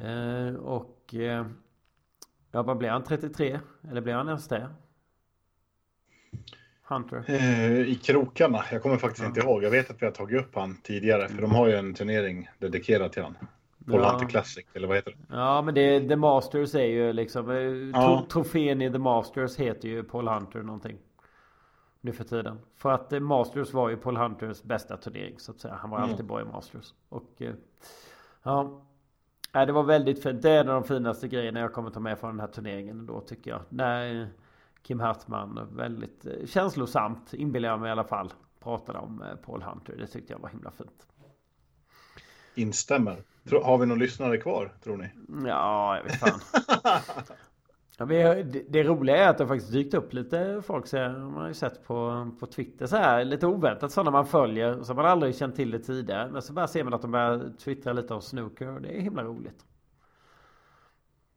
Eh, 0.01 0.55
och 0.55 1.15
eh, 1.15 1.45
ja, 2.51 2.63
vad 2.63 2.77
blev 2.77 2.91
han? 2.91 3.03
33? 3.03 3.59
Eller 3.89 4.01
blev 4.01 4.17
han 4.17 4.27
ens 4.27 4.47
det? 4.47 4.69
Hunter? 6.83 7.23
Eh, 7.27 7.79
I 7.79 7.95
krokarna. 7.95 8.63
Jag 8.71 8.81
kommer 8.81 8.97
faktiskt 8.97 9.23
ja. 9.23 9.27
inte 9.27 9.39
ihåg. 9.39 9.63
Jag 9.63 9.71
vet 9.71 9.89
att 9.89 10.01
vi 10.01 10.05
har 10.05 10.13
tagit 10.13 10.41
upp 10.41 10.55
han 10.55 10.77
tidigare. 10.83 11.27
För 11.27 11.41
de 11.41 11.51
har 11.51 11.67
ju 11.67 11.73
en 11.73 11.93
turnering 11.93 12.49
dedikerad 12.59 13.11
till 13.11 13.23
han. 13.23 13.37
Paul 13.85 14.01
ja. 14.01 14.09
Hunter 14.09 14.27
Classic, 14.27 14.65
eller 14.73 14.87
vad 14.87 14.97
heter 14.97 15.11
det? 15.11 15.35
Ja, 15.35 15.61
men 15.61 15.73
det, 15.73 16.07
The 16.07 16.15
Masters 16.15 16.75
är 16.75 16.85
ju 16.85 17.13
liksom... 17.13 17.49
Eh, 17.49 17.57
ja. 18.01 18.25
Trofén 18.31 18.81
i 18.81 18.91
The 18.91 18.97
Masters 18.97 19.57
heter 19.57 19.87
ju 19.87 20.03
Paul 20.03 20.27
Hunter 20.27 20.63
någonting. 20.63 20.97
Nu 22.01 22.11
för 22.11 22.23
tiden. 22.23 22.59
För 22.77 22.91
att 22.91 23.13
eh, 23.13 23.19
Masters 23.19 23.73
var 23.73 23.89
ju 23.89 23.97
Paul 23.97 24.17
Hunters 24.17 24.63
bästa 24.63 24.97
turnering 24.97 25.39
så 25.39 25.51
att 25.51 25.59
säga. 25.59 25.73
Han 25.73 25.89
var 25.89 25.97
mm. 25.97 26.09
alltid 26.09 26.25
bra 26.25 26.41
i 26.41 26.45
Masters. 26.45 26.93
Och 27.09 27.41
ja... 28.43 28.81
Nej, 29.53 29.65
det 29.65 29.71
var 29.71 29.83
väldigt 29.83 30.23
fint. 30.23 30.41
Det 30.41 30.49
är 30.49 30.61
en 30.61 30.69
av 30.69 30.81
de 30.81 30.83
finaste 30.87 31.27
grejerna 31.27 31.59
jag 31.59 31.73
kommer 31.73 31.89
ta 31.89 31.99
med 31.99 32.19
från 32.19 32.29
den 32.29 32.39
här 32.39 32.47
turneringen 32.47 33.05
då 33.05 33.21
tycker 33.21 33.51
jag. 33.51 33.61
När 33.69 34.29
Kim 34.81 34.99
Hartman 34.99 35.67
väldigt 35.71 36.25
eh, 36.25 36.45
känslosamt, 36.45 37.33
inbillar 37.33 37.69
jag 37.69 37.79
mig 37.79 37.89
i 37.89 37.91
alla 37.91 38.03
fall, 38.03 38.33
pratade 38.59 38.99
om 38.99 39.21
eh, 39.21 39.35
Paul 39.35 39.61
Hunter. 39.61 39.95
Det 39.97 40.07
tyckte 40.07 40.33
jag 40.33 40.39
var 40.39 40.49
himla 40.49 40.71
fint. 40.71 41.07
Instämmer. 42.55 43.23
Har 43.63 43.77
vi 43.77 43.85
någon 43.85 43.99
lyssnare 43.99 44.37
kvar, 44.37 44.73
tror 44.83 44.97
ni? 44.97 45.09
Ja, 45.49 45.97
jag 45.97 46.03
vet 46.03 46.19
fan. 46.19 46.39
Ja, 48.09 48.33
det, 48.43 48.63
det 48.69 48.83
roliga 48.83 49.17
är 49.17 49.29
att 49.29 49.37
det 49.37 49.47
faktiskt 49.47 49.71
dykt 49.71 49.93
upp 49.93 50.13
lite 50.13 50.61
folk 50.65 50.87
så 50.87 50.97
man 50.97 51.33
har 51.33 51.47
ju 51.47 51.53
sett 51.53 51.83
på, 51.83 52.29
på 52.39 52.45
Twitter 52.47 52.85
så 52.85 52.97
här 52.97 53.25
lite 53.25 53.47
oväntat 53.47 53.91
sådana 53.91 54.11
man 54.11 54.25
följer 54.25 54.83
så 54.83 54.93
man 54.93 55.05
aldrig 55.05 55.35
känt 55.35 55.55
till 55.55 55.71
det 55.71 55.79
tidigare. 55.79 56.31
Men 56.31 56.41
så 56.41 56.53
bara 56.53 56.67
ser 56.67 56.83
man 56.83 56.93
att 56.93 57.01
de 57.01 57.11
börjar 57.11 57.57
twittra 57.57 57.93
lite 57.93 58.13
om 58.13 58.21
snooker 58.21 58.67
och 58.67 58.81
det 58.81 58.97
är 58.97 59.01
himla 59.01 59.23
roligt. 59.23 59.65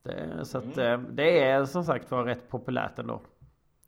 Det, 0.02 0.44
så 0.44 0.58
att 0.58 0.78
mm. 0.78 1.06
det 1.16 1.40
är 1.40 1.64
som 1.64 1.84
sagt 1.84 2.10
var 2.10 2.24
rätt 2.24 2.48
populärt 2.48 2.98
ändå. 2.98 3.20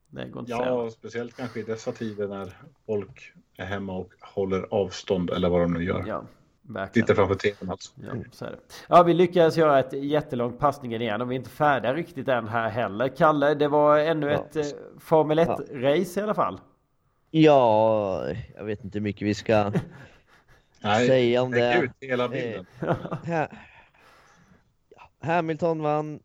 Det 0.09 0.29
går 0.29 0.41
inte 0.41 0.53
ja, 0.53 0.91
speciellt 0.91 1.37
kanske 1.37 1.61
i 1.61 1.63
dessa 1.63 1.93
tider 1.93 2.29
när 2.29 2.53
folk 2.87 3.33
är 3.57 3.65
hemma 3.65 3.93
och 3.93 4.13
håller 4.21 4.75
avstånd 4.75 5.31
eller 5.31 5.49
vad 5.49 5.61
de 5.61 5.73
nu 5.73 5.85
gör. 5.85 6.05
Ja, 6.07 6.25
Verkligen. 6.69 7.07
Sitter 7.07 7.15
framför 7.15 7.35
tvn 7.35 7.71
alltså. 7.71 7.93
Ja, 7.95 8.13
så 8.33 8.45
är 8.45 8.51
det. 8.51 8.57
ja, 8.89 9.03
vi 9.03 9.15
lyckades 9.15 9.57
göra 9.57 9.79
ett 9.79 9.93
jättelångt 9.93 10.59
passningen 10.59 11.03
igen 11.03 11.21
och 11.21 11.31
vi 11.31 11.35
är 11.35 11.39
inte 11.39 11.51
färdiga 11.51 11.95
riktigt 11.95 12.29
än 12.29 12.49
här 12.49 12.69
heller. 12.69 13.09
Kalle, 13.09 13.55
det 13.55 13.69
var 13.69 13.99
ännu 13.99 14.27
ja. 14.27 14.33
ett 14.33 14.57
eh, 14.57 14.63
Formel 14.99 15.39
1-race 15.39 16.21
ja. 16.21 16.21
i 16.21 16.23
alla 16.23 16.35
fall. 16.35 16.61
Ja, 17.31 18.25
jag 18.57 18.65
vet 18.65 18.85
inte 18.85 18.99
hur 18.99 19.03
mycket 19.03 19.29
vi 19.29 19.35
ska 19.35 19.73
säga 21.07 21.43
om 21.43 21.51
det. 21.51 21.79
Ut 21.83 21.91
hela 22.01 22.29
bilden. 22.29 22.67
Eh, 23.27 23.47
Hamilton 25.21 25.83
vann, 25.83 26.21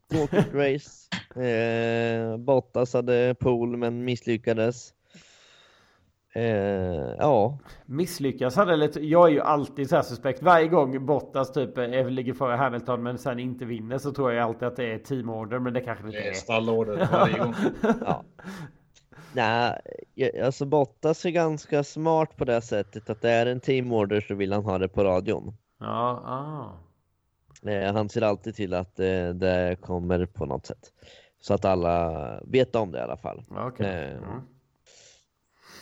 race. 0.53 1.07
Eh, 1.41 2.37
Bottas 2.37 2.93
hade 2.93 3.35
pole 3.39 3.77
men 3.77 4.05
misslyckades. 4.05 4.93
Eh, 6.33 7.15
ja. 7.17 7.59
Misslyckas 7.85 8.55
hade 8.55 8.75
lite, 8.75 9.05
jag 9.05 9.27
är 9.27 9.31
ju 9.31 9.41
alltid 9.41 9.89
så 9.89 9.95
här 9.95 10.03
suspekt. 10.03 10.41
Varje 10.41 10.67
gång 10.67 11.05
Bottas 11.05 11.51
typ 11.51 11.77
är, 11.77 12.09
ligger 12.09 12.33
före 12.33 12.55
Hamilton 12.55 13.03
men 13.03 13.17
sen 13.17 13.39
inte 13.39 13.65
vinner 13.65 13.97
så 13.97 14.11
tror 14.11 14.31
jag 14.31 14.47
alltid 14.47 14.67
att 14.67 14.75
det 14.75 14.93
är 14.93 14.97
teamorder 14.97 15.59
men 15.59 15.73
det 15.73 15.81
kanske 15.81 16.03
det 16.03 16.07
inte 16.07 16.19
är. 16.19 16.23
Det 16.23 16.29
är 16.29 16.33
stallorder 16.33 17.09
varje 17.11 17.37
gång. 17.37 17.55
ja. 18.05 18.23
Nej, 19.33 19.81
alltså 20.43 20.65
Bottas 20.65 21.25
är 21.25 21.29
ganska 21.29 21.83
smart 21.83 22.37
på 22.37 22.45
det 22.45 22.61
sättet 22.61 23.09
att 23.09 23.21
det 23.21 23.29
är 23.29 23.45
en 23.45 23.59
teamorder 23.59 24.21
så 24.21 24.35
vill 24.35 24.53
han 24.53 24.65
ha 24.65 24.77
det 24.77 24.87
på 24.87 25.03
radion. 25.03 25.53
Ja, 25.79 26.23
ah. 26.25 27.69
Eh, 27.69 27.93
han 27.93 28.09
ser 28.09 28.21
alltid 28.21 28.55
till 28.55 28.73
att 28.73 28.99
eh, 28.99 29.29
det 29.29 29.77
kommer 29.81 30.25
på 30.25 30.45
något 30.45 30.65
sätt. 30.65 30.91
Så 31.41 31.53
att 31.53 31.65
alla 31.65 32.39
vet 32.45 32.75
om 32.75 32.91
det 32.91 32.97
i 32.99 33.01
alla 33.01 33.17
fall. 33.17 33.43
Okay. 33.67 33.87
Eh, 33.87 34.17
mm. 34.17 34.41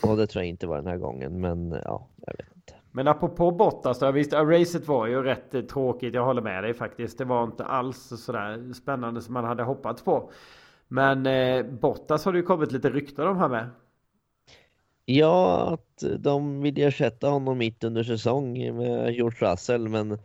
Och 0.03 0.17
det 0.17 0.27
tror 0.27 0.43
jag 0.43 0.49
inte 0.49 0.67
var 0.67 0.75
den 0.75 0.87
här 0.87 0.97
gången, 0.97 1.41
men 1.41 1.71
ja, 1.85 2.07
jag 2.25 2.33
vet 2.37 2.55
inte. 2.55 2.73
Men 2.91 3.07
apropå 3.07 3.51
Bottas 3.51 3.99
då, 3.99 4.11
visst, 4.11 4.33
racet 4.33 4.87
var 4.87 5.07
ju 5.07 5.23
rätt 5.23 5.53
eh, 5.53 5.61
tråkigt, 5.61 6.13
jag 6.13 6.25
håller 6.25 6.41
med 6.41 6.63
dig 6.63 6.73
faktiskt. 6.73 7.17
Det 7.17 7.25
var 7.25 7.43
inte 7.43 7.65
alls 7.65 8.13
sådär 8.17 8.73
spännande 8.73 9.21
som 9.21 9.33
man 9.33 9.45
hade 9.45 9.63
hoppats 9.63 10.03
på. 10.03 10.31
Men 10.87 11.25
eh, 11.25 11.65
Bottas 11.65 12.25
har 12.25 12.31
det 12.31 12.39
ju 12.39 12.45
kommit 12.45 12.71
lite 12.71 12.89
rykten 12.89 13.27
om 13.27 13.37
här 13.37 13.49
med. 13.49 13.69
Ja, 15.05 15.69
att 15.73 16.03
de 16.19 16.61
vill 16.61 16.81
ersätta 16.81 17.29
honom 17.29 17.57
mitt 17.57 17.83
under 17.83 18.03
säsong 18.03 18.75
med 18.75 19.13
George 19.13 19.51
Russell, 19.51 19.87
men 19.87 20.17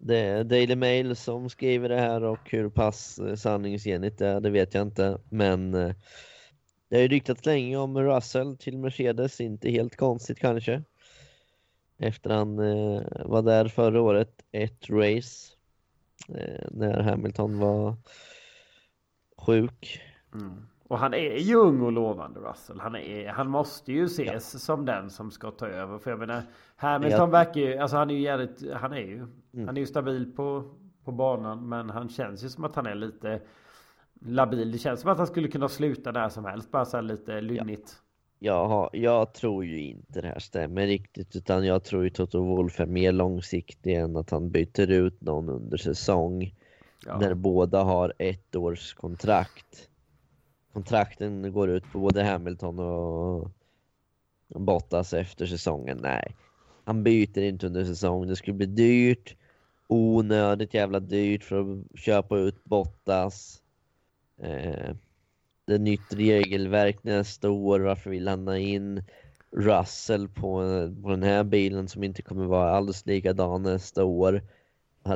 det 0.00 0.18
är 0.18 0.44
Daily 0.44 0.76
Mail 0.76 1.16
som 1.16 1.50
skriver 1.50 1.88
det 1.88 2.00
här 2.00 2.24
och 2.24 2.50
hur 2.50 2.68
pass 2.68 3.18
eh, 3.18 3.34
sanningsenligt 3.34 4.18
det 4.18 4.26
är, 4.26 4.40
det 4.40 4.50
vet 4.50 4.74
jag 4.74 4.82
inte. 4.82 5.18
Men 5.28 5.74
eh, 5.74 5.94
det 6.90 6.96
har 6.96 7.02
ju 7.02 7.08
ryktats 7.08 7.46
länge 7.46 7.76
om 7.76 7.98
Russell 7.98 8.56
till 8.56 8.78
Mercedes, 8.78 9.40
inte 9.40 9.70
helt 9.70 9.96
konstigt 9.96 10.38
kanske. 10.38 10.82
Efter 11.98 12.30
han 12.30 12.58
eh, 12.58 13.02
var 13.24 13.42
där 13.42 13.68
förra 13.68 14.02
året, 14.02 14.42
ett 14.52 14.90
race, 14.90 15.52
eh, 16.28 16.66
när 16.70 17.00
Hamilton 17.02 17.58
var 17.58 17.96
sjuk. 19.38 20.02
Mm. 20.34 20.66
Och 20.88 20.98
han 20.98 21.14
är 21.14 21.36
ju 21.36 21.54
ung 21.54 21.80
och 21.82 21.92
lovande 21.92 22.40
Russell. 22.40 22.80
Han, 22.80 22.96
är, 22.96 23.28
han 23.28 23.48
måste 23.48 23.92
ju 23.92 24.04
ses 24.04 24.54
ja. 24.54 24.58
som 24.58 24.84
den 24.84 25.10
som 25.10 25.30
ska 25.30 25.50
ta 25.50 25.66
över. 25.66 25.98
För 25.98 26.10
jag 26.10 26.18
menar 26.18 26.42
Hamilton 26.76 27.20
jag... 27.20 27.30
verkar 27.30 27.60
ju, 27.60 27.78
alltså 27.78 27.96
han 27.96 28.10
är 28.10 28.14
ju 28.14 28.20
jävligt, 28.20 28.72
han 28.72 28.92
är 28.92 29.00
ju, 29.00 29.16
mm. 29.16 29.66
han 29.66 29.76
är 29.76 29.80
ju 29.80 29.86
stabil 29.86 30.32
på, 30.36 30.74
på 31.04 31.12
banan. 31.12 31.68
Men 31.68 31.90
han 31.90 32.08
känns 32.08 32.44
ju 32.44 32.48
som 32.48 32.64
att 32.64 32.76
han 32.76 32.86
är 32.86 32.94
lite 32.94 33.40
labil. 34.20 34.72
Det 34.72 34.78
känns 34.78 35.00
som 35.00 35.10
att 35.10 35.18
han 35.18 35.26
skulle 35.26 35.48
kunna 35.48 35.68
sluta 35.68 36.12
där 36.12 36.28
som 36.28 36.44
helst. 36.44 36.70
Bara 36.70 36.84
så 36.84 37.00
lite 37.00 37.40
lynnigt. 37.40 37.96
Ja. 38.38 38.90
Jag, 38.92 39.02
jag 39.02 39.34
tror 39.34 39.64
ju 39.64 39.80
inte 39.80 40.20
det 40.20 40.28
här 40.28 40.38
stämmer 40.38 40.86
riktigt. 40.86 41.36
Utan 41.36 41.66
jag 41.66 41.84
tror 41.84 42.04
ju 42.04 42.10
Toto 42.10 42.44
Wolff 42.44 42.80
är 42.80 42.86
mer 42.86 43.12
långsiktig 43.12 43.94
än 43.94 44.16
att 44.16 44.30
han 44.30 44.50
byter 44.50 44.90
ut 44.90 45.20
någon 45.20 45.48
under 45.48 45.76
säsong. 45.76 46.54
Ja. 47.06 47.18
När 47.18 47.34
båda 47.34 47.82
har 47.82 48.12
ett 48.18 48.56
års 48.56 48.94
kontrakt. 48.94 49.88
Kontrakten 50.72 51.52
går 51.52 51.70
ut 51.70 51.92
på 51.92 51.98
både 51.98 52.22
Hamilton 52.22 52.78
och 52.78 53.50
Bottas 54.48 55.14
efter 55.14 55.46
säsongen. 55.46 55.98
Nej, 56.02 56.36
han 56.84 57.02
byter 57.02 57.38
inte 57.38 57.66
under 57.66 57.84
säsong. 57.84 58.26
Det 58.26 58.36
skulle 58.36 58.56
bli 58.56 58.66
dyrt. 58.66 59.36
Onödigt 59.88 60.74
jävla 60.74 61.00
dyrt 61.00 61.44
för 61.44 61.60
att 61.60 62.00
köpa 62.00 62.38
ut 62.38 62.64
Bottas. 62.64 63.62
Eh, 64.42 64.94
det 65.66 65.74
är 65.74 65.78
nytt 65.78 66.12
regelverk 66.12 67.04
nästa 67.04 67.50
år, 67.50 67.80
varför 67.80 68.10
vill 68.10 68.28
han 68.28 68.48
ha 68.48 68.58
in 68.58 69.04
Russell 69.50 70.28
på, 70.28 70.60
på 71.02 71.10
den 71.10 71.22
här 71.22 71.44
bilen 71.44 71.88
som 71.88 72.04
inte 72.04 72.22
kommer 72.22 72.44
vara 72.46 72.70
alldeles 72.70 73.06
likadan 73.06 73.62
nästa 73.62 74.04
år. 74.04 74.42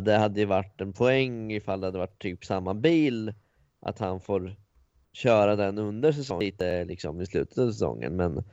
Det 0.03 0.17
hade 0.17 0.41
ju 0.41 0.47
varit 0.47 0.81
en 0.81 0.93
poäng 0.93 1.53
ifall 1.53 1.81
det 1.81 1.87
hade 1.87 1.99
varit 1.99 2.19
typ 2.19 2.45
samma 2.45 2.75
bil, 2.75 3.35
att 3.81 3.99
han 3.99 4.21
får 4.21 4.57
köra 5.13 5.57
den 5.57 5.79
under 5.79 6.13
säsongen, 6.13 6.45
lite 6.45 6.85
liksom 6.85 7.21
i 7.21 7.27
slutet 7.27 7.59
av 7.59 7.71
säsongen. 7.71 8.17
Men 8.17 8.45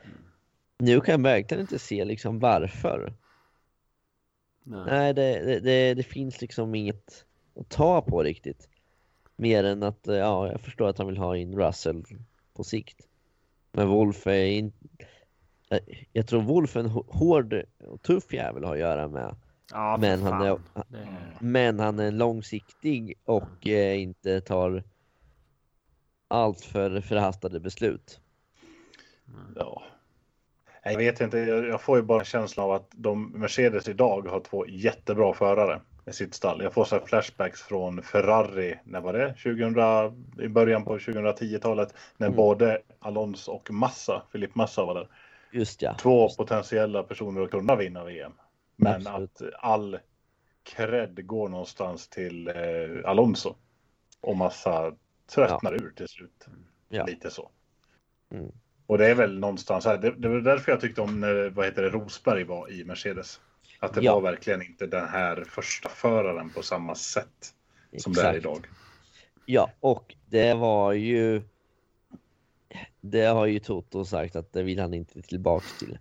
nu 0.78 1.02
kan 1.02 1.12
jag 1.12 1.24
verkligen 1.24 1.62
inte 1.62 1.80
se 1.80 2.06
liksom 2.06 2.40
varför. 2.40 3.14
Nej. 4.64 4.84
Nej, 4.86 5.14
det, 5.14 5.46
det, 5.46 5.60
det, 5.60 5.94
det 5.94 6.04
finns 6.04 6.42
liksom 6.42 6.76
inget 6.76 7.26
att 7.56 7.70
ta 7.70 8.02
på 8.02 8.24
riktigt. 8.24 8.70
Mer 9.42 9.64
än 9.64 9.84
att, 9.84 10.08
eh, 10.08 10.16
ja, 10.16 10.52
jag 10.52 10.62
förstår 10.62 10.90
att 10.90 10.98
han 10.98 11.08
vill 11.08 11.18
ha 11.18 11.38
in 11.38 11.60
Russell 11.60 12.04
på 12.54 12.64
sikt. 12.64 13.08
Men 13.72 13.88
Wolf 13.88 14.28
är 14.28 14.46
inte... 14.46 14.78
Jag 16.12 16.28
tror 16.28 16.42
Wolf 16.42 16.76
är 16.76 16.80
en 16.80 16.90
hå- 16.90 17.06
hård 17.08 17.64
och 17.88 18.02
tuff 18.02 18.34
jävel 18.34 18.64
att 18.64 18.68
ha 18.68 18.74
att 18.74 18.80
göra 18.80 19.08
med. 19.08 19.36
Ja, 19.72 19.98
Men 20.02 20.22
han 20.22 20.42
är, 20.42 20.60
men 21.40 21.80
han 21.80 22.00
är 22.00 22.12
långsiktig 22.12 23.14
och 23.26 23.68
eh, 23.68 24.02
inte 24.02 24.42
tar 24.42 24.84
allt 26.28 26.62
för 26.62 27.02
förhastade 27.02 27.60
beslut. 27.60 28.20
Ja. 29.56 29.84
Jag 30.84 30.98
vet 30.98 31.22
inte, 31.22 31.38
jag 31.38 31.82
får 31.82 31.98
ju 31.98 32.04
bara 32.04 32.20
en 32.20 32.26
känsla 32.26 32.64
av 32.64 32.72
att 32.72 32.88
de 32.92 33.32
Mercedes 33.32 33.88
idag 33.88 34.28
har 34.28 34.40
två 34.40 34.68
jättebra 34.68 35.34
förare 35.34 35.82
i 36.06 36.12
sitt 36.14 36.34
stall. 36.34 36.62
Jag 36.64 36.74
får 36.74 36.86
så 36.86 37.00
flashbacks 37.00 37.62
från 37.62 38.04
Ferrari, 38.04 38.80
när 38.84 39.02
var 39.02 39.14
det? 39.14 39.34
2000, 39.34 40.44
I 40.46 40.48
början 40.48 40.84
på 40.86 40.98
2010-talet 40.98 41.94
när 42.18 42.28
Mm. 42.28 42.38
både 42.38 42.82
Alonso 43.00 43.52
och 43.52 43.72
Massa, 43.72 44.24
Filip 44.32 44.56
Massa 44.56 44.86
var 44.86 44.96
där. 44.96 45.08
Just 45.52 45.82
ja. 45.82 45.96
Två 46.00 46.30
potentiella 46.30 47.04
personer 47.04 47.42
att 47.42 47.52
kunna 47.52 47.76
vinna 47.76 48.04
VM. 48.04 48.32
Men 48.76 49.08
Absolut. 49.08 49.42
att 49.42 49.54
all 49.60 50.00
cred 50.64 51.28
går 51.28 51.50
någonstans 51.50 52.08
till 52.08 52.48
eh, 52.48 52.54
Alonso. 53.10 53.56
Och 54.22 54.38
Massa 54.38 54.96
tröttnar 55.36 55.74
ur 55.74 55.94
till 55.96 56.08
slut. 56.08 56.48
Ja. 56.90 57.06
Lite 57.06 57.30
så. 57.32 57.50
Mm. 58.32 58.52
Och 58.88 58.98
det 58.98 59.08
är 59.10 59.16
väl 59.16 59.40
någonstans 59.40 59.86
här. 59.86 59.98
Det, 59.98 60.12
det 60.12 60.28
var 60.30 60.40
därför 60.40 60.72
jag 60.72 60.82
tyckte 60.82 61.02
om 61.02 61.20
när 61.20 61.50
vad 61.50 61.66
heter 61.66 61.82
det, 61.82 61.90
Rosberg 61.90 62.44
var 62.44 62.72
i 62.72 62.84
Mercedes. 62.86 63.42
Att 63.84 63.94
det 63.94 64.02
Ja. 64.02 64.14
var 64.14 64.22
verkligen 64.22 64.62
inte 64.62 64.88
den 64.88 65.08
här 65.08 65.44
första 65.48 65.90
föraren 65.90 66.50
på 66.50 66.62
samma 66.64 66.96
sätt 66.96 67.54
som 67.98 68.14
det 68.14 68.22
är 68.22 68.34
Exakt. 68.34 68.38
idag. 68.38 68.68
Ja, 69.46 69.70
och 69.80 70.16
det 70.26 70.54
var 70.54 70.94
ju... 70.94 71.42
Det 73.02 73.26
har 73.26 73.46
ju 73.46 73.60
Toto 73.60 74.06
sagt 74.06 74.36
att 74.36 74.54
det 74.54 74.64
vill 74.64 74.80
han 74.80 74.94
inte 74.94 75.22
tillbaks 75.22 75.80
till. 75.80 75.98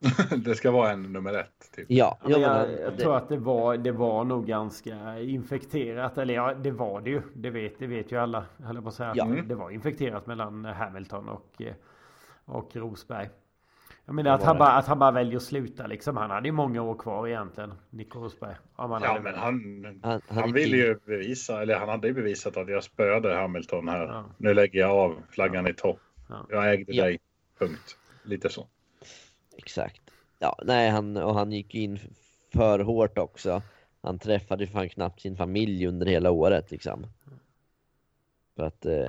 det 0.44 0.54
ska 0.54 0.70
vara 0.70 0.90
en 0.90 1.12
nummer 1.12 1.34
ett. 1.34 1.72
Typ. 1.76 1.86
Ja, 1.88 2.18
Ja, 2.22 2.30
ja, 2.30 2.38
men 2.38 2.40
men 2.40 2.40
jag, 2.40 2.54
han, 2.54 2.70
jag 2.82 2.92
det, 2.92 3.02
tror 3.02 3.16
att 3.16 3.28
det 3.28 3.36
var, 3.36 3.76
det 3.76 3.92
var 3.92 4.24
nog 4.24 4.46
ganska 4.46 5.20
infekterat. 5.20 6.18
Eller 6.18 6.34
ja, 6.34 6.54
det 6.54 6.70
var 6.70 7.00
det 7.00 7.10
ju. 7.10 7.22
Det 7.34 7.50
vet, 7.50 7.78
det 7.78 7.86
vet 7.86 8.12
ju 8.12 8.16
alla. 8.16 8.46
Jag 8.56 8.82
på 8.82 8.88
att 8.88 8.94
säga. 8.94 9.12
Ja. 9.16 9.24
Det 9.24 9.54
var 9.54 9.70
infekterat 9.70 10.26
mellan 10.26 10.64
Hamilton 10.64 11.28
och, 11.28 11.62
eh, 11.62 11.74
och 12.44 12.76
Rosberg. 12.76 13.28
Jag 14.10 14.14
menar 14.14 14.30
att 14.30 14.42
han, 14.42 14.58
bara, 14.58 14.72
att 14.72 14.86
han 14.86 14.98
bara 14.98 15.10
väljer 15.10 15.36
att 15.36 15.42
sluta 15.42 15.86
liksom. 15.86 16.16
Han 16.16 16.30
hade 16.30 16.48
ju 16.48 16.52
många 16.52 16.82
år 16.82 16.94
kvar 16.94 17.28
egentligen. 17.28 17.74
Nico 17.90 18.18
Rosberg. 18.18 18.54
Ja, 18.76 18.86
men 18.86 19.34
han, 19.34 20.00
han, 20.02 20.20
han 20.28 20.52
ville 20.52 20.76
ju 20.76 20.98
bevisa, 21.06 21.62
eller 21.62 21.78
han 21.78 21.88
hade 21.88 22.08
ju 22.08 22.14
bevisat 22.14 22.56
att 22.56 22.68
jag 22.68 22.84
spöade 22.84 23.34
Hamilton 23.34 23.88
här. 23.88 24.06
Ja. 24.06 24.24
Nu 24.38 24.54
lägger 24.54 24.80
jag 24.80 24.90
av 24.90 25.16
flaggan 25.30 25.66
i 25.66 25.74
topp. 25.74 25.98
Ja. 26.28 26.46
Jag 26.50 26.72
ägde 26.72 26.92
Ja. 26.92 27.04
dig. 27.04 27.18
Punkt. 27.58 27.96
Lite 28.22 28.48
så. 28.48 28.66
Exakt. 29.56 30.02
Ja, 30.38 30.58
nej, 30.64 30.90
han, 30.90 31.16
och 31.16 31.34
han 31.34 31.52
gick 31.52 31.74
in 31.74 31.98
för 32.52 32.78
hårt 32.78 33.18
också. 33.18 33.62
Han 34.02 34.18
träffade 34.18 34.66
fan 34.66 34.88
knappt 34.88 35.20
sin 35.20 35.36
familj 35.36 35.86
under 35.86 36.06
hela 36.06 36.30
året 36.30 36.70
liksom. 36.70 37.06
För 38.56 38.62
att 38.62 38.86
eh, 38.86 39.08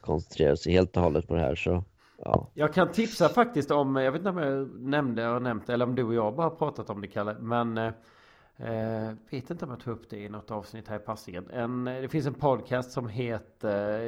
koncentrera 0.00 0.56
sig 0.56 0.72
helt 0.72 0.96
och 0.96 1.02
hållet 1.02 1.28
på 1.28 1.34
det 1.34 1.40
här 1.40 1.54
så, 1.54 1.84
ja. 2.24 2.50
Jag 2.54 2.74
kan 2.74 2.92
tipsa 2.92 3.28
faktiskt 3.28 3.70
om, 3.70 3.96
jag 3.96 4.12
vet 4.12 4.18
inte 4.18 4.30
om 4.30 4.38
jag 4.38 4.80
nämnde 4.80 5.28
och 5.28 5.42
nämnt 5.42 5.68
eller 5.68 5.86
om 5.86 5.94
du 5.94 6.04
och 6.04 6.14
jag 6.14 6.34
bara 6.36 6.50
pratat 6.50 6.90
om 6.90 7.00
det 7.00 7.06
Kalle. 7.08 7.36
Men 7.40 7.78
eh, 7.78 9.12
vet 9.30 9.50
inte 9.50 9.64
om 9.64 9.70
jag 9.70 9.80
tog 9.80 9.94
upp 9.94 10.10
det 10.10 10.16
i 10.18 10.28
något 10.28 10.50
avsnitt 10.50 10.88
här 10.88 10.96
i 10.96 10.98
passningen. 10.98 11.50
En, 11.50 11.84
det 11.84 12.08
finns 12.08 12.26
en 12.26 12.34
podcast 12.34 12.90
som 12.90 13.08
heter 13.08 14.00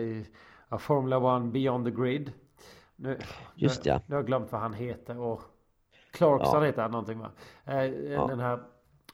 eh, 0.71 0.79
Formula 0.79 1.19
One 1.19 1.51
Beyond 1.51 1.85
the 1.85 1.91
Grid. 1.91 2.33
Nu, 2.97 3.19
Just 3.55 3.87
ja. 3.87 4.01
Nu 4.07 4.15
har 4.15 4.19
jag 4.23 4.27
glömt 4.27 4.53
vad 4.53 4.61
han 4.61 4.75
heter 4.75 5.19
och 5.19 5.43
Clarkson 6.13 6.61
Ja. 6.61 6.67
heter 6.67 6.83
han 6.83 6.91
någonting 6.91 7.19
va? 7.19 7.31
Eh, 7.65 8.27
Den 8.29 8.41
här 8.41 8.63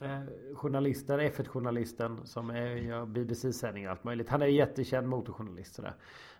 eh, 0.00 0.20
journalisten, 0.54 1.20
F1-journalisten 1.20 2.20
som 2.26 2.50
är, 2.50 2.66
gör 2.66 3.06
BBC-sändningar 3.06 3.88
och 3.88 3.92
allt 3.92 4.04
möjligt. 4.04 4.28
Han 4.28 4.42
är 4.42 4.46
jättekänd 4.46 5.08
motorjournalist 5.08 5.74
sådär. 5.74 5.94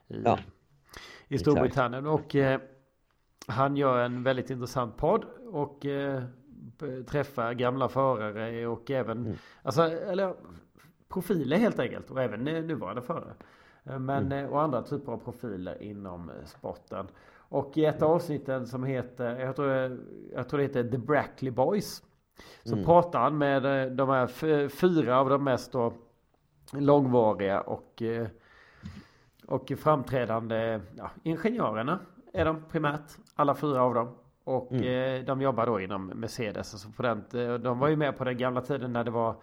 I, 0.09 0.22
Ja. 0.24 0.39
I 1.35 1.39
Storbritannien. 1.39 2.07
Och 2.07 2.35
eh, 2.37 2.61
han 3.47 3.77
gör 3.77 3.99
en 4.05 4.23
väldigt 4.23 4.51
intressant 4.51 4.97
podd. 4.97 5.25
Och 5.53 5.87
eh, 5.87 6.23
träffar 7.07 7.53
gamla 7.53 7.89
förare 7.89 8.67
och 8.67 8.91
även 8.91 9.19
Mm. 9.19 9.37
alltså, 9.63 9.83
eller, 9.83 10.35
profiler 11.09 11.57
helt 11.57 11.79
enkelt. 11.79 12.11
Och 12.11 12.23
även 12.23 12.45
nuvarande 12.45 13.03
förare. 13.03 13.35
Eh, 13.85 13.99
Men 13.99 14.27
Mm. 14.27 14.45
eh, 14.45 14.51
och 14.53 14.63
andra 14.63 14.83
typer 14.83 15.13
av 15.13 15.19
profiler 15.19 15.83
inom 15.83 16.31
eh, 16.31 16.35
sporten. 16.45 17.07
Och 17.37 17.79
i 17.79 17.85
ett 17.85 18.03
avsnitt 18.03 18.49
som 18.67 18.85
heter, 18.85 19.41
jag 19.41 19.57
tror, 19.57 19.67
det- 19.69 19.99
jag 20.35 20.49
tror 20.49 20.59
det 20.59 20.65
heter 20.65 20.85
The 20.91 20.99
Brackley 20.99 21.51
Boys. 21.51 22.03
Så 22.65 22.73
Mm. 22.73 22.85
pratar 22.85 23.19
han 23.21 23.39
med 23.39 23.93
de 23.93 24.09
här 24.09 24.27
fyra 24.69 25.21
av 25.21 25.29
de 25.29 25.45
mest 25.45 25.73
då 25.73 25.93
långvariga 26.73 27.61
och, 27.61 28.03
eh, 28.03 28.27
och 29.53 29.73
framträdande 29.79 30.81
ja, 30.97 31.11
ingenjörerna 31.23 31.99
är 32.33 32.45
de 32.45 32.62
primärt. 32.70 33.19
Alla 33.35 33.55
fyra 33.55 33.83
av 33.83 33.95
dem. 33.95 34.15
Och 34.45 34.73
Mm. 34.73 35.20
eh, 35.20 35.24
de 35.27 35.41
jobbar 35.43 35.66
då 35.66 35.81
inom 35.81 36.07
Mercedes. 36.07 36.74
Alltså 36.74 36.89
på 36.97 37.03
den, 37.03 37.19
eh, 37.35 37.55
de 37.55 37.79
var 37.79 37.89
ju 37.89 37.97
med 37.97 38.19
på 38.19 38.24
den 38.24 38.37
gamla 38.39 38.61
tiden 38.61 38.93
när 38.93 39.05
det 39.05 39.11
var, 39.11 39.35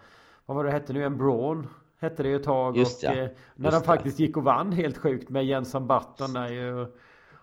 vad 0.46 0.56
var 0.56 0.64
det 0.64 0.70
hette 0.70 0.92
nu, 0.92 1.04
en 1.04 1.18
Braun 1.18 1.66
hette 2.00 2.22
det 2.22 2.28
ju 2.28 2.36
ett 2.36 2.44
tag. 2.44 2.76
Just 2.76 3.04
och 3.04 3.10
ja. 3.10 3.16
eh, 3.22 3.28
när 3.54 3.70
Just 3.70 3.80
de 3.84 3.86
faktiskt 3.86 4.18
gick 4.18 4.36
och 4.36 4.44
vann 4.44 4.72
helt 4.72 4.98
sjukt 4.98 5.28
med 5.30 5.44
Jenson 5.46 5.86
Button 5.86 6.32
där 6.32 6.48
ju. 6.48 6.86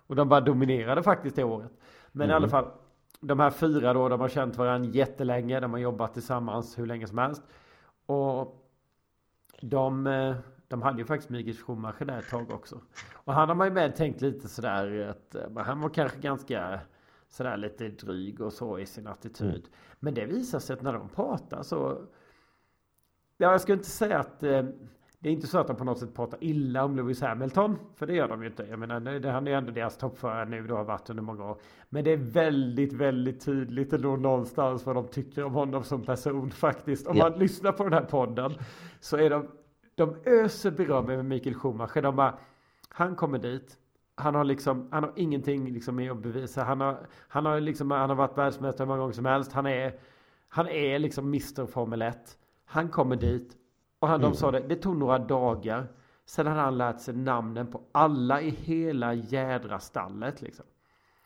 Och 0.07 0.15
de 0.15 0.29
bara 0.29 0.41
dominerade 0.41 1.03
faktiskt 1.03 1.35
det 1.35 1.43
året. 1.43 1.71
Men 2.11 2.29
i 2.29 2.31
Mm. 2.31 2.35
alla 2.35 2.49
fall. 2.49 2.67
De 3.19 3.39
här 3.39 3.49
fyra 3.49 3.93
då, 3.93 4.09
de 4.09 4.19
har 4.21 4.27
känt 4.29 4.57
varandra 4.57 4.89
jättelänge. 4.89 5.59
De 5.59 5.71
har 5.71 5.79
jobbat 5.79 6.13
tillsammans 6.13 6.79
hur 6.79 6.85
länge 6.85 7.07
som 7.07 7.17
helst. 7.17 7.43
Och 8.05 8.63
de, 9.61 10.07
eh, 10.07 10.35
de 10.67 10.81
hade 10.81 10.99
ju 10.99 11.05
faktiskt 11.05 11.29
Mikael 11.29 11.57
Schumacher 11.57 12.05
där 12.05 12.19
ett 12.19 12.29
tag 12.29 12.51
också. 12.51 12.81
Och 13.13 13.33
han 13.33 13.49
har 13.49 13.55
man 13.55 13.67
ju 13.67 13.73
med 13.73 13.95
tänkt 13.95 14.21
lite 14.21 14.47
sådär 14.47 15.07
att 15.09 15.35
eh, 15.35 15.63
han 15.63 15.81
var 15.81 15.89
kanske 15.89 16.19
ganska 16.19 16.79
sådär 17.29 17.57
lite 17.57 17.87
dryg 17.89 18.41
och 18.41 18.53
så 18.53 18.79
i 18.79 18.85
sin 18.85 19.07
attityd. 19.07 19.49
Mm. 19.49 19.61
Men 19.99 20.13
det 20.13 20.25
visar 20.25 20.59
sig 20.59 20.73
att 20.73 20.81
när 20.81 20.93
de 20.93 21.09
pratar 21.09 21.63
så 21.63 22.07
Ja, 23.37 23.51
jag 23.51 23.61
skulle 23.61 23.77
inte 23.77 23.89
säga 23.89 24.19
att 24.19 24.43
eh, 24.43 24.63
det 25.19 25.29
är 25.29 25.33
inte 25.33 25.47
så 25.47 25.57
att 25.59 25.67
de 25.67 25.75
på 25.75 25.83
något 25.83 25.99
sätt 25.99 26.13
pratar 26.15 26.43
illa 26.43 26.83
om 26.85 26.95
Lewis 26.95 27.21
Hamilton. 27.21 27.79
För 27.95 28.07
det 28.07 28.13
gör 28.13 28.27
de 28.27 28.41
ju 28.41 28.47
inte. 28.49 28.63
Jag 28.69 28.79
menar, 28.79 28.99
det, 28.99 29.31
han 29.31 29.47
är 29.47 29.51
ju 29.51 29.57
ändå 29.57 29.71
deras 29.71 29.97
toppförare 29.97 30.45
nu. 30.45 30.67
Det 30.67 30.73
har 30.73 30.83
varit 30.83 31.09
under 31.09 31.23
många 31.23 31.45
år. 31.51 31.57
Men 31.89 32.03
det 32.03 32.11
är 32.11 32.17
väldigt, 32.17 32.93
väldigt 32.93 33.45
tydligt 33.45 33.93
ändå 33.93 34.15
någonstans 34.15 34.85
vad 34.85 34.95
de 34.95 35.07
tycker 35.07 35.43
om 35.43 35.53
honom 35.53 35.83
som 35.83 36.03
person 36.03 36.51
faktiskt. 36.51 37.07
Om 37.07 37.17
Ja. 37.17 37.29
man 37.29 37.39
lyssnar 37.39 37.71
på 37.71 37.83
den 37.83 37.93
här 37.93 38.05
podden 38.05 38.53
så 38.99 39.17
är 39.17 39.29
de, 39.29 39.47
de 39.97 40.15
öser 40.25 40.71
beröm 40.71 41.09
över 41.09 41.23
Mikael 41.23 41.55
Schumacher. 41.55 42.01
De 42.01 42.15
bara, 42.15 42.37
han 42.89 43.15
kommer 43.15 43.39
dit. 43.39 43.77
Han 44.15 44.35
har 44.35 44.43
liksom, 44.43 44.87
han 44.91 45.03
har 45.03 45.13
ingenting 45.15 45.73
liksom 45.73 45.95
med 45.95 46.11
att 46.11 46.17
bevisa. 46.17 46.63
Han 46.63 46.81
har, 46.81 47.07
han 47.27 47.45
har 47.45 47.59
liksom, 47.59 47.91
han 47.91 48.09
har 48.09 48.15
varit 48.15 48.37
världsmästare 48.37 48.85
hur 48.85 48.87
många 48.87 48.99
gånger 48.99 49.13
som 49.13 49.25
helst. 49.25 49.51
Han 49.51 49.65
är, 49.65 49.99
han 50.49 50.67
är 50.67 50.99
liksom 50.99 51.25
Mr 51.25 51.65
Formel 51.65 52.01
1. 52.01 52.37
Han 52.65 52.89
kommer 52.89 53.15
dit. 53.15 53.57
Och 53.99 54.07
han, 54.07 54.21
de 54.21 54.33
sa 54.33 54.51
det, 54.51 54.59
det 54.59 54.75
tog 54.75 54.97
några 54.97 55.19
dagar. 55.19 55.87
Sen 56.25 56.47
hade 56.47 56.61
han 56.61 56.77
lärt 56.77 56.99
sig 56.99 57.15
namnen 57.15 57.67
på 57.67 57.81
alla 57.91 58.41
i 58.41 58.49
hela 58.49 59.13
jädra 59.13 59.79
stallet 59.79 60.41
liksom. 60.41 60.65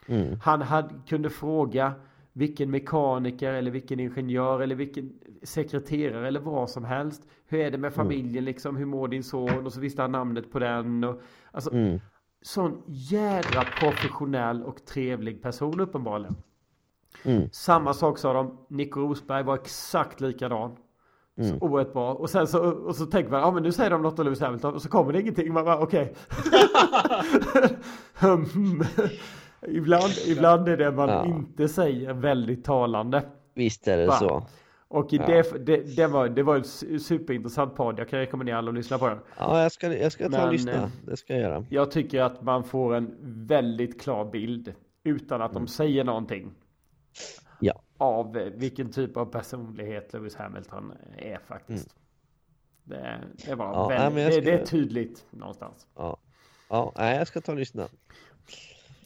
Mm. 0.07 0.39
Han 0.43 0.61
hade, 0.61 0.93
kunde 1.07 1.29
fråga 1.29 1.93
vilken 2.33 2.71
mekaniker 2.71 3.53
eller 3.53 3.71
vilken 3.71 3.99
ingenjör 3.99 4.59
eller 4.59 4.75
vilken 4.75 5.11
sekreterare 5.43 6.27
eller 6.27 6.39
vad 6.39 6.69
som 6.69 6.83
helst. 6.85 7.21
Hur 7.47 7.59
är 7.59 7.71
det 7.71 7.77
med 7.77 7.93
familjen 7.93 8.45
liksom? 8.45 8.75
Hur 8.75 8.85
mår 8.85 9.07
din 9.07 9.23
son? 9.23 9.65
Och 9.65 9.73
så 9.73 9.79
visste 9.79 10.01
han 10.01 10.11
namnet 10.11 10.51
på 10.51 10.59
den. 10.59 11.03
Och, 11.03 11.21
alltså, 11.51 11.73
Mm. 11.73 11.99
sån 12.41 12.81
jädra 12.87 13.63
professionell 13.79 14.63
och 14.63 14.85
trevlig 14.85 15.41
person 15.41 15.79
uppenbarligen. 15.79 16.35
Mm. 17.23 17.49
Samma 17.51 17.93
sak 17.93 18.17
sa 18.17 18.33
de. 18.33 18.57
Nico 18.69 18.99
Rosberg 18.99 19.43
var 19.43 19.55
exakt 19.55 20.21
likadan. 20.21 20.75
Mm. 21.37 21.49
Så 21.59 21.65
oerhört 21.65 21.93
bra. 21.93 22.13
Och 22.13 22.29
sen 22.29 22.47
så, 22.47 22.71
och 22.71 22.95
så 22.95 23.05
tänker 23.05 23.31
man, 23.31 23.39
ja 23.39 23.51
men 23.51 23.63
nu 23.63 23.71
säger 23.71 23.89
de 23.89 24.01
något 24.01 24.19
om 24.19 24.25
Lewis 24.25 24.41
Hamilton 24.41 24.73
och 24.73 24.81
så 24.81 24.89
kommer 24.89 25.13
det 25.13 25.21
ingenting. 25.21 25.53
Man 25.53 25.65
bara 25.65 25.79
okej. 25.79 26.13
Hmm. 28.19 28.83
Ibland, 29.67 30.13
ibland 30.27 30.67
är 30.67 30.77
det 30.77 30.91
man 30.91 31.09
Ja. 31.09 31.25
inte 31.25 31.67
säger 31.67 32.13
väldigt 32.13 32.63
talande. 32.63 33.23
Visst 33.53 33.87
är 33.87 33.97
det 33.97 34.07
Va? 34.07 34.13
så. 34.13 34.47
Och 34.87 35.07
Ja. 35.13 35.25
det, 35.27 35.65
det, 35.65 35.95
det, 35.95 36.07
var, 36.07 36.29
det 36.29 36.43
var 36.43 36.55
en 36.55 36.61
su- 36.63 36.97
superintressant 36.97 37.75
podd. 37.75 37.99
Jag 37.99 38.09
kan 38.09 38.19
rekommendera 38.19 38.57
alla 38.57 38.69
att 38.69 38.75
lyssna 38.75 38.97
på 38.97 39.07
den. 39.07 39.19
Ja, 39.37 39.61
jag 39.63 39.71
ska, 39.71 39.97
jag 39.97 40.11
ska 40.11 40.29
ta 40.29 40.37
och 40.37 40.43
Men, 40.43 40.51
lyssna. 40.53 40.71
eh, 40.71 40.87
Det 41.05 41.17
ska 41.17 41.33
jag 41.33 41.41
göra. 41.41 41.65
Jag 41.69 41.91
tycker 41.91 42.21
att 42.21 42.41
man 42.41 42.63
får 42.63 42.95
en 42.95 43.15
väldigt 43.47 44.01
klar 44.01 44.25
bild 44.31 44.73
utan 45.03 45.41
att 45.41 45.53
de 45.53 45.67
säger 45.67 46.03
någonting. 46.03 46.41
Mm. 46.41 46.53
Ja. 47.59 47.81
Av 47.97 48.37
eh, 48.37 48.43
vilken 48.55 48.91
typ 48.91 49.17
av 49.17 49.25
personlighet 49.25 50.13
Lewis 50.13 50.35
Hamilton 50.35 50.93
är 51.17 51.39
faktiskt. 51.47 51.95
Det, 52.83 53.17
det 53.45 53.55
var 53.55 53.65
Mm. 53.65 53.77
Ja, 53.79 53.87
väldigt, 54.09 54.15
nej, 54.23 54.31
ska- 54.31 54.41
det 54.41 54.51
är 54.61 54.65
tydligt 54.65 55.25
någonstans. 55.29 55.87
Ja, 55.95 56.17
ja 56.69 56.91
nej, 56.97 57.17
jag 57.17 57.27
ska 57.27 57.41
ta 57.41 57.51
och 57.51 57.57
lyssna. 57.57 57.87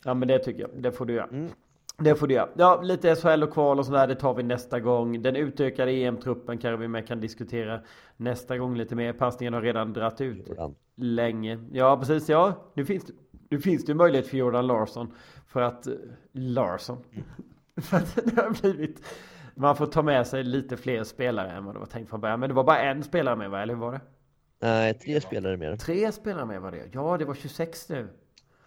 Ja 0.06 0.14
men 0.14 0.28
det 0.28 0.40
tycker 0.40 0.62
jag. 0.62 0.70
Det 0.78 0.92
får 0.92 1.06
du 1.06 1.14
göra. 1.14 1.28
Mm. 1.28 1.50
Det 1.98 2.16
får 2.16 2.28
du 2.28 2.34
göra. 2.34 2.50
Ja 2.58 2.82
lite 2.82 3.16
SHL 3.16 3.44
och 3.44 3.54
kval 3.54 3.80
och 3.80 3.86
sådär. 3.86 4.08
Det 4.08 4.16
tar 4.16 4.34
vi 4.34 4.44
nästa 4.44 4.80
gång. 4.80 5.22
Den 5.22 5.36
utökade 5.36 5.92
EM-truppen 5.92 6.58
kanske 6.58 6.78
vi 6.78 6.88
med 6.88 7.08
kan 7.08 7.20
diskutera 7.20 7.80
nästa 8.18 8.58
gång 8.58 8.78
lite 8.78 8.96
mer. 8.96 9.14
Passningen 9.14 9.54
har 9.54 9.62
redan 9.62 9.94
dratt 9.94 10.22
ut 10.22 10.50
Jordan. 10.50 10.76
länge. 10.96 11.60
Ja 11.72 11.98
precis 11.98 12.30
ja. 12.30 12.54
Nu 12.74 12.86
finns 12.86 13.04
det, 13.04 13.14
nu 13.50 13.60
finns 13.60 13.86
det 13.86 13.92
ju 13.92 13.96
möjlighet 13.96 14.28
för 14.28 14.38
Jordan 14.38 14.68
Larsson. 14.68 15.14
För 15.48 15.62
att 15.62 15.88
Larsson. 16.32 16.98
för 17.82 17.98
att 17.98 18.16
det 18.16 18.42
har 18.42 18.62
blivit. 18.62 19.02
Man 19.56 19.76
får 19.76 19.86
ta 19.86 20.02
med 20.02 20.28
sig 20.28 20.44
lite 20.44 20.78
fler 20.78 21.04
spelare 21.04 21.52
än 21.52 21.66
vad 21.66 21.76
det 21.76 21.80
var 21.80 21.86
tänkt 21.86 22.10
från 22.10 22.22
början. 22.22 22.40
Men 22.40 22.50
det 22.50 22.56
var 22.56 22.64
bara 22.64 22.80
en 22.80 23.04
spelare 23.04 23.36
med 23.36 23.50
va? 23.50 23.62
Eller 23.62 23.74
hur 23.74 23.82
var 23.82 23.92
det? 23.92 24.02
Nej, 24.62 24.94
tre 24.94 25.22
spelare 25.22 25.58
mer. 25.58 25.76
Tre 25.76 26.12
spelare 26.12 26.46
med 26.46 26.62
var 26.62 26.72
det. 26.72 26.84
Ja 26.92 27.18
det 27.18 27.26
var 27.26 27.34
26 27.34 27.90
nu. 27.90 28.08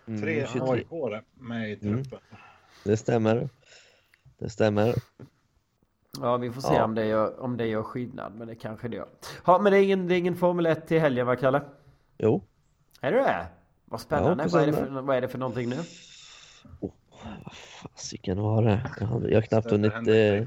Mm, 0.09 0.21
Tre 0.23 0.47
23. 0.53 0.85
AIK 0.91 1.23
med 1.35 1.71
i 1.71 1.79
Mm. 1.83 2.05
truppen. 2.05 2.19
Det 2.85 2.97
stämmer. 2.97 3.49
Det 4.39 4.51
stämmer. 4.51 4.95
Ja, 6.21 6.37
vi 6.37 6.51
får 6.51 6.61
se 6.61 6.75
Ja. 6.75 6.85
om, 6.85 6.95
det 6.95 7.07
gör, 7.07 7.41
om 7.41 7.57
det 7.57 7.67
gör 7.67 7.83
skillnad, 7.83 8.33
men 8.35 8.49
det 8.49 8.55
kanske 8.55 8.89
det 8.89 8.97
gör. 8.97 9.09
Ja, 9.47 9.59
men 9.59 9.73
det 9.73 9.79
är 9.79 9.83
ingen, 9.83 10.09
det 10.09 10.15
är 10.15 10.19
ingen 10.19 10.37
Formel 10.37 10.67
1 10.67 10.87
till 10.87 11.01
helgen 11.01 11.27
va, 11.27 11.37
Kalle? 11.37 11.63
Jo. 12.19 12.43
Är 13.01 13.13
det 13.13 13.19
det? 13.19 13.47
Vad 13.85 14.01
spännande. 14.01 14.45
Ja, 14.45 14.49
vad, 14.53 14.63
är 14.63 14.67
det 14.67 14.73
för, 14.73 15.01
vad 15.01 15.17
är 15.17 15.21
det 15.21 15.29
för 15.29 15.39
någonting 15.39 15.69
nu? 15.69 15.77
Fasiken 17.83 18.41
var 18.43 18.63
det? 18.63 18.91
Jag 19.01 19.07
har, 19.07 19.21
jag 19.29 19.37
har 19.37 19.43
knappt 19.43 19.71
hunnit... 19.71 19.93
Eh, 20.09 20.15
ja, 20.15 20.47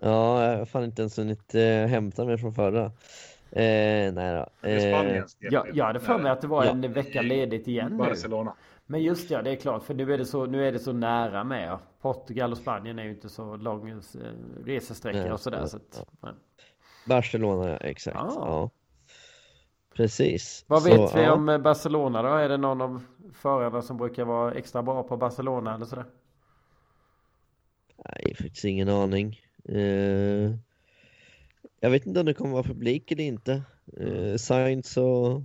jag 0.00 0.58
har 0.58 0.64
fan 0.64 0.84
inte 0.84 1.02
ens 1.02 1.18
hunnit 1.18 1.54
eh, 1.54 1.86
hämta 1.86 2.24
mig 2.24 2.38
från 2.38 2.54
förra. 2.54 2.92
Eh, 3.52 4.12
nej 4.12 4.34
då. 4.62 4.68
Eh, 4.68 4.78
Spaniens 4.78 5.34
GP. 5.40 5.54
Ja, 5.54 5.66
jag 5.74 5.84
hade 5.84 6.00
för 6.00 6.18
mig 6.18 6.32
att 6.32 6.40
det 6.40 6.46
var 6.46 6.64
Ja. 6.64 6.70
en 6.70 6.92
vecka 6.92 7.22
ledigt 7.22 7.68
igen 7.68 7.90
nu. 7.90 7.96
Barcelona. 7.96 8.54
Men 8.86 9.02
just 9.02 9.30
ja, 9.30 9.42
det 9.42 9.50
är 9.50 9.56
klart. 9.56 9.82
För 9.82 9.94
nu 9.94 10.14
är 10.14 10.18
det 10.18 10.24
så, 10.26 10.46
nu 10.46 10.68
är 10.68 10.72
det 10.72 10.78
så 10.78 10.92
nära 10.92 11.44
med. 11.44 11.68
Ja. 11.68 11.80
Portugal 12.00 12.52
och 12.52 12.58
Spanien 12.58 12.98
är 12.98 13.02
ju 13.04 13.10
inte 13.10 13.28
så 13.28 13.56
lång 13.56 13.88
eh, 13.90 13.96
resesträcka 14.64 15.18
Nej, 15.20 15.32
och 15.32 15.40
sådär. 15.40 15.58
ja, 15.58 15.66
Så 15.66 15.76
att, 15.76 16.06
nej. 16.20 16.32
Barcelona, 17.06 17.68
ja, 17.70 17.76
exakt. 17.76 18.16
Ah. 18.16 18.32
Ja. 18.36 18.70
Precis. 19.94 20.64
Vad 20.66 20.82
Så, 20.82 20.88
vet 20.88 21.16
vi 21.16 21.22
ja. 21.22 21.32
om 21.32 21.48
eh, 21.48 21.58
Barcelona 21.58 22.22
då? 22.22 22.28
Är 22.28 22.48
det 22.48 22.56
någon 22.56 22.80
av 22.80 23.02
förarna 23.34 23.82
som 23.82 23.96
brukar 23.96 24.24
vara 24.24 24.54
extra 24.54 24.82
bra 24.82 25.02
på 25.02 25.16
Barcelona 25.16 25.74
eller 25.74 25.84
sådär? 25.84 26.04
Nej, 27.96 28.34
faktiskt 28.34 28.64
ingen 28.64 28.88
aning. 28.88 29.40
Eh, 29.64 30.50
jag 31.82 31.90
vet 31.90 32.06
inte 32.06 32.20
om 32.20 32.26
det 32.26 32.34
kommer 32.34 32.52
vara 32.52 32.62
publik 32.62 33.12
eller 33.12 33.24
inte. 33.24 33.62
Eh, 34.00 34.36
Sainz 34.36 34.96
och 34.96 35.42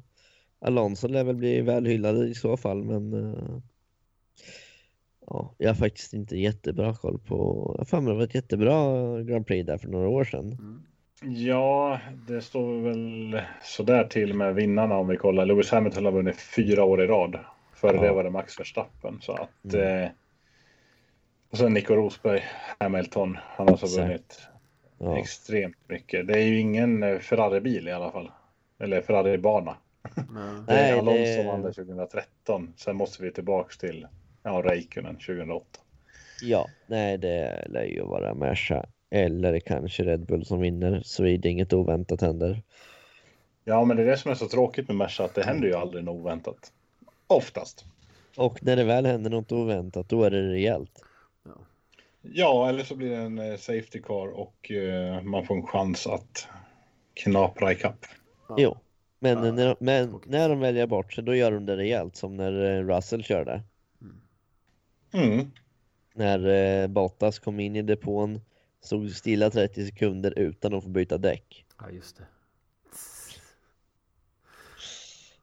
Alonso 0.59 1.07
lär 1.07 1.23
väl 1.23 1.35
bli 1.35 1.61
väl 1.61 1.85
hyllade 1.85 2.27
i 2.27 2.35
så 2.35 2.57
fall, 2.57 2.84
men 2.84 3.14
eh, 3.14 3.57
ja, 5.27 5.55
jag 5.57 5.69
har 5.69 5.76
faktiskt 5.76 6.14
inte 6.14 6.38
jättebra 6.38 6.95
koll 6.95 7.19
på. 7.19 7.76
Jag 7.91 7.97
har 7.97 8.09
det 8.09 8.14
var 8.14 8.23
ett 8.23 8.35
jättebra 8.35 8.73
Grand 9.23 9.47
Prix 9.47 9.65
där 9.65 9.77
för 9.77 9.88
några 9.88 10.07
år 10.09 10.23
sedan. 10.23 10.84
Ja, 11.23 11.99
det 12.27 12.41
står 12.41 12.81
väl 12.81 13.41
sådär 13.64 14.03
till 14.03 14.34
med 14.34 14.55
vinnarna 14.55 14.95
om 14.97 15.07
vi 15.07 15.18
kollar. 15.18 15.45
Lewis 15.45 15.72
Hamilton 15.72 16.05
har 16.05 16.11
vunnit 16.11 16.41
fyra 16.41 16.84
år 16.84 17.03
i 17.03 17.07
rad. 17.07 17.39
Före 17.73 17.95
Ja. 17.95 18.01
det 18.01 18.11
var 18.11 18.23
det 18.23 18.30
Max 18.30 18.59
Verstappen. 18.59 19.19
Så 19.22 19.31
att, 19.34 19.73
Mm. 19.73 20.03
eh, 20.03 20.09
och 21.51 21.57
sen 21.57 21.73
Nico 21.73 21.95
Rosberg, 21.95 22.43
Hamilton. 22.80 23.38
Han 23.41 23.68
har 23.68 23.73
Exakt. 23.76 23.93
vunnit 23.97 24.47
Ja, 24.99 25.18
extremt 25.19 25.78
mycket. 25.88 26.28
Det 26.28 26.34
är 26.34 26.44
ju 26.44 26.60
ingen 26.60 27.03
eh, 27.03 27.19
Ferrari-bil 27.19 27.88
i 27.88 27.91
alla 27.91 28.11
fall. 28.11 28.32
Eller 28.80 29.02
Ferrari-bana. 29.02 29.78
Nej. 30.15 30.64
Det 30.68 30.74
är 30.74 30.94
Alonso 30.98 31.11
det- 31.24 31.36
som 31.36 31.45
vann 31.45 31.61
det 31.61 31.74
2013. 31.74 32.74
Sen 32.78 32.95
måste 32.95 33.24
vi 33.24 33.32
tillbaks 33.32 33.78
till 33.78 34.07
ja, 34.44 34.61
Räikkönen 34.65 35.15
2008. 35.15 35.65
ja, 36.41 36.68
nej 36.88 37.18
det 37.18 37.65
lär 37.69 37.84
ju 37.84 38.02
vara 38.02 38.34
Merca 38.34 38.86
eller 39.10 39.60
kanske 39.60 40.03
Red 40.03 40.26
Bull 40.26 40.45
som 40.45 40.60
vinner, 40.61 41.02
såvida 41.06 41.49
inget 41.49 41.74
oväntat 41.74 42.22
händer. 42.22 42.64
Ja, 43.64 43.86
men 43.86 43.98
det 43.98 44.03
är 44.03 44.07
det 44.07 44.18
som 44.18 44.32
är 44.32 44.36
så 44.36 44.48
tråkigt 44.48 44.88
med 44.88 44.98
Merca, 44.98 45.24
att 45.24 45.36
det 45.36 45.44
händer 45.44 45.68
ju 45.68 45.74
aldrig 45.74 46.03
något 46.03 46.15
oväntat. 46.19 46.72
Oftast. 47.28 47.86
Och 48.38 48.64
när 48.64 48.76
det 48.76 48.84
väl 48.84 49.06
händer 49.06 49.30
något 49.30 49.52
oväntat, 49.52 50.10
då 50.10 50.24
är 50.24 50.32
det 50.32 50.41
rejält. 50.52 51.03
Ja, 52.22 52.69
eller 52.69 52.84
så 52.84 52.95
blir 52.95 53.10
det 53.10 53.15
en 53.18 53.39
eh, 53.39 53.57
safety 53.57 54.02
car 54.02 54.27
och 54.27 54.72
eh, 54.72 55.22
man 55.23 55.45
får 55.45 55.56
en 55.56 55.68
chans 55.68 56.07
att 56.07 56.48
knapra 57.14 57.72
ikapp. 57.72 58.06
Jo, 58.57 58.77
men, 59.19 59.44
Ja, 59.45 59.52
när, 59.52 59.76
men 59.80 60.10
tråkigt. 60.10 60.31
när 60.31 60.49
de 60.49 60.60
väljer 60.60 60.88
bort 60.88 61.14
sig 61.14 61.23
då 61.23 61.35
gör 61.35 61.52
de 61.52 61.65
det 61.65 61.77
rejält 61.77 62.15
som 62.15 62.38
när 62.38 62.64
eh, 62.80 62.84
Russell 62.95 63.23
körde. 63.23 63.64
Mm. 65.14 65.52
När 66.15 66.48
eh, 66.48 66.88
Bottas 66.88 67.39
kom 67.39 67.60
in 67.60 67.76
i 67.76 67.81
depån, 67.81 68.41
stod 68.81 69.11
stilla 69.11 69.49
30 69.49 69.85
sekunder 69.85 70.39
utan 70.39 70.73
att 70.73 70.84
få 70.84 70.89
byta 70.89 71.18
däck. 71.18 71.65
Ja, 71.80 71.89
just 71.89 72.18
det. 72.18 72.23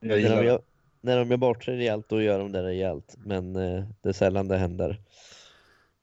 Jag 0.01 0.09
När 0.09 0.16
gillar 0.16 0.36
de, 0.36 0.42
det. 0.42 0.46
gör, 0.48 0.62
när 1.01 1.18
de 1.18 1.30
gör 1.30 1.36
bort 1.36 1.64
sig 1.64 1.76
rejält 1.76 2.09
då 2.09 2.22
gör 2.22 2.38
de 2.38 2.52
det 2.52 2.62
rejält. 2.62 3.14
Men 3.18 3.56
eh, 3.56 3.84
det 4.02 4.09
är 4.09 4.12
sällan 4.12 4.48
det 4.48 4.56
händer. 4.56 5.01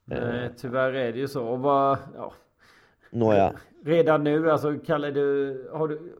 Nej, 0.04 0.50
tyvärr 0.56 0.92
är 0.92 1.12
det 1.12 1.18
ju 1.18 1.28
så. 1.28 1.46
Och 1.46 1.58
vad, 1.60 1.98
ja, 2.16 2.32
Nåja, 3.10 3.54
redan 3.84 4.24
nu, 4.24 4.50
alltså 4.50 4.78
Kalle, 4.86 5.10
du, 5.10 5.68
har 5.72 5.88
du, 5.88 6.16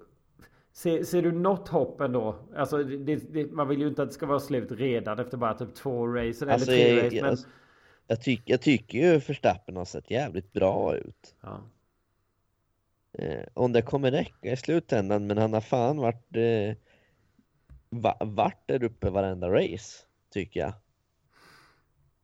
ser, 0.73 1.05
ser 1.05 1.23
du 1.23 1.33
något 1.33 1.69
hopp 1.69 2.01
ändå? 2.01 2.37
Alltså, 2.57 2.83
det, 2.85 3.17
det, 3.17 3.53
man 3.53 3.69
vill 3.69 3.81
ju 3.81 3.89
inte 3.89 4.03
att 4.03 4.09
det 4.09 4.15
ska 4.15 4.27
vara 4.27 4.41
slut 4.41 4.73
redan 4.73 5.19
efter 5.19 5.37
bara 5.37 5.55
typ 5.55 5.75
två 5.75 6.07
race 6.07 6.45
eller 6.45 6.53
Alltså, 6.53 6.67
tre 6.71 6.95
jag- 6.95 7.07
race. 7.07 7.17
Men, 7.21 7.31
alltså- 7.31 7.49
jag, 8.07 8.23
tyck, 8.23 8.43
jag 8.45 8.61
tycker 8.61 8.99
ju 8.99 9.19
Verstappen 9.19 9.77
har 9.77 9.85
sett 9.85 10.11
jävligt 10.11 10.53
bra 10.53 10.97
ut. 10.97 11.35
ja. 11.41 11.61
Eh, 13.19 13.45
om 13.55 13.73
det 13.73 13.83
kommer 13.83 14.11
räcka 14.11 14.53
i 14.53 14.57
slutändan, 14.57 15.27
men 15.27 15.39
han 15.39 15.53
har 15.53 15.61
fan 15.61 15.97
varit, 15.97 16.37
eh, 16.37 16.77
va, 17.91 18.17
varit 18.21 18.63
där 18.67 18.83
uppe 18.85 19.11
varenda 19.11 19.51
race, 19.51 19.99
tycker 20.31 20.61
jag. 20.61 20.69
Är 20.69 20.73
det 20.73 20.75
nå- 20.75 20.75
jag- 20.75 22.22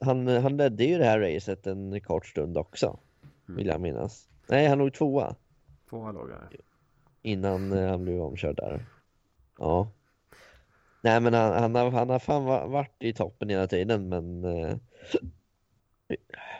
han, 0.00 0.26
han 0.28 0.56
ledde 0.56 0.84
ju 0.84 0.98
det 0.98 1.04
här 1.04 1.20
racet 1.20 1.66
en 1.66 2.00
kort 2.00 2.26
stund 2.26 2.56
också, 2.58 2.98
vill 3.46 3.66
jag 3.66 3.80
minnas. 3.80 4.28
Nej, 4.48 4.66
han 4.66 4.78
låg 4.78 4.94
tvåa 4.94 5.36
Två 5.90 6.12
lågar. 6.12 6.48
innan 7.22 7.72
eh, 7.72 7.90
han 7.90 8.02
blev 8.04 8.20
omkörd 8.22 8.56
där. 8.56 8.86
Ja. 9.58 9.88
Nej, 11.02 11.20
men 11.20 11.34
han, 11.34 11.52
han, 11.52 11.74
har, 11.74 11.90
han 11.90 12.10
har 12.10 12.18
fan 12.18 12.44
va- 12.44 12.66
varit 12.66 12.96
i 12.98 13.12
toppen 13.12 13.48
hela 13.48 13.66
tiden, 13.66 14.08
men 14.08 14.44
eh, 14.44 14.76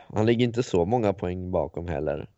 han 0.06 0.26
ligger 0.26 0.44
inte 0.44 0.62
så 0.62 0.84
många 0.84 1.12
poäng 1.12 1.50
bakom 1.50 1.88
heller. 1.88 2.30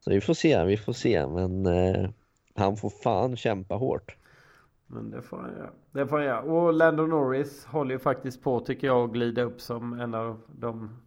Så 0.00 0.10
vi 0.10 0.20
får 0.20 0.34
se, 0.34 0.64
vi 0.64 0.76
får 0.76 0.92
se, 0.92 1.26
men 1.26 1.66
eh, 1.66 2.10
han 2.54 2.76
får 2.76 2.90
fan 2.90 3.36
kämpa 3.36 3.74
hårt. 3.74 4.16
Men 4.86 5.10
det 5.10 5.22
får 5.22 5.36
han 5.36 5.50
göra. 5.52 5.70
Det 5.92 6.06
får 6.06 6.16
han 6.16 6.26
göra. 6.26 6.40
Och 6.42 6.72
Lando 6.72 7.06
Norris 7.06 7.64
håller 7.64 7.92
ju 7.94 7.98
faktiskt 7.98 8.42
på 8.42 8.60
tycker 8.60 8.86
jag 8.86 9.04
att 9.04 9.12
glida 9.12 9.42
upp 9.42 9.60
som 9.60 9.92
en 10.00 10.14
av 10.14 10.40
de 10.48 11.00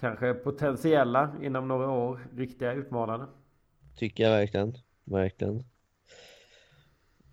kanske 0.00 0.34
potentiella 0.34 1.30
inom 1.42 1.68
några 1.68 1.90
år 1.90 2.26
riktiga 2.36 2.72
utmanarna. 2.72 3.28
Tycker 3.96 4.24
jag 4.24 4.30
verkligen, 4.30 4.72
verkligen. 5.04 5.64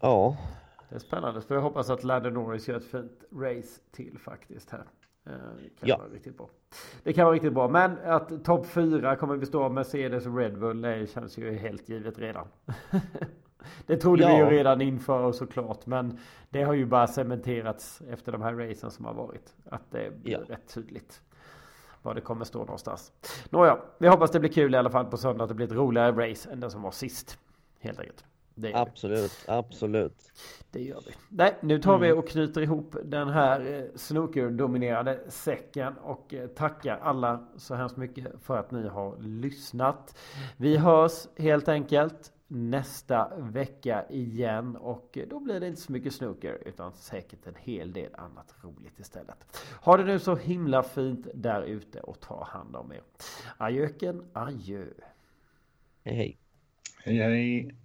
Ja, 0.01 0.37
Det 0.89 0.95
är 0.95 0.99
spännande. 0.99 1.41
Så 1.41 1.53
jag 1.53 1.61
hoppas 1.61 1.89
att 1.89 2.03
Lando 2.03 2.29
Norris 2.29 2.67
gör 2.67 2.77
ett 2.77 2.85
fint 2.85 3.23
race 3.31 3.81
till 3.91 4.17
faktiskt 4.19 4.69
här. 4.71 4.85
Eh, 5.25 5.31
Det 5.63 5.69
kan 5.79 5.89
Ja. 5.89 5.97
vara 5.97 6.07
riktigt 6.09 6.37
bra. 6.37 6.49
Det 7.03 7.13
kan 7.13 7.25
vara 7.25 7.35
riktigt 7.35 7.53
bra. 7.53 7.67
Men 7.67 7.97
att 8.05 8.43
topp 8.45 8.65
4 8.67 9.15
kommer 9.15 9.37
bestå 9.37 9.63
av 9.63 9.73
Mercedes 9.73 10.25
och 10.25 10.37
Red 10.37 10.59
Bull 10.59 10.81
det 10.81 11.09
känns 11.09 11.37
ju 11.37 11.51
helt 11.57 11.89
givet 11.89 12.19
redan. 12.19 12.47
det 13.85 13.97
trodde 13.97 14.27
vi 14.27 14.33
ju 14.33 14.39
Ja. 14.39 14.51
redan 14.51 14.81
inför 14.81 15.31
såklart. 15.31 15.85
Men 15.85 16.19
det 16.49 16.63
har 16.63 16.73
ju 16.73 16.85
bara 16.85 17.07
cementerats 17.07 18.01
efter 18.09 18.31
de 18.31 18.41
här 18.41 18.53
racen 18.53 18.91
som 18.91 19.05
har 19.05 19.13
varit. 19.13 19.53
Att 19.69 19.91
det 19.91 20.21
blir 20.23 20.31
Ja. 20.33 20.39
rätt 20.47 20.73
tydligt. 20.73 21.21
Var 22.01 22.13
det 22.13 22.21
kommer 22.21 22.45
stå 22.45 22.59
någonstans. 22.59 23.11
Nåja, 23.49 23.77
vi 23.97 24.07
hoppas 24.07 24.31
det 24.31 24.39
blir 24.39 24.51
kul 24.51 24.75
i 24.75 24.77
alla 24.77 24.89
fall 24.89 25.05
på 25.05 25.17
söndag. 25.17 25.43
Att 25.43 25.49
det 25.49 25.55
blir 25.55 25.67
ett 25.67 25.73
roligare 25.73 26.31
race 26.31 26.49
än 26.51 26.59
det 26.59 26.69
som 26.69 26.81
var 26.81 26.91
sist. 26.91 27.37
Helt 27.79 27.99
enkelt. 27.99 28.25
Absolut, 28.73 29.43
vi. 29.47 29.51
absolut. 29.53 30.31
Det 30.71 30.83
gör 30.83 31.01
vi. 31.07 31.11
Nej, 31.29 31.57
nu 31.61 31.79
tar 31.79 31.95
mm. 31.95 32.07
vi 32.07 32.13
och 32.21 32.27
knyter 32.27 32.61
ihop 32.61 32.95
den 33.03 33.29
här 33.29 33.73
eh, 33.73 33.83
snooker-dominerade 33.95 35.19
säcken 35.27 35.93
och 35.97 36.33
eh, 36.33 36.47
tackar 36.47 36.99
alla 37.03 37.47
så 37.57 37.75
hemskt 37.75 37.97
mycket 37.97 38.27
för 38.41 38.57
att 38.57 38.71
ni 38.71 38.87
har 38.87 39.17
lyssnat. 39.19 40.17
Vi 40.57 40.77
hörs 40.77 41.27
helt 41.37 41.67
enkelt 41.67 42.31
nästa 42.51 43.35
vecka 43.37 44.05
igen 44.09 44.75
och 44.75 45.17
då 45.29 45.39
blir 45.39 45.59
det 45.59 45.67
inte 45.67 45.81
så 45.81 45.91
mycket 45.91 46.13
snooker 46.13 46.57
utan 46.65 46.93
säkert 46.93 47.47
en 47.47 47.55
hel 47.55 47.93
del 47.93 48.15
annat 48.15 48.55
roligt 48.61 48.99
istället. 48.99 49.57
Ha 49.81 49.97
det 49.97 50.03
nu 50.03 50.19
så 50.19 50.35
himla 50.35 50.83
fint 50.83 51.27
där 51.33 51.63
ute 51.63 51.99
och 51.99 52.19
ta 52.19 52.43
hand 52.43 52.75
om 52.75 52.91
er. 52.91 53.01
Adjöken, 53.57 54.23
adjö. 54.33 54.85
Hej 56.03 56.15
hej. 56.15 56.37
Hej 57.03 57.17
hej. 57.17 57.75